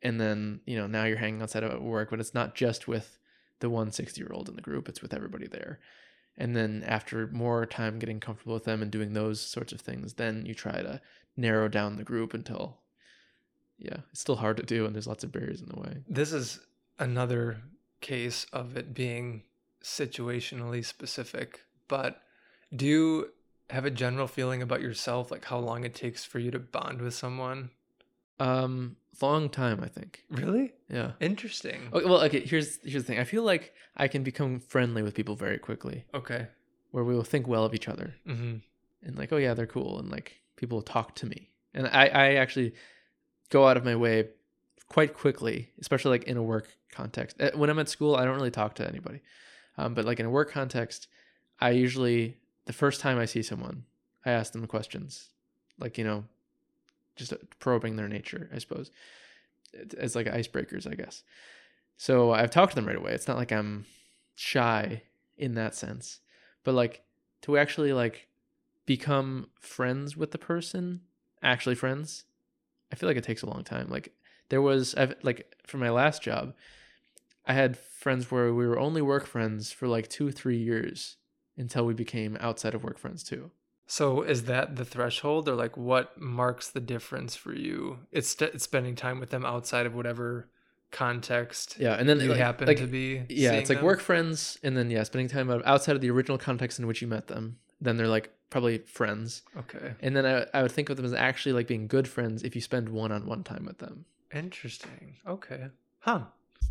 and 0.02 0.20
then 0.20 0.62
you 0.66 0.78
know 0.78 0.88
now 0.88 1.06
you're 1.06 1.18
hanging 1.18 1.41
outside 1.41 1.64
of 1.64 1.82
work, 1.82 2.10
but 2.10 2.20
it's 2.20 2.34
not 2.34 2.56
just 2.56 2.88
with 2.88 3.18
the 3.60 3.70
one 3.70 3.91
60 3.91 4.20
year 4.20 4.32
old 4.34 4.49
in 4.49 4.56
the 4.56 4.62
group; 4.62 4.90
it's 4.90 5.02
with 5.02 5.14
everybody 5.14 5.48
there. 5.48 5.80
And 6.38 6.56
then 6.56 6.84
after 6.86 7.28
more 7.28 7.66
time 7.66 7.98
getting 7.98 8.20
comfortable 8.20 8.54
with 8.54 8.66
them 8.66 8.84
and 8.84 8.91
doing 8.91 9.14
those 9.14 9.41
sorts 9.41 9.74
of 9.74 9.82
things, 9.82 10.14
then 10.14 10.45
you 10.45 10.54
try 10.54 10.84
to 10.84 11.02
narrow 11.36 11.68
down 11.68 11.95
the 11.95 12.04
group 12.04 12.34
until, 12.34 12.78
yeah, 13.78 13.98
it's 14.12 14.20
still 14.22 14.36
hard 14.38 14.58
to 14.58 14.64
do, 14.64 14.86
and 14.86 14.94
there's 14.95 15.08
lots 15.08 15.24
of 15.24 15.32
barriers 15.32 15.62
in 15.62 15.68
the 15.68 15.80
way. 15.80 15.98
This 16.10 16.32
is 16.34 16.60
another 16.99 17.58
case 18.02 18.45
of 18.54 18.76
it 18.78 18.94
being 18.94 19.44
situationally 19.84 20.84
specific, 20.86 21.62
but 21.88 22.22
do 22.76 22.86
you 22.86 23.30
have 23.70 23.86
a 23.86 23.90
general 23.91 24.28
feeling 24.28 24.62
about 24.62 24.82
yourself, 24.82 25.32
like 25.32 25.45
how 25.45 25.58
long 25.60 25.84
it 25.84 25.95
takes 25.95 26.24
for 26.24 26.40
you 26.40 26.52
to 26.52 26.60
bond 26.60 27.02
with 27.02 27.14
someone? 27.14 27.70
Um, 28.40 28.98
long 29.22 29.49
time, 29.49 29.80
I 29.84 29.88
think. 29.88 30.24
Really? 30.30 30.74
Yeah. 30.90 31.14
Interesting. 31.20 31.90
Okay, 31.94 32.06
well, 32.06 32.22
okay. 32.26 32.41
Here's 32.41 32.78
here's 32.84 33.04
the 33.04 33.08
thing. 33.08 33.20
I 33.20 33.24
feel 33.24 33.44
like 33.44 33.74
I 33.95 34.08
can 34.08 34.24
become 34.24 34.60
friendly 34.60 35.02
with 35.02 35.16
people 35.16 35.36
very 35.36 35.58
quickly, 35.58 36.06
Okay. 36.14 36.48
where 36.91 37.04
we 37.04 37.16
will 37.16 37.24
think 37.24 37.48
well 37.48 37.64
of 37.66 37.74
each 37.74 37.88
other, 37.88 38.14
Mm-hmm. 38.28 38.58
and 39.04 39.18
like, 39.18 39.34
oh 39.34 39.38
yeah, 39.38 39.54
they're 39.54 39.66
cool, 39.68 39.99
and 39.99 40.10
like 40.10 40.38
people 40.56 40.78
will 40.78 40.84
talk 40.84 41.16
to 41.16 41.26
me, 41.26 41.49
and 41.74 41.88
I 41.88 42.06
I 42.08 42.34
actually 42.36 42.74
go 43.49 43.68
out 43.68 43.78
of 43.78 43.86
my 43.86 43.95
way 43.95 44.30
quite 44.90 45.14
quickly, 45.14 45.69
especially 45.80 46.11
like 46.11 46.24
in 46.24 46.38
a 46.38 46.44
work 46.44 46.78
context. 46.91 47.40
Uh, 47.41 47.52
When 47.56 47.69
I'm 47.69 47.80
at 47.80 47.90
school, 47.90 48.15
I 48.15 48.26
don't 48.26 48.36
really 48.36 48.52
talk 48.52 48.76
to 48.76 48.88
anybody, 48.88 49.22
um, 49.78 49.94
but 49.94 50.06
like 50.06 50.19
in 50.19 50.26
a 50.26 50.30
work 50.30 50.52
context, 50.52 51.07
I 51.60 51.72
usually 51.72 52.38
the 52.65 52.74
first 52.74 53.02
time 53.02 53.18
I 53.18 53.26
see 53.26 53.41
someone, 53.41 53.86
I 54.26 54.32
ask 54.32 54.53
them 54.53 54.68
questions, 54.68 55.30
like 55.80 55.98
you 55.98 56.03
know, 56.03 56.26
just 57.15 57.34
probing 57.60 57.95
their 57.95 58.07
nature, 58.07 58.49
I 58.53 58.60
suppose, 58.60 58.91
as 59.98 60.15
like 60.15 60.28
icebreakers, 60.28 60.90
I 60.90 60.95
guess. 60.95 61.24
So 61.98 62.32
I've 62.32 62.52
talked 62.52 62.74
to 62.74 62.76
them 62.76 62.88
right 62.88 62.95
away. 62.98 63.14
It's 63.14 63.28
not 63.28 63.38
like 63.38 63.52
I'm 63.52 63.86
shy 64.36 65.03
in 65.38 65.56
that 65.56 65.76
sense, 65.76 66.19
but 66.64 66.74
like 66.74 67.02
to 67.41 67.57
actually 67.57 67.94
like 67.94 68.28
become 68.86 69.49
friends 69.60 70.15
with 70.15 70.32
the 70.32 70.38
person, 70.38 71.02
actually 71.41 71.76
friends, 71.76 72.26
I 72.91 72.95
feel 72.95 73.07
like 73.07 73.18
it 73.18 73.23
takes 73.23 73.41
a 73.41 73.49
long 73.49 73.64
time. 73.64 73.89
Like 73.89 74.14
there 74.49 74.61
was 74.61 74.95
I've 74.95 75.15
like 75.23 75.55
for 75.65 75.77
my 75.77 75.89
last 75.89 76.22
job, 76.22 76.53
I 77.45 77.53
had 77.53 77.77
friends 77.77 78.31
where 78.31 78.53
we 78.53 78.68
were 78.68 78.80
only 78.80 79.01
work 79.01 79.26
friends 79.26 79.72
for 79.72 79.88
like 79.88 80.07
2 80.07 80.31
3 80.31 80.57
years 80.57 81.18
until 81.57 81.85
we 81.85 81.93
became 81.93 82.38
outside 82.39 82.76
of 82.76 82.84
work 82.84 82.97
friends 82.97 83.23
too. 83.23 83.51
So 83.88 84.22
is 84.22 84.43
that 84.43 84.76
the 84.76 84.84
threshold, 84.84 85.47
or 85.47 85.55
like 85.55 85.77
what 85.77 86.19
marks 86.19 86.69
the 86.69 86.81
difference 86.81 87.38
for 87.38 87.53
you? 87.53 87.99
It's, 88.11 88.27
st- 88.27 88.53
it's 88.53 88.65
spending 88.65 88.95
time 88.95 89.19
with 89.19 89.30
them 89.30 89.45
outside 89.45 89.85
of 89.85 89.95
whatever 89.95 90.49
context 90.91 91.77
Yeah, 91.80 91.93
and 91.93 92.07
then 92.07 92.19
you 92.19 92.30
like, 92.30 92.38
happen 92.38 92.68
like, 92.68 92.77
to 92.77 92.88
be. 92.88 93.23
yeah, 93.30 93.53
it's 93.53 93.69
like 93.69 93.80
them? 93.80 93.85
work 93.85 94.01
friends 94.01 94.57
and 94.61 94.76
then 94.76 94.89
yeah, 94.89 95.03
spending 95.03 95.30
time 95.30 95.49
outside 95.65 95.95
of 95.95 96.01
the 96.01 96.09
original 96.09 96.38
context 96.38 96.80
in 96.80 96.88
which 96.88 97.01
you 97.01 97.07
met 97.07 97.27
them. 97.27 97.59
Then 97.82 97.98
they're 97.98 98.08
like 98.08 98.32
probably 98.49 98.80
friends. 98.80 99.44
Okay. 99.58 99.94
And 100.02 100.16
then 100.16 100.26
I, 100.26 100.45
I 100.54 100.62
would 100.62 100.72
think 100.72 100.90
of 100.90 100.98
them 100.98 101.06
as 101.06 101.14
actually 101.14 101.54
like 101.54 101.68
being 101.68 101.88
good 101.88 102.08
friends 102.08 102.44
if 102.44 102.56
you 102.56 102.62
spend 102.62 102.90
one-on-one 102.90 103.44
time 103.44 103.66
with 103.66 103.80
them. 103.80 104.06
Interesting. 104.34 105.16
Okay. 105.28 105.68
Huh. 105.99 106.22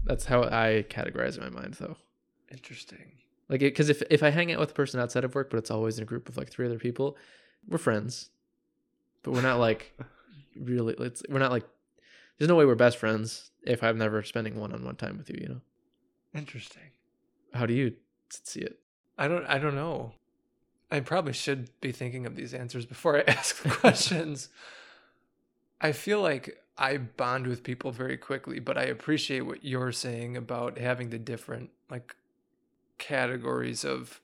That's 0.04 0.24
how 0.24 0.44
I 0.44 0.84
categorize 0.88 1.36
in 1.36 1.42
my 1.42 1.60
mind, 1.60 1.74
though. 1.74 1.96
Interesting. 2.50 3.12
Like, 3.48 3.60
because 3.60 3.88
if 3.88 4.02
if 4.10 4.22
I 4.22 4.30
hang 4.30 4.52
out 4.52 4.58
with 4.60 4.70
a 4.70 4.74
person 4.74 5.00
outside 5.00 5.24
of 5.24 5.34
work, 5.34 5.50
but 5.50 5.58
it's 5.58 5.70
always 5.70 5.98
in 5.98 6.02
a 6.02 6.06
group 6.06 6.28
of 6.28 6.36
like 6.36 6.50
three 6.50 6.66
other 6.66 6.78
people, 6.78 7.16
we're 7.68 7.78
friends, 7.78 8.30
but 9.22 9.32
we're 9.32 9.42
not 9.42 9.58
like 9.58 9.96
really. 10.56 10.94
It's 10.98 11.22
we're 11.28 11.38
not 11.38 11.52
like. 11.52 11.64
There's 12.38 12.48
no 12.48 12.56
way 12.56 12.66
we're 12.66 12.74
best 12.74 12.98
friends 12.98 13.50
if 13.62 13.82
I'm 13.82 13.96
never 13.96 14.22
spending 14.22 14.60
one-on-one 14.60 14.96
time 14.96 15.16
with 15.16 15.30
you. 15.30 15.38
You 15.40 15.48
know. 15.48 15.60
Interesting. 16.34 16.90
How 17.54 17.66
do 17.66 17.72
you 17.72 17.94
see 18.30 18.60
it? 18.60 18.78
I 19.16 19.28
don't. 19.28 19.46
I 19.46 19.58
don't 19.58 19.76
know. 19.76 20.12
I 20.90 21.00
probably 21.00 21.32
should 21.32 21.68
be 21.80 21.92
thinking 21.92 22.26
of 22.26 22.36
these 22.36 22.54
answers 22.54 22.86
before 22.86 23.18
I 23.18 23.20
ask 23.26 23.62
the 23.62 23.70
questions. 23.70 24.48
I 25.80 25.92
feel 25.92 26.20
like 26.20 26.62
I 26.78 26.96
bond 26.98 27.46
with 27.46 27.62
people 27.62 27.90
very 27.90 28.16
quickly, 28.16 28.60
but 28.60 28.78
I 28.78 28.84
appreciate 28.84 29.42
what 29.42 29.64
you're 29.64 29.92
saying 29.92 30.36
about 30.36 30.78
having 30.78 31.10
the 31.10 31.18
different 31.18 31.70
like 31.90 32.14
categories 32.98 33.84
of 33.84 34.20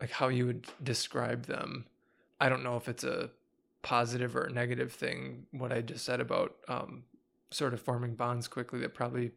like 0.00 0.10
how 0.10 0.28
you 0.28 0.46
would 0.46 0.66
describe 0.82 1.46
them. 1.46 1.86
I 2.40 2.48
don't 2.48 2.64
know 2.64 2.76
if 2.76 2.88
it's 2.88 3.04
a 3.04 3.30
positive 3.82 4.36
or 4.36 4.48
negative 4.50 4.92
thing 4.92 5.46
what 5.52 5.72
I 5.72 5.80
just 5.80 6.04
said 6.04 6.20
about 6.20 6.54
um 6.68 7.04
sort 7.50 7.72
of 7.72 7.80
forming 7.80 8.14
bonds 8.14 8.46
quickly 8.46 8.78
that 8.80 8.94
probably 8.94 9.32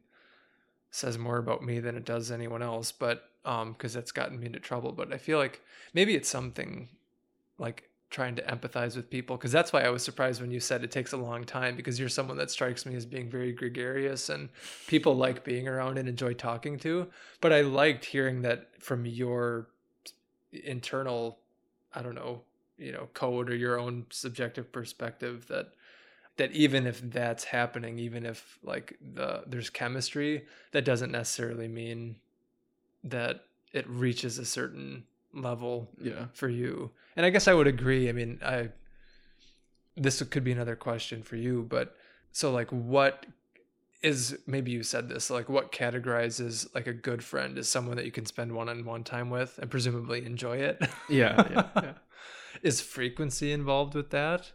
says 0.91 1.17
more 1.17 1.37
about 1.37 1.63
me 1.63 1.79
than 1.79 1.95
it 1.95 2.05
does 2.05 2.29
anyone 2.29 2.61
else 2.61 2.91
but 2.91 3.29
um 3.45 3.73
because 3.73 3.93
that's 3.93 4.11
gotten 4.11 4.39
me 4.39 4.45
into 4.45 4.59
trouble 4.59 4.91
but 4.91 5.13
i 5.13 5.17
feel 5.17 5.37
like 5.37 5.61
maybe 5.93 6.15
it's 6.15 6.29
something 6.29 6.89
like 7.57 7.89
trying 8.09 8.35
to 8.35 8.43
empathize 8.43 8.95
with 8.95 9.09
people 9.09 9.35
because 9.35 9.51
that's 9.51 9.73
why 9.73 9.81
i 9.81 9.89
was 9.89 10.03
surprised 10.03 10.39
when 10.39 10.51
you 10.51 10.59
said 10.59 10.83
it 10.83 10.91
takes 10.91 11.13
a 11.13 11.17
long 11.17 11.43
time 11.43 11.75
because 11.75 11.99
you're 11.99 12.09
someone 12.09 12.37
that 12.37 12.51
strikes 12.51 12.85
me 12.85 12.95
as 12.95 13.05
being 13.05 13.29
very 13.29 13.51
gregarious 13.51 14.29
and 14.29 14.49
people 14.87 15.15
like 15.15 15.43
being 15.43 15.67
around 15.67 15.97
and 15.97 16.07
enjoy 16.07 16.33
talking 16.33 16.77
to 16.77 17.07
but 17.41 17.51
i 17.51 17.61
liked 17.61 18.05
hearing 18.05 18.43
that 18.43 18.69
from 18.79 19.05
your 19.05 19.67
internal 20.51 21.39
i 21.93 22.01
don't 22.01 22.15
know 22.15 22.41
you 22.77 22.91
know 22.91 23.07
code 23.13 23.49
or 23.49 23.55
your 23.55 23.79
own 23.79 24.05
subjective 24.09 24.71
perspective 24.71 25.47
that 25.47 25.73
that 26.37 26.51
even 26.51 26.87
if 26.87 27.01
that's 27.01 27.43
happening 27.43 27.99
even 27.99 28.25
if 28.25 28.57
like 28.63 28.97
the 29.13 29.43
there's 29.47 29.69
chemistry 29.69 30.45
that 30.71 30.85
doesn't 30.85 31.11
necessarily 31.11 31.67
mean 31.67 32.15
that 33.03 33.45
it 33.73 33.87
reaches 33.89 34.37
a 34.39 34.45
certain 34.45 35.03
level 35.33 35.89
Yeah. 35.99 36.25
for 36.33 36.47
you 36.47 36.91
and 37.15 37.25
i 37.25 37.29
guess 37.31 37.47
i 37.47 37.53
would 37.53 37.67
agree 37.67 38.07
i 38.07 38.11
mean 38.11 38.39
i 38.45 38.69
this 39.95 40.21
could 40.23 40.43
be 40.43 40.51
another 40.51 40.75
question 40.75 41.21
for 41.23 41.35
you 41.35 41.65
but 41.69 41.95
so 42.31 42.51
like 42.51 42.69
what 42.69 43.25
is 44.01 44.37
maybe 44.47 44.71
you 44.71 44.83
said 44.83 45.07
this 45.09 45.29
like 45.29 45.47
what 45.49 45.71
categorizes 45.71 46.67
like 46.75 46.87
a 46.87 46.93
good 46.93 47.23
friend 47.23 47.57
is 47.57 47.69
someone 47.69 47.95
that 47.95 48.05
you 48.05 48.11
can 48.11 48.25
spend 48.25 48.51
one-on-one 48.51 49.03
time 49.03 49.29
with 49.29 49.57
and 49.59 49.71
presumably 49.71 50.25
enjoy 50.25 50.57
it 50.57 50.81
Yeah, 51.09 51.47
yeah, 51.51 51.69
yeah. 51.75 51.93
is 52.61 52.81
frequency 52.81 53.51
involved 53.51 53.93
with 53.95 54.09
that 54.11 54.51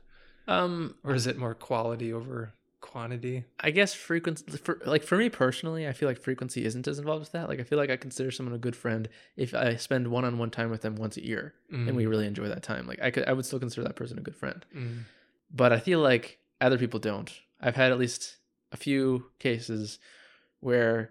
Um, 0.47 0.95
or 1.05 1.15
is 1.15 1.27
it 1.27 1.39
more 1.39 1.55
quality 1.55 2.13
over 2.13 2.53
quantity 2.81 3.45
I 3.61 3.71
guess 3.71 3.93
frequency 3.93 4.45
for 4.57 4.81
like 4.87 5.03
for 5.03 5.17
me 5.17 5.29
personally, 5.29 5.87
I 5.89 5.93
feel 5.93 6.09
like 6.09 6.19
frequency 6.19 6.65
isn't 6.65 6.87
as 6.87 6.99
involved 6.99 7.21
with 7.21 7.33
that. 7.33 7.49
Like 7.49 7.61
I 7.61 7.65
feel 7.65 7.79
like 7.79 7.91
I 7.91 7.97
consider 7.97 8.31
someone 8.31 8.55
a 8.55 8.59
good 8.59 8.77
friend 8.77 9.09
if 9.37 9.55
I 9.55 9.77
spend 9.77 10.09
one-on-one 10.09 10.51
time 10.51 10.71
with 10.71 10.83
them 10.83 10.97
once 10.97 11.17
a 11.17 11.25
year 11.25 11.55
and 11.71 11.97
we 11.97 12.07
really 12.07 12.27
enjoy 12.27 12.49
that 12.49 12.63
time. 12.63 12.87
Like 12.87 13.01
I 13.03 13.11
could 13.11 13.29
I 13.29 13.33
would 13.33 13.47
still 13.47 13.59
consider 13.59 13.85
that 13.85 13.97
person 13.97 14.19
a 14.19 14.23
good 14.23 14.37
friend. 14.37 14.65
Mm. 14.75 15.01
But 15.51 15.73
I 15.73 15.81
feel 15.81 16.01
like 16.01 16.39
other 16.61 16.79
people 16.79 17.01
don't. 17.01 17.33
I've 17.61 17.77
had 17.77 17.93
at 17.93 17.99
least 17.99 18.37
a 18.73 18.77
few 18.77 19.27
cases 19.39 19.99
where 20.61 21.11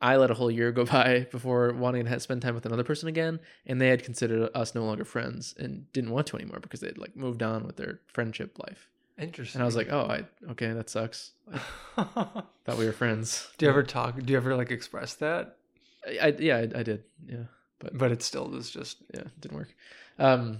I 0.00 0.16
let 0.16 0.30
a 0.30 0.34
whole 0.34 0.50
year 0.50 0.72
go 0.72 0.84
by 0.96 1.26
before 1.30 1.72
wanting 1.72 2.04
to 2.04 2.20
spend 2.20 2.42
time 2.42 2.54
with 2.54 2.66
another 2.66 2.84
person 2.84 3.08
again, 3.08 3.40
and 3.66 3.80
they 3.80 3.88
had 3.88 4.04
considered 4.04 4.50
us 4.54 4.74
no 4.74 4.84
longer 4.84 5.04
friends 5.04 5.54
and 5.58 5.90
didn't 5.92 6.10
want 6.10 6.26
to 6.28 6.36
anymore 6.36 6.60
because 6.60 6.80
they'd 6.80 6.98
like 6.98 7.16
moved 7.16 7.42
on 7.42 7.64
with 7.64 7.76
their 7.76 8.00
friendship 8.06 8.58
life. 8.58 8.88
Interesting 9.18 9.58
And 9.58 9.62
I 9.62 9.66
was 9.66 9.76
like, 9.76 9.88
oh, 9.90 10.06
I 10.08 10.24
okay, 10.52 10.72
that 10.72 10.88
sucks. 10.90 11.32
Thought 11.96 12.78
we 12.78 12.86
were 12.86 12.92
friends. 12.92 13.48
do 13.58 13.66
you 13.66 13.70
ever 13.70 13.82
talk 13.82 14.20
do 14.22 14.32
you 14.32 14.36
ever 14.36 14.54
like 14.56 14.70
express 14.70 15.14
that 15.14 15.56
I, 16.06 16.18
I 16.28 16.34
yeah, 16.38 16.56
I, 16.58 16.60
I 16.80 16.82
did. 16.82 17.02
Yeah, 17.26 17.44
but 17.80 17.96
but 17.98 18.12
it 18.12 18.22
still 18.22 18.54
is 18.54 18.70
just 18.70 18.98
yeah, 19.12 19.20
it 19.22 19.40
didn't 19.40 19.56
work. 19.58 19.74
Um, 20.18 20.58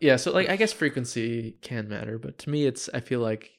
yeah 0.00 0.16
so 0.16 0.30
like 0.32 0.48
i 0.50 0.56
guess 0.56 0.72
frequency 0.72 1.56
can 1.62 1.88
matter 1.88 2.18
but 2.18 2.36
to 2.38 2.50
me 2.50 2.66
it's 2.66 2.90
i 2.92 3.00
feel 3.00 3.20
like 3.20 3.58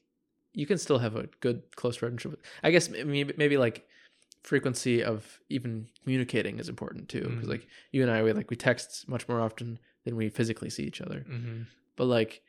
you 0.54 0.66
can 0.66 0.78
still 0.78 1.00
have 1.00 1.16
a 1.16 1.28
good 1.42 1.64
close 1.76 2.02
relationship 2.02 2.32
with 2.32 2.40
i 2.64 2.70
guess 2.72 2.88
maybe, 2.90 3.34
maybe 3.36 3.58
like 3.58 3.88
frequency 4.44 5.04
of 5.04 5.40
even 5.50 5.88
communicating 6.04 6.60
is 6.60 6.70
important 6.70 7.10
too 7.10 7.22
because 7.30 7.48
Mhm. 7.48 7.52
like 7.52 7.68
you 7.92 8.04
and 8.04 8.12
i 8.12 8.22
we 8.22 8.32
like 8.32 8.50
we 8.50 8.56
text 8.56 9.08
much 9.10 9.28
more 9.28 9.42
often 9.42 9.80
than 10.06 10.16
we 10.16 10.30
physically 10.30 10.70
see 10.70 10.84
each 10.84 11.02
other 11.02 11.26
mm-hmm. 11.28 11.64
but 11.96 12.06
like 12.06 12.42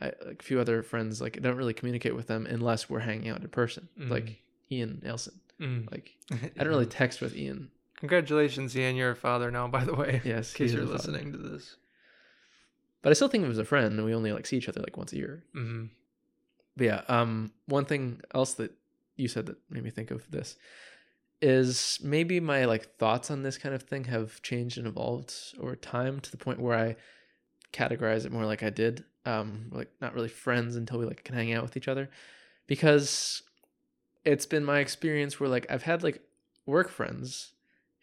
I, 0.00 0.12
like 0.26 0.40
a 0.40 0.44
few 0.44 0.58
other 0.60 0.82
friends 0.82 1.20
like 1.20 1.36
I 1.36 1.40
don't 1.40 1.56
really 1.56 1.74
communicate 1.74 2.14
with 2.16 2.26
them 2.26 2.46
unless 2.46 2.88
we're 2.88 3.00
hanging 3.00 3.28
out 3.30 3.40
in 3.42 3.48
person 3.48 3.88
Mhm. 3.98 4.10
like 4.10 4.42
ian 4.72 5.00
nelson 5.04 5.40
mm. 5.60 5.90
like 5.90 6.16
i 6.32 6.36
don't 6.64 6.68
really 6.68 6.86
text 7.00 7.20
with 7.20 7.36
ian 7.36 7.70
Congratulations, 7.96 8.74
Ian. 8.74 8.96
You're 8.96 9.10
a 9.10 9.14
father 9.16 9.50
now, 9.50 9.68
by 9.68 9.84
the 9.84 9.94
way. 9.94 10.22
yes 10.24 10.54
In 10.54 10.56
case 10.58 10.72
you're 10.72 10.84
is 10.84 10.88
a 10.90 10.96
father. 10.98 11.12
listening 11.12 11.32
to 11.32 11.38
this. 11.38 11.76
but 13.02 13.10
i 13.10 13.12
still 13.12 13.28
think 13.28 13.42
of 13.42 13.48
him 13.48 13.52
as 13.52 13.58
a 13.58 13.64
friend 13.64 13.94
and 13.96 14.04
we 14.06 14.14
only 14.14 14.32
like 14.32 14.46
see 14.46 14.56
each 14.56 14.68
other 14.70 14.80
like 14.80 14.96
once 14.96 15.12
a 15.12 15.16
year 15.16 15.44
Mm-hmm. 15.54 15.86
But 16.76 16.86
yeah, 16.86 17.02
um, 17.08 17.52
one 17.66 17.84
thing 17.84 18.20
else 18.32 18.54
that 18.54 18.72
you 19.16 19.28
said 19.28 19.46
that 19.46 19.56
made 19.68 19.82
me 19.84 19.90
think 19.90 20.10
of 20.12 20.30
this 20.30 20.56
is 21.42 21.98
maybe 22.02 22.38
my 22.40 22.64
like 22.64 22.96
thoughts 22.96 23.30
on 23.30 23.42
this 23.42 23.58
kind 23.58 23.74
of 23.74 23.82
thing 23.82 24.04
have 24.04 24.40
changed 24.42 24.78
and 24.78 24.86
evolved 24.86 25.34
over 25.60 25.74
time 25.76 26.20
to 26.20 26.30
the 26.30 26.36
point 26.36 26.60
where 26.60 26.78
I 26.78 26.96
categorize 27.72 28.24
it 28.24 28.32
more 28.32 28.46
like 28.46 28.62
I 28.62 28.70
did, 28.70 29.04
um, 29.26 29.70
like 29.72 29.90
not 30.00 30.14
really 30.14 30.28
friends 30.28 30.76
until 30.76 30.98
we 30.98 31.06
like 31.06 31.24
can 31.24 31.34
hang 31.34 31.52
out 31.52 31.62
with 31.62 31.76
each 31.76 31.88
other, 31.88 32.10
because 32.66 33.42
it's 34.24 34.46
been 34.46 34.64
my 34.64 34.80
experience 34.80 35.40
where 35.40 35.48
like 35.48 35.66
I've 35.70 35.82
had 35.82 36.02
like 36.02 36.20
work 36.66 36.88
friends 36.90 37.52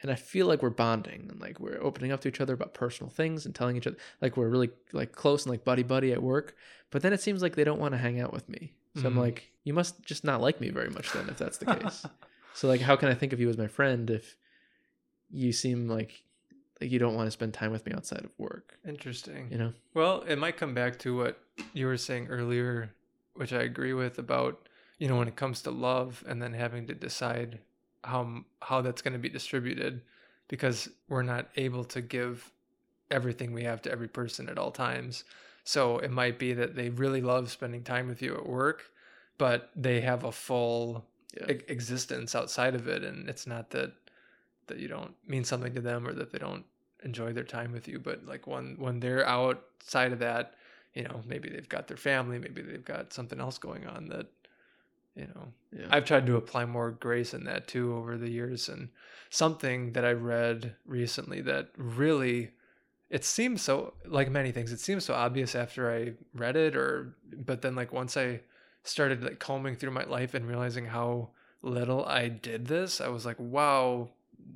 and 0.02 0.12
I 0.12 0.16
feel 0.16 0.46
like 0.48 0.62
we're 0.62 0.70
bonding 0.70 1.28
and 1.32 1.40
like 1.40 1.60
we're 1.60 1.82
opening 1.82 2.12
up 2.12 2.22
to 2.22 2.28
each 2.28 2.42
other 2.42 2.54
about 2.54 2.74
personal 2.74 3.10
things 3.10 3.46
and 3.46 3.54
telling 3.56 3.78
each 3.78 3.88
other 3.88 3.98
like 4.22 4.36
we're 4.38 4.50
really 4.50 4.70
like 4.94 5.12
close 5.12 5.46
and 5.46 5.52
like 5.52 5.64
buddy 5.64 5.84
buddy 5.84 6.12
at 6.12 6.22
work. 6.22 6.56
But 6.92 7.02
then 7.02 7.14
it 7.14 7.22
seems 7.22 7.42
like 7.42 7.56
they 7.56 7.64
don't 7.64 7.80
want 7.80 7.94
to 7.94 7.98
hang 7.98 8.20
out 8.20 8.34
with 8.34 8.48
me. 8.50 8.74
So 8.96 9.08
I'm 9.08 9.16
Mhm. 9.16 9.20
like, 9.20 9.52
you 9.64 9.74
must 9.74 10.04
just 10.04 10.24
not 10.24 10.42
like 10.42 10.60
me 10.62 10.70
very 10.70 10.90
much 10.90 11.12
then 11.12 11.30
if 11.30 11.38
that's 11.38 11.58
the 11.60 11.66
case. 11.80 12.06
so 12.54 12.68
like 12.68 12.82
how 12.82 12.96
can 12.96 13.10
I 13.10 13.14
think 13.14 13.34
of 13.34 13.40
you 13.40 13.50
as 13.50 13.58
my 13.58 13.68
friend 13.68 14.10
if 14.10 14.36
you 15.30 15.52
seem 15.52 15.88
like 15.88 16.24
like 16.82 16.92
you 16.92 17.00
don't 17.00 17.16
want 17.16 17.28
to 17.28 17.32
spend 17.32 17.54
time 17.54 17.72
with 17.72 17.86
me 17.86 17.94
outside 17.94 18.24
of 18.24 18.32
work, 18.38 18.78
Interesting. 18.88 19.48
you 19.52 19.58
know? 19.58 19.74
Well, 19.94 20.24
it 20.28 20.38
might 20.38 20.58
come 20.58 20.74
back 20.74 21.00
to 21.00 21.16
what 21.18 21.40
you 21.74 21.88
were 21.88 21.98
saying 21.98 22.28
earlier, 22.28 22.92
which 23.34 23.54
I 23.54 23.62
agree 23.64 23.94
with 23.94 24.20
about 24.20 24.68
you 25.00 25.08
know 25.08 25.18
when 25.18 25.28
it 25.28 25.36
comes 25.36 25.62
to 25.64 25.72
love 25.72 26.24
and 26.28 26.42
then 26.42 26.54
having 26.54 26.88
to 26.88 26.94
decide 26.94 27.60
how 28.04 28.44
how 28.62 28.82
that's 28.82 29.02
going 29.02 29.14
to 29.14 29.20
be 29.20 29.30
distributed 29.30 30.02
because 30.48 30.90
we're 31.10 31.24
not 31.24 31.48
able 31.56 31.84
to 31.86 32.02
give 32.02 32.52
everything 33.12 33.54
we 33.54 33.64
have 33.64 33.82
to 33.84 33.92
every 33.92 34.08
person 34.08 34.50
at 34.50 34.58
all 34.58 34.72
times. 34.72 35.24
So 35.64 35.98
it 36.00 36.12
might 36.12 36.40
be 36.40 36.54
that 36.54 36.76
they 36.76 36.90
really 36.90 37.22
love 37.22 37.52
spending 37.52 37.84
time 37.84 38.08
with 38.08 38.22
you 38.22 38.36
at 38.36 38.48
work, 38.48 38.86
but 39.38 39.70
they 39.76 40.02
have 40.02 40.24
a 40.24 40.32
full 40.32 41.06
Yeah. 41.34 41.48
existence 41.68 42.34
outside 42.36 42.74
of 42.74 42.88
it 42.88 43.04
and 43.04 43.30
it's 43.30 43.46
not 43.46 43.70
that 43.72 43.92
that 44.68 44.80
you 44.80 44.88
don't 44.88 45.14
mean 45.28 45.44
something 45.44 45.74
to 45.74 45.82
them 45.82 46.08
or 46.08 46.14
that 46.14 46.32
they 46.32 46.38
don't 46.40 46.66
enjoy 47.04 47.32
their 47.32 47.44
time 47.44 47.72
with 47.72 47.88
you 47.88 48.00
but 48.00 48.26
like 48.26 48.48
when 48.48 48.76
when 48.80 49.00
they're 49.00 49.26
outside 49.28 50.12
of 50.12 50.20
that 50.20 50.56
you 50.94 51.04
know 51.04 51.22
maybe 51.28 51.48
they've 51.50 51.70
got 51.70 51.88
their 51.88 51.98
family 51.98 52.40
maybe 52.40 52.62
they've 52.62 52.86
got 52.86 53.14
something 53.14 53.40
else 53.40 53.58
going 53.58 53.86
on 53.86 54.08
that 54.08 54.28
you 55.16 55.26
know 55.28 55.48
Yeah. 55.72 55.88
i've 55.92 56.06
tried 56.06 56.26
to 56.26 56.38
apply 56.38 56.66
more 56.66 56.92
grace 56.92 57.34
in 57.34 57.44
that 57.44 57.68
too 57.68 57.96
over 57.96 58.18
the 58.18 58.30
years 58.30 58.68
and 58.70 58.90
something 59.30 59.94
that 59.94 60.06
i 60.06 60.12
read 60.12 60.76
recently 60.86 61.42
that 61.42 61.70
really 61.78 62.52
it 63.10 63.24
seems 63.24 63.62
so 63.62 63.94
like 64.06 64.30
many 64.30 64.52
things 64.52 64.72
it 64.72 64.80
seems 64.80 65.06
so 65.06 65.14
obvious 65.14 65.56
after 65.56 65.92
i 65.92 66.14
read 66.34 66.56
it 66.56 66.76
or 66.76 67.16
but 67.46 67.62
then 67.62 67.76
like 67.76 67.94
once 67.94 68.18
i 68.18 68.40
started 68.84 69.24
like 69.24 69.40
combing 69.40 69.76
through 69.76 69.92
my 69.92 70.04
life 70.04 70.34
and 70.34 70.48
realizing 70.48 70.86
how 70.86 71.30
little 71.62 72.06
i 72.06 72.28
did 72.28 72.66
this 72.68 73.02
i 73.02 73.08
was 73.08 73.26
like 73.26 73.40
wow 73.40 74.10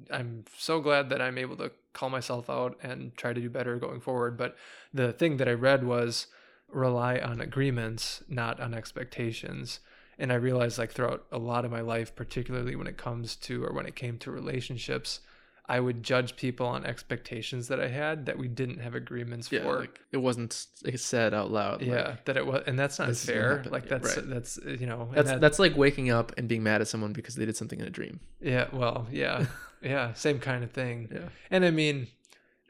i'm 0.09 0.43
so 0.57 0.79
glad 0.79 1.09
that 1.09 1.21
i'm 1.21 1.37
able 1.37 1.55
to 1.57 1.71
call 1.93 2.09
myself 2.09 2.49
out 2.49 2.77
and 2.81 3.15
try 3.17 3.33
to 3.33 3.41
do 3.41 3.49
better 3.49 3.77
going 3.77 3.99
forward 3.99 4.37
but 4.37 4.55
the 4.93 5.11
thing 5.13 5.37
that 5.37 5.47
i 5.47 5.53
read 5.53 5.83
was 5.83 6.27
rely 6.69 7.17
on 7.19 7.41
agreements 7.41 8.23
not 8.29 8.59
on 8.59 8.73
expectations 8.73 9.79
and 10.17 10.31
i 10.31 10.35
realized 10.35 10.77
like 10.77 10.91
throughout 10.91 11.25
a 11.31 11.37
lot 11.37 11.65
of 11.65 11.71
my 11.71 11.81
life 11.81 12.15
particularly 12.15 12.75
when 12.75 12.87
it 12.87 12.97
comes 12.97 13.35
to 13.35 13.63
or 13.65 13.73
when 13.73 13.85
it 13.85 13.95
came 13.95 14.17
to 14.17 14.31
relationships 14.31 15.19
i 15.67 15.79
would 15.79 16.01
judge 16.01 16.35
people 16.37 16.65
on 16.65 16.85
expectations 16.85 17.67
that 17.67 17.79
i 17.79 17.87
had 17.87 18.25
that 18.25 18.37
we 18.37 18.47
didn't 18.47 18.79
have 18.79 18.95
agreements 18.95 19.51
Yeah, 19.51 19.63
for 19.63 19.79
like 19.79 19.99
it 20.11 20.17
wasn't 20.17 20.65
like, 20.85 20.97
said 20.97 21.33
out 21.33 21.51
loud. 21.51 21.81
yeah 21.81 22.09
like, 22.09 22.25
that 22.25 22.37
it 22.37 22.45
was 22.45 22.63
and 22.67 22.79
that's 22.79 22.99
not 22.99 23.09
this 23.09 23.23
is 23.23 23.29
gonna 23.29 23.41
fair 23.41 23.63
like 23.69 23.89
that's 23.89 24.15
right. 24.17 24.29
that's 24.29 24.57
you 24.65 24.85
know 24.87 25.09
that's 25.13 25.29
that- 25.31 25.41
that's 25.41 25.59
like 25.59 25.75
waking 25.75 26.09
up 26.09 26.31
and 26.37 26.47
being 26.47 26.63
mad 26.63 26.79
at 26.81 26.87
someone 26.87 27.11
because 27.13 27.35
they 27.35 27.45
did 27.45 27.57
something 27.57 27.79
in 27.79 27.85
a 27.87 27.89
dream. 27.91 28.19
yeah 28.39 28.67
well 28.71 29.07
yeah 29.11 29.45
yeah 29.81 30.13
same 30.13 30.39
kind 30.39 30.63
of 30.63 30.71
thing 30.71 31.09
Yeah. 31.11 31.29
and 31.49 31.65
i 31.65 31.71
mean 31.71 32.07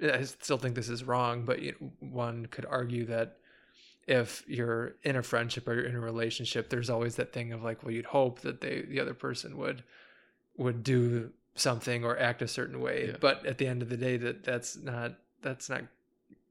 i 0.02 0.22
still 0.24 0.58
think 0.58 0.76
this 0.76 0.90
is 0.90 1.04
wrong 1.04 1.46
but 1.46 1.60
one 2.00 2.46
could 2.48 2.66
argue 2.66 3.06
that 3.06 3.38
if 4.08 4.44
you're 4.48 4.96
in 5.04 5.16
a 5.16 5.24
friendship 5.24 5.68
or 5.68 5.74
you're 5.76 5.86
in 5.86 5.96
a 5.96 6.00
relationship 6.00 6.70
there's 6.70 6.90
always 6.90 7.16
that 7.18 7.34
thing 7.34 7.54
of 7.54 7.64
like 7.64 7.84
well 7.84 7.92
you'd 7.92 8.06
hope 8.06 8.40
that 8.42 8.62
they 8.62 8.82
the 8.88 9.00
other 9.00 9.14
person 9.14 9.58
would 9.58 9.84
would 10.58 10.84
do 10.84 11.32
something 11.56 12.04
or 12.04 12.18
act 12.18 12.42
a 12.42 12.48
certain 12.48 12.80
way 12.80 13.08
Yeah. 13.10 13.18
but 13.20 13.46
at 13.46 13.58
the 13.58 13.68
end 13.68 13.82
of 13.82 13.90
the 13.90 13.98
day 13.98 14.18
that 14.18 14.44
that's 14.44 14.76
not 14.78 15.16
that's 15.42 15.70
not 15.70 15.84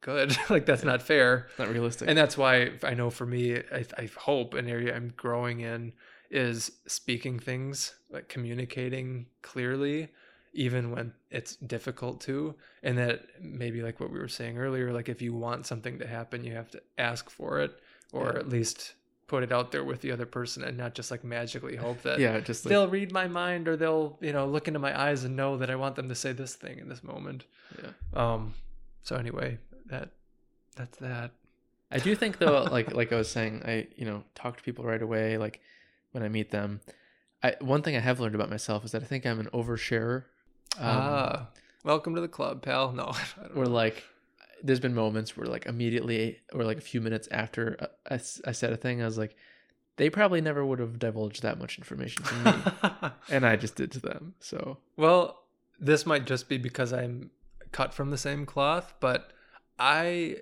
good 0.01 0.37
like 0.51 0.65
that's 0.66 0.82
Yeah. 0.85 0.91
not 0.93 1.03
fair 1.03 1.47
It's 1.51 1.59
not 1.59 1.69
realistic. 1.70 2.09
and 2.09 2.16
that's 2.16 2.37
why 2.39 2.73
I 2.85 2.95
know 2.95 3.11
for 3.11 3.27
me, 3.27 3.57
I, 3.57 3.85
I 3.99 4.09
hope 4.16 4.55
an 4.55 4.69
area 4.69 4.95
I'm 4.95 5.12
growing 5.16 5.61
in 5.61 5.93
is 6.31 6.70
speaking 6.87 7.39
things, 7.41 7.95
like 8.11 8.28
communicating 8.28 9.27
clearly, 9.43 10.09
even 10.52 10.90
when 10.90 11.12
it's 11.31 11.56
difficult 11.56 12.20
to. 12.22 12.55
And 12.82 12.98
that 12.98 13.22
maybe 13.40 13.82
like 13.82 14.01
what 14.01 14.10
we 14.12 14.18
were 14.18 14.28
saying 14.28 14.59
earlier, 14.59 14.93
like 14.93 15.09
if 15.09 15.22
you 15.22 15.32
want 15.35 15.66
something 15.66 15.98
to 16.01 16.06
happen, 16.06 16.44
you 16.44 16.55
have 16.55 16.70
to 16.72 16.82
ask 16.98 17.31
for 17.31 17.60
it 17.60 17.78
or 18.12 18.32
Yeah. 18.32 18.39
at 18.40 18.48
least 18.48 18.94
put 19.28 19.44
it 19.44 19.52
out 19.52 19.70
there 19.70 19.85
with 19.85 20.01
the 20.01 20.10
other 20.10 20.27
person 20.27 20.64
and 20.64 20.77
not 20.77 20.93
just 20.94 21.10
like 21.12 21.22
magically 21.22 21.77
hope 21.77 22.02
that 22.09 22.18
yeah, 22.18 22.40
just 22.40 22.64
like 22.64 22.70
they'll 22.70 22.89
read 22.89 23.12
my 23.12 23.28
mind 23.28 23.68
or 23.68 23.77
they'll, 23.77 24.18
you 24.20 24.32
know, 24.32 24.44
look 24.47 24.66
into 24.66 24.81
my 24.81 25.01
eyes 25.01 25.22
and 25.22 25.36
know 25.36 25.56
that 25.59 25.70
I 25.70 25.77
want 25.77 25.94
them 25.94 26.09
to 26.09 26.14
say 26.16 26.32
this 26.32 26.56
thing 26.56 26.78
in 26.78 26.89
this 26.89 27.05
moment. 27.05 27.44
yeah. 27.81 27.90
Um, 28.12 28.55
so 29.05 29.14
anyway, 29.16 29.59
that 29.86 30.10
that's 30.74 30.98
that. 30.98 31.31
I 31.93 31.98
do 31.98 32.14
think 32.16 32.39
though, 32.39 32.62
like 32.72 32.93
like 32.93 33.12
I 33.12 33.16
was 33.16 33.31
saying, 33.31 33.62
I 33.64 33.86
you 33.97 34.05
know 34.05 34.24
talk 34.35 34.56
to 34.56 34.62
people 34.64 34.85
right 34.85 35.01
away. 35.01 35.39
Like 35.39 35.60
when 36.10 36.24
I 36.24 36.28
meet 36.28 36.51
them, 36.51 36.81
I 37.43 37.55
one 37.60 37.82
thing 37.82 37.94
I 37.97 38.01
have 38.01 38.18
learned 38.18 38.35
about 38.35 38.51
myself 38.51 38.85
is 38.85 38.90
that 38.93 39.02
I 39.02 39.06
think 39.06 39.27
I'm 39.27 39.39
an 39.39 39.48
oversharer. 39.55 40.24
Um, 40.78 40.86
ah, 40.86 41.47
welcome 41.84 42.14
to 42.14 42.20
the 42.20 42.28
club, 42.28 42.62
pal. 42.62 42.92
No, 42.92 43.12
know. 43.55 43.62
like, 43.62 44.05
there's 44.62 44.80
been 44.80 44.94
moments 44.94 45.36
where 45.36 45.47
like 45.47 45.66
immediately 45.66 46.40
or 46.52 46.64
like 46.64 46.78
a 46.78 46.82
few 46.82 47.01
minutes 47.01 47.28
after 47.30 47.76
I 48.09 48.14
I, 48.14 48.20
I 48.47 48.52
said 48.52 48.72
a 48.72 48.76
thing, 48.76 49.02
I 49.02 49.06
was 49.06 49.18
like, 49.18 49.36
they 49.97 50.10
probably 50.10 50.40
never 50.40 50.64
would 50.64 50.78
have 50.78 50.98
divulged 50.98 51.42
that 51.42 51.59
much 51.59 51.78
information 51.78 52.24
to 52.24 52.34
me, 52.34 53.10
and 53.30 53.47
I 53.47 53.56
just 53.56 53.74
did 53.74 53.92
to 53.92 54.01
them. 54.01 54.34
So 54.40 54.78
well, 54.97 55.44
this 55.78 56.06
might 56.06 56.26
just 56.26 56.48
be 56.48 56.59
because 56.59 56.92
I'm 56.92 57.30
cut 57.72 57.94
from 57.94 58.10
the 58.10 58.18
same 58.18 58.47
cloth, 58.47 58.94
but 59.01 59.32
I 59.78 60.38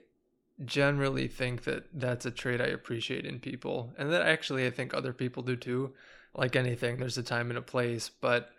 generally 0.65 1.29
think 1.29 1.65
that 1.65 1.85
that's 1.93 2.27
a 2.27 2.31
trait 2.31 2.61
I 2.61 2.67
appreciate 2.67 3.25
in 3.25 3.39
people, 3.39 3.93
and 3.97 4.13
that 4.13 4.23
actually 4.23 4.67
I 4.67 4.71
think 4.71 4.93
other 4.93 5.13
people 5.13 5.43
do 5.43 5.57
too. 5.57 5.95
Like 6.35 6.55
anything, 6.55 6.99
there's 6.99 7.19
a 7.19 7.23
time 7.23 7.51
and 7.51 7.59
a 7.59 7.63
place, 7.63 8.11
but 8.11 8.51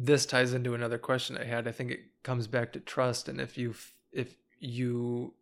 this 0.00 0.24
ties 0.24 0.54
into 0.54 0.74
another 0.74 0.96
question 0.96 1.36
I 1.36 1.44
had. 1.44 1.66
I 1.66 1.72
think 1.72 1.90
it 1.90 2.00
comes 2.22 2.46
back 2.46 2.72
to 2.72 2.80
trust, 2.80 3.28
and 3.28 3.40
if 3.40 3.58
you 3.58 3.74
if 4.12 4.36
you 4.60 5.34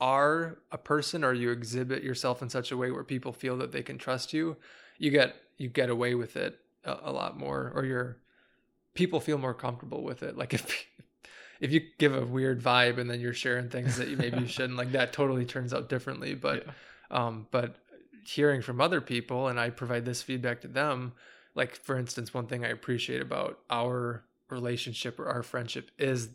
are 0.00 0.58
a 0.72 0.78
person 0.78 1.22
or 1.22 1.34
you 1.34 1.50
exhibit 1.50 2.02
yourself 2.02 2.40
in 2.40 2.48
such 2.48 2.72
a 2.72 2.76
way 2.76 2.90
where 2.90 3.04
people 3.04 3.32
feel 3.32 3.58
that 3.58 3.72
they 3.72 3.82
can 3.82 3.98
trust 3.98 4.32
you, 4.32 4.56
you 4.98 5.10
get 5.10 5.36
you 5.58 5.68
get 5.68 5.90
away 5.90 6.14
with 6.14 6.34
it 6.36 6.58
a, 6.84 6.96
a 7.02 7.12
lot 7.12 7.38
more, 7.38 7.70
or 7.74 7.84
your 7.84 8.16
people 8.94 9.20
feel 9.20 9.36
more 9.36 9.52
comfortable 9.52 10.02
with 10.02 10.22
it. 10.22 10.34
Like 10.34 10.54
if 10.54 10.86
if 11.60 11.70
you 11.70 11.82
give 11.98 12.14
a 12.14 12.24
weird 12.24 12.62
vibe 12.62 12.96
and 12.96 13.10
then 13.10 13.20
you're 13.20 13.34
sharing 13.34 13.68
things 13.68 13.98
that 13.98 14.08
you 14.08 14.16
maybe 14.16 14.38
you 14.38 14.46
shouldn't, 14.46 14.78
like 14.78 14.92
that 14.92 15.12
totally 15.12 15.44
turns 15.44 15.74
out 15.74 15.90
differently. 15.90 16.34
But 16.34 16.64
yeah. 16.66 17.26
um, 17.26 17.48
but 17.50 17.76
hearing 18.24 18.62
from 18.62 18.80
other 18.80 19.02
people 19.02 19.48
and 19.48 19.60
I 19.60 19.68
provide 19.68 20.06
this 20.06 20.22
feedback 20.22 20.62
to 20.62 20.68
them, 20.68 21.12
like 21.60 21.74
for 21.76 21.96
instance, 21.98 22.32
one 22.32 22.46
thing 22.46 22.64
I 22.64 22.68
appreciate 22.68 23.20
about 23.20 23.58
our 23.68 24.24
relationship 24.48 25.20
or 25.20 25.26
our 25.28 25.42
friendship 25.42 25.90
is 25.98 26.30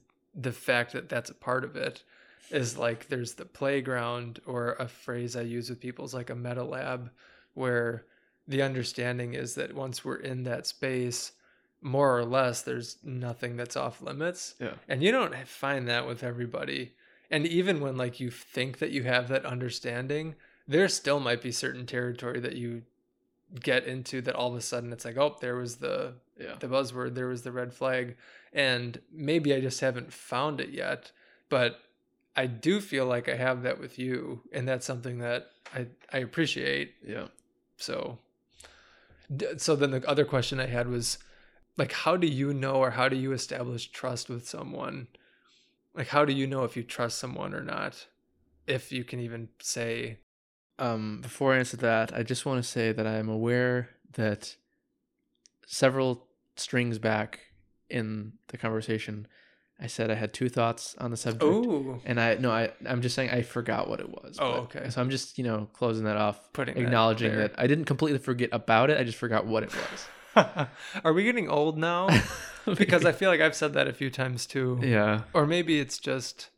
the 0.48 0.52
fact 0.52 0.94
that 0.94 1.10
that's 1.10 1.32
a 1.32 1.34
part 1.48 1.64
of 1.64 1.76
it. 1.76 2.04
Is 2.52 2.78
like 2.78 3.08
there's 3.08 3.34
the 3.34 3.46
playground 3.60 4.40
or 4.46 4.74
a 4.74 4.88
phrase 4.88 5.36
I 5.36 5.42
use 5.42 5.68
with 5.70 5.80
people 5.80 6.06
is 6.06 6.14
like 6.14 6.30
a 6.30 6.36
meta 6.36 6.64
lab 6.64 7.10
where 7.56 8.06
the 8.48 8.62
understanding 8.62 9.34
is 9.34 9.56
that 9.56 9.74
once 9.74 10.06
we're 10.06 10.18
in 10.32 10.44
that 10.44 10.68
space, 10.68 11.32
more 11.82 12.16
or 12.16 12.24
less, 12.24 12.62
there's 12.62 12.98
nothing 13.04 13.58
that's 13.58 13.76
off 13.76 14.00
limits 14.10 14.54
yeah, 14.60 14.76
and 14.88 15.02
you 15.02 15.12
don't 15.12 15.36
find 15.48 15.88
that 15.88 16.06
with 16.08 16.22
everybody 16.24 16.94
And 17.32 17.48
even 17.48 17.80
when 17.82 17.98
like 17.98 18.20
you 18.20 18.30
think 18.30 18.78
that 18.78 18.92
you 18.92 19.04
have 19.04 19.28
that 19.30 19.46
understanding, 19.46 20.36
there 20.68 20.88
still 20.88 21.20
might 21.20 21.42
be 21.42 21.52
certain 21.52 21.86
territory 21.86 22.40
that 22.40 22.56
you 22.56 22.84
get 23.62 23.86
into 23.86 24.22
that 24.22 24.36
all 24.36 24.50
of 24.50 24.56
a 24.56 24.62
sudden 24.62 24.92
it's 24.92 25.06
like, 25.06 25.18
oh, 25.18 25.38
there 25.40 25.56
was 25.56 25.78
the 25.78 26.16
Yeah. 26.38 26.56
the 26.60 26.68
buzzword, 26.68 27.16
there 27.16 27.28
was 27.28 27.44
the 27.44 27.52
red 27.52 27.74
flag, 27.74 28.18
and 28.52 29.00
maybe 29.12 29.54
I 29.54 29.62
just 29.62 29.80
haven't 29.80 30.12
found 30.12 30.60
it 30.60 30.70
yet, 30.70 31.12
but 31.50 31.80
I 32.36 32.48
do 32.48 32.82
feel 32.82 33.06
like 33.06 33.30
I 33.30 33.36
have 33.36 33.64
that 33.64 33.80
with 33.80 33.98
you, 33.98 34.42
and 34.52 34.68
that's 34.68 34.86
something 34.86 35.20
that 35.20 35.52
I 35.74 35.88
I 36.12 36.18
appreciate. 36.20 36.96
Yeah. 37.06 37.28
So, 37.78 38.20
so 39.58 39.76
then 39.76 39.92
the 39.92 40.08
other 40.08 40.26
question 40.26 40.60
I 40.60 40.68
had 40.68 40.88
was, 40.88 41.18
like, 41.78 41.92
how 41.92 42.18
do 42.18 42.28
you 42.28 42.54
know, 42.54 42.76
or 42.76 42.92
how 42.92 43.10
do 43.10 43.16
you 43.16 43.32
establish 43.32 43.92
trust 43.92 44.30
with 44.30 44.48
someone? 44.48 45.08
Like, 45.94 46.08
how 46.08 46.26
do 46.26 46.34
you 46.34 46.48
know 46.48 46.64
if 46.66 46.76
you 46.76 46.84
trust 46.84 47.20
someone 47.20 47.54
or 47.54 47.64
not? 47.64 48.08
If 48.68 48.92
you 48.92 49.04
can 49.04 49.20
even 49.20 49.50
say, 49.60 50.20
Um, 50.78 51.20
before 51.22 51.54
I 51.54 51.58
answer 51.60 51.78
that, 51.78 52.14
I 52.14 52.24
just 52.24 52.46
want 52.46 52.62
to 52.64 52.70
say 52.70 52.92
that 52.92 53.08
I 53.08 53.16
am 53.18 53.30
aware 53.30 53.90
that 54.14 54.56
several 55.68 56.26
strings 56.56 57.00
back 57.00 57.40
in 57.90 58.34
the 58.48 58.58
conversation, 58.58 59.28
I 59.80 59.88
said 59.88 60.10
I 60.10 60.16
had 60.16 60.34
two 60.34 60.50
thoughts 60.50 60.96
on 61.00 61.12
the 61.12 61.18
subject. 61.18 61.44
oh, 61.44 62.00
And 62.06 62.20
I 62.20 62.36
no, 62.36 62.52
I 62.52 62.72
I'm 62.86 63.02
just 63.02 63.16
saying 63.16 63.30
I 63.30 63.42
forgot 63.42 63.90
what 63.90 64.00
it 64.00 64.10
was. 64.10 64.38
Oh, 64.40 64.52
but- 64.52 64.78
okay. 64.78 64.90
So 64.90 65.02
I'm 65.02 65.10
just 65.10 65.38
you 65.38 65.44
know 65.44 65.68
closing 65.74 66.06
that 66.06 66.18
off, 66.18 66.52
putting 66.54 66.78
acknowledging 66.78 67.32
there. 67.32 67.48
that 67.50 67.60
I 67.60 67.68
didn't 67.68 67.86
completely 67.86 68.20
forget 68.20 68.50
about 68.52 68.90
it. 68.90 68.98
I 69.00 69.04
just 69.04 69.18
forgot 69.18 69.46
what 69.46 69.64
it 69.64 69.72
was. 69.74 70.68
Are 71.04 71.14
we 71.14 71.24
getting 71.24 71.50
old 71.50 71.78
now? 71.78 72.10
because 72.78 73.06
I 73.06 73.12
feel 73.14 73.30
like 73.30 73.40
I've 73.42 73.56
said 73.56 73.74
that 73.74 73.88
a 73.88 73.94
few 73.94 74.10
times 74.10 74.46
too. 74.46 74.80
yeah, 74.82 75.22
Or 75.34 75.46
maybe 75.46 75.80
it's 75.80 75.98
just 76.00 76.50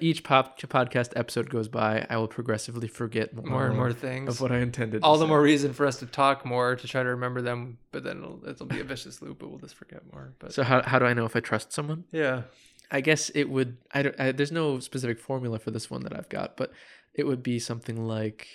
each 0.00 0.22
pop 0.22 0.58
podcast 0.60 1.12
episode 1.16 1.50
goes 1.50 1.68
by, 1.68 2.06
I 2.08 2.16
will 2.16 2.28
progressively 2.28 2.86
forget 2.88 3.34
more, 3.34 3.46
more 3.46 3.66
and 3.66 3.76
more 3.76 3.92
things. 3.92 4.28
of 4.34 4.40
what 4.40 4.52
I 4.52 4.58
intended. 4.58 5.02
All 5.02 5.18
the 5.18 5.24
say. 5.24 5.28
more 5.28 5.42
reason 5.42 5.72
for 5.72 5.84
us 5.86 5.98
to 5.98 6.06
talk 6.06 6.44
more 6.46 6.76
to 6.76 6.86
try 6.88 7.02
to 7.02 7.08
remember 7.10 7.42
them, 7.42 7.78
but 7.92 8.04
then 8.04 8.18
it'll, 8.18 8.40
it'll 8.48 8.66
be 8.66 8.80
a 8.80 8.84
vicious 8.84 9.20
loop, 9.20 9.40
but 9.40 9.48
we'll 9.50 9.58
just 9.58 9.74
forget 9.74 10.02
more. 10.12 10.32
But 10.38 10.52
So 10.52 10.62
how 10.62 10.82
how 10.82 10.98
do 10.98 11.04
I 11.06 11.12
know 11.14 11.24
if 11.24 11.34
I 11.36 11.40
trust 11.40 11.72
someone? 11.72 12.04
yeah, 12.12 12.42
I 12.90 13.00
guess 13.00 13.30
it 13.30 13.44
would. 13.50 13.76
I, 13.92 14.02
don't, 14.02 14.20
I 14.20 14.32
there's 14.32 14.52
no 14.52 14.78
specific 14.78 15.18
formula 15.18 15.58
for 15.58 15.70
this 15.72 15.90
one 15.90 16.02
that 16.04 16.16
I've 16.16 16.28
got, 16.28 16.56
but 16.56 16.70
it 17.12 17.26
would 17.26 17.42
be 17.42 17.58
something 17.58 18.06
like 18.06 18.46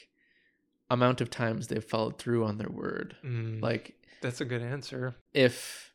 amount 0.90 1.22
of 1.22 1.30
times 1.30 1.68
they've 1.68 1.84
followed 1.84 2.18
through 2.18 2.46
on 2.46 2.58
their 2.58 2.70
word. 2.70 3.16
Mm, 3.24 3.62
Like 3.62 3.96
that's 4.22 4.42
a 4.42 4.46
good 4.46 4.62
answer. 4.62 5.16
if 5.34 5.94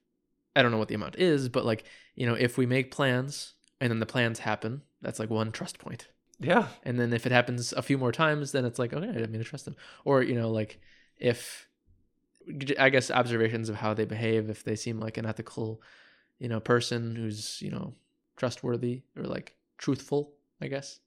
I 0.55 0.63
don't 0.63 0.71
know 0.71 0.79
what 0.79 0.89
the 0.89 0.95
amount 0.95 1.17
is, 1.17 1.49
but 1.49 1.65
like 1.65 1.85
you 2.15 2.27
know, 2.27 2.35
if 2.35 2.57
we 2.59 2.67
make 2.67 2.91
plans 2.91 3.55
and 3.81 3.91
then 3.91 3.99
the 3.99 4.07
plans 4.07 4.39
happen, 4.39 4.83
that's 5.05 5.19
like 5.19 5.31
one 5.31 5.53
trust 5.53 5.79
point. 5.79 6.09
Yeah, 6.41 6.67
And 6.83 6.99
then 6.99 7.13
if 7.13 7.27
it 7.27 7.33
happens 7.33 7.73
a 7.73 7.83
few 7.83 7.97
more 7.97 8.11
times, 8.11 8.51
then 8.53 8.65
it's 8.65 8.79
like 8.79 8.93
okay, 8.93 9.07
I 9.23 9.27
mean 9.27 9.39
to 9.39 9.45
trust 9.45 9.65
them. 9.67 9.77
Or 10.05 10.23
you 10.23 10.35
know, 10.35 10.51
like 10.51 10.81
if 11.17 11.69
I 12.79 12.91
guess 12.91 13.11
observations 13.11 13.69
of 13.69 13.77
how 13.77 13.95
they 13.95 14.05
behave, 14.05 14.51
if 14.51 14.65
they 14.65 14.77
seem 14.77 14.99
like 14.99 15.17
an 15.17 15.27
ethical, 15.27 15.81
you 16.39 16.49
know, 16.49 16.61
person 16.61 17.15
who's 17.15 17.63
you 17.63 17.71
know 17.71 17.95
trustworthy 18.37 19.03
or 19.17 19.25
like 19.25 19.55
truthful, 19.79 20.33
I 20.61 20.67
guess 20.67 20.99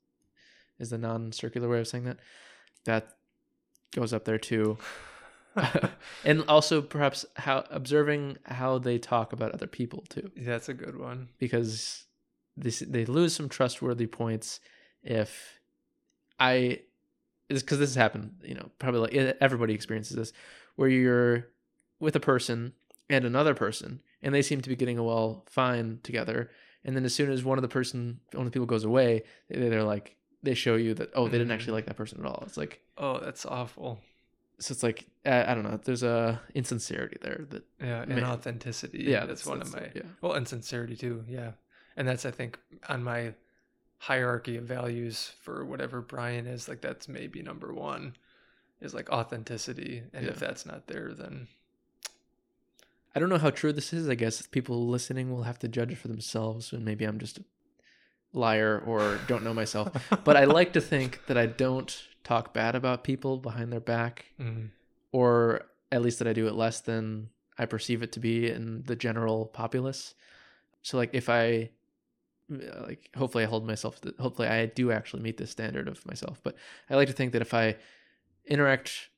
is 0.80 0.92
the 0.92 0.98
non-circular 0.98 1.68
way 1.68 1.80
of 1.80 1.88
saying 1.88 2.06
that. 2.06 2.18
That 2.86 3.18
goes 3.94 4.14
up 4.14 4.26
there 4.26 4.38
too. 4.38 4.78
and 6.24 6.44
also 6.48 6.82
perhaps 6.82 7.26
how 7.36 7.66
observing 7.72 8.38
how 8.46 8.78
they 8.78 8.98
talk 8.98 9.34
about 9.34 9.52
other 9.52 9.66
people 9.66 10.04
too 10.08 10.30
that's 10.38 10.70
a 10.70 10.74
good 10.74 10.96
one. 10.98 11.30
because 11.40 12.06
this 12.58 12.80
they 12.80 13.06
lose 13.06 13.34
some 13.36 13.48
trustworthy 13.50 14.08
points 14.08 14.60
if 15.04 15.60
i 16.40 16.80
is 17.50 17.62
because 17.64 17.80
this 17.80 17.90
has 17.92 17.96
happened 17.96 18.32
you 18.44 18.56
know 18.56 18.70
probably 18.80 19.00
like 19.02 19.14
e- 19.14 19.34
everybody 19.42 19.74
experiences 19.74 20.16
this 20.18 20.34
where 20.76 20.90
you're 20.90 21.48
with 22.00 22.16
a 22.16 22.20
person 22.20 22.74
and 23.10 23.26
another 23.26 23.54
person 23.54 24.02
and 24.22 24.34
they 24.34 24.42
seem 24.42 24.60
to 24.62 24.70
be 24.70 24.76
getting 24.76 24.98
along 24.98 25.42
fine 25.48 26.00
together 26.04 26.50
and 26.84 26.96
then 26.96 27.06
as 27.06 27.14
soon 27.16 27.30
as 27.32 27.44
one 27.44 27.58
of 27.58 27.62
the 27.62 27.68
person 27.68 28.20
one 28.34 28.46
of 28.46 28.52
the 28.52 28.56
people 28.56 28.66
goes 28.66 28.84
away 28.84 29.24
they- 29.50 29.70
they're 29.70 29.84
like 29.84 30.16
they 30.44 30.54
show 30.54 30.76
you 30.76 30.94
that 30.94 31.10
oh 31.16 31.26
they 31.28 31.38
didn't 31.38 31.50
Mhm. 31.50 31.54
actually 31.56 31.74
like 31.74 31.86
that 31.86 31.96
person 31.98 32.20
at 32.20 32.26
all 32.26 32.44
it's 32.46 32.58
like 32.58 32.82
Oh, 32.98 33.20
that's 33.20 33.46
awful. 33.46 34.00
so 34.60 34.72
it's 34.72 34.84
like 34.84 35.06
uh, 35.26 35.46
i 35.48 35.54
don't 35.54 35.64
know 35.64 35.80
there's 35.84 36.04
a 36.04 36.42
insincerity 36.54 37.18
there 37.22 37.46
that 37.50 37.64
Yeah, 37.80 38.02
and 38.02 38.10
Man. 38.16 38.24
authenticity. 38.26 39.04
yeah 39.04 39.26
that's, 39.26 39.46
one 39.46 39.62
of 39.62 39.72
my 39.74 39.90
yeah 39.96 40.02
well, 40.22 40.36
insincerity 40.36 40.96
too. 40.96 41.24
Yeah, 41.28 41.52
and 41.98 42.08
that's 42.08 42.26
I 42.26 42.32
think 42.32 42.58
on 42.88 43.04
my 43.04 43.34
hierarchy 43.98 44.56
of 44.58 44.64
values 44.64 45.34
for 45.42 45.66
whatever 45.66 46.00
Brian 46.02 46.46
is 46.48 46.70
like 46.70 46.82
that's 46.82 47.08
maybe 47.10 47.42
number 47.42 47.74
one 47.74 48.16
is 48.80 48.94
like 48.94 49.10
authenticity, 49.10 50.04
and 50.14 50.28
if 50.28 50.40
that's 50.40 50.66
not 50.66 50.88
there, 50.88 51.12
then 51.14 51.48
I 53.16 53.20
don't 53.20 53.30
know 53.30 53.40
how 53.40 53.50
true 53.50 53.74
this 53.74 53.92
is. 53.94 54.08
I 54.08 54.16
guess 54.16 54.46
people 54.46 54.88
listening 54.88 55.32
will 55.32 55.44
have 55.44 55.58
to 55.60 55.68
judge 55.68 55.96
for 55.98 56.08
themselves, 56.08 56.72
and 56.72 56.86
maybe 56.86 57.04
I'm 57.06 57.18
just 57.20 57.40
a 57.40 57.44
liar 58.34 58.84
or 58.86 59.20
don't 59.28 59.44
know 59.44 59.54
myself. 59.54 59.90
but 60.24 60.38
I 60.38 60.46
like 60.46 60.74
to 60.74 60.82
think 60.82 61.22
that 61.28 61.38
I 61.38 61.48
don't 61.48 62.04
talk 62.24 62.54
bad 62.54 62.76
about 62.76 63.04
people 63.04 63.38
behind 63.38 63.72
their 63.74 63.80
back, 63.80 64.26
Mm, 64.40 64.70
or 65.12 65.64
at 65.92 66.02
least 66.04 66.20
that 66.20 66.28
I 66.28 66.34
do 66.34 66.48
it 66.48 66.54
less 66.54 66.82
than 66.82 67.30
I 67.58 67.66
perceive 67.66 68.04
it 68.04 68.12
to 68.12 68.20
be 68.20 68.48
in 68.52 68.84
the 68.86 68.96
general 68.96 69.46
populace. 69.46 70.14
So, 70.84 70.98
like, 70.98 71.10
if 71.14 71.30
I 71.30 71.72
like, 72.50 73.10
hopefully, 73.16 73.44
I 73.44 73.48
hold 73.48 73.66
myself. 73.68 74.00
To, 74.02 74.14
hopefully, 74.20 74.48
I 74.48 74.66
do 74.68 74.92
actually 74.92 75.22
meet 75.22 75.38
this 75.38 75.52
standard 75.52 75.88
of 75.88 76.06
myself. 76.06 76.40
But 76.44 76.56
I 76.90 76.96
like 76.96 77.08
to 77.08 77.14
think 77.14 77.34
that 77.34 77.42
if 77.42 77.54
I 77.54 77.76
interact 78.46 79.10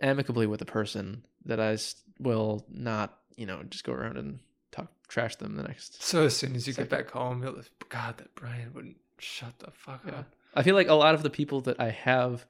amicably 0.00 0.46
with 0.46 0.62
a 0.62 0.66
person, 0.66 1.24
that 1.44 1.60
I 1.60 1.76
will 2.18 2.64
not, 2.70 3.18
you 3.36 3.46
know, 3.46 3.62
just 3.68 3.84
go 3.84 3.92
around 3.92 4.16
and 4.18 4.38
talk 4.72 4.88
trash 5.08 5.36
them 5.36 5.56
the 5.56 5.62
next. 5.64 6.02
So 6.02 6.24
as 6.26 6.36
soon 6.36 6.54
as 6.54 6.66
you 6.66 6.72
Second. 6.72 6.90
get 6.90 6.96
back 6.98 7.10
home, 7.10 7.42
you'll 7.42 7.60
God 7.88 8.18
that 8.18 8.34
Brian 8.34 8.72
wouldn't 8.72 8.98
shut 9.18 9.58
the 9.58 9.70
fuck 9.72 10.02
Yeah. 10.06 10.20
up. 10.20 10.34
I 10.54 10.62
feel 10.62 10.74
like 10.74 10.88
a 10.88 10.94
lot 10.94 11.14
of 11.14 11.22
the 11.22 11.30
people 11.30 11.60
that 11.62 11.80
I 11.80 11.90
have 11.90 12.46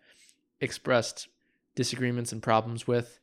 expressed 0.61 1.29
disagreements 1.75 2.33
and 2.33 2.43
problems 2.43 2.87
with, 2.87 3.19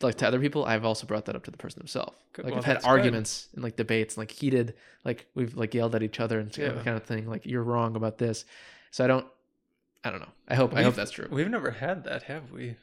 like 0.00 0.16
to 0.16 0.26
other 0.28 0.38
people, 0.40 0.64
I've 0.64 0.84
also 0.84 1.06
brought 1.06 1.24
that 1.26 1.34
up 1.36 1.44
to 1.44 1.50
the 1.50 1.56
person 1.56 1.80
himself. 1.80 2.14
Like 2.36 2.46
Well, 2.46 2.58
I've 2.58 2.64
had 2.64 2.76
that's 2.76 2.84
good. 2.84 2.90
arguments 2.90 3.48
and 3.54 3.64
like 3.64 3.76
debates, 3.76 4.14
and, 4.14 4.22
like 4.22 4.30
heated, 4.30 4.74
like 5.04 5.26
we've 5.34 5.56
like 5.56 5.74
yelled 5.74 5.94
at 5.94 6.02
each 6.02 6.20
other 6.20 6.38
and 6.38 6.56
Yeah. 6.56 6.72
kind 6.82 6.96
of 6.96 7.02
thing. 7.04 7.26
Like 7.28 7.46
you're 7.46 7.62
wrong 7.64 7.96
about 7.96 8.18
this. 8.18 8.44
So 8.90 9.04
I 9.04 9.06
don't, 9.06 9.26
I 10.04 10.10
don't 10.10 10.20
know. 10.20 10.28
I 10.48 10.54
hope 10.54 10.74
I 10.74 10.82
hope 10.82 10.94
that's 10.94 11.10
true. 11.10 11.26
We've 11.30 11.48
never 11.50 11.72
had 11.72 12.04
that, 12.04 12.22
have 12.24 12.52
we? 12.52 12.76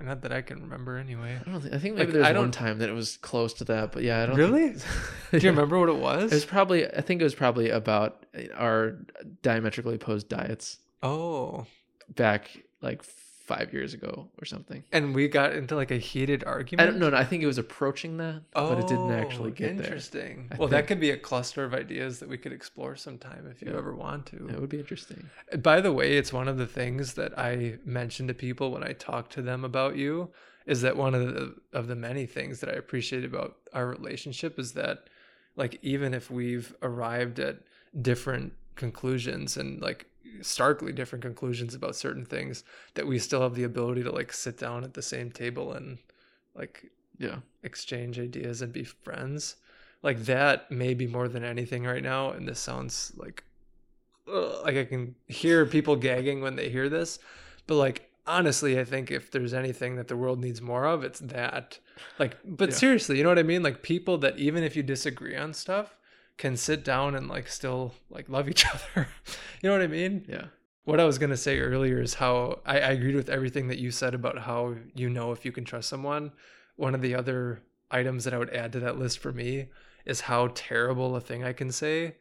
Not 0.00 0.22
that 0.22 0.32
I 0.32 0.42
can 0.42 0.60
remember, 0.62 0.96
anyway. 0.96 1.36
I 1.44 1.50
don't. 1.50 1.60
Think, 1.60 1.74
I 1.74 1.78
think 1.78 1.94
maybe 1.96 2.12
Like, 2.12 2.22
there's 2.22 2.36
I 2.36 2.38
one 2.38 2.52
time 2.52 2.78
that 2.78 2.88
it 2.88 2.92
was 2.92 3.16
close 3.16 3.52
to 3.54 3.64
that, 3.64 3.90
but 3.90 4.04
yeah, 4.04 4.22
I 4.22 4.26
don't. 4.26 4.36
Really? 4.36 4.74
Think, 4.74 4.82
Do 5.32 5.38
you 5.38 5.50
remember 5.50 5.76
what 5.78 5.88
it 5.88 5.96
was? 5.96 6.30
It 6.30 6.36
was 6.36 6.44
probably. 6.44 6.86
I 6.86 7.00
think 7.00 7.20
it 7.20 7.24
was 7.24 7.34
probably 7.34 7.70
about 7.70 8.24
eh, 8.34 8.46
our 8.54 8.96
diametrically 9.42 9.96
opposed 9.96 10.28
diets 10.28 10.78
oh, 11.02 11.66
back 12.14 12.62
like 12.80 13.02
five 13.48 13.72
years 13.72 13.94
ago 13.94 14.28
or 14.40 14.44
something. 14.44 14.84
and 14.92 15.14
we 15.14 15.26
got 15.26 15.52
into 15.54 15.74
like 15.74 15.90
a 15.90 15.96
heated 15.96 16.44
argument. 16.44 16.86
I 16.86 16.90
don't 16.90 17.00
know. 17.00 17.16
I 17.16 17.24
think 17.24 17.42
it 17.42 17.46
was 17.46 17.58
approaching 17.58 18.18
that, 18.18 18.42
but 18.52 18.78
it 18.78 18.86
didn't 18.86 19.10
actually 19.10 19.50
Oh, 19.50 19.54
get 19.54 19.76
there. 19.78 19.86
Oh, 19.86 19.88
interesting. 19.88 20.48
I 20.52 20.56
well, 20.58 20.68
that 20.68 20.86
could 20.86 21.00
be 21.00 21.10
a 21.10 21.16
cluster 21.16 21.64
of 21.64 21.72
ideas 21.74 22.18
that 22.20 22.28
we 22.28 22.36
could 22.38 22.52
explore 22.52 22.94
sometime 22.94 23.48
if 23.50 23.62
you 23.62 23.68
Yeah. 23.72 23.78
ever 23.78 23.94
want 23.94 24.26
to. 24.26 24.48
It 24.48 24.60
would 24.60 24.68
be 24.68 24.78
interesting. 24.78 25.30
Uh, 25.52 25.56
by 25.56 25.80
the 25.80 25.92
way, 25.92 26.18
it's 26.18 26.32
one 26.32 26.46
of 26.46 26.58
the 26.58 26.66
things 26.66 27.14
that 27.14 27.36
I 27.38 27.78
mention 27.84 28.28
to 28.28 28.34
people 28.34 28.70
when 28.70 28.84
I 28.84 28.92
talk 28.92 29.30
to 29.30 29.42
them 29.42 29.64
about 29.64 29.96
you 29.96 30.30
is 30.66 30.82
that 30.82 30.96
one 30.98 31.14
of 31.14 31.22
the 31.34 31.54
of 31.72 31.86
the 31.88 31.96
many 31.96 32.26
things 32.26 32.60
that 32.60 32.68
I 32.68 32.76
appreciate 32.84 33.24
about 33.24 33.56
our 33.72 33.86
relationship 33.86 34.58
is 34.58 34.72
that 34.72 34.96
like 35.56 35.78
even 35.82 36.12
if 36.12 36.30
we've 36.30 36.74
arrived 36.82 37.40
at 37.40 37.56
different 38.02 38.52
conclusions 38.76 39.56
and 39.56 39.80
like 39.80 40.06
starkly 40.42 40.92
different 40.92 41.22
conclusions 41.22 41.74
about 41.74 41.96
certain 41.96 42.24
things 42.24 42.64
that 42.94 43.06
we 43.06 43.18
still 43.18 43.42
have 43.42 43.54
the 43.54 43.64
ability 43.64 44.02
to 44.02 44.12
like 44.12 44.32
sit 44.32 44.58
down 44.58 44.84
at 44.84 44.94
the 44.94 45.02
same 45.02 45.30
table 45.30 45.72
and 45.72 45.98
like 46.54 46.90
Yeah. 47.18 47.38
exchange 47.62 48.18
ideas 48.18 48.62
and 48.62 48.72
be 48.72 48.84
friends 48.84 49.56
like 50.02 50.20
that 50.24 50.70
maybe 50.70 51.06
more 51.06 51.28
than 51.28 51.44
anything 51.44 51.84
right 51.84 52.02
now 52.02 52.30
and 52.30 52.46
this 52.46 52.60
sounds 52.60 53.12
like 53.16 53.44
ugh, 54.32 54.62
like 54.64 54.76
i 54.76 54.84
can 54.84 55.14
hear 55.26 55.66
people 55.66 55.96
gagging 55.96 56.40
when 56.40 56.56
they 56.56 56.68
hear 56.68 56.88
this 56.88 57.18
but 57.66 57.76
like 57.76 58.10
honestly 58.26 58.78
i 58.78 58.84
think 58.84 59.10
if 59.10 59.30
there's 59.30 59.54
anything 59.54 59.96
that 59.96 60.08
the 60.08 60.16
world 60.16 60.38
needs 60.40 60.60
more 60.60 60.84
of 60.86 61.02
it's 61.02 61.20
that 61.20 61.78
like 62.18 62.36
but 62.44 62.70
Yeah. 62.70 62.76
seriously 62.76 63.16
you 63.18 63.22
know 63.22 63.30
what 63.30 63.38
i 63.38 63.42
mean 63.42 63.62
like 63.62 63.82
people 63.82 64.18
that 64.18 64.38
even 64.38 64.62
if 64.62 64.76
you 64.76 64.82
disagree 64.82 65.36
on 65.36 65.54
stuff 65.54 65.96
can 66.38 66.56
sit 66.56 66.84
down 66.84 67.14
and 67.14 67.28
like 67.28 67.48
still 67.48 67.92
like 68.10 68.28
love 68.28 68.48
each 68.48 68.64
other 68.74 69.08
you 69.60 69.68
know 69.68 69.72
what 69.76 69.82
i 69.82 69.86
mean 69.86 70.24
Yeah. 70.28 70.44
what 70.84 71.00
I 71.00 71.04
was 71.04 71.18
gonna 71.18 71.36
say 71.36 71.58
earlier 71.60 72.00
is 72.00 72.14
how 72.14 72.60
I, 72.64 72.76
I 72.80 72.90
agreed 72.92 73.16
with 73.16 73.28
everything 73.28 73.68
that 73.68 73.78
you 73.78 73.90
said 73.90 74.14
about 74.14 74.38
how 74.38 74.74
you 74.94 75.10
know 75.10 75.32
if 75.32 75.44
you 75.44 75.52
can 75.52 75.64
trust 75.64 75.88
someone. 75.90 76.32
One 76.76 76.94
of 76.94 77.02
the 77.02 77.14
other 77.14 77.60
items 77.90 78.24
that 78.24 78.32
I 78.32 78.38
would 78.38 78.54
add 78.54 78.72
to 78.72 78.80
that 78.80 78.98
list 78.98 79.18
for 79.18 79.32
me 79.32 79.66
is 80.06 80.22
how 80.22 80.50
terrible 80.54 81.14
a 81.16 81.20
thing 81.20 81.42
I 81.44 81.52
can 81.52 81.70
say 81.72 82.14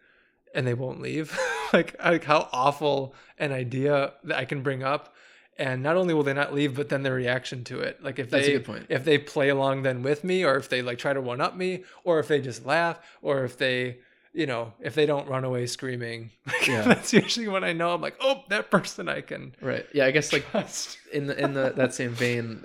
and 0.56 0.66
they 0.66 0.74
won't 0.74 1.00
leave 1.02 1.38
like 1.74 1.96
like 2.04 2.24
how 2.26 2.50
awful 2.52 3.14
an 3.38 3.52
idea 3.54 4.14
that 4.24 4.38
I 4.38 4.46
can 4.46 4.62
bring 4.64 4.82
up. 4.84 5.14
And 5.60 5.82
not 5.82 5.96
only 5.98 6.14
will 6.14 6.22
they 6.24 6.34
not 6.36 6.54
leave, 6.54 6.76
but 6.76 6.90
then 6.90 7.02
their 7.04 7.16
reaction 7.16 7.64
to 7.66 7.80
it. 7.80 8.04
Like 8.04 8.20
if 8.20 8.30
That's 8.30 8.46
a 8.46 8.50
they 8.50 8.54
good 8.58 8.66
point. 8.66 8.86
if 8.90 9.04
they 9.06 9.18
play 9.18 9.50
along 9.50 9.84
then 9.84 10.04
with 10.04 10.24
me, 10.24 10.44
or 10.46 10.56
if 10.58 10.70
they 10.70 10.82
like 10.84 10.98
try 11.00 11.14
to 11.14 11.22
one 11.22 11.42
up 11.42 11.56
me, 11.56 11.84
or 12.04 12.20
if 12.20 12.28
they 12.28 12.40
just 12.42 12.66
laugh, 12.66 13.00
or 13.24 13.44
if 13.44 13.58
they 13.58 13.98
you 14.38 14.46
know 14.46 14.72
if 14.80 14.94
they 14.96 15.06
don't 15.06 15.28
run 15.28 15.44
away 15.44 15.66
screaming. 15.68 16.32
Yeah. 16.68 16.82
that's 16.84 17.14
usually 17.14 17.48
when 17.48 17.64
I 17.64 17.74
know 17.74 17.94
I'm 17.94 18.02
like, 18.02 18.18
oh, 18.20 18.44
that 18.50 18.70
person 18.72 19.08
I 19.10 19.22
can 19.22 19.56
Right. 19.62 19.86
Yeah, 19.94 20.06
I 20.06 20.12
guess 20.12 20.32
like 20.34 20.50
trust. 20.52 20.98
in 21.14 21.28
the 21.28 21.36
in 21.44 21.54
the 21.54 21.74
that 21.76 21.94
same 21.94 22.12
vein 22.14 22.64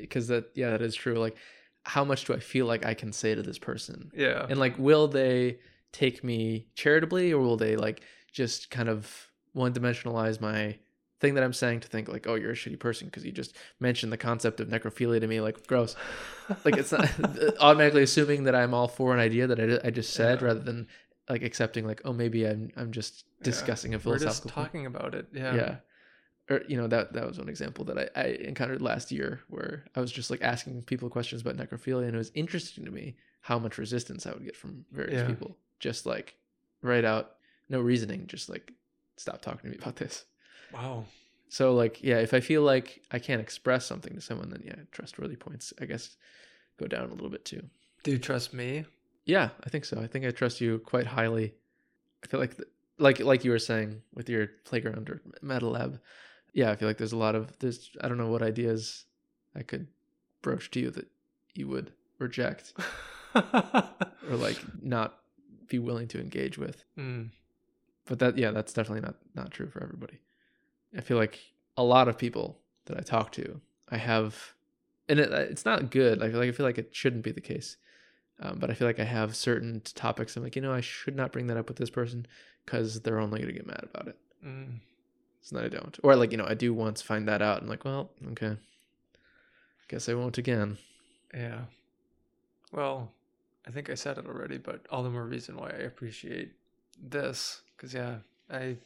because 0.00 0.28
that 0.28 0.50
yeah, 0.54 0.70
that 0.70 0.82
is 0.82 0.94
true. 0.94 1.18
Like 1.18 1.36
how 1.84 2.04
much 2.04 2.24
do 2.26 2.32
I 2.34 2.38
feel 2.40 2.66
like 2.66 2.84
I 2.86 2.94
can 2.94 3.12
say 3.12 3.34
to 3.34 3.42
this 3.42 3.58
person? 3.58 4.10
Yeah. 4.14 4.46
And 4.48 4.58
like 4.58 4.74
will 4.78 5.06
they 5.08 5.58
take 5.92 6.24
me 6.24 6.68
charitably 6.74 7.32
or 7.32 7.40
will 7.42 7.56
they 7.58 7.76
like 7.76 8.02
just 8.32 8.70
kind 8.70 8.88
of 8.88 9.28
one 9.52 9.72
dimensionalize 9.74 10.40
my 10.40 10.78
thing 11.20 11.34
that 11.34 11.44
I'm 11.44 11.52
saying 11.52 11.80
to 11.80 11.88
think 11.88 12.08
like, 12.08 12.26
oh, 12.26 12.34
you're 12.34 12.50
a 12.52 12.54
shitty 12.54 12.78
person 12.80 13.06
because 13.08 13.24
you 13.24 13.30
just 13.32 13.54
mentioned 13.78 14.10
the 14.12 14.16
concept 14.16 14.58
of 14.60 14.68
necrophilia 14.68 15.20
to 15.20 15.26
me, 15.28 15.40
like 15.40 15.66
gross. 15.68 15.94
Like 16.64 16.76
it's 16.76 16.90
not 16.90 17.08
automatically 17.60 18.02
assuming 18.02 18.44
that 18.44 18.54
I'm 18.56 18.74
all 18.74 18.88
for 18.88 19.12
an 19.14 19.20
idea 19.20 19.46
that 19.46 19.60
I, 19.60 19.86
I 19.86 19.90
just 19.90 20.14
said 20.14 20.40
Yeah. 20.40 20.46
rather 20.48 20.60
than 20.60 20.88
like 21.28 21.42
accepting 21.42 21.86
like, 21.86 22.00
oh, 22.04 22.12
maybe 22.12 22.44
I'm 22.46 22.70
I'm 22.76 22.92
just 22.92 23.24
Yeah. 23.40 23.44
discussing 23.44 23.94
a 23.94 23.96
We're 23.98 24.18
just 24.18 24.42
philosophical 24.42 24.50
point. 24.50 24.66
talking 24.66 24.86
about 24.86 25.14
it. 25.14 25.26
Yeah. 25.32 25.54
yeah. 25.54 25.76
Or 26.50 26.62
you 26.68 26.76
know 26.76 26.88
that 26.88 27.12
that 27.12 27.26
was 27.26 27.38
one 27.38 27.48
example 27.48 27.84
that 27.86 27.98
I, 27.98 28.20
I 28.20 28.24
encountered 28.40 28.82
last 28.82 29.12
year 29.12 29.40
where 29.48 29.84
I 29.94 30.00
was 30.00 30.10
just 30.12 30.30
like 30.30 30.42
asking 30.42 30.82
people 30.82 31.08
questions 31.08 31.40
about 31.42 31.56
necrophilia 31.56 32.06
and 32.06 32.14
it 32.14 32.18
was 32.18 32.32
interesting 32.34 32.84
to 32.84 32.90
me 32.90 33.16
how 33.40 33.58
much 33.58 33.78
resistance 33.78 34.26
I 34.26 34.32
would 34.32 34.44
get 34.44 34.56
from 34.56 34.84
various 34.92 35.20
Yeah. 35.22 35.26
people. 35.28 35.56
Just 35.78 36.04
like 36.06 36.34
right 36.82 37.04
out, 37.04 37.36
no 37.68 37.80
reasoning, 37.80 38.26
just 38.26 38.48
like 38.48 38.72
stop 39.16 39.40
talking 39.42 39.62
to 39.70 39.76
me 39.76 39.76
about 39.80 39.96
this. 39.96 40.24
Wow. 40.74 41.04
So 41.48 41.74
like 41.74 42.02
yeah, 42.02 42.18
if 42.18 42.34
I 42.34 42.40
feel 42.40 42.62
like 42.62 43.02
I 43.12 43.18
can't 43.20 43.40
express 43.40 43.86
something 43.86 44.14
to 44.14 44.20
someone, 44.20 44.50
then 44.50 44.62
yeah, 44.64 44.76
trustworthy 44.90 45.36
points 45.36 45.72
I 45.80 45.84
guess 45.84 46.16
go 46.78 46.86
down 46.88 47.08
a 47.10 47.14
little 47.14 47.30
bit 47.30 47.44
too. 47.44 47.62
Do 48.02 48.10
you 48.10 48.18
trust 48.18 48.52
me? 48.52 48.84
Yeah, 49.24 49.50
I 49.64 49.68
think 49.68 49.84
so. 49.84 50.00
I 50.00 50.06
think 50.06 50.24
I 50.24 50.30
trust 50.30 50.60
you 50.60 50.78
quite 50.80 51.06
highly. 51.06 51.54
I 52.24 52.26
feel 52.26 52.40
like, 52.40 52.56
like, 52.98 53.20
like 53.20 53.44
you 53.44 53.50
were 53.50 53.58
saying 53.58 54.02
with 54.14 54.28
your 54.28 54.48
playground 54.64 55.08
or 55.10 55.22
meta 55.42 55.68
lab. 55.68 56.00
Yeah, 56.52 56.70
I 56.70 56.76
feel 56.76 56.88
like 56.88 56.98
there's 56.98 57.12
a 57.12 57.18
lot 57.18 57.34
of 57.34 57.58
there's. 57.60 57.90
I 58.00 58.08
don't 58.08 58.18
know 58.18 58.28
what 58.28 58.42
ideas 58.42 59.06
I 59.54 59.62
could 59.62 59.86
broach 60.42 60.70
to 60.72 60.80
you 60.80 60.90
that 60.90 61.06
you 61.54 61.68
would 61.68 61.92
reject 62.18 62.74
or 63.34 64.36
like 64.36 64.58
not 64.82 65.18
be 65.68 65.78
willing 65.78 66.08
to 66.08 66.20
engage 66.20 66.58
with. 66.58 66.84
Mm. 66.98 67.30
But 68.06 68.18
that, 68.18 68.36
yeah, 68.36 68.50
that's 68.50 68.72
definitely 68.72 69.02
not 69.02 69.14
not 69.34 69.50
true 69.50 69.68
for 69.68 69.82
everybody. 69.82 70.18
I 70.96 71.00
feel 71.00 71.16
like 71.16 71.38
a 71.76 71.82
lot 71.82 72.08
of 72.08 72.18
people 72.18 72.58
that 72.84 72.98
I 72.98 73.00
talk 73.00 73.32
to, 73.32 73.60
I 73.88 73.96
have, 73.96 74.52
and 75.08 75.18
it, 75.18 75.32
it's 75.32 75.64
not 75.64 75.90
good. 75.90 76.20
Feel 76.20 76.30
like 76.30 76.48
I 76.48 76.52
feel 76.52 76.66
like 76.66 76.78
it 76.78 76.94
shouldn't 76.94 77.24
be 77.24 77.32
the 77.32 77.40
case. 77.40 77.76
Um, 78.42 78.58
but 78.58 78.70
I 78.70 78.74
feel 78.74 78.88
like 78.88 78.98
I 78.98 79.04
have 79.04 79.36
certain 79.36 79.80
topics. 79.94 80.36
I'm 80.36 80.42
like, 80.42 80.56
you 80.56 80.62
know, 80.62 80.72
I 80.72 80.80
should 80.80 81.14
not 81.14 81.30
bring 81.30 81.46
that 81.46 81.56
up 81.56 81.68
with 81.68 81.76
this 81.76 81.90
person 81.90 82.26
because 82.64 83.00
they're 83.00 83.20
only 83.20 83.40
gonna 83.40 83.52
get 83.52 83.66
mad 83.66 83.84
about 83.92 84.08
it. 84.08 84.16
Mm. 84.44 84.80
So 85.42 85.56
then 85.56 85.64
I 85.64 85.68
don't. 85.68 85.96
Or 86.02 86.16
like, 86.16 86.32
you 86.32 86.38
know, 86.38 86.46
I 86.46 86.54
do 86.54 86.74
once 86.74 87.00
find 87.00 87.28
that 87.28 87.40
out 87.40 87.60
and 87.60 87.70
like, 87.70 87.84
well, 87.84 88.10
okay. 88.32 88.56
Guess 89.88 90.08
I 90.08 90.14
won't 90.14 90.38
again. 90.38 90.78
Yeah. 91.32 91.62
Well, 92.72 93.12
I 93.66 93.70
think 93.70 93.90
I 93.90 93.94
said 93.94 94.18
it 94.18 94.26
already, 94.26 94.58
but 94.58 94.86
all 94.90 95.02
the 95.02 95.10
more 95.10 95.24
reason 95.24 95.56
why 95.56 95.68
I 95.68 95.82
appreciate 95.82 96.52
this. 97.00 97.62
Because, 97.76 97.94
yeah, 97.94 98.16
I 98.50 98.76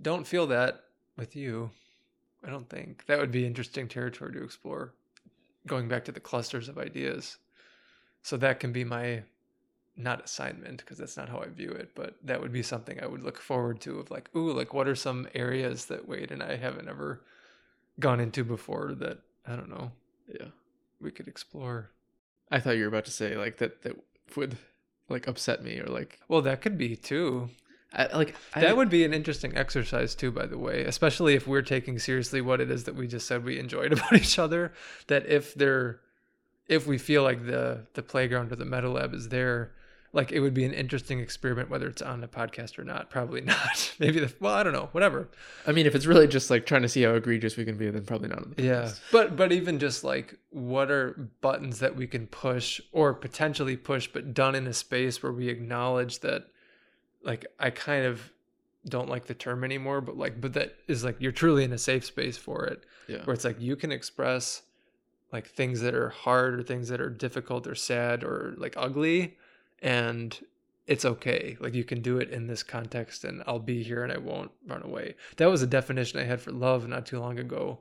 don't 0.00 0.26
feel 0.26 0.46
that 0.48 0.84
with 1.16 1.36
you. 1.36 1.70
I 2.46 2.50
don't 2.50 2.68
think. 2.68 3.04
That 3.06 3.18
would 3.18 3.32
be 3.32 3.46
interesting 3.46 3.88
territory 3.88 4.32
to 4.32 4.42
explore. 4.42 4.94
Going 5.66 5.88
back 5.88 6.04
to 6.06 6.12
the 6.12 6.20
clusters 6.20 6.68
of 6.68 6.78
ideas. 6.78 7.38
So 8.22 8.36
that 8.38 8.60
can 8.60 8.72
be 8.72 8.84
my 8.84 9.22
not 9.96 10.24
assignment 10.24 10.78
because 10.78 10.98
that's 10.98 11.16
not 11.16 11.28
how 11.28 11.38
I 11.40 11.46
view 11.48 11.70
it, 11.70 11.90
but 11.94 12.14
that 12.22 12.40
would 12.40 12.52
be 12.52 12.62
something 12.62 12.98
I 13.02 13.06
would 13.06 13.22
look 13.22 13.38
forward 13.38 13.80
to 13.82 13.98
of 13.98 14.10
like, 14.10 14.30
ooh, 14.34 14.52
like 14.52 14.72
what 14.72 14.88
are 14.88 14.94
some 14.94 15.28
areas 15.34 15.86
that 15.86 16.08
Wade 16.08 16.30
and 16.30 16.42
I 16.42 16.56
haven't 16.56 16.88
ever 16.88 17.20
gone 17.98 18.20
into 18.20 18.44
before 18.44 18.94
that 18.98 19.18
I 19.46 19.56
don't 19.56 19.68
know 19.68 19.92
Yeah. 20.28 20.48
we 21.00 21.10
could 21.10 21.28
explore. 21.28 21.90
I 22.50 22.60
thought 22.60 22.76
you 22.76 22.82
were 22.82 22.88
about 22.88 23.04
to 23.06 23.10
say 23.10 23.36
like 23.36 23.58
that 23.58 23.82
that 23.82 23.96
would 24.36 24.56
like 25.08 25.26
upset 25.26 25.62
me 25.62 25.78
or 25.80 25.86
like 25.86 26.18
Well, 26.28 26.42
that 26.42 26.60
could 26.62 26.78
be 26.78 26.96
too. 26.96 27.50
I 27.92 28.06
like 28.16 28.36
I, 28.54 28.60
That 28.60 28.76
would 28.76 28.88
be 28.90 29.04
an 29.04 29.12
interesting 29.12 29.56
exercise 29.56 30.14
too, 30.14 30.30
by 30.30 30.46
the 30.46 30.58
way, 30.58 30.84
especially 30.84 31.34
if 31.34 31.46
we're 31.46 31.62
taking 31.62 31.98
seriously 31.98 32.40
what 32.40 32.60
it 32.60 32.70
is 32.70 32.84
that 32.84 32.94
we 32.94 33.06
just 33.08 33.26
said 33.26 33.44
we 33.44 33.58
enjoyed 33.58 33.92
about 33.96 34.12
each 34.14 34.38
other. 34.38 34.72
That 35.08 35.26
if 35.26 35.54
they're, 35.54 36.00
if 36.70 36.86
we 36.86 36.96
feel 36.96 37.22
like 37.22 37.44
the 37.44 37.84
the 37.94 38.02
playground 38.02 38.52
or 38.52 38.56
the 38.56 38.64
meta 38.64 38.88
lab 38.88 39.12
is 39.12 39.28
there, 39.28 39.72
like 40.12 40.30
it 40.30 40.38
would 40.38 40.54
be 40.54 40.64
an 40.64 40.72
interesting 40.72 41.18
experiment, 41.18 41.68
whether 41.68 41.88
it's 41.88 42.00
on 42.00 42.22
a 42.22 42.28
podcast 42.28 42.78
or 42.78 42.84
not. 42.84 43.10
Probably 43.10 43.40
not. 43.54 43.92
Maybe 43.98 44.20
the 44.20 44.32
well, 44.38 44.54
I 44.54 44.62
don't 44.62 44.72
know. 44.72 44.88
Whatever. 44.92 45.28
I 45.66 45.72
mean, 45.72 45.86
if 45.86 45.96
it's 45.96 46.06
really 46.06 46.28
just 46.28 46.48
like 46.48 46.64
trying 46.66 46.82
to 46.82 46.88
see 46.88 47.02
how 47.02 47.14
egregious 47.14 47.56
we 47.56 47.64
can 47.64 47.76
be, 47.76 47.90
then 47.90 48.04
probably 48.04 48.28
not. 48.28 48.38
On 48.38 48.54
the 48.56 48.62
Yeah, 48.62 48.92
but 49.10 49.36
but 49.36 49.50
even 49.50 49.80
just 49.80 50.04
like 50.04 50.38
what 50.50 50.92
are 50.92 51.30
buttons 51.40 51.80
that 51.80 51.96
we 51.96 52.06
can 52.06 52.28
push 52.28 52.80
or 52.92 53.14
potentially 53.14 53.76
push, 53.76 54.06
but 54.06 54.32
done 54.32 54.54
in 54.54 54.68
a 54.68 54.72
space 54.72 55.22
where 55.24 55.32
we 55.32 55.48
acknowledge 55.48 56.20
that, 56.20 56.46
like 57.24 57.46
I 57.58 57.70
kind 57.70 58.06
of 58.06 58.30
don't 58.88 59.08
like 59.08 59.26
the 59.26 59.34
term 59.34 59.64
anymore, 59.64 60.00
but 60.00 60.16
like 60.16 60.40
but 60.40 60.52
that 60.52 60.76
is 60.86 61.02
like 61.02 61.16
you're 61.18 61.32
truly 61.32 61.64
in 61.64 61.72
a 61.72 61.78
safe 61.78 62.04
space 62.04 62.36
for 62.36 62.64
it, 62.66 62.84
yeah, 63.08 63.24
where 63.24 63.34
it's 63.34 63.44
like 63.44 63.60
you 63.60 63.74
can 63.74 63.90
express 63.90 64.62
like 65.32 65.46
things 65.46 65.80
that 65.80 65.94
are 65.94 66.10
hard 66.10 66.58
or 66.58 66.62
things 66.62 66.88
that 66.88 67.00
are 67.00 67.10
difficult 67.10 67.66
or 67.66 67.74
sad 67.74 68.24
or 68.24 68.54
like 68.56 68.74
ugly, 68.76 69.36
and 69.80 70.38
it's 70.86 71.04
okay. 71.04 71.56
Like 71.60 71.74
you 71.74 71.84
can 71.84 72.02
do 72.02 72.18
it 72.18 72.30
in 72.30 72.46
this 72.46 72.62
context, 72.62 73.24
and 73.24 73.42
I'll 73.46 73.58
be 73.58 73.82
here 73.82 74.02
and 74.02 74.12
I 74.12 74.18
won't 74.18 74.50
run 74.66 74.82
away. 74.82 75.14
That 75.36 75.50
was 75.50 75.62
a 75.62 75.66
definition 75.66 76.20
I 76.20 76.24
had 76.24 76.40
for 76.40 76.52
love 76.52 76.88
not 76.88 77.06
too 77.06 77.20
long 77.20 77.38
ago 77.38 77.78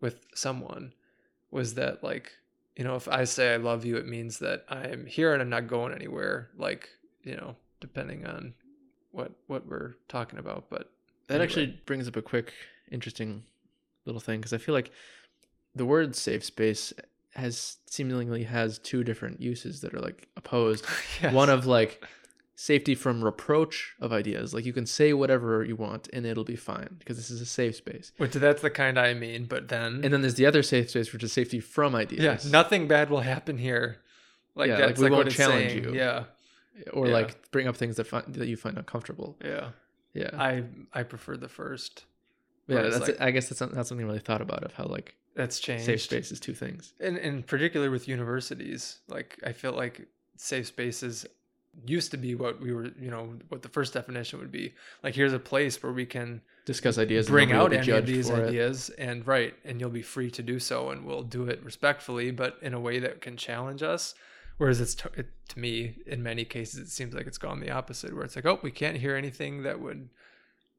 with 0.00 0.26
someone 0.34 0.92
was 1.50 1.74
that 1.74 2.02
like 2.02 2.32
you 2.76 2.84
know 2.84 2.94
if 2.94 3.08
i 3.08 3.24
say 3.24 3.52
i 3.52 3.56
love 3.56 3.84
you 3.84 3.96
it 3.96 4.06
means 4.06 4.38
that 4.38 4.64
i'm 4.68 5.04
here 5.04 5.32
and 5.32 5.42
i'm 5.42 5.50
not 5.50 5.66
going 5.66 5.92
anywhere 5.92 6.48
like 6.56 6.88
you 7.24 7.34
know 7.34 7.56
depending 7.80 8.24
on 8.24 8.54
what 9.10 9.32
what 9.48 9.66
we're 9.66 9.94
talking 10.08 10.38
about 10.38 10.70
but 10.70 10.92
that 11.30 11.36
anyway. 11.36 11.44
actually 11.44 11.80
brings 11.86 12.08
up 12.08 12.16
a 12.16 12.22
quick, 12.22 12.52
interesting 12.90 13.44
little 14.04 14.20
thing 14.20 14.40
because 14.40 14.52
I 14.52 14.58
feel 14.58 14.74
like 14.74 14.90
the 15.74 15.84
word 15.84 16.16
safe 16.16 16.44
space 16.44 16.92
has 17.34 17.76
seemingly 17.86 18.42
has 18.44 18.78
two 18.78 19.04
different 19.04 19.40
uses 19.40 19.80
that 19.82 19.94
are 19.94 20.00
like 20.00 20.28
opposed. 20.36 20.84
yes. 21.22 21.32
One 21.32 21.48
of 21.48 21.66
like 21.66 22.04
safety 22.56 22.94
from 22.94 23.24
reproach 23.24 23.94
of 24.00 24.12
ideas, 24.12 24.52
like 24.52 24.66
you 24.66 24.72
can 24.72 24.84
say 24.84 25.12
whatever 25.14 25.64
you 25.64 25.76
want 25.76 26.08
and 26.12 26.26
it'll 26.26 26.44
be 26.44 26.56
fine 26.56 26.96
because 26.98 27.16
this 27.16 27.30
is 27.30 27.40
a 27.40 27.46
safe 27.46 27.76
space. 27.76 28.12
which 28.18 28.32
that's 28.32 28.60
the 28.60 28.68
kind 28.68 28.98
i 28.98 29.14
mean 29.14 29.46
but 29.46 29.68
then 29.68 30.00
And 30.04 30.12
then 30.12 30.20
there's 30.20 30.34
the 30.34 30.44
other 30.44 30.62
safe 30.62 30.90
space, 30.90 31.10
which 31.12 31.22
is 31.22 31.32
safety 31.32 31.58
from 31.60 31.94
ideas. 31.94 32.44
yeah 32.44 32.50
nothing 32.50 32.86
bad 32.86 33.08
will 33.08 33.20
happen 33.20 33.56
here 33.56 33.96
like 34.54 34.68
Yeah, 34.68 34.74
like, 34.74 34.86
that's 34.88 34.98
we 35.00 35.04
like, 35.04 35.12
won't 35.12 35.24
what 35.26 35.32
challenge 35.34 35.70
saying. 35.70 35.84
you. 35.84 35.94
yeah 35.94 36.24
or 36.92 37.06
Yeah. 37.06 37.12
like 37.14 37.50
bring 37.50 37.66
up 37.66 37.76
things 37.78 37.96
that 37.96 38.06
find 38.06 38.26
that 38.34 38.46
you 38.48 38.58
find 38.58 38.76
uncomfortable. 38.76 39.38
yeah 39.42 39.70
Yeah, 40.12 40.28
i 40.34 40.64
i 40.92 41.02
prefer 41.02 41.36
the 41.38 41.48
first 41.48 42.04
yeah. 42.66 42.82
That's 42.82 43.00
like- 43.08 43.20
I 43.20 43.30
guess 43.30 43.48
that's 43.48 43.60
not, 43.62 43.72
that's 43.72 43.88
something 43.88 44.04
I 44.04 44.08
really 44.08 44.20
thought 44.20 44.42
about 44.42 44.64
of 44.64 44.74
how 44.74 44.84
like 44.84 45.14
that's 45.34 45.60
changed 45.60 45.84
safe 45.86 46.02
space 46.02 46.32
is 46.32 46.40
two 46.40 46.54
things. 46.54 46.92
and 47.00 47.16
in 47.18 47.42
particular 47.42 47.90
with 47.90 48.08
universities 48.08 48.98
like 49.08 49.38
i 49.44 49.52
feel 49.52 49.72
like 49.72 50.08
safe 50.36 50.66
spaces 50.66 51.26
used 51.86 52.10
to 52.10 52.16
be 52.16 52.34
what 52.34 52.60
we 52.60 52.72
were 52.72 52.88
you 52.98 53.10
know 53.10 53.34
what 53.48 53.62
the 53.62 53.68
first 53.68 53.94
definition 53.94 54.38
would 54.38 54.50
be 54.50 54.74
like 55.04 55.14
here's 55.14 55.32
a 55.32 55.38
place 55.38 55.80
where 55.82 55.92
we 55.92 56.04
can 56.04 56.40
Discuss 56.66 56.98
ideas. 56.98 57.26
and 57.26 57.32
bring 57.32 57.52
out 57.52 57.72
any 57.72 57.90
of 57.90 58.06
these 58.06 58.28
for 58.28 58.42
it. 58.42 58.48
ideas 58.48 58.90
and 58.90 59.26
right 59.26 59.54
and 59.64 59.80
you'll 59.80 59.90
be 59.90 60.02
free 60.02 60.30
to 60.32 60.42
do 60.42 60.58
so 60.58 60.90
and 60.90 61.04
we'll 61.04 61.22
do 61.22 61.44
it 61.44 61.62
respectfully 61.64 62.30
but 62.32 62.58
in 62.60 62.74
a 62.74 62.80
way 62.80 62.98
that 62.98 63.20
can 63.20 63.36
challenge 63.36 63.82
us 63.82 64.14
whereas 64.58 64.80
it's 64.80 64.94
to, 64.96 65.10
it, 65.16 65.28
to 65.48 65.58
me 65.60 65.96
in 66.06 66.22
many 66.22 66.44
cases 66.44 66.78
it 66.80 66.88
seems 66.88 67.14
like 67.14 67.26
it's 67.26 67.38
gone 67.38 67.60
the 67.60 67.70
opposite 67.70 68.14
where 68.14 68.24
it's 68.24 68.34
like 68.36 68.46
oh 68.46 68.58
we 68.62 68.70
can't 68.70 68.96
hear 68.98 69.14
anything 69.14 69.62
that 69.62 69.80
would 69.80 70.08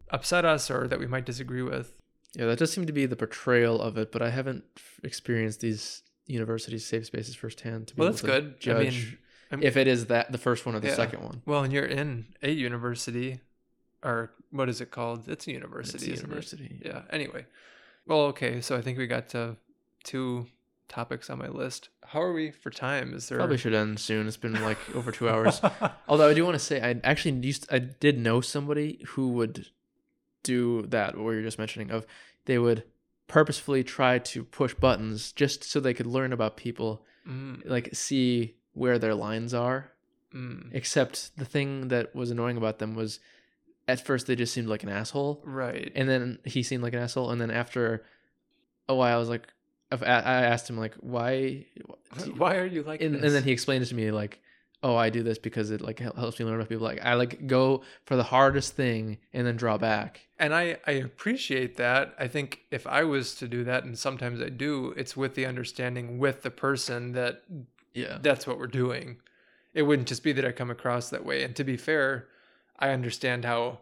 upset 0.09 0.43
us 0.43 0.69
or 0.69 0.87
that 0.87 0.99
we 0.99 1.07
might 1.07 1.25
disagree 1.25 1.61
with 1.61 2.00
Yeah, 2.33 2.45
that 2.45 2.59
does 2.59 2.71
seem 2.71 2.85
to 2.87 2.93
be 2.93 3.05
the 3.05 3.15
portrayal 3.15 3.81
of 3.81 3.97
it, 3.97 4.11
but 4.11 4.21
I 4.21 4.29
haven't 4.29 4.63
experienced 5.03 5.59
these 5.59 6.03
university 6.27 6.77
safe 6.79 7.05
spaces 7.07 7.35
firsthand. 7.35 7.87
To 7.87 7.95
be 7.95 7.99
well 8.01 8.09
that's 8.09 8.21
good 8.21 8.59
Judge 8.59 9.17
I'm- 9.51 9.61
if 9.61 9.75
it 9.75 9.87
is 9.87 10.05
that 10.05 10.31
the 10.31 10.37
first 10.37 10.65
one 10.65 10.75
or 10.75 10.79
the 10.79 10.87
Yeah. 10.87 10.95
second 10.95 11.23
one. 11.23 11.41
well 11.45 11.63
and 11.63 11.73
you're 11.73 11.83
in 11.85 12.27
a 12.41 12.51
university 12.51 13.41
or 14.01 14.31
what 14.49 14.69
is 14.69 14.79
it 14.79 14.91
called 14.91 15.27
it's 15.27 15.45
a 15.47 15.51
university 15.51 16.05
the 16.05 16.13
isn't 16.13 16.25
it? 16.25 16.29
university. 16.29 16.81
yeah 16.85 17.01
anyway 17.09 17.45
well 18.05 18.21
okay 18.27 18.61
so 18.61 18.77
i 18.77 18.81
think 18.81 18.97
we 18.97 19.07
got 19.07 19.27
to 19.29 19.57
two 20.05 20.47
topics 20.87 21.29
on 21.29 21.37
my 21.39 21.47
list. 21.47 21.87
How 22.05 22.21
are 22.21 22.33
we 22.33 22.51
for 22.51 22.69
time? 22.69 23.13
Is 23.13 23.29
there 23.29 23.37
Probably 23.37 23.55
should 23.57 23.73
end 23.73 23.97
soon. 23.99 24.27
It's 24.27 24.35
been 24.35 24.61
like 24.61 24.77
over 24.93 25.09
two 25.09 25.29
hours. 25.29 25.61
Although 26.09 26.27
I 26.27 26.33
do 26.33 26.43
want 26.43 26.55
to 26.55 26.59
say, 26.59 26.81
I 26.81 26.99
actually 27.05 27.37
used, 27.47 27.65
I 27.71 27.79
did 27.79 28.19
know 28.19 28.41
somebody 28.41 29.01
who 29.09 29.29
would 29.29 29.67
do 30.43 30.83
that. 30.87 31.17
What 31.17 31.31
you're 31.31 31.41
just 31.43 31.59
mentioning 31.59 31.91
of 31.91 32.05
they 32.45 32.57
would 32.57 32.83
purposefully 33.27 33.83
try 33.83 34.19
to 34.19 34.43
push 34.43 34.73
buttons 34.73 35.31
just 35.31 35.63
so 35.63 35.79
they 35.79 35.93
could 35.93 36.07
learn 36.07 36.33
about 36.33 36.57
people, 36.57 37.05
Mm, 37.27 37.61
like 37.69 37.89
see 37.93 38.55
where 38.73 38.97
their 38.97 39.13
lines 39.15 39.53
are. 39.53 39.91
mm. 40.33 40.69
Except 40.73 41.37
the 41.37 41.45
thing 41.45 41.89
that 41.89 42.15
was 42.15 42.31
annoying 42.31 42.57
about 42.57 42.79
them 42.79 42.95
was, 42.95 43.19
at 43.87 44.03
first 44.05 44.25
they 44.27 44.35
just 44.35 44.53
seemed 44.53 44.67
like 44.67 44.81
an 44.83 44.89
asshole, 44.89 45.41
Right. 45.45 45.91
and 45.95 46.09
then 46.09 46.39
he 46.45 46.63
seemed 46.63 46.81
like 46.83 46.93
an 46.93 46.99
asshole, 46.99 47.29
and 47.31 47.39
then 47.39 47.51
after 47.51 48.03
a 48.89 48.95
while, 48.95 49.15
I 49.15 49.19
was 49.19 49.29
like, 49.29 49.47
I've- 49.91 50.05
asked 50.05 50.69
him 50.69 50.77
like, 50.77 50.95
why, 50.95 51.67
Why 52.37 52.55
are 52.55 52.65
you 52.65 52.81
like 52.83 53.01
and, 53.01 53.15
this? 53.15 53.23
and 53.23 53.33
then 53.35 53.43
he 53.43 53.51
explained 53.51 53.83
it 53.83 53.87
to 53.87 53.95
me 53.95 54.09
like 54.11 54.41
oh 54.83 54.95
i 54.95 55.09
do 55.09 55.23
this 55.23 55.37
because 55.37 55.71
it 55.71 55.81
like 55.81 55.99
helps 55.99 56.39
me 56.39 56.45
learn 56.45 56.55
about 56.55 56.69
people 56.69 56.85
like 56.85 56.99
i 57.03 57.13
like 57.13 57.47
go 57.47 57.81
for 58.05 58.15
the 58.15 58.23
hardest 58.23 58.75
thing 58.75 59.17
and 59.33 59.45
then 59.45 59.55
draw 59.55 59.77
back 59.77 60.21
and 60.41 60.55
I, 60.55 60.77
I 60.87 60.93
appreciate 60.93 61.77
that. 61.77 62.15
I 62.17 62.27
think 62.27 62.61
if 62.71 62.87
I 62.87 63.03
was 63.03 63.35
to 63.35 63.47
do 63.47 63.63
that, 63.65 63.83
and 63.83 63.97
sometimes 63.97 64.41
I 64.41 64.49
do, 64.49 64.91
it's 64.97 65.15
with 65.15 65.35
the 65.35 65.45
understanding 65.45 66.17
with 66.17 66.41
the 66.41 66.49
person 66.49 67.11
that 67.11 67.43
yeah 67.93 68.17
that's 68.21 68.47
what 68.47 68.57
we're 68.57 68.65
doing. 68.65 69.17
It 69.75 69.83
wouldn't 69.83 70.07
just 70.07 70.23
be 70.23 70.31
that 70.33 70.43
I 70.43 70.51
come 70.51 70.71
across 70.71 71.11
that 71.11 71.23
way. 71.23 71.43
And 71.43 71.55
to 71.57 71.63
be 71.63 71.77
fair, 71.77 72.27
I 72.79 72.89
understand 72.89 73.45
how 73.45 73.81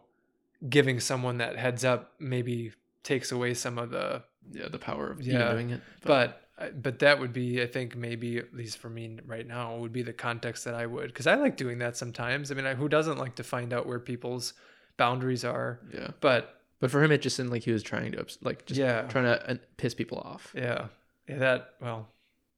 giving 0.68 1.00
someone 1.00 1.38
that 1.38 1.56
heads 1.56 1.82
up 1.82 2.12
maybe 2.18 2.72
takes 3.04 3.32
away 3.32 3.54
some 3.54 3.78
of 3.78 3.88
the 3.88 4.22
yeah 4.52 4.68
the 4.68 4.78
power 4.78 5.10
of 5.10 5.22
Yeah, 5.22 5.52
doing 5.52 5.70
it 5.70 5.80
but 6.02 6.08
but 6.08 6.42
that 6.72 7.18
would 7.18 7.32
be 7.32 7.62
i 7.62 7.66
think 7.66 7.96
maybe 7.96 8.36
at 8.36 8.54
least 8.54 8.78
for 8.78 8.90
me 8.90 9.18
right 9.26 9.46
now 9.46 9.76
would 9.76 9.92
be 9.92 10.02
the 10.02 10.12
context 10.12 10.64
that 10.64 10.74
i 10.74 10.84
would 10.84 11.06
because 11.06 11.26
i 11.26 11.34
like 11.34 11.56
doing 11.56 11.78
that 11.78 11.96
sometimes. 11.96 12.50
I 12.50 12.54
mean 12.54 12.66
I, 12.66 12.74
who 12.74 12.88
doesn't 12.88 13.18
like 13.18 13.36
to 13.36 13.42
find 13.42 13.72
out 13.72 13.86
where 13.86 13.98
people's 13.98 14.54
boundaries 14.96 15.44
are? 15.44 15.80
Yeah. 15.92 16.10
But 16.20 16.60
but 16.78 16.90
for 16.90 17.02
him 17.02 17.10
it 17.10 17.22
just 17.22 17.36
seemed 17.36 17.50
like 17.50 17.64
he 17.64 17.72
was 17.72 17.82
trying 17.82 18.12
to 18.12 18.26
like 18.42 18.66
just 18.66 18.78
yeah. 18.78 19.02
trying 19.02 19.24
to 19.24 19.50
uh, 19.50 19.54
piss 19.76 19.94
people 19.94 20.18
off. 20.18 20.52
Yeah. 20.54 20.86
Yeah 21.28 21.38
that 21.38 21.74
well. 21.80 22.08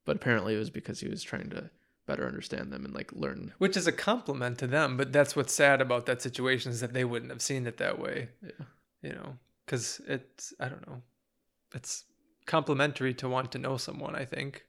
But 0.05 0.17
apparently 0.17 0.55
it 0.55 0.59
was 0.59 0.69
because 0.69 0.99
he 0.99 1.07
was 1.07 1.23
trying 1.23 1.49
to 1.51 1.69
better 2.05 2.27
understand 2.27 2.73
them 2.73 2.83
and 2.83 2.93
like 2.93 3.13
learn. 3.13 3.53
Which 3.57 3.77
is 3.77 3.87
a 3.87 3.93
compliment 3.93 4.57
to 4.59 4.67
them 4.67 4.97
but 4.97 5.13
that's 5.13 5.35
what's 5.35 5.53
sad 5.53 5.81
about 5.81 6.05
that 6.07 6.21
situation 6.21 6.71
is 6.71 6.81
that 6.81 6.93
they 6.93 7.05
wouldn't 7.05 7.31
have 7.31 7.41
seen 7.41 7.65
it 7.65 7.77
that 7.77 7.97
way. 7.99 8.29
Yeah. 8.43 8.65
you 9.01 9.13
know 9.13 9.37
because 9.65 10.01
it's 10.07 10.53
i 10.59 10.67
don't 10.67 10.85
know. 10.87 11.01
It's 11.73 12.03
complimentary 12.45 13.13
to 13.15 13.29
want 13.29 13.51
to 13.51 13.57
know 13.59 13.77
someone 13.77 14.15
i 14.15 14.25
think. 14.25 14.65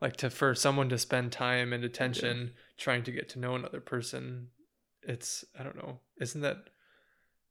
Like 0.00 0.16
to 0.16 0.30
for 0.30 0.54
someone 0.54 0.88
to 0.88 0.98
spend 0.98 1.30
time 1.30 1.72
and 1.72 1.84
attention 1.84 2.52
trying 2.78 3.02
to 3.04 3.12
get 3.12 3.28
to 3.30 3.38
know 3.38 3.54
another 3.54 3.80
person 3.80 4.48
it's 5.02 5.44
i 5.58 5.62
don't 5.62 5.76
know. 5.76 6.00
Isn't 6.20 6.40
that 6.42 6.70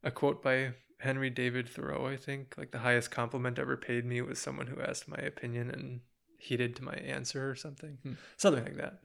a 0.03 0.11
quote 0.11 0.41
by 0.41 0.71
henry 0.99 1.29
david 1.29 1.67
thoreau 1.69 2.07
i 2.07 2.17
think? 2.17 2.55
Like 2.57 2.71
the 2.71 2.79
highest 2.79 3.11
compliment 3.11 3.59
ever 3.59 3.77
paid 3.77 4.05
me 4.05 4.21
was 4.21 4.39
someone 4.39 4.67
who 4.67 4.81
asked 4.81 5.07
my 5.07 5.17
opinion 5.17 5.69
and 5.69 6.01
heeded 6.39 6.75
to 6.77 6.83
my 6.83 6.93
answer 6.95 7.49
or 7.49 7.55
something. 7.55 7.97
Hmm. 8.03 8.13
something 8.37 8.63
like 8.63 8.77
that. 8.77 9.01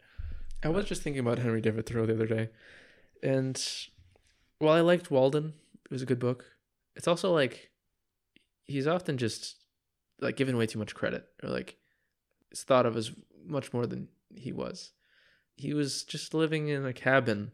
I 0.62 0.68
was 0.68 0.86
just 0.86 1.02
thinking 1.02 1.20
about 1.20 1.38
Henry 1.38 1.60
David 1.60 1.84
Thoreau 1.84 2.06
the 2.06 2.14
other 2.14 2.26
day, 2.26 2.48
and 3.22 3.62
while 4.58 4.72
I 4.72 4.80
liked 4.80 5.10
Walden, 5.10 5.52
it 5.84 5.90
was 5.90 6.00
a 6.00 6.06
good 6.06 6.18
book. 6.18 6.46
It's 6.96 7.08
also 7.08 7.32
like 7.32 7.70
he's 8.64 8.86
often 8.86 9.18
just 9.18 9.56
like 10.20 10.36
given 10.36 10.57
way 10.57 10.66
too 10.66 10.78
much 10.78 10.95
credit, 10.95 11.27
or 11.43 11.51
like 11.51 11.77
is 12.51 12.62
thought 12.62 12.86
of 12.86 12.97
as 12.97 13.12
much 13.47 13.73
more 13.73 13.86
than 13.86 14.09
he 14.35 14.53
was. 14.53 14.93
He 15.57 15.74
was 15.74 16.05
just 16.05 16.35
living 16.35 16.69
in 16.69 16.85
a 16.85 16.93
cabin, 16.93 17.53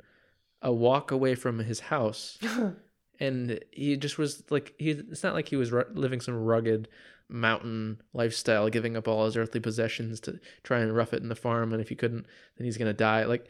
a 0.63 0.73
walk 0.73 1.11
away 1.11 1.35
from 1.35 1.59
his 1.59 1.81
house, 1.81 2.39
and 3.21 3.61
he 3.73 3.97
just 3.97 4.19
was 4.19 4.43
like 4.51 4.75
he. 4.79 4.91
It's 4.91 5.23
not 5.23 5.35
like 5.35 5.49
he 5.49 5.57
was 5.57 5.73
ru- 5.73 5.85
living 5.93 6.21
some 6.21 6.35
rugged 6.35 6.89
mountain 7.29 8.01
lifestyle, 8.13 8.69
giving 8.69 8.97
up 8.97 9.07
all 9.07 9.25
his 9.25 9.37
earthly 9.37 9.61
possessions 9.61 10.21
to 10.21 10.41
try 10.63 10.81
and 10.81 10.95
rough 10.95 11.15
it 11.15 11.23
in 11.23 11.29
the 11.29 11.37
farm, 11.37 11.73
and 11.73 11.81
if 11.81 11.89
he 11.89 11.95
couldn't, 11.95 12.27
then 12.57 12.65
he's 12.65 12.79
gonna 12.79 12.93
die. 12.93 13.25
Like 13.25 13.47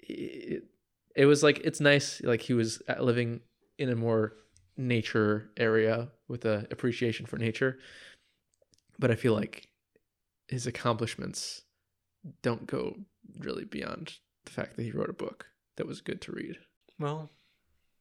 it, 0.00 0.64
it 1.14 1.26
was 1.26 1.42
like 1.42 1.60
it's 1.64 1.80
nice. 1.80 2.20
Like 2.22 2.42
he 2.42 2.54
was 2.54 2.82
uh, 2.88 3.02
living 3.02 3.40
in 3.78 3.88
a 3.88 3.96
more 3.96 4.34
nature 4.76 5.50
area 5.56 6.08
with 6.28 6.44
a 6.44 6.66
appreciation 6.70 7.26
for 7.26 7.38
nature, 7.38 7.78
but 8.98 9.10
I 9.10 9.14
feel 9.14 9.34
like 9.34 9.68
his 10.48 10.66
accomplishments 10.66 11.62
don't 12.42 12.66
go 12.66 12.96
really 13.38 13.64
beyond 13.64 14.14
the 14.44 14.50
fact 14.50 14.76
that 14.76 14.82
he 14.82 14.90
wrote 14.90 15.10
a 15.10 15.14
book 15.14 15.46
that 15.76 15.86
was 15.86 16.00
good 16.00 16.20
to 16.22 16.32
read. 16.32 16.56
Well, 16.98 17.30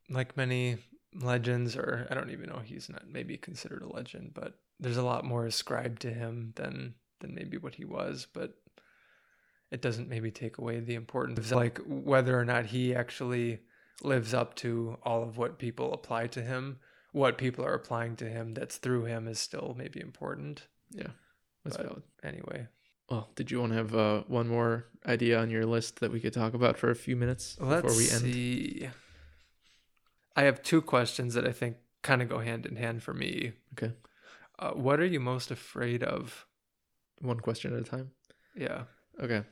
like 0.09 0.37
many 0.37 0.77
legends, 1.13 1.75
or 1.75 2.07
I 2.09 2.15
don't 2.15 2.31
even 2.31 2.49
know, 2.49 2.61
he's 2.63 2.89
not 2.89 3.09
maybe 3.09 3.37
considered 3.37 3.83
a 3.83 3.87
legend, 3.87 4.31
but 4.33 4.53
there's 4.79 4.97
a 4.97 5.03
lot 5.03 5.25
more 5.25 5.45
ascribed 5.45 6.01
to 6.03 6.13
him 6.13 6.53
than 6.55 6.95
than 7.19 7.33
maybe 7.33 7.57
what 7.57 7.75
he 7.75 7.85
was. 7.85 8.27
But 8.31 8.55
it 9.71 9.81
doesn't 9.81 10.09
maybe 10.09 10.31
take 10.31 10.57
away 10.57 10.79
the 10.79 10.95
importance 10.95 11.51
of 11.51 11.57
like 11.57 11.79
whether 11.85 12.39
or 12.39 12.45
not 12.45 12.67
he 12.67 12.95
actually 12.95 13.59
lives 14.03 14.33
up 14.33 14.55
to 14.55 14.97
all 15.03 15.23
of 15.23 15.37
what 15.37 15.59
people 15.59 15.93
apply 15.93 16.27
to 16.27 16.41
him. 16.41 16.77
What 17.11 17.37
people 17.37 17.65
are 17.65 17.73
applying 17.73 18.15
to 18.17 18.29
him 18.29 18.53
that's 18.53 18.77
through 18.77 19.05
him 19.05 19.27
is 19.27 19.39
still 19.39 19.75
maybe 19.77 19.99
important. 19.99 20.67
Yeah, 20.91 21.07
that's 21.63 21.77
But- 21.77 21.85
valid. 21.87 22.03
Anyway, 22.23 22.67
Well, 23.09 23.29
did 23.35 23.51
you 23.51 23.59
want 23.61 23.71
to 23.71 23.77
have 23.77 23.95
uh, 23.95 24.21
one 24.27 24.47
more 24.47 24.85
idea 25.05 25.39
on 25.39 25.49
your 25.49 25.65
list 25.65 25.99
that 26.01 26.11
we 26.11 26.19
could 26.19 26.33
talk 26.33 26.53
about 26.53 26.77
for 26.77 26.89
a 26.89 26.95
few 26.95 27.15
minutes 27.15 27.57
let's 27.59 27.81
before 27.83 27.97
we 27.97 28.09
end? 28.09 28.21
see. 28.21 28.89
I 30.35 30.43
have 30.43 30.61
two 30.61 30.81
questions 30.81 31.33
that 31.35 31.47
I 31.47 31.51
think 31.51 31.77
kind 32.03 32.21
of 32.21 32.29
go 32.29 32.39
hand 32.39 32.65
in 32.65 32.75
hand 32.75 33.01
for 33.03 33.13
me. 33.13 33.53
Okay, 33.73 33.93
Uh, 34.59 34.71
what 34.71 34.99
are 34.99 35.05
you 35.05 35.19
most 35.19 35.51
afraid 35.51 36.03
of? 36.03 36.45
one 37.21 37.39
question 37.39 37.73
at 37.73 37.79
a 37.79 37.83
time. 37.83 38.11
Yeah. 38.55 38.83
Okay, 39.19 39.43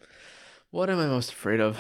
what 0.72 0.90
am 0.90 1.00
I 1.00 1.08
most 1.08 1.32
afraid 1.32 1.60
of? 1.60 1.80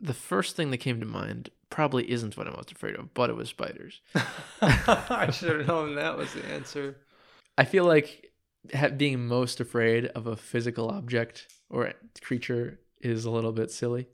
The 0.00 0.14
first 0.14 0.56
thing 0.56 0.70
that 0.70 0.78
came 0.78 1.00
to 1.00 1.06
mind 1.06 1.50
probably 1.70 2.10
isn't 2.10 2.36
what 2.36 2.46
I'm 2.46 2.54
most 2.54 2.70
afraid 2.72 2.94
of, 2.96 3.14
but 3.14 3.30
it 3.30 3.36
was 3.36 3.48
spiders. 3.48 4.00
I 4.60 5.30
should 5.32 5.56
have 5.58 5.66
known 5.66 5.94
that 5.96 6.16
was 6.18 6.32
the 6.34 6.44
answer. 6.46 6.96
I 7.58 7.64
feel 7.64 7.84
like 7.84 8.30
being 8.96 9.26
most 9.26 9.60
afraid 9.60 10.06
of 10.06 10.28
a 10.28 10.36
physical 10.36 10.88
object 10.90 11.48
or 11.68 11.92
creature 12.22 12.78
is 13.00 13.24
a 13.24 13.30
little 13.30 13.52
bit 13.52 13.72
silly. 13.72 14.06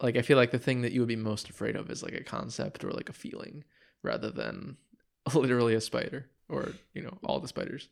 Like 0.00 0.16
I 0.16 0.22
feel 0.22 0.38
like 0.38 0.50
the 0.50 0.58
thing 0.58 0.82
that 0.82 0.92
you 0.92 1.00
would 1.00 1.08
be 1.08 1.16
most 1.16 1.50
afraid 1.50 1.76
of 1.76 1.90
is 1.90 2.02
like 2.02 2.14
a 2.14 2.24
concept 2.24 2.82
or 2.82 2.90
like 2.90 3.10
a 3.10 3.12
feeling 3.12 3.64
rather 4.02 4.30
than 4.30 4.78
literally 5.34 5.74
a 5.74 5.80
spider 5.80 6.30
or, 6.48 6.72
you 6.94 7.02
know, 7.02 7.18
all 7.22 7.38
the 7.38 7.48
spiders. 7.48 7.88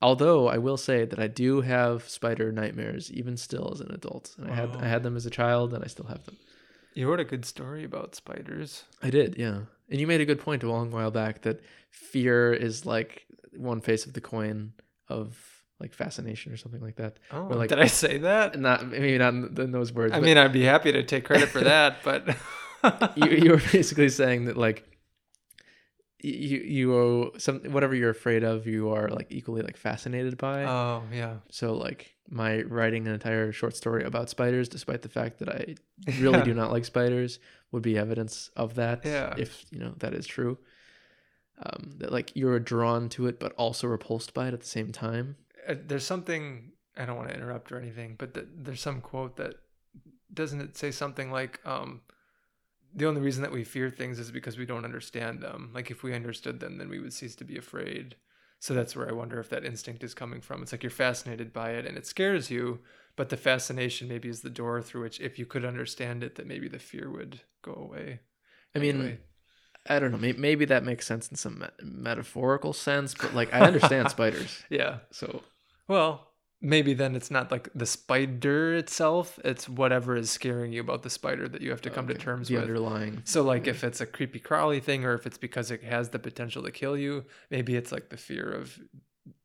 Although 0.00 0.48
I 0.48 0.58
will 0.58 0.76
say 0.76 1.04
that 1.04 1.18
I 1.18 1.26
do 1.26 1.60
have 1.60 2.08
spider 2.08 2.52
nightmares 2.52 3.12
even 3.12 3.36
still 3.36 3.70
as 3.72 3.80
an 3.80 3.90
adult. 3.92 4.34
And 4.38 4.50
I 4.50 4.54
had 4.54 4.70
I 4.76 4.88
had 4.88 5.02
oh. 5.02 5.04
them 5.04 5.16
as 5.16 5.26
a 5.26 5.30
child 5.30 5.74
and 5.74 5.84
I 5.84 5.88
still 5.88 6.06
have 6.06 6.24
them. 6.24 6.38
You 6.94 7.10
wrote 7.10 7.20
a 7.20 7.24
good 7.24 7.44
story 7.44 7.84
about 7.84 8.14
spiders. 8.14 8.84
I 9.02 9.10
did, 9.10 9.36
yeah. 9.36 9.60
And 9.90 10.00
you 10.00 10.06
made 10.06 10.22
a 10.22 10.26
good 10.26 10.40
point 10.40 10.62
a 10.62 10.70
long 10.70 10.90
while 10.90 11.10
back 11.10 11.42
that 11.42 11.60
fear 11.90 12.54
is 12.54 12.86
like 12.86 13.25
one 13.58 13.80
face 13.80 14.06
of 14.06 14.12
the 14.12 14.20
coin 14.20 14.72
of 15.08 15.36
like 15.78 15.92
fascination 15.92 16.52
or 16.52 16.56
something 16.56 16.80
like 16.80 16.96
that. 16.96 17.18
Oh, 17.32 17.42
like- 17.44 17.68
did 17.68 17.80
I 17.80 17.86
say 17.86 18.18
that? 18.18 18.58
Not 18.68 18.86
maybe 18.88 19.18
not 19.18 19.34
in, 19.34 19.54
in 19.60 19.72
those 19.72 19.92
words. 19.92 20.14
I 20.14 20.20
mean, 20.20 20.38
I'd 20.38 20.52
be 20.52 20.62
happy 20.64 20.92
to 20.92 21.02
take 21.02 21.24
credit 21.24 21.48
for 21.48 21.60
that, 21.60 21.98
but 22.04 22.26
you 23.16 23.30
you 23.30 23.50
were 23.52 23.62
basically 23.72 24.08
saying 24.08 24.46
that 24.46 24.56
like 24.56 24.88
you 26.18 26.58
you 26.58 26.94
owe 26.94 27.32
some 27.38 27.60
whatever 27.72 27.94
you're 27.94 28.10
afraid 28.10 28.42
of, 28.42 28.66
you 28.66 28.90
are 28.90 29.08
like 29.08 29.26
equally 29.30 29.62
like 29.62 29.76
fascinated 29.76 30.38
by. 30.38 30.64
oh 30.64 31.02
yeah, 31.12 31.36
so 31.50 31.74
like 31.74 32.14
my 32.28 32.62
writing 32.62 33.06
an 33.06 33.12
entire 33.14 33.52
short 33.52 33.76
story 33.76 34.02
about 34.02 34.30
spiders, 34.30 34.68
despite 34.68 35.02
the 35.02 35.08
fact 35.08 35.38
that 35.38 35.48
I 35.48 35.74
really 36.20 36.38
Yeah. 36.38 36.44
do 36.44 36.54
not 36.54 36.72
like 36.72 36.84
spiders, 36.84 37.38
would 37.70 37.82
be 37.82 37.98
evidence 37.98 38.50
of 38.56 38.74
that. 38.76 39.04
Yeah. 39.04 39.34
If 39.36 39.66
you 39.70 39.78
know 39.78 39.94
that 39.98 40.14
is 40.14 40.26
true. 40.26 40.58
Um, 41.58 41.92
that 41.98 42.12
like 42.12 42.32
you're 42.34 42.58
drawn 42.58 43.08
to 43.10 43.26
it, 43.26 43.40
but 43.40 43.52
also 43.52 43.86
repulsed 43.86 44.34
by 44.34 44.48
it 44.48 44.54
at 44.54 44.60
the 44.60 44.66
same 44.66 44.92
time. 44.92 45.36
Uh, 45.66 45.74
there's 45.86 46.04
something 46.04 46.72
I 46.96 47.06
don't 47.06 47.16
want 47.16 47.30
to 47.30 47.34
interrupt 47.34 47.72
or 47.72 47.78
anything, 47.78 48.14
but 48.18 48.34
th- 48.34 48.46
there's 48.54 48.80
some 48.80 49.00
quote 49.00 49.36
that 49.36 49.54
doesn't 50.32 50.60
it 50.60 50.76
say 50.76 50.90
something 50.90 51.30
like 51.30 51.60
um 51.64 52.02
the 52.94 53.06
only 53.06 53.20
reason 53.20 53.42
that 53.42 53.52
we 53.52 53.62
fear 53.64 53.90
things 53.90 54.18
is 54.18 54.30
because 54.30 54.56
we 54.56 54.64
don't 54.66 54.84
understand 54.84 55.40
them. 55.40 55.70
Like 55.74 55.90
if 55.90 56.02
we 56.02 56.14
understood 56.14 56.60
them, 56.60 56.78
then 56.78 56.88
we 56.88 56.98
would 56.98 57.12
cease 57.12 57.36
to 57.36 57.44
be 57.44 57.58
afraid. 57.58 58.16
So 58.58 58.72
that's 58.72 58.96
where 58.96 59.08
I 59.08 59.12
wonder 59.12 59.38
if 59.38 59.50
that 59.50 59.66
instinct 59.66 60.02
is 60.02 60.14
coming 60.14 60.40
from. 60.40 60.62
It's 60.62 60.72
like 60.72 60.82
you're 60.82 60.90
fascinated 60.90 61.52
by 61.52 61.72
it 61.72 61.84
and 61.84 61.98
it 61.98 62.06
scares 62.06 62.50
you, 62.50 62.80
but 63.14 63.28
the 63.28 63.36
fascination 63.36 64.08
maybe 64.08 64.30
is 64.30 64.40
the 64.40 64.50
door 64.50 64.80
through 64.80 65.02
which 65.02 65.20
if 65.20 65.38
you 65.38 65.44
could 65.44 65.64
understand 65.64 66.24
it, 66.24 66.36
that 66.36 66.46
maybe 66.46 66.68
the 66.68 66.78
fear 66.78 67.10
would 67.10 67.42
go 67.60 67.74
away. 67.74 68.20
I 68.74 68.78
mean, 68.78 68.96
Anyway. 68.96 69.18
I 69.88 69.98
don't 69.98 70.12
know. 70.12 70.18
Maybe, 70.18 70.38
maybe 70.38 70.64
that 70.66 70.84
makes 70.84 71.06
sense 71.06 71.28
in 71.28 71.36
some 71.36 71.58
me- 71.60 71.66
metaphorical 71.82 72.72
sense, 72.72 73.14
but 73.14 73.34
like 73.34 73.52
I 73.54 73.60
understand 73.60 74.10
spiders, 74.16 74.62
yeah. 74.70 74.98
so 75.10 75.42
Well, 75.88 76.28
maybe 76.60 76.94
then 76.94 77.14
it's 77.14 77.30
not 77.30 77.50
like 77.50 77.68
the 77.74 77.86
spider 77.86 78.74
itself, 78.74 79.38
it's 79.44 79.68
whatever 79.68 80.16
is 80.16 80.30
scaring 80.30 80.72
you 80.72 80.80
about 80.80 81.02
the 81.02 81.10
spider 81.10 81.48
that 81.48 81.60
you 81.62 81.70
have 81.70 81.82
to 81.82 81.90
come 81.90 82.08
to 82.08 82.14
terms 82.14 82.48
the 82.48 82.54
with. 82.54 82.64
underlying. 82.64 83.22
So 83.24 83.42
like 83.42 83.66
Yeah. 83.66 83.72
if 83.72 83.84
it's 83.84 84.00
a 84.00 84.06
creepy 84.06 84.38
crawly 84.40 84.80
thing 84.80 85.04
or 85.04 85.14
if 85.14 85.26
it's 85.26 85.38
because 85.38 85.70
it 85.70 85.82
has 85.84 86.10
the 86.10 86.18
potential 86.18 86.62
to 86.62 86.70
kill 86.70 86.96
you, 86.96 87.24
maybe 87.50 87.76
it's 87.76 87.92
like 87.92 88.08
the 88.10 88.16
fear 88.16 88.50
of 88.50 88.78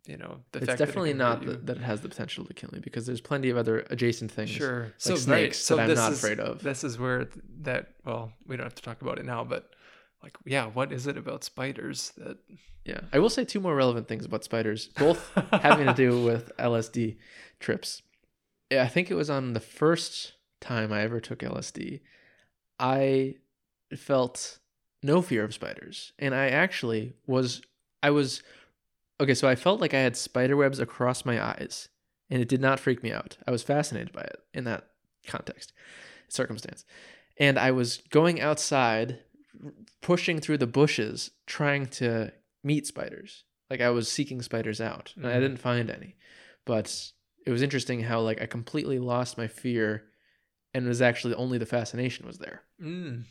you 0.07 0.17
know, 0.17 0.39
the 0.51 0.57
It's 0.59 0.65
fact 0.65 0.79
that 0.79 0.83
it 0.83 0.87
definitely 0.87 1.13
not 1.13 1.45
that, 1.45 1.67
that 1.67 1.77
it 1.77 1.83
has 1.83 2.01
the 2.01 2.09
potential 2.09 2.43
to 2.45 2.53
kill 2.55 2.71
me 2.73 2.79
because 2.79 3.05
there's 3.05 3.21
plenty 3.21 3.51
of 3.51 3.57
other 3.57 3.85
adjacent 3.91 4.31
things. 4.31 4.49
Sure. 4.49 4.85
Like 4.85 4.93
so 4.97 5.15
snakes 5.15 5.69
right, 5.69 5.77
that 5.77 5.89
I'm 5.91 5.95
not 5.95 6.11
is- 6.13 6.17
afraid 6.23 6.39
of. 6.39 6.63
This 6.63 6.83
is 6.83 6.97
where 6.97 7.27
that 7.61 7.89
well, 8.03 8.33
we 8.47 8.57
don't 8.57 8.65
have 8.65 8.73
to 8.75 8.81
talk 8.81 9.03
about 9.03 9.19
it 9.19 9.25
now, 9.25 9.43
but 9.43 9.69
like 10.23 10.37
yeah, 10.45 10.67
what 10.67 10.91
is 10.91 11.07
it 11.07 11.17
about 11.17 11.43
spiders 11.43 12.13
that 12.17 12.37
Yeah. 12.85 13.01
I 13.13 13.19
will 13.19 13.29
say 13.29 13.45
two 13.45 13.59
more 13.59 13.75
relevant 13.75 14.07
things 14.07 14.25
about 14.25 14.43
spiders, 14.43 14.89
both 14.97 15.31
having 15.51 15.87
to 15.87 15.93
do 15.93 16.23
with 16.25 16.51
LSD 16.57 17.17
trips. 17.59 18.01
I 18.71 18.87
think 18.87 19.11
it 19.11 19.15
was 19.15 19.29
on 19.29 19.53
the 19.53 19.59
first 19.59 20.33
time 20.61 20.93
I 20.93 21.01
ever 21.01 21.19
took 21.19 21.39
LSD. 21.39 22.01
I 22.79 23.35
felt 23.95 24.59
no 25.03 25.21
fear 25.21 25.43
of 25.43 25.53
spiders, 25.53 26.13
and 26.19 26.33
I 26.33 26.47
actually 26.49 27.13
was 27.27 27.61
I 28.03 28.11
was 28.11 28.41
okay, 29.19 29.33
so 29.33 29.47
I 29.47 29.55
felt 29.55 29.81
like 29.81 29.93
I 29.93 29.99
had 29.99 30.15
spider 30.15 30.55
webs 30.55 30.79
across 30.79 31.25
my 31.25 31.43
eyes, 31.43 31.89
and 32.29 32.41
it 32.41 32.47
did 32.47 32.61
not 32.61 32.79
freak 32.79 33.03
me 33.03 33.11
out. 33.11 33.37
I 33.47 33.51
was 33.51 33.63
fascinated 33.63 34.11
by 34.13 34.21
it 34.21 34.39
in 34.53 34.63
that 34.65 34.87
context, 35.27 35.73
circumstance. 36.27 36.85
And 37.37 37.57
I 37.57 37.71
was 37.71 37.97
going 38.09 38.41
outside 38.41 39.19
pushing 40.01 40.39
through 40.39 40.57
the 40.57 40.67
bushes 40.67 41.31
trying 41.45 41.85
to 41.87 42.31
meet 42.63 42.87
spiders. 42.87 43.43
Like 43.69 43.81
I 43.81 43.89
was 43.89 44.11
seeking 44.11 44.41
spiders 44.41 44.81
out, 44.81 45.13
and 45.15 45.27
I 45.27 45.33
Mhm. 45.35 45.39
didn't 45.41 45.57
find 45.57 45.89
any. 45.89 46.15
But 46.65 47.11
it 47.45 47.51
was 47.51 47.61
interesting 47.61 48.01
how 48.03 48.21
like 48.21 48.41
I 48.41 48.45
completely 48.45 48.99
lost 48.99 49.37
my 49.37 49.47
fear, 49.47 50.09
and 50.73 50.85
it 50.85 50.87
was 50.89 51.01
actually 51.01 51.33
only 51.35 51.57
the 51.57 51.65
fascination 51.65 52.25
was 52.27 52.37
there. 52.37 52.63
mm, 52.81 53.23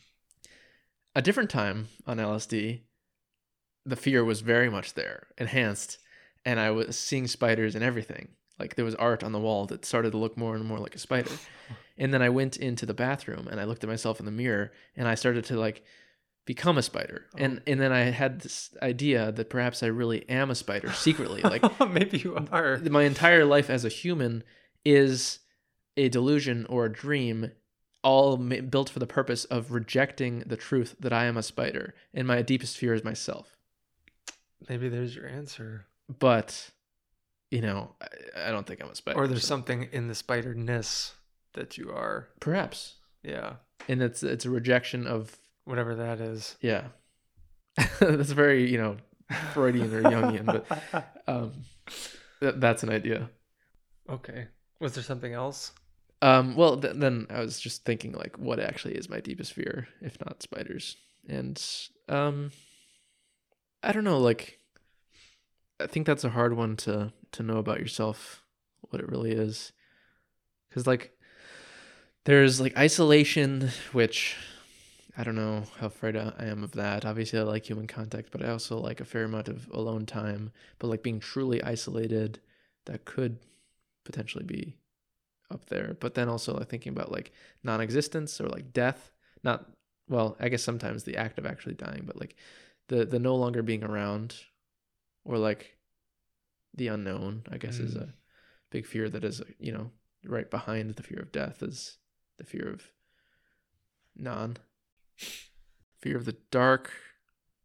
A 1.15 1.23
different 1.23 1.51
time 1.51 1.89
on 2.07 2.19
LSD, 2.19 2.83
the 3.85 3.97
fear 3.97 4.25
was 4.25 4.41
very 4.43 4.71
much 4.71 4.95
there, 4.95 5.27
enhanced, 5.39 5.99
and 6.45 6.61
I 6.61 6.71
was 6.71 6.97
seeing 6.99 7.27
spiders 7.27 7.75
and 7.75 7.83
everything. 7.85 8.37
Like 8.59 8.77
there 8.77 8.85
was 8.85 8.95
art 8.97 9.25
on 9.25 9.33
the 9.33 9.41
wall 9.41 9.67
that 9.67 9.85
started 9.85 10.13
to 10.13 10.19
look 10.19 10.37
more 10.37 10.55
and 10.55 10.65
more 10.65 10.79
like 10.79 10.95
a 10.95 10.99
spider. 10.99 11.31
And 11.99 12.15
then 12.15 12.23
I 12.23 12.31
went 12.31 12.57
into 12.57 12.87
the 12.87 12.95
bathroom 12.95 13.47
and 13.49 13.61
I 13.61 13.65
looked 13.65 13.85
at 13.85 13.91
myself 13.91 14.21
in 14.21 14.25
the 14.25 14.33
mirror 14.33 14.73
and 14.97 15.07
I 15.07 15.15
started 15.15 15.45
to 15.47 15.59
like 15.61 15.85
become 16.55 16.77
a 16.79 16.83
spider. 16.83 17.27
Oh. 17.35 17.45
And 17.45 17.63
and 17.71 17.79
then 17.81 17.93
I 17.93 18.01
had 18.11 18.41
this 18.41 18.75
idea 18.83 19.31
that 19.31 19.51
perhaps 19.51 19.85
I 19.85 19.87
really 19.87 20.29
am 20.29 20.51
a 20.51 20.55
spider 20.57 20.93
secretly. 20.93 21.43
Like 21.55 21.63
maybe 21.99 22.19
you 22.19 22.37
are. 22.51 22.79
my 22.79 23.05
entire 23.05 23.45
life 23.45 23.71
as 23.71 23.85
a 23.85 23.89
human 23.89 24.43
is 24.85 25.39
a 25.97 26.09
delusion 26.09 26.67
or 26.69 26.87
a 26.87 26.93
dream 26.93 27.53
all 28.03 28.37
ma- 28.37 28.63
built 28.75 28.89
for 28.91 28.99
the 28.99 29.07
purpose 29.07 29.45
of 29.45 29.71
rejecting 29.71 30.41
the 30.41 30.57
truth 30.57 30.97
that 30.99 31.13
I 31.13 31.25
am 31.27 31.37
a 31.37 31.43
spider 31.43 31.95
and 32.15 32.27
my 32.27 32.43
deepest 32.43 32.77
fear 32.79 32.95
is 32.95 33.05
myself. 33.05 33.57
Maybe 34.69 34.89
there's 34.89 35.15
your 35.15 35.29
answer. 35.29 35.87
But 36.19 36.71
you 37.53 37.61
know, 37.61 37.95
I, 38.03 38.49
I 38.49 38.51
don't 38.51 38.67
think 38.67 38.83
I'm 38.83 38.91
a 38.91 38.95
spider. 38.97 39.19
Or 39.21 39.29
there's 39.29 39.43
so- 39.43 39.55
something 39.55 39.89
in 39.93 40.09
the 40.09 40.15
spider-ness 40.17 41.15
that 41.53 41.79
you 41.79 41.91
are. 41.91 42.29
perhaps. 42.41 42.95
Yeah. 43.23 43.55
And 43.89 44.03
it's 44.03 44.23
it's 44.23 44.45
a 44.45 44.51
rejection 44.51 45.07
of 45.07 45.37
Whatever 45.65 45.97
that 45.97 46.21
is. 46.21 46.57
Yeah. 46.61 46.89
that's 48.01 48.33
very, 48.33 48.71
you 48.71 48.79
know, 48.79 48.97
Freudian 49.53 49.93
or 49.95 50.03
Jungian, 50.03 50.47
but 50.47 51.23
um, 51.29 51.53
th- 52.41 52.55
that's 52.57 52.83
an 52.83 52.91
idea. 52.91 53.31
Okay. 54.09 54.49
Was 54.81 54.95
there 54.95 55.05
something 55.05 55.33
else? 55.33 55.73
Um, 56.23 56.57
well, 56.57 56.77
th- 56.77 56.97
then 56.97 57.27
I 57.31 57.41
was 57.41 57.61
just 57.61 57.85
thinking, 57.85 58.13
like, 58.13 58.39
what 58.39 58.61
actually 58.61 58.95
is 58.95 59.09
my 59.09 59.21
deepest 59.21 59.53
fear, 59.53 59.89
if 60.03 60.19
not 60.25 60.43
spiders? 60.43 60.97
And 61.29 61.63
um, 62.09 62.51
I 63.83 63.93
don't 63.93 64.05
know. 64.05 64.19
Like, 64.19 64.59
I 65.79 65.87
think 65.87 66.07
that's 66.07 66.25
a 66.25 66.31
hard 66.31 66.57
one 66.57 66.77
to 66.79 67.13
to 67.33 67.43
know 67.43 67.59
about 67.59 67.79
yourself, 67.79 68.43
what 68.81 69.01
it 69.01 69.09
really 69.09 69.31
is, 69.31 69.73
because 70.69 70.87
like, 70.87 71.13
there's 72.25 72.61
like 72.61 72.77
isolation, 72.77 73.71
which 73.93 74.37
I 75.17 75.25
don't 75.25 75.35
know 75.35 75.65
how 75.79 75.87
afraid 75.89 76.17
I 76.17 76.33
am 76.39 76.63
of 76.63 76.73
that. 76.73 77.05
Obviously, 77.05 77.39
I 77.39 77.43
like 77.43 77.69
human 77.69 77.87
contact, 77.87 78.31
but 78.31 78.45
I 78.45 78.51
also 78.51 78.79
like 78.79 79.01
a 79.01 79.05
fair 79.05 79.25
amount 79.25 79.49
of 79.49 79.69
alone 79.73 80.07
time. 80.07 80.53
But 80.79 80.89
like 80.89 81.03
being 81.03 81.21
truly 81.21 81.63
isolated, 81.63 82.41
that 82.87 83.05
could 83.05 83.39
potentially 84.05 84.45
be 84.45 84.77
up 85.51 85.67
there. 85.67 85.97
But 85.99 86.15
then 86.15 86.29
also 86.29 86.55
like 86.57 86.69
thinking 86.69 86.93
about 86.93 87.11
like 87.11 87.33
non-existence 87.65 88.41
or 88.41 88.49
like 88.49 88.73
death. 88.73 89.11
Not 89.43 89.67
well, 90.09 90.37
I 90.41 90.49
guess 90.49 90.63
sometimes 90.63 91.05
the 91.05 91.17
act 91.17 91.39
of 91.39 91.47
actually 91.47 91.75
dying, 91.75 92.05
but 92.07 92.19
like 92.19 92.37
the 92.89 93.05
the 93.05 93.19
no 93.19 93.35
longer 93.37 93.63
being 93.63 93.83
around, 93.85 94.37
or 95.25 95.39
like 95.39 95.77
the 96.75 96.89
unknown. 96.89 97.43
I 97.51 97.59
guess 97.59 97.79
is 97.79 97.95
Mm. 97.95 98.03
a 98.03 98.15
big 98.71 98.87
fear 98.87 99.09
that 99.11 99.25
is 99.25 99.43
you 99.59 99.73
know 99.73 99.91
right 100.25 100.51
behind 100.51 100.95
the 100.95 101.03
fear 101.03 101.19
of 101.21 101.33
death 101.33 101.63
is 101.63 101.99
the 102.39 102.45
fear 102.45 102.69
of 102.71 102.93
non 104.17 104.57
fear 106.01 106.17
of 106.17 106.25
the 106.25 106.37
dark. 106.51 106.91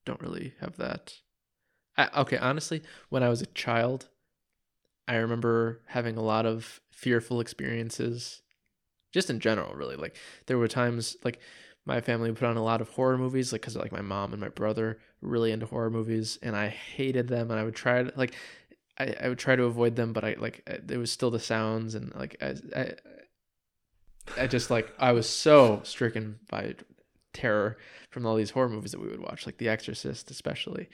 Don't 0.06 0.22
really 0.22 0.54
have 0.60 0.78
that. 0.78 1.14
I, 1.98 2.10
okay 2.22 2.38
honestly 2.38 2.82
when 3.08 3.24
i 3.24 3.30
was 3.30 3.42
a 3.42 3.46
child 3.46 4.10
i 5.08 5.16
remember 5.16 5.80
having 5.88 6.18
a 6.18 6.22
lot 6.22 6.46
of 6.46 6.82
fearful 6.92 7.40
experiences 7.40 8.42
just 9.14 9.30
in 9.30 9.40
general 9.40 9.74
really. 9.74 9.96
Like 9.96 10.18
there 10.48 10.58
were 10.58 10.68
times 10.68 11.16
like 11.24 11.40
my 11.86 12.02
family 12.02 12.34
put 12.34 12.48
on 12.50 12.58
a 12.58 12.64
lot 12.64 12.82
of 12.82 12.90
horror 12.90 13.18
movies 13.18 13.54
like 13.54 13.62
because 13.62 13.78
like 13.78 13.94
my 13.94 14.02
mom 14.02 14.34
and 14.34 14.42
my 14.42 14.50
brother 14.50 15.00
were 15.22 15.30
really 15.30 15.54
into 15.54 15.66
horror 15.68 15.90
movies 15.90 16.38
and 16.42 16.54
i 16.54 16.68
hated 16.68 17.30
them 17.30 17.50
and 17.50 17.58
i 17.58 17.64
would 17.64 17.76
try 17.76 18.04
to 18.04 18.12
like 18.18 18.36
I, 19.00 19.16
I 19.24 19.30
would 19.30 19.40
try 19.40 19.56
to 19.56 19.64
avoid 19.64 19.96
them 19.96 20.12
but 20.12 20.26
i 20.26 20.36
like 20.38 20.64
I- 20.68 20.80
there 20.84 21.00
was 21.00 21.12
still 21.12 21.32
the 21.32 21.40
sounds 21.40 21.96
and 21.96 22.14
like 22.14 22.36
I, 22.42 22.56
I 22.76 22.94
I 24.38 24.48
just 24.48 24.70
like 24.70 24.92
I 25.00 25.14
was 25.14 25.30
so 25.30 25.80
stricken 25.84 26.40
by 26.50 26.76
terror 27.36 27.78
from 28.10 28.26
all 28.26 28.36
these 28.36 28.52
horror 28.52 28.70
movies 28.70 28.92
that 28.92 29.02
we 29.02 29.08
would 29.08 29.22
watch, 29.22 29.46
like 29.46 29.58
The 29.58 29.70
Exorcist, 29.70 30.32
especially. 30.32 30.90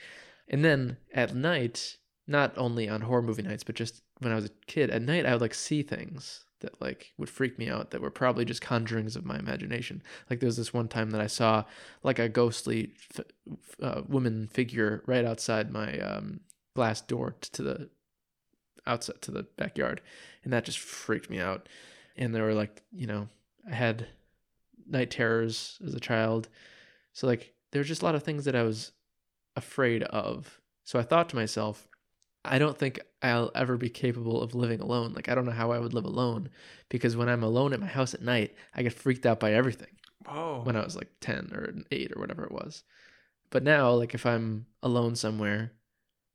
And 0.50 0.66
then 0.66 0.98
at 1.14 1.34
night, 1.34 1.98
not 2.28 2.58
only 2.58 2.90
on 2.90 3.02
horror 3.02 3.22
movie 3.22 3.42
nights, 3.44 3.64
but 3.64 3.76
just 3.76 4.02
when 4.20 4.32
I 4.32 4.36
was 4.36 4.46
a 4.46 4.66
kid, 4.68 4.90
at 4.90 5.02
night 5.02 5.26
I 5.26 5.32
would 5.32 5.42
like 5.42 5.54
see 5.54 5.84
things 5.84 6.46
that 6.62 6.80
like 6.80 7.14
would 7.18 7.30
freak 7.30 7.60
me 7.60 7.70
out 7.70 7.92
that 7.92 8.02
were 8.02 8.12
probably 8.12 8.46
just 8.46 8.62
conjurings 8.62 9.16
of 9.16 9.26
my 9.26 9.38
imagination. 9.38 10.02
Like 10.30 10.40
there 10.40 10.48
was 10.48 10.58
this 10.58 10.74
one 10.74 10.88
time 10.88 11.12
that 11.12 11.22
I 11.22 11.28
saw 11.28 11.64
like 12.04 12.20
a 12.20 12.30
ghostly 12.30 12.94
f- 13.18 13.26
uh, 13.82 14.02
woman 14.08 14.48
figure 14.48 15.04
right 15.06 15.26
outside 15.26 15.72
my 15.72 16.00
um, 16.00 16.42
glass 16.76 17.02
door 17.02 17.36
t- 17.42 17.50
to 17.54 17.64
the 17.64 17.90
outside 18.88 19.22
to 19.22 19.32
the 19.32 19.44
backyard, 19.58 20.02
and 20.44 20.54
that 20.54 20.66
just 20.66 20.80
freaked 20.80 21.30
me 21.30 21.40
out. 21.40 21.68
And 22.16 22.34
there 22.34 22.44
were 22.44 22.54
like 22.54 22.84
you 22.92 23.08
know 23.08 23.28
I 23.70 23.74
had 23.74 24.08
night 24.92 25.12
terrors 25.12 25.80
as 25.86 25.94
a 25.94 26.00
child. 26.00 26.50
So 27.14 27.28
like 27.28 27.54
there 27.72 27.80
were 27.80 27.86
just 27.86 28.02
a 28.02 28.06
lot 28.06 28.16
of 28.16 28.24
things 28.24 28.46
that 28.46 28.56
I 28.56 28.64
was 28.64 28.92
afraid 29.56 30.04
of. 30.04 30.60
So 30.84 31.00
I 31.00 31.04
thought 31.04 31.30
to 31.30 31.36
myself, 31.36 31.88
I 32.44 32.58
don't 32.58 32.78
think 32.78 33.00
I'll 33.22 33.52
ever 33.54 33.78
be 33.78 33.90
capable 33.90 34.42
of 34.42 34.56
living 34.56 34.82
alone. 34.82 35.14
Like 35.14 35.30
I 35.30 35.36
don't 35.36 35.46
know 35.46 35.52
how 35.52 35.72
I 35.72 35.80
would 35.80 35.94
live 35.94 36.06
alone 36.06 36.50
because 36.90 37.16
when 37.16 37.30
I'm 37.30 37.44
alone 37.44 37.74
at 37.74 37.80
my 37.80 37.88
house 37.88 38.14
at 38.14 38.22
night, 38.22 38.56
I 38.76 38.84
get 38.84 38.94
freaked 38.94 39.26
out 39.26 39.40
by 39.40 39.54
everything 39.54 39.96
Whoa. 40.28 40.62
when 40.64 40.76
I 40.76 40.84
was 40.84 40.96
like 40.96 41.10
10 41.22 41.52
or 41.54 41.74
8 41.92 42.14
or 42.16 42.20
whatever 42.20 42.44
it 42.44 42.52
was. 42.52 42.84
But 43.52 43.64
now 43.64 43.92
like 43.92 44.14
if 44.14 44.26
I'm 44.26 44.66
alone 44.82 45.16
somewhere 45.16 45.74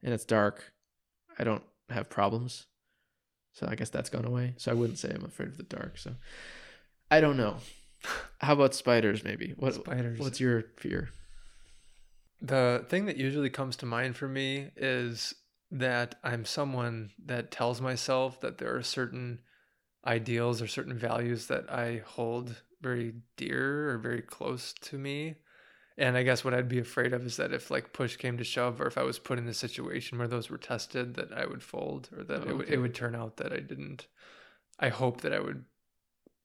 and 0.03 0.15
it's 0.15 0.25
dark, 0.25 0.73
I 1.39 1.45
don't 1.45 1.65
have 1.91 2.09
problems. 2.09 2.67
So 3.53 3.67
I 3.69 3.75
guess 3.75 3.91
that's 3.91 4.11
gone 4.11 4.27
away. 4.27 4.55
So 4.59 4.71
I 4.71 4.75
wouldn't 4.75 4.99
say 4.99 5.11
I'm 5.13 5.25
afraid 5.25 5.49
of 5.49 5.57
the 5.57 5.63
dark. 5.63 5.99
So 5.99 6.13
I 7.11 7.21
don't 7.21 7.37
know. 7.37 7.57
How 8.39 8.53
about 8.53 8.75
spiders 8.75 9.25
maybe? 9.25 9.55
What 9.57 9.75
Spiders. 9.75 10.19
what's 10.19 10.41
your 10.41 10.65
fear? 10.77 11.11
The 12.41 12.85
thing 12.89 13.07
that 13.07 13.17
usually 13.17 13.51
comes 13.51 13.77
to 13.77 13.87
mind 13.87 14.17
for 14.17 14.29
me 14.29 14.71
is 14.77 15.35
that 15.71 16.17
I'm 16.23 16.45
someone 16.45 17.11
that 17.25 17.51
tells 17.51 17.81
myself 17.81 18.41
that 18.41 18.59
there 18.59 18.77
are 18.77 18.83
certain 18.83 19.41
ideals 20.07 20.63
or 20.63 20.67
certain 20.67 20.97
values 20.97 21.47
that 21.49 21.71
I 21.73 22.03
hold 22.07 22.63
very 22.83 23.15
dear 23.37 23.91
or 23.91 23.99
very 23.99 24.23
close 24.23 24.73
to 24.83 24.99
me. 24.99 25.37
And 25.99 26.17
I 26.17 26.23
guess 26.23 26.45
what 26.45 26.53
I'd 26.53 26.69
be 26.69 26.79
afraid 26.79 27.15
of 27.15 27.25
is 27.25 27.39
that 27.39 27.53
if 27.53 27.71
like 27.71 27.93
push 27.95 28.17
came 28.17 28.37
to 28.37 28.45
shove 28.45 28.81
or 28.81 28.87
if 28.87 28.99
I 28.99 29.03
was 29.03 29.19
put 29.19 29.39
in 29.39 29.49
a 29.49 29.55
situation 29.55 30.19
where 30.19 30.29
those 30.29 30.51
were 30.51 30.59
tested 30.59 31.15
that 31.15 31.33
I 31.33 31.47
would 31.47 31.63
fold 31.63 32.11
or 32.17 32.23
that 32.25 32.43
it, 32.43 32.49
oh, 32.49 32.57
would, 32.57 32.67
Okay. 32.67 32.75
it 32.75 32.77
would 32.77 32.95
turn 32.95 33.15
out 33.15 33.39
that 33.39 33.53
I 33.53 33.61
didn't 33.61 34.07
I 34.79 34.91
hope 34.91 35.23
that 35.23 35.33
I 35.33 35.41
would 35.41 35.65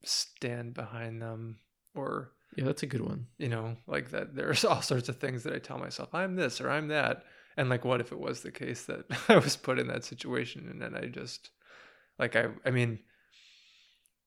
stand 0.03 0.73
behind 0.73 1.21
them 1.21 1.59
or 1.95 2.31
Yeah, 2.55 2.65
that's 2.65 2.83
a 2.83 2.87
good 2.87 3.01
one. 3.01 3.27
you 3.37 3.49
know 3.49 3.77
like 3.87 4.11
that 4.11 4.35
there's 4.35 4.65
all 4.69 4.81
sorts 4.81 5.09
of 5.09 5.17
things 5.17 5.43
that 5.43 5.53
i 5.53 5.59
tell 5.59 5.77
myself 5.77 6.13
i'm 6.13 6.35
this 6.35 6.59
or 6.61 6.69
i'm 6.69 6.87
that 6.89 7.23
and 7.57 7.69
like 7.69 7.83
what 7.85 8.01
if 8.01 8.11
it 8.11 8.19
was 8.19 8.41
the 8.41 8.51
case 8.51 8.85
that 8.85 9.05
i 9.29 9.37
was 9.37 9.55
put 9.55 9.77
in 9.79 9.87
that 9.87 10.03
situation 10.05 10.67
and 10.69 10.81
then 10.81 10.95
i 10.95 11.05
just 11.07 11.49
Like 12.19 12.35
I 12.35 12.49
I 12.65 12.71
mean 12.71 12.99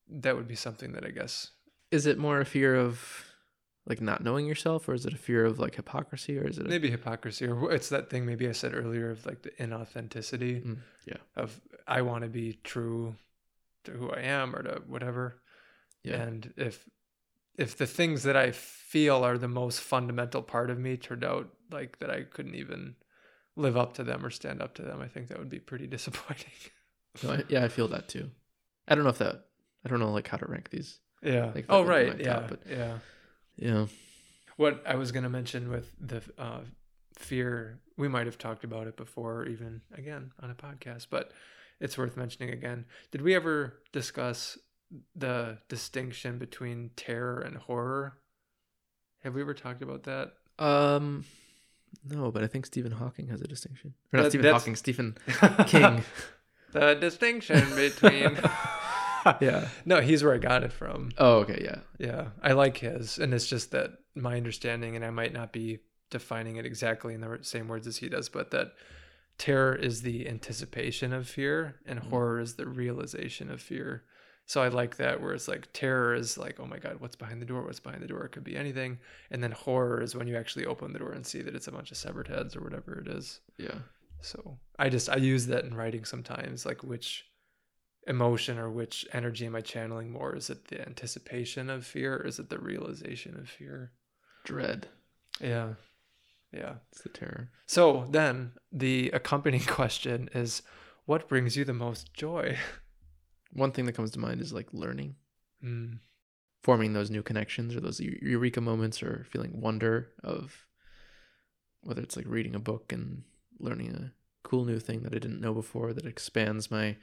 that 0.08 0.36
would 0.36 0.48
be 0.48 0.54
something 0.56 0.92
that 0.92 1.04
I 1.06 1.10
guess 1.10 1.50
Is 1.90 2.06
it 2.06 2.18
more 2.18 2.40
a 2.40 2.44
fear 2.44 2.74
of 2.76 2.98
like 3.86 4.00
not 4.00 4.22
knowing 4.24 4.46
yourself, 4.46 4.88
or 4.88 4.94
is 4.94 5.04
it 5.04 5.12
a 5.12 5.18
fear 5.18 5.44
of 5.44 5.58
like 5.58 5.74
hypocrisy, 5.74 6.38
or 6.38 6.46
is 6.48 6.56
it? 6.58 6.64
A, 6.66 6.68
maybe 6.68 6.90
hypocrisy 6.90 7.46
or 7.46 7.70
it's 7.72 7.90
that 7.90 8.08
thing 8.10 8.24
maybe 8.26 8.48
I 8.48 8.52
said 8.52 8.74
earlier 8.74 9.10
of 9.10 9.24
like 9.26 9.42
the 9.42 9.50
inauthenticity 9.50 10.64
Mm, 10.64 10.78
yeah. 11.06 11.18
of 11.36 11.60
I 11.86 12.02
want 12.02 12.24
to 12.24 12.30
be 12.30 12.58
true 12.64 13.16
to 13.84 13.90
who 13.92 14.10
I 14.10 14.20
am 14.20 14.54
or 14.56 14.62
to 14.62 14.82
whatever. 14.86 15.40
Yeah. 16.04 16.16
And 16.22 16.52
if 16.56 16.88
if 17.58 17.76
the 17.76 17.86
things 17.86 18.22
that 18.24 18.36
I 18.36 18.50
feel 18.52 19.24
are 19.24 19.38
the 19.38 19.48
most 19.48 19.80
fundamental 19.80 20.42
part 20.42 20.70
of 20.70 20.78
me 20.78 20.96
turned 20.96 21.24
out 21.24 21.48
like 21.70 21.98
that 22.00 22.10
I 22.10 22.22
couldn't 22.22 22.54
even 22.56 22.96
live 23.56 23.76
up 23.76 23.94
to 23.94 24.04
them 24.04 24.24
or 24.24 24.30
stand 24.30 24.60
up 24.62 24.74
to 24.74 24.82
them, 24.82 25.00
I 25.00 25.08
think 25.08 25.28
that 25.28 25.38
would 25.38 25.48
be 25.50 25.60
pretty 25.60 25.86
disappointing. 25.96 26.52
No, 27.22 27.32
I, 27.32 27.44
yeah, 27.48 27.64
I 27.64 27.68
feel 27.68 27.88
that 27.88 28.08
too. 28.08 28.30
I 28.88 28.94
don't 28.94 29.04
know 29.04 29.10
if 29.10 29.18
that. 29.18 29.44
I 29.84 29.88
don't 29.88 30.00
know 30.00 30.12
like 30.12 30.28
how 30.28 30.36
to 30.36 30.46
rank 30.46 30.70
these. 30.70 30.98
yeah. 31.22 31.52
Like, 31.54 31.66
oh 31.68 31.84
that 31.84 31.88
would 31.88 32.04
be 32.06 32.10
right. 32.10 32.20
Yeah. 32.26 32.46
but- 32.48 32.62
yeah. 32.68 32.98
Yeah. 33.56 33.86
What 34.56 34.82
I 34.86 34.94
was 34.96 35.10
gonna 35.12 35.30
mention 35.30 35.68
with 35.70 35.94
the 36.00 36.22
uh, 36.38 36.60
fear, 37.18 37.80
we 37.96 38.08
might 38.08 38.26
have 38.26 38.38
talked 38.38 38.64
about 38.64 38.86
it 38.86 38.96
before, 38.96 39.40
or 39.42 39.46
even 39.46 39.80
again 39.96 40.32
on 40.40 40.50
a 40.50 40.54
podcast, 40.54 41.06
but 41.10 41.32
it's 41.80 41.96
worth 41.98 42.16
mentioning 42.16 42.50
again. 42.50 42.84
Did 43.10 43.22
we 43.22 43.34
ever 43.34 43.80
discuss 43.92 44.58
the 45.16 45.58
distinction 45.68 46.38
between 46.38 46.90
terror 46.96 47.40
and 47.40 47.56
horror? 47.56 48.18
Have 49.22 49.34
we 49.34 49.40
ever 49.40 49.54
talked 49.54 49.82
about 49.82 50.04
that? 50.04 50.32
Um, 50.58 51.24
no, 52.08 52.30
but 52.30 52.42
I 52.44 52.46
think 52.46 52.66
Stephen 52.66 52.92
Hawking 52.92 53.28
has 53.28 53.40
a 53.40 53.46
distinction. 53.46 53.94
Or 54.12 54.18
not 54.18 54.22
That- 54.24 54.30
Stephen 54.30 54.52
Hawking, 54.52 54.76
Stephen 54.76 55.16
King. 55.66 56.04
the 56.72 56.94
distinction 56.94 57.74
between. 57.74 58.38
yeah. 59.40 59.68
No, 59.84 60.00
he's 60.00 60.22
where 60.22 60.34
I 60.34 60.38
got 60.38 60.62
it 60.64 60.72
from. 60.72 61.10
Oh, 61.18 61.38
okay. 61.38 61.60
Yeah. 61.64 61.78
Yeah, 61.98 62.28
I 62.42 62.52
like 62.52 62.76
his, 62.78 63.18
and 63.18 63.32
it's 63.32 63.46
just 63.46 63.70
that 63.70 63.92
my 64.14 64.36
understanding, 64.36 64.94
and 64.96 65.04
I 65.04 65.10
might 65.10 65.32
not 65.32 65.52
be 65.52 65.78
defining 66.10 66.56
it 66.56 66.66
exactly 66.66 67.14
in 67.14 67.20
the 67.22 67.38
same 67.42 67.66
words 67.68 67.86
as 67.86 67.96
he 67.96 68.08
does, 68.08 68.28
but 68.28 68.50
that 68.52 68.72
terror 69.38 69.74
is 69.74 70.02
the 70.02 70.28
anticipation 70.28 71.12
of 71.12 71.26
fear, 71.28 71.76
and 71.86 71.98
Mhm. 72.00 72.10
horror 72.10 72.38
is 72.40 72.54
the 72.54 72.66
realization 72.68 73.50
of 73.50 73.60
fear. 73.60 74.04
So 74.46 74.62
I 74.62 74.68
like 74.68 74.96
that, 74.96 75.22
where 75.22 75.32
it's 75.32 75.48
like 75.48 75.72
terror 75.72 76.14
is 76.14 76.36
like, 76.36 76.60
oh 76.60 76.66
my 76.66 76.78
god, 76.78 76.96
what's 77.00 77.16
behind 77.16 77.40
the 77.40 77.46
door? 77.46 77.62
What's 77.62 77.80
behind 77.80 78.02
the 78.02 78.06
door? 78.06 78.24
It 78.24 78.32
could 78.32 78.44
be 78.44 78.56
anything, 78.56 78.98
and 79.30 79.42
then 79.42 79.52
horror 79.52 80.02
is 80.02 80.14
when 80.14 80.26
you 80.26 80.36
actually 80.36 80.66
open 80.66 80.92
the 80.92 80.98
door 80.98 81.12
and 81.12 81.26
see 81.26 81.40
that 81.42 81.54
it's 81.54 81.68
a 81.68 81.72
bunch 81.72 81.90
of 81.90 81.96
severed 81.96 82.28
heads 82.28 82.54
or 82.54 82.62
whatever 82.62 82.98
it 82.98 83.08
is. 83.08 83.40
Yeah. 83.56 83.78
So 84.20 84.58
I 84.78 84.90
just 84.90 85.08
I 85.08 85.16
use 85.16 85.46
that 85.46 85.64
in 85.64 85.74
writing 85.74 86.04
sometimes, 86.04 86.66
like 86.66 86.82
which 86.82 87.26
emotion 88.06 88.58
or 88.58 88.70
which 88.70 89.06
energy 89.12 89.46
am 89.46 89.56
I 89.56 89.60
channeling 89.60 90.10
more? 90.10 90.34
Is 90.36 90.50
it 90.50 90.68
the 90.68 90.80
anticipation 90.80 91.70
of 91.70 91.86
fear 91.86 92.16
or 92.16 92.26
is 92.26 92.38
it 92.38 92.50
the 92.50 92.58
realization 92.58 93.36
of 93.38 93.48
fear? 93.48 93.92
Dread. 94.44 94.88
Yeah. 95.40 95.74
Yeah. 96.52 96.74
It's 96.92 97.02
the 97.02 97.08
terror. 97.08 97.50
So 97.66 98.06
then 98.10 98.52
the 98.72 99.10
accompanying 99.12 99.64
question 99.66 100.28
is 100.34 100.62
what 101.06 101.28
brings 101.28 101.56
you 101.56 101.64
the 101.64 101.74
most 101.74 102.14
joy? 102.14 102.58
One 103.54 103.72
thing 103.72 103.86
that 103.86 103.94
comes 103.94 104.10
to 104.12 104.18
mind 104.18 104.40
is 104.40 104.52
like 104.52 104.68
learning, 104.72 105.16
Mm, 105.64 105.98
forming 106.62 106.92
those 106.92 107.10
new 107.10 107.22
connections 107.22 107.74
or 107.74 107.80
those 107.80 108.00
eureka 108.00 108.60
moments 108.60 109.02
or 109.02 109.26
feeling 109.30 109.60
wonder 109.60 110.08
of 110.22 110.66
whether 111.82 112.02
it's 112.02 112.16
like 112.16 112.26
reading 112.28 112.54
a 112.54 112.58
book 112.58 112.92
and 112.92 113.22
learning 113.58 113.90
a 113.90 114.12
cool 114.46 114.64
new 114.64 114.78
thing 114.78 115.02
that 115.02 115.14
I 115.14 115.18
didn't 115.18 115.40
know 115.40 115.54
before 115.54 115.92
that 115.92 116.06
expands 116.06 116.70
my 116.70 116.96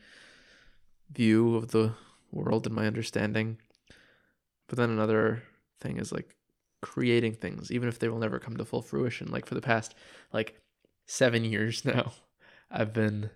view 1.11 1.55
of 1.55 1.71
the 1.71 1.93
world 2.31 2.65
and 2.65 2.75
my 2.75 2.87
understanding. 2.87 3.57
But 4.67 4.77
then 4.77 4.89
another 4.89 5.43
thing 5.79 5.97
is 5.97 6.11
like 6.11 6.35
creating 6.81 7.33
things, 7.33 7.71
even 7.71 7.89
if 7.89 7.99
they 7.99 8.09
will 8.09 8.19
never 8.19 8.39
come 8.39 8.57
to 8.57 8.65
full 8.65 8.81
fruition. 8.81 9.29
Like 9.29 9.45
for 9.45 9.55
the 9.55 9.61
past 9.61 9.95
like 10.33 10.59
seven 11.07 11.43
years 11.43 11.85
now, 11.85 12.13
I've 12.69 12.93
been 12.93 13.29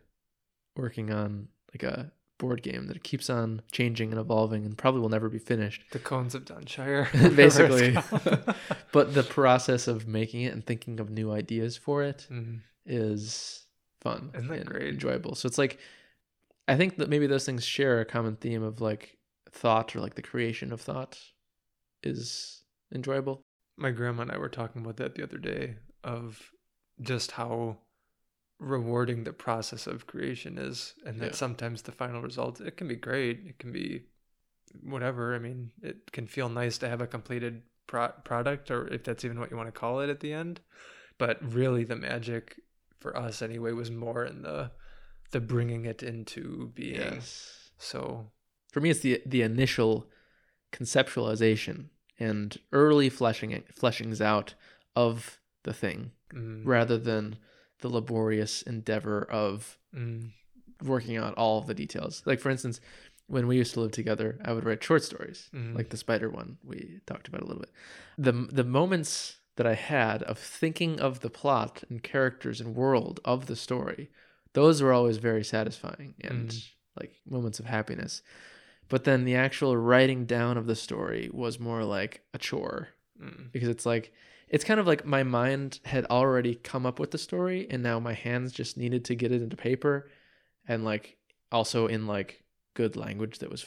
working 0.76 1.12
on 1.12 1.50
like 1.74 1.84
a 1.84 2.12
board 2.38 2.62
game 2.62 2.88
that 2.88 3.04
keeps 3.04 3.30
on 3.30 3.62
changing 3.72 4.12
and 4.12 4.20
evolving 4.20 4.66
and 4.66 4.78
probably 4.78 5.00
will 5.02 5.10
never 5.10 5.30
be 5.30 5.40
finished. 5.40 5.84
the 5.92 6.00
cones 6.00 6.36
of 6.36 6.44
Dunshire. 6.46 7.08
Basically. 7.36 7.96
But 8.92 9.14
the 9.14 9.24
process 9.24 9.88
of 9.88 10.08
making 10.08 10.42
it 10.42 10.54
and 10.54 10.66
thinking 10.66 11.00
of 11.00 11.10
new 11.10 11.32
ideas 11.32 11.76
for 11.78 12.04
it 12.04 12.26
called. 12.30 12.40
Mm, 12.46 12.60
is 12.86 13.66
fun 14.02 14.32
Isn't 14.34 14.48
that 14.50 14.60
and 14.60 14.66
great? 14.70 14.88
enjoyable. 14.94 15.36
So 15.36 15.48
it's 15.48 15.58
like 15.58 15.80
I 16.68 16.76
think 16.78 16.98
that 16.98 17.10
maybe 17.10 17.28
those 17.28 17.46
things 17.46 17.64
share 17.64 18.00
a 18.00 18.06
common 18.06 18.36
theme 18.38 18.64
of 18.64 18.82
like 18.82 19.18
thought 19.52 19.96
or 19.96 20.00
like 20.02 20.16
the 20.16 20.22
creation 20.22 20.72
of 20.74 20.82
thought 20.82 21.20
is 22.04 22.64
enjoyable. 22.94 23.42
my 23.78 23.92
grandma 23.92 24.24
and 24.24 24.32
I 24.32 24.38
were 24.38 24.50
talking 24.50 24.82
about 24.82 24.98
that 24.98 25.16
the 25.16 25.24
other 25.24 25.38
day 25.38 25.76
of 26.04 26.52
just 27.02 27.32
how 27.32 27.78
rewarding 28.60 29.24
the 29.24 29.34
process 29.34 29.86
of 29.88 30.08
creation 30.08 30.58
is 30.58 30.94
and 31.06 31.20
that 31.20 31.32
Yeah. 31.32 31.36
sometimes 31.36 31.82
the 31.82 31.92
final 31.92 32.22
result 32.22 32.62
it 32.62 32.78
can 32.78 32.88
be 32.88 32.96
great 32.96 33.42
it 33.46 33.60
can 33.60 33.72
be 33.72 34.04
whatever 34.82 35.36
i 35.36 35.40
mean 35.40 35.72
it 35.82 36.12
can 36.12 36.26
feel 36.28 36.48
nice 36.50 36.78
to 36.78 36.88
have 36.88 37.02
a 37.02 37.08
completed 37.08 37.64
pro- 37.88 38.14
product 38.24 38.72
or 38.72 38.88
if 38.88 39.04
that's 39.04 39.26
even 39.26 39.40
what 39.40 39.52
you 39.52 39.58
want 39.58 39.68
to 39.68 39.80
call 39.80 40.00
it 40.00 40.10
at 40.10 40.22
the 40.22 40.32
end 40.34 40.62
but 41.18 41.38
really 41.54 41.84
the 41.84 41.96
magic 41.98 42.60
for 43.00 43.16
us 43.18 43.42
anyway 43.42 43.72
was 43.74 43.92
more 43.92 44.24
in 44.26 44.42
the 44.42 44.72
the 45.32 45.40
bringing 45.42 45.86
it 45.86 46.02
into 46.02 46.72
being 46.76 46.96
yes. 46.96 47.72
so 47.78 48.32
For 48.72 48.80
me 48.80 48.90
it's 48.90 49.02
the 49.02 49.22
the 49.26 49.42
initial 49.42 50.10
conceptualization 50.72 51.90
and 52.20 52.58
early 52.72 53.10
fleshing 53.10 53.64
fleshings 53.74 54.22
out 54.22 54.54
of 54.96 55.40
the 55.64 55.74
thing 55.74 56.12
mm, 56.34 56.62
rather 56.66 56.98
than 56.98 57.38
the 57.82 57.90
laborious 57.90 58.62
endeavor 58.62 59.24
of 59.24 59.78
mm, 59.96 60.30
working 60.84 61.18
out 61.18 61.34
all 61.36 61.60
of 61.60 61.68
the 61.68 61.74
details. 61.74 62.22
Like 62.26 62.40
for 62.40 62.50
instance, 62.50 62.80
when 63.28 63.48
we 63.48 63.58
used 63.58 63.74
to 63.74 63.80
live 63.82 63.92
together, 63.92 64.40
I 64.44 64.54
would 64.54 64.66
write 64.66 64.84
short 64.84 65.04
stories, 65.04 65.50
Mhm. 65.54 65.76
like 65.76 65.90
the 65.90 65.98
spider 65.98 66.30
one 66.30 66.58
we 66.64 67.00
talked 67.06 67.28
about 67.28 67.42
a 67.42 67.46
little 67.46 67.62
bit. 67.62 67.72
The 68.18 68.32
the 68.32 68.64
moments 68.64 69.38
that 69.56 69.66
I 69.66 69.74
had 69.74 70.22
of 70.24 70.38
thinking 70.38 71.00
of 71.00 71.22
the 71.22 71.30
plot 71.30 71.84
and 71.90 72.04
characters 72.04 72.60
and 72.62 72.76
world 72.76 73.20
of 73.24 73.46
the 73.48 73.56
story, 73.56 74.12
those 74.54 74.82
were 74.82 74.92
always 74.94 75.18
very 75.18 75.44
satisfying 75.44 76.16
and 76.22 76.50
Mhm. 76.50 76.72
like 77.00 77.22
moments 77.26 77.60
of 77.60 77.66
happiness. 77.66 78.22
But 78.88 79.04
then 79.06 79.24
the 79.26 79.36
actual 79.36 79.76
writing 79.76 80.26
down 80.26 80.58
of 80.58 80.68
the 80.68 80.76
story 80.76 81.30
was 81.34 81.60
more 81.60 81.84
like 81.84 82.22
a 82.34 82.38
chore 82.38 82.90
mm, 83.20 83.52
because 83.52 83.70
it's 83.70 83.86
like 83.86 84.14
it's 84.50 84.64
kind 84.64 84.80
of 84.80 84.88
like 84.88 85.06
my 85.06 85.24
mind 85.24 85.80
had 85.86 86.06
already 86.06 86.56
come 86.56 86.86
up 86.86 87.00
with 87.00 87.12
the 87.12 87.18
story 87.18 87.68
and 87.70 87.82
now 87.84 88.00
my 88.00 88.14
hands 88.14 88.52
just 88.54 88.78
needed 88.78 89.04
to 89.06 89.16
get 89.16 89.32
it 89.32 89.42
into 89.42 89.56
paper 89.56 90.10
and 90.68 90.84
like 90.84 91.18
also 91.52 91.88
in 91.88 92.08
like 92.08 92.44
good 92.74 92.96
language 92.96 93.40
that 93.40 93.50
was 93.50 93.66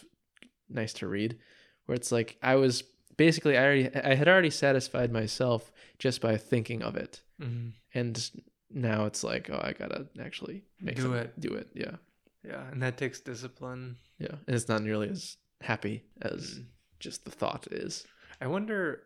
nice 0.68 0.92
to 0.92 1.06
read 1.08 1.38
where 1.86 1.96
it's 1.96 2.12
like 2.12 2.36
I 2.42 2.56
was 2.56 2.84
basically 3.16 3.56
I 3.56 3.64
already 3.64 3.94
I 3.96 4.14
had 4.14 4.28
already 4.28 4.50
satisfied 4.50 5.10
myself 5.12 5.72
just 5.98 6.20
by 6.20 6.36
thinking 6.36 6.82
of 6.82 6.96
it 6.96 7.22
mm. 7.40 7.72
and 7.94 8.30
now 8.70 9.06
it's 9.06 9.24
like 9.24 9.48
oh 9.50 9.60
I 9.62 9.72
got 9.72 9.90
to 9.90 10.06
actually 10.22 10.62
make 10.80 10.96
Do 10.96 11.14
it. 11.14 11.38
do 11.40 11.54
it 11.54 11.68
yeah 11.74 11.96
yeah 12.44 12.62
and 12.70 12.82
that 12.82 12.96
takes 12.98 13.20
discipline 13.20 13.96
yeah 14.18 14.36
and 14.46 14.54
it's 14.54 14.68
not 14.68 14.82
nearly 14.82 15.08
as 15.08 15.36
happy 15.60 16.04
as 16.22 16.58
Mm. 16.60 16.64
just 17.00 17.24
the 17.24 17.30
thought 17.30 17.66
is 17.70 18.06
I 18.40 18.46
wonder 18.46 19.02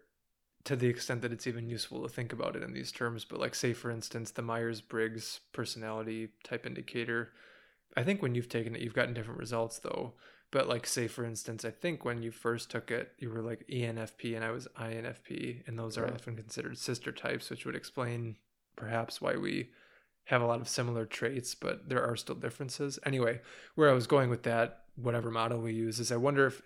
to 0.64 0.76
the 0.76 0.86
extent 0.86 1.22
that 1.22 1.32
it's 1.32 1.46
even 1.46 1.68
useful 1.68 2.02
to 2.02 2.08
think 2.08 2.32
about 2.32 2.54
it 2.56 2.62
in 2.62 2.72
these 2.72 2.92
terms, 2.92 3.24
but 3.24 3.40
like 3.40 3.54
say 3.54 3.72
for 3.72 3.90
instance 3.90 4.30
the 4.30 4.42
Myers-Briggs 4.42 5.40
personality 5.52 6.28
type 6.44 6.66
indicator. 6.66 7.32
I 7.96 8.04
think 8.04 8.22
when 8.22 8.34
you've 8.34 8.48
taken 8.48 8.74
it 8.74 8.80
you've 8.82 8.94
gotten 8.94 9.14
different 9.14 9.40
results 9.40 9.78
though. 9.80 10.14
But 10.52 10.68
like 10.68 10.86
say 10.86 11.08
for 11.08 11.24
instance, 11.24 11.64
I 11.64 11.70
think 11.70 12.04
when 12.04 12.22
you 12.22 12.30
first 12.30 12.70
took 12.70 12.90
it, 12.90 13.12
you 13.18 13.30
were 13.30 13.40
like 13.42 13.66
ENFP 13.68 14.36
and 14.36 14.44
I 14.44 14.50
was 14.50 14.68
INFP, 14.78 15.66
and 15.66 15.78
those 15.78 15.96
are 15.96 16.04
Right. 16.04 16.12
often 16.12 16.36
considered 16.36 16.76
sister 16.78 17.10
types, 17.10 17.48
which 17.48 17.64
would 17.64 17.74
explain 17.74 18.36
perhaps 18.76 19.20
why 19.20 19.36
we 19.36 19.70
have 20.24 20.42
a 20.42 20.46
lot 20.46 20.60
of 20.60 20.68
similar 20.68 21.06
traits, 21.06 21.54
but 21.54 21.88
there 21.88 22.04
are 22.04 22.16
still 22.16 22.34
differences. 22.34 22.98
Anyway, 23.04 23.40
where 23.74 23.88
I 23.90 23.94
was 23.94 24.06
going 24.06 24.28
with 24.30 24.42
that, 24.44 24.84
whatever 24.94 25.30
model 25.30 25.58
we 25.60 25.72
use, 25.72 25.98
is 25.98 26.12
I 26.12 26.16
wonder 26.16 26.46
if 26.46 26.62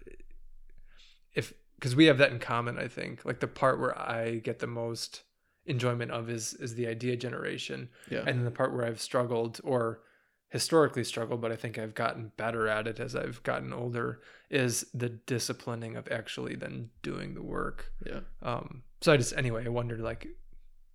if 1.32 1.54
because 1.76 1.94
we 1.94 2.06
have 2.06 2.18
that 2.18 2.32
in 2.32 2.38
common 2.38 2.78
i 2.78 2.88
think. 2.88 3.24
Like 3.24 3.40
the 3.40 3.48
part 3.48 3.80
where 3.80 3.98
i 3.98 4.36
get 4.36 4.58
the 4.58 4.66
most 4.66 5.22
enjoyment 5.66 6.10
of 6.10 6.30
is 6.30 6.54
is 6.54 6.74
the 6.74 6.86
idea 6.86 7.16
generation. 7.16 7.88
Yeah. 8.10 8.20
And 8.20 8.38
then 8.38 8.44
the 8.44 8.50
part 8.50 8.72
where 8.72 8.86
i've 8.86 9.00
struggled 9.00 9.60
or 9.64 10.02
historically 10.48 11.02
struggled 11.02 11.40
but 11.40 11.50
i 11.50 11.56
think 11.56 11.76
i've 11.76 11.94
gotten 11.94 12.30
better 12.36 12.68
at 12.68 12.86
it 12.86 13.00
as 13.00 13.16
i've 13.16 13.42
gotten 13.42 13.72
older 13.72 14.20
is 14.48 14.86
the 14.94 15.08
disciplining 15.08 15.96
of 15.96 16.06
actually 16.10 16.54
then 16.54 16.88
doing 17.02 17.34
the 17.34 17.42
work. 17.42 17.92
Yeah. 18.06 18.20
Um 18.42 18.82
so 19.00 19.12
i 19.12 19.16
just 19.16 19.36
anyway 19.36 19.64
i 19.66 19.68
wondered 19.68 20.00
like 20.00 20.28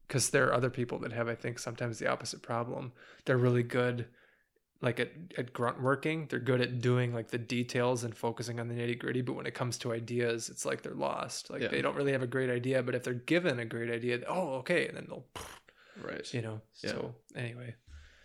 because 0.07 0.29
there 0.29 0.47
are 0.47 0.53
other 0.53 0.69
people 0.69 0.99
that 0.99 1.11
have 1.11 1.27
i 1.27 1.35
think 1.35 1.59
sometimes 1.59 1.99
the 1.99 2.07
opposite 2.07 2.41
problem. 2.41 2.93
They're 3.25 3.37
really 3.37 3.63
good 3.63 4.07
like 4.81 4.99
at, 4.99 5.11
at 5.37 5.53
grunt 5.53 5.81
working 5.81 6.25
they're 6.29 6.39
good 6.39 6.59
at 6.61 6.81
doing 6.81 7.13
like 7.13 7.29
the 7.29 7.37
details 7.37 8.03
and 8.03 8.15
focusing 8.17 8.59
on 8.59 8.67
the 8.67 8.73
nitty 8.73 8.97
gritty 8.99 9.21
but 9.21 9.33
when 9.33 9.45
it 9.45 9.53
comes 9.53 9.77
to 9.77 9.93
ideas 9.93 10.49
it's 10.49 10.65
like 10.65 10.81
they're 10.81 10.93
lost 10.95 11.49
like 11.49 11.61
Yeah. 11.61 11.67
they 11.69 11.81
don't 11.81 11.95
really 11.95 12.11
have 12.13 12.23
a 12.23 12.27
great 12.27 12.49
idea 12.49 12.81
but 12.83 12.95
if 12.95 13.03
they're 13.03 13.13
given 13.13 13.59
a 13.59 13.65
great 13.65 13.91
idea 13.91 14.19
oh 14.27 14.53
okay 14.55 14.87
and 14.87 14.97
then 14.97 15.05
they'll 15.07 15.25
Right. 16.01 16.33
you 16.33 16.41
know 16.41 16.61
Yeah. 16.83 16.91
so 16.91 17.15
anyway 17.35 17.75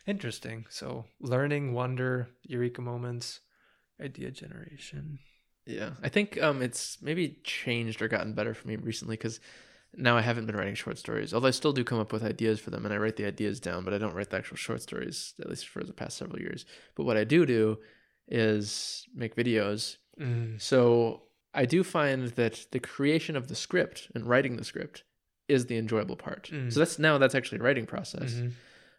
interesting 0.07 0.67
so 0.71 1.05
learning 1.21 1.73
wonder 1.75 2.29
eureka 2.43 2.81
moments 2.81 3.41
idea 4.01 4.31
generation 4.31 5.19
Yeah, 5.67 5.91
I 6.03 6.09
think 6.09 6.41
um, 6.41 6.63
it's 6.63 6.99
maybe 7.03 7.41
changed 7.43 8.01
or 8.01 8.07
gotten 8.09 8.35
better 8.35 8.55
for 8.55 8.69
me 8.69 8.77
recently 8.77 9.17
because 9.17 9.41
now 9.97 10.17
I 10.17 10.21
haven't 10.21 10.47
been 10.47 10.57
writing 10.57 10.75
short 10.75 10.99
stories. 10.99 11.33
Although 11.33 11.49
I 11.49 11.53
still 11.53 11.73
do 11.73 11.85
come 11.85 11.99
up 11.99 12.13
with 12.13 12.23
ideas 12.23 12.61
for 12.61 12.71
them, 12.71 12.85
and 12.85 12.95
I 12.95 12.99
write 12.99 13.17
the 13.17 13.27
ideas 13.27 13.61
down, 13.61 13.85
but 13.85 13.95
I 13.95 13.99
don't 13.99 14.15
write 14.15 14.31
the 14.31 14.37
actual 14.37 14.57
short 14.57 14.83
stories 14.83 15.35
at 15.41 15.49
least 15.49 15.67
for 15.69 15.83
the 15.83 15.93
past 15.93 16.17
several 16.19 16.39
years. 16.41 16.65
But 16.95 17.05
what 17.05 17.17
I 17.17 17.25
do 17.25 17.47
do 17.47 17.79
is 18.29 19.07
make 19.15 19.35
videos. 19.37 19.97
Mm, 20.21 20.61
So 20.61 21.23
I 21.55 21.65
do 21.65 21.83
find 21.83 22.29
that 22.29 22.67
the 22.73 22.81
creation 22.81 23.37
of 23.37 23.49
the 23.49 23.55
script 23.55 24.09
and 24.15 24.27
writing 24.27 24.57
the 24.57 24.65
script 24.65 25.05
is 25.49 25.67
the 25.67 25.79
enjoyable 25.79 26.17
part. 26.17 26.51
Mm. 26.53 26.73
So 26.73 26.81
that's 26.81 26.99
now 26.99 27.19
that's 27.19 27.35
actually 27.35 27.59
a 27.59 27.63
writing 27.63 27.87
process 27.87 28.33
mhm. 28.35 28.53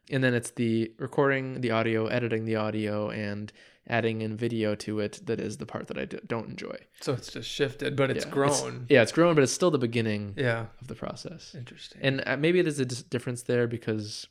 and 0.10 0.24
then 0.24 0.34
it's 0.34 0.52
the 0.52 0.92
recording 0.98 1.62
the 1.62 1.72
audio 1.72 2.08
editing 2.08 2.46
the 2.46 2.56
audio 2.56 3.10
and 3.10 3.52
adding 3.90 4.22
in 4.22 4.36
video 4.36 4.76
to 4.76 5.00
it 5.00 5.22
that 5.26 5.40
is 5.40 5.58
the 5.58 5.66
part 5.66 5.88
that 5.88 5.98
i 5.98 6.06
d- 6.06 6.20
don't 6.28 6.50
enjoy. 6.50 6.76
So 7.02 7.14
it's 7.14 7.32
just 7.32 7.50
shifted 7.50 7.96
but 7.96 8.10
it's 8.12 8.26
Yeah, 8.26 8.32
grown. 8.32 8.86
Yeah 8.90 9.02
it's 9.02 9.12
grown 9.12 9.34
but 9.36 9.44
it's 9.44 9.54
still 9.54 9.72
the 9.72 9.78
beginning 9.78 10.34
yeah. 10.38 10.66
of 10.82 10.88
the 10.88 10.96
process. 10.96 11.56
Interesting. 11.56 12.02
And 12.04 12.24
uh, 12.26 12.36
maybe 12.38 12.62
there's 12.62 12.80
a 12.80 12.86
difference 12.86 13.44
there 13.44 13.68
because 13.68 14.28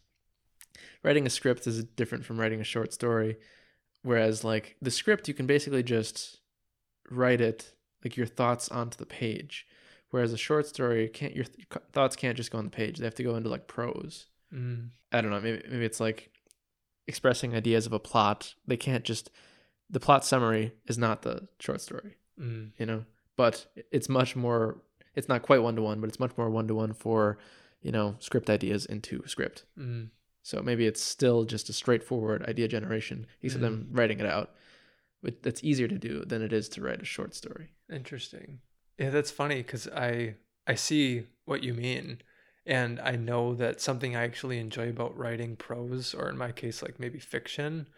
writing 1.02 1.26
a 1.26 1.30
script 1.30 1.66
is 1.66 1.82
different 1.84 2.24
from 2.24 2.38
writing 2.38 2.60
a 2.60 2.64
short 2.64 2.92
story 2.92 3.36
whereas 4.02 4.44
like 4.44 4.76
the 4.82 4.90
script 4.90 5.26
you 5.28 5.34
can 5.34 5.46
basically 5.46 5.82
just 5.82 6.38
write 7.10 7.40
it 7.40 7.72
like 8.04 8.16
your 8.16 8.26
thoughts 8.26 8.68
onto 8.68 8.96
the 8.98 9.06
page 9.06 9.66
whereas 10.10 10.32
a 10.32 10.36
short 10.38 10.66
story 10.66 11.08
can't 11.08 11.34
your 11.34 11.44
th- 11.44 11.66
thoughts 11.92 12.14
can't 12.16 12.36
just 12.36 12.50
go 12.50 12.58
on 12.58 12.64
the 12.64 12.70
page. 12.70 12.98
They 12.98 13.04
have 13.04 13.14
to 13.16 13.22
go 13.22 13.36
into 13.36 13.48
like 13.48 13.66
prose. 13.66 14.26
Mm, 14.54 14.90
I 15.12 15.20
don't 15.20 15.30
know. 15.30 15.40
Maybe 15.40 15.62
maybe 15.68 15.84
it's 15.84 15.98
like 16.00 16.30
expressing 17.06 17.54
ideas 17.54 17.86
of 17.86 17.92
a 17.92 17.98
plot. 17.98 18.54
They 18.66 18.76
can't 18.76 19.04
just 19.04 19.30
the 19.88 20.00
plot 20.00 20.24
summary 20.24 20.72
is 20.86 20.98
not 20.98 21.22
the 21.22 21.48
short 21.60 21.80
story, 21.80 22.16
mm, 22.40 22.70
you 22.78 22.86
know. 22.86 23.04
But 23.36 23.66
it's 23.92 24.08
much 24.08 24.34
more. 24.34 24.78
It's 25.14 25.28
not 25.28 25.42
quite 25.42 25.62
one 25.62 25.76
to 25.76 25.82
one, 25.82 26.00
but 26.00 26.08
it's 26.08 26.20
much 26.20 26.36
more 26.36 26.50
one 26.50 26.68
to 26.68 26.74
one 26.74 26.92
for 26.92 27.38
you 27.82 27.92
know 27.92 28.16
script 28.18 28.50
ideas 28.50 28.86
into 28.86 29.22
script. 29.26 29.64
mm. 29.78 30.08
So 30.42 30.62
maybe 30.62 30.86
it's 30.86 31.02
still 31.02 31.44
just 31.44 31.68
a 31.68 31.72
straightforward 31.72 32.44
idea 32.44 32.68
generation, 32.68 33.26
except 33.42 33.64
I'm 33.64 33.88
writing 33.90 34.20
it 34.20 34.26
out. 34.26 34.52
But 35.20 35.42
that's 35.42 35.64
easier 35.64 35.88
to 35.88 35.98
do 35.98 36.24
than 36.24 36.40
it 36.40 36.52
is 36.52 36.68
to 36.70 36.82
write 36.82 37.02
a 37.02 37.04
short 37.04 37.34
story. 37.34 37.72
Interesting. 37.92 38.60
Yeah, 38.96 39.10
that's 39.10 39.32
funny 39.32 39.56
because 39.56 39.88
I 39.88 40.36
I 40.66 40.74
see 40.76 41.24
what 41.46 41.64
you 41.64 41.74
mean, 41.74 42.18
and 42.66 42.98
I 43.00 43.12
know 43.12 43.54
that 43.54 43.80
something 43.80 44.16
I 44.16 44.24
actually 44.24 44.58
enjoy 44.58 44.90
about 44.90 45.16
writing 45.16 45.56
prose, 45.56 46.14
or 46.14 46.28
in 46.28 46.36
my 46.36 46.52
case, 46.52 46.82
like 46.82 46.98
maybe 46.98 47.20
fiction, 47.20 47.88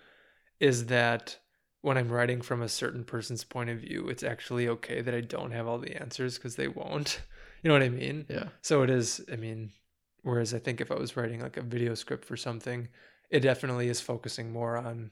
is 0.61 0.87
that 0.87 1.39
when 1.81 1.97
I'm 1.97 2.11
writing 2.11 2.43
from 2.43 2.61
a 2.61 2.69
certain 2.69 3.05
person's 3.05 3.45
point 3.45 3.71
of 3.71 3.79
view, 3.79 4.09
it's 4.09 4.23
actually 4.23 4.69
okay 4.69 5.01
that 5.01 5.15
I 5.15 5.23
don't 5.23 5.53
have 5.53 5.67
all 5.67 5.79
the 5.79 5.97
answers 6.01 6.37
because 6.37 6.57
they 6.57 6.69
won't. 6.69 7.23
You 7.61 7.67
know 7.67 7.75
what 7.75 7.83
I 7.83 7.89
mean? 7.89 8.25
Yeah. 8.29 8.51
So 8.63 8.85
it 8.85 8.91
is. 8.91 9.21
I 9.33 9.35
mean, 9.35 9.73
whereas 10.23 10.55
I 10.55 10.61
think 10.61 10.81
if 10.81 10.93
I 10.93 10.95
was 10.95 11.17
writing 11.17 11.41
like 11.41 11.57
a 11.57 11.61
video 11.61 11.97
script 11.97 12.25
for 12.25 12.37
something, 12.37 12.87
it 13.31 13.41
definitely 13.41 13.89
is 13.89 14.01
focusing 14.01 14.53
more 14.53 14.77
on. 14.77 15.11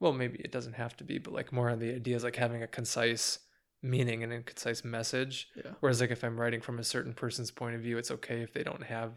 Well, 0.00 0.12
maybe 0.12 0.40
it 0.40 0.50
doesn't 0.50 0.72
have 0.72 0.96
to 0.96 1.04
be, 1.04 1.18
but 1.18 1.32
like 1.32 1.52
more 1.52 1.70
on 1.70 1.78
the 1.78 1.94
ideas, 1.94 2.24
like 2.24 2.34
having 2.34 2.64
a 2.64 2.66
concise 2.66 3.38
meaning 3.82 4.22
and 4.22 4.32
a 4.32 4.42
concise 4.42 4.84
message. 4.84 5.48
Yeah. 5.56 5.72
Whereas 5.80 6.00
like 6.00 6.10
if 6.10 6.22
I'm 6.22 6.38
writing 6.38 6.60
from 6.60 6.78
a 6.78 6.84
certain 6.84 7.14
person's 7.14 7.50
point 7.50 7.74
of 7.74 7.80
view, 7.80 7.98
it's 7.98 8.10
okay 8.10 8.40
if 8.40 8.52
they 8.52 8.62
don't 8.62 8.84
have 8.84 9.12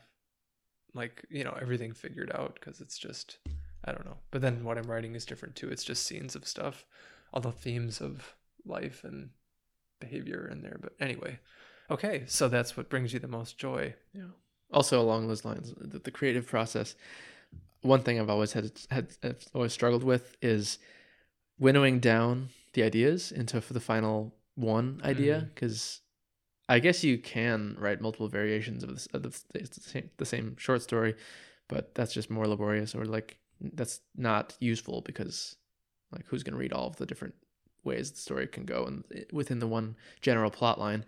like, 0.93 1.25
you 1.29 1.43
know, 1.43 1.57
everything 1.61 1.93
figured 1.93 2.31
out 2.33 2.55
because 2.55 2.79
it's 2.79 2.97
just 2.97 3.37
I 3.85 3.91
don't 3.91 4.05
know. 4.05 4.17
But 4.31 4.41
then 4.41 4.63
what 4.63 4.77
I'm 4.77 4.89
writing 4.89 5.15
is 5.15 5.25
different 5.25 5.55
too. 5.55 5.69
It's 5.69 5.83
just 5.83 6.05
scenes 6.05 6.35
of 6.35 6.47
stuff, 6.47 6.85
all 7.33 7.41
the 7.41 7.51
themes 7.51 7.99
of 7.99 8.35
life 8.65 9.03
and 9.03 9.29
behavior 9.99 10.47
in 10.49 10.61
there. 10.61 10.77
But 10.79 10.93
anyway, 10.99 11.39
okay, 11.91 12.23
so 12.27 12.47
that's 12.47 12.77
what 12.77 12.89
brings 12.89 13.13
you 13.13 13.19
the 13.19 13.27
most 13.27 13.57
joy. 13.57 13.95
Yeah. 14.13 14.31
Also 14.71 15.01
along 15.01 15.27
those 15.27 15.45
lines, 15.45 15.73
the, 15.77 15.99
the 15.99 16.11
creative 16.11 16.47
process. 16.47 16.95
One 17.81 18.01
thing 18.01 18.19
I've 18.19 18.29
always 18.29 18.53
had, 18.53 18.71
had 18.89 19.07
I've 19.21 19.45
always 19.53 19.73
struggled 19.73 20.03
with 20.03 20.37
is 20.41 20.79
winnowing 21.59 21.99
down 21.99 22.49
the 22.73 22.83
ideas 22.83 23.31
into 23.31 23.59
the 23.59 23.79
final 23.81 24.33
one 24.55 25.01
idea 25.03 25.41
Mm. 25.41 25.53
because 25.53 26.01
I 26.69 26.79
guess 26.79 27.03
you 27.03 27.17
can 27.17 27.75
write 27.79 28.01
multiple 28.01 28.27
variations 28.29 28.83
of, 28.83 28.93
this, 28.93 29.07
of 29.13 29.23
the, 29.23 29.29
the 29.53 29.67
same 29.81 30.09
the 30.17 30.25
same 30.25 30.55
short 30.57 30.81
story, 30.81 31.15
but 31.67 31.93
that's 31.95 32.13
just 32.13 32.29
more 32.29 32.47
laborious 32.47 32.95
or 32.95 33.05
like 33.05 33.37
that's 33.59 34.01
not 34.15 34.55
useful 34.59 35.01
because 35.01 35.55
like 36.11 36.25
who's 36.27 36.43
going 36.43 36.53
to 36.53 36.59
read 36.59 36.73
all 36.73 36.87
of 36.87 36.95
the 36.97 37.05
different 37.05 37.35
ways 37.83 38.11
the 38.11 38.17
story 38.17 38.47
can 38.47 38.63
go 38.65 38.85
and 38.85 39.03
within 39.33 39.59
the 39.59 39.67
one 39.67 39.95
general 40.21 40.49
plot 40.49 40.79
line. 40.79 41.03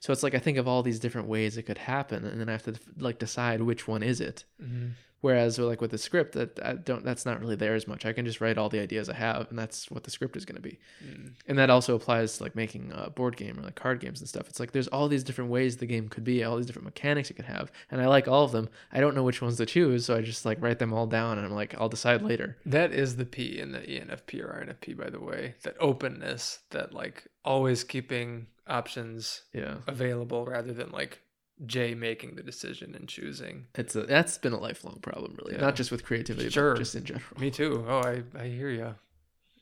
So 0.00 0.12
it's 0.12 0.22
like 0.22 0.34
I 0.34 0.38
think 0.38 0.58
of 0.58 0.68
all 0.68 0.82
these 0.82 1.00
different 1.00 1.26
ways 1.28 1.56
it 1.56 1.64
could 1.64 1.78
happen, 1.78 2.24
and 2.24 2.40
then 2.40 2.48
I 2.48 2.52
have 2.52 2.62
to 2.64 2.74
like 2.98 3.18
decide 3.18 3.62
which 3.62 3.88
one 3.88 4.02
is 4.02 4.20
it. 4.20 4.44
Mm-hmm. 4.62 4.88
Whereas 5.20 5.58
like 5.58 5.80
with 5.80 5.90
the 5.90 5.98
script, 5.98 6.32
that 6.32 6.58
I 6.64 6.74
don't 6.74 7.04
that's 7.04 7.26
not 7.26 7.40
really 7.40 7.56
there 7.56 7.74
as 7.74 7.86
much. 7.86 8.06
I 8.06 8.12
can 8.12 8.24
just 8.24 8.40
write 8.40 8.56
all 8.56 8.68
the 8.68 8.80
ideas 8.80 9.08
I 9.08 9.14
have, 9.14 9.48
and 9.50 9.58
that's 9.58 9.90
what 9.90 10.04
the 10.04 10.10
script 10.10 10.36
is 10.36 10.44
going 10.44 10.56
to 10.56 10.62
be. 10.62 10.78
Mm. 11.04 11.32
And 11.46 11.58
that 11.58 11.70
also 11.70 11.94
applies 11.94 12.38
to 12.38 12.44
like 12.44 12.56
making 12.56 12.92
a 12.94 13.10
board 13.10 13.36
game 13.36 13.58
or 13.58 13.62
like 13.62 13.74
card 13.74 14.00
games 14.00 14.20
and 14.20 14.28
stuff. 14.28 14.48
It's 14.48 14.60
like 14.60 14.72
there's 14.72 14.88
all 14.88 15.08
these 15.08 15.24
different 15.24 15.50
ways 15.50 15.76
the 15.76 15.86
game 15.86 16.08
could 16.08 16.24
be, 16.24 16.42
all 16.42 16.56
these 16.56 16.66
different 16.66 16.86
mechanics 16.86 17.30
it 17.30 17.34
could 17.34 17.44
have, 17.44 17.70
and 17.90 18.00
I 18.00 18.06
like 18.06 18.28
all 18.28 18.44
of 18.44 18.52
them. 18.52 18.68
I 18.92 19.00
don't 19.00 19.14
know 19.14 19.22
which 19.22 19.42
ones 19.42 19.56
to 19.58 19.66
choose, 19.66 20.06
so 20.06 20.16
I 20.16 20.22
just 20.22 20.46
like 20.46 20.60
write 20.60 20.78
them 20.78 20.92
all 20.92 21.06
down, 21.06 21.38
and 21.38 21.46
I'm 21.46 21.54
like, 21.54 21.74
I'll 21.78 21.88
decide 21.88 22.22
later. 22.22 22.56
That 22.64 22.92
is 22.92 23.16
the 23.16 23.26
P 23.26 23.58
in 23.58 23.72
the 23.72 23.80
ENFP 23.80 24.42
or 24.42 24.64
INFP, 24.64 24.96
by 24.96 25.10
the 25.10 25.20
way. 25.20 25.54
That 25.64 25.76
openness, 25.80 26.60
that 26.70 26.94
like 26.94 27.26
always 27.44 27.84
keeping 27.84 28.46
options 28.66 29.42
Yeah, 29.52 29.78
available 29.86 30.46
rather 30.46 30.72
than 30.72 30.90
like 30.90 31.20
J 31.66 31.94
making 31.94 32.36
the 32.36 32.42
decision 32.42 32.94
and 32.94 33.08
choosing. 33.08 33.66
it's 33.74 33.94
a 33.94 34.02
that's 34.02 34.38
been 34.38 34.52
a 34.52 34.58
lifelong 34.58 34.98
problem, 35.02 35.36
really, 35.38 35.54
Yeah. 35.54 35.60
not 35.60 35.76
just 35.76 35.90
with 35.90 36.04
creativity, 36.04 36.48
Sure. 36.50 36.72
but 36.74 36.78
just 36.78 36.94
in 36.94 37.04
general. 37.04 37.24
Me 37.38 37.50
too. 37.50 37.84
Oh, 37.88 37.98
I 38.00 38.22
I 38.38 38.46
hear 38.48 38.70
you. 38.70 38.94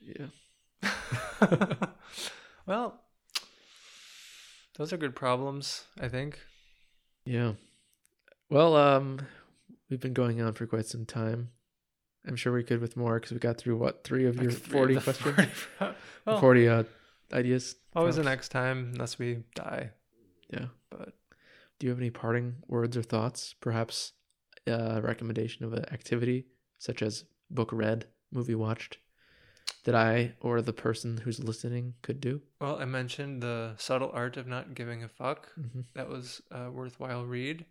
Yeah. 0.00 0.28
well, 2.66 3.00
those 4.76 4.92
are 4.92 4.96
good 4.96 5.14
problems, 5.16 5.84
I 6.00 6.08
think. 6.08 6.38
Yeah. 7.24 7.54
Well, 8.50 8.76
um, 8.76 9.20
we've 9.90 10.00
been 10.00 10.14
going 10.14 10.40
on 10.40 10.54
for 10.54 10.66
quite 10.66 10.86
some 10.86 11.04
time. 11.04 11.50
I'm 12.26 12.36
sure 12.36 12.52
we 12.52 12.62
could 12.64 12.80
with 12.80 12.96
more 12.96 13.14
because 13.16 13.32
we 13.32 13.38
got 13.38 13.58
through 13.58 13.76
what 13.76 14.04
three 14.04 14.26
of 14.26 14.36
your 14.36 14.50
Like 14.50 14.60
three 14.60 14.72
forty 14.72 14.94
of 14.96 15.04
questions, 15.04 15.34
40 15.34 15.94
well, 16.26 16.40
forty 16.40 16.68
uh 16.68 16.84
ideas. 17.32 17.76
always 17.94 18.16
the 18.16 18.22
next 18.24 18.50
time, 18.50 18.90
unless 18.92 19.18
we 19.18 19.44
die. 19.54 19.90
Yeah. 20.50 20.66
But 20.90 21.14
Do 21.78 21.86
you 21.86 21.90
have 21.90 21.98
any 22.00 22.10
parting 22.10 22.56
words 22.66 22.96
or 22.96 23.02
thoughts? 23.02 23.54
Perhaps 23.60 24.12
a 24.66 25.00
recommendation 25.00 25.64
of 25.64 25.72
an 25.72 25.84
activity 25.92 26.46
such 26.78 27.02
as 27.02 27.24
book 27.50 27.70
read, 27.72 28.06
movie 28.32 28.54
watched, 28.54 28.98
that 29.84 29.94
I 29.94 30.34
or 30.40 30.60
the 30.60 30.72
person 30.72 31.18
who's 31.18 31.42
listening 31.42 31.94
could 32.02 32.20
do. 32.20 32.42
well, 32.60 32.78
I 32.80 32.84
mentioned 32.84 33.42
the 33.42 33.74
subtle 33.78 34.10
art 34.12 34.36
of 34.36 34.46
not 34.46 34.74
giving 34.74 35.02
a 35.04 35.08
fuck. 35.08 35.52
hmm 35.54 35.80
that 35.94 36.08
was 36.08 36.42
a 36.50 36.70
worthwhile 36.70 37.24
read. 37.24 37.64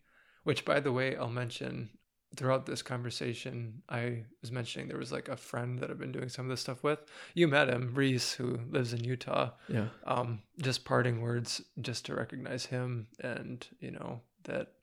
Which, 0.43 0.63
by 0.65 0.79
the 0.79 0.91
way, 0.93 1.15
I'll 1.15 1.29
mention 1.29 1.89
throughout 2.37 2.65
this 2.65 2.81
conversation. 2.81 3.81
I 3.89 4.23
was 4.41 4.51
mentioning 4.51 4.87
there 4.87 4.97
was 4.97 5.11
like 5.11 5.27
a 5.27 5.35
friend 5.35 5.79
that 5.79 5.89
I've 5.89 5.99
been 5.99 6.11
doing 6.11 6.29
some 6.29 6.45
of 6.45 6.49
this 6.49 6.61
stuff 6.61 6.83
with. 6.83 6.99
You 7.33 7.47
met 7.47 7.67
him, 7.67 7.91
Reese, 7.93 8.33
who 8.33 8.59
lives 8.69 8.93
in 8.93 9.03
Utah. 9.03 9.51
Yeah. 9.67 9.87
Um, 10.05 10.41
just 10.61 10.85
parting 10.85 11.21
words, 11.21 11.61
just 11.81 12.05
to 12.05 12.15
recognize 12.15 12.67
him, 12.67 13.07
and 13.19 13.67
you 13.79 13.91
know 13.91 14.21
that 14.43 14.73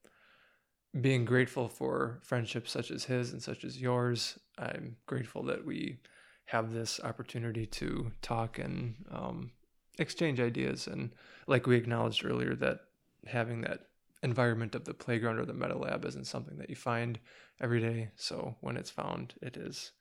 being 1.00 1.24
grateful 1.24 1.68
for 1.68 2.20
friendships 2.22 2.70
such 2.70 2.90
as 2.90 3.04
his 3.04 3.32
and 3.32 3.42
such 3.42 3.64
as 3.64 3.80
yours. 3.80 4.38
I'm 4.58 4.96
grateful 5.06 5.42
that 5.44 5.64
we 5.64 5.98
have 6.46 6.72
this 6.72 7.00
opportunity 7.02 7.66
to 7.66 8.12
talk 8.20 8.58
and 8.58 8.94
um, 9.10 9.50
exchange 9.98 10.40
ideas. 10.40 10.86
And 10.86 11.12
like 11.46 11.66
we 11.66 11.76
acknowledged 11.76 12.24
earlier, 12.24 12.54
that 12.56 12.80
having 13.26 13.62
that 13.62 13.86
environment 14.24 14.74
of 14.74 14.84
the 14.84 14.94
playground 14.94 15.38
or 15.38 15.44
the 15.44 15.54
meta 15.54 15.76
lab 15.76 16.04
isn't 16.04 16.26
something 16.26 16.56
that 16.58 16.70
you 16.70 16.76
find 16.76 17.20
every 17.60 17.80
day. 17.80 18.10
So 18.16 18.56
when 18.60 18.76
it's 18.76 18.90
found, 18.90 19.34
it 19.40 19.56
is 19.56 19.92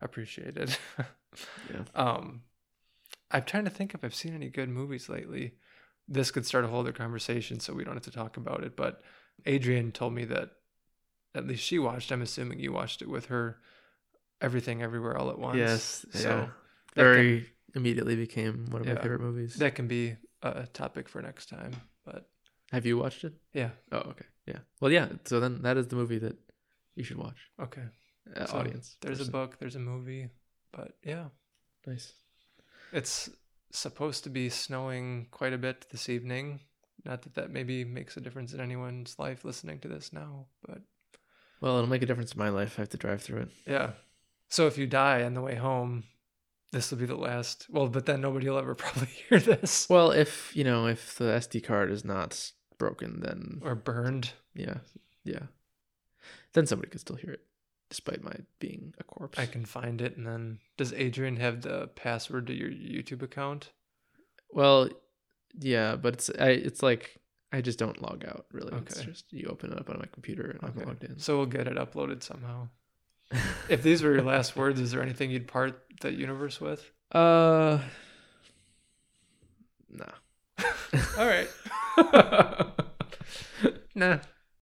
appreciated. 0.00 0.76
Yeah. 1.72 1.84
Um, 1.94 2.42
I'm 3.30 3.44
trying 3.44 3.64
to 3.64 3.70
think 3.70 3.94
if 3.94 4.02
I've 4.02 4.16
seen 4.16 4.34
any 4.34 4.48
good 4.48 4.68
movies 4.68 5.08
lately. 5.08 5.54
This 6.08 6.32
could 6.32 6.44
start 6.44 6.64
a 6.64 6.66
whole 6.66 6.80
other 6.80 6.92
conversation, 6.92 7.60
so 7.60 7.72
we 7.72 7.84
don't 7.84 7.94
have 7.94 8.02
to 8.02 8.10
talk 8.10 8.36
about 8.36 8.64
it. 8.64 8.74
But 8.74 9.00
Adrian 9.46 9.92
told 9.92 10.12
me 10.12 10.24
that 10.24 10.50
at 11.36 11.46
least 11.46 11.62
she 11.62 11.78
watched. 11.78 12.10
I'm 12.10 12.22
assuming 12.22 12.58
you 12.58 12.72
watched 12.72 13.00
it 13.00 13.08
with 13.08 13.26
her. 13.26 13.58
Everything 14.40 14.82
Everywhere 14.82 15.16
All 15.16 15.30
at 15.30 15.38
Once. 15.38 15.58
Yes. 15.58 16.04
So 16.10 16.28
yeah. 16.28 16.46
very 16.96 17.46
immediately 17.76 18.16
became 18.16 18.66
one 18.70 18.80
of 18.80 18.88
my 18.88 18.96
favorite 18.96 19.20
movies. 19.20 19.54
that 19.56 19.76
can 19.76 19.86
be 19.86 20.16
a 20.42 20.66
topic 20.66 21.08
for 21.08 21.22
next 21.22 21.48
time. 21.48 21.76
Have 22.72 22.86
you 22.86 22.98
watched 22.98 23.24
it? 23.24 23.34
yeah, 23.52 23.70
Oh, 23.92 23.98
okay. 23.98 24.26
Yeah. 24.46 24.58
Well, 24.80 24.90
yeah. 24.92 25.08
So 25.24 25.40
then 25.40 25.62
that 25.62 25.76
is 25.76 25.88
the 25.88 25.96
movie 25.96 26.18
that 26.18 26.36
you 26.94 27.04
should 27.04 27.18
watch, 27.18 27.38
okay. 27.60 27.82
uh, 28.36 28.46
So 28.46 28.58
audience. 28.58 28.96
There's 29.00 29.18
person. 29.18 29.30
a 29.30 29.38
book. 29.38 29.58
There's 29.58 29.76
a 29.76 29.80
movie. 29.80 30.28
But 30.72 30.92
yeah, 31.04 31.26
Nice. 31.86 32.12
it's 32.92 33.28
supposed 33.72 34.24
to 34.24 34.30
be 34.30 34.48
snowing 34.48 35.26
quite 35.30 35.52
a 35.52 35.58
bit 35.58 35.86
this 35.90 36.08
evening. 36.08 36.60
Not 37.04 37.22
that 37.22 37.34
that 37.34 37.50
maybe 37.50 37.84
makes 37.84 38.16
a 38.16 38.20
difference 38.20 38.52
in 38.52 38.60
anyone's 38.60 39.18
life 39.18 39.44
listening 39.44 39.78
to 39.80 39.88
this 39.88 40.12
now, 40.12 40.46
but 40.66 40.82
Well, 41.60 41.76
it'll 41.78 41.88
make 41.88 42.02
a 42.02 42.06
difference 42.06 42.32
in 42.32 42.38
my 42.38 42.50
life. 42.50 42.74
I 42.78 42.82
have 42.82 42.90
to 42.90 42.96
drive 42.98 43.22
through 43.22 43.42
it. 43.42 43.48
yeah. 43.66 43.92
So 44.48 44.66
if 44.66 44.76
you 44.78 44.86
die 44.86 45.22
on 45.22 45.34
the 45.34 45.40
way 45.40 45.54
home, 45.54 46.04
this 46.72 46.90
will 46.90 46.98
be 46.98 47.06
the 47.06 47.14
last. 47.16 47.66
Well, 47.70 47.88
but 47.88 48.06
then 48.06 48.20
nobody 48.20 48.48
will 48.48 48.58
ever 48.58 48.74
probably 48.84 49.08
hear 49.28 49.38
this 49.38 49.88
Well, 49.88 50.10
if 50.10 50.54
you 50.54 50.64
know, 50.64 50.86
if 50.86 51.16
the 51.16 51.24
SD 51.24 51.64
card 51.64 51.90
is 51.90 52.04
not 52.04 52.52
broken, 52.80 53.20
then 53.20 53.60
or 53.62 53.76
burned. 53.76 54.32
yeah, 54.54 54.78
yeah, 55.22 55.44
then 56.54 56.66
somebody 56.66 56.90
could 56.90 57.00
still 57.00 57.14
hear 57.16 57.30
it, 57.30 57.42
despite 57.90 58.24
my 58.24 58.34
being 58.58 58.92
a 58.98 59.04
corpse. 59.04 59.38
I 59.38 59.46
can 59.46 59.64
find 59.64 60.00
it. 60.00 60.16
And 60.16 60.26
then 60.26 60.58
does 60.76 60.92
Adrian 60.92 61.36
have 61.36 61.60
the 61.62 61.88
password 61.94 62.48
to 62.48 62.54
your 62.54 62.70
YouTube 62.70 63.22
account? 63.22 63.70
Well, 64.52 64.88
yeah, 65.58 65.94
but 65.96 66.14
it's 66.14 66.30
I, 66.40 66.48
it's 66.50 66.82
like 66.82 67.20
I 67.52 67.60
just 67.60 67.78
don't 67.78 68.00
log 68.02 68.24
out 68.24 68.46
really. 68.52 68.74
It's 68.78 68.96
Okay. 68.98 69.06
just 69.10 69.32
you 69.32 69.46
open 69.48 69.72
it 69.72 69.78
up 69.78 69.90
on 69.90 69.98
my 69.98 70.06
computer 70.12 70.50
and 70.50 70.60
I'm 70.62 70.86
logged 70.86 71.04
in. 71.04 71.18
So 71.18 71.36
we'll 71.36 71.46
get 71.46 71.68
it 71.68 71.76
uploaded 71.76 72.22
somehow. 72.24 72.68
if 73.68 73.82
these 73.82 74.02
were 74.02 74.12
your 74.14 74.22
last 74.24 74.56
words, 74.56 74.80
is 74.80 74.90
there 74.90 75.02
anything 75.02 75.30
you'd 75.30 75.46
part 75.46 75.80
the 76.00 76.12
universe 76.12 76.60
with? 76.60 76.90
Uh, 77.12 77.78
nah. 79.88 80.04
All 81.18 81.26
right. 81.26 81.48
nah. 83.94 84.18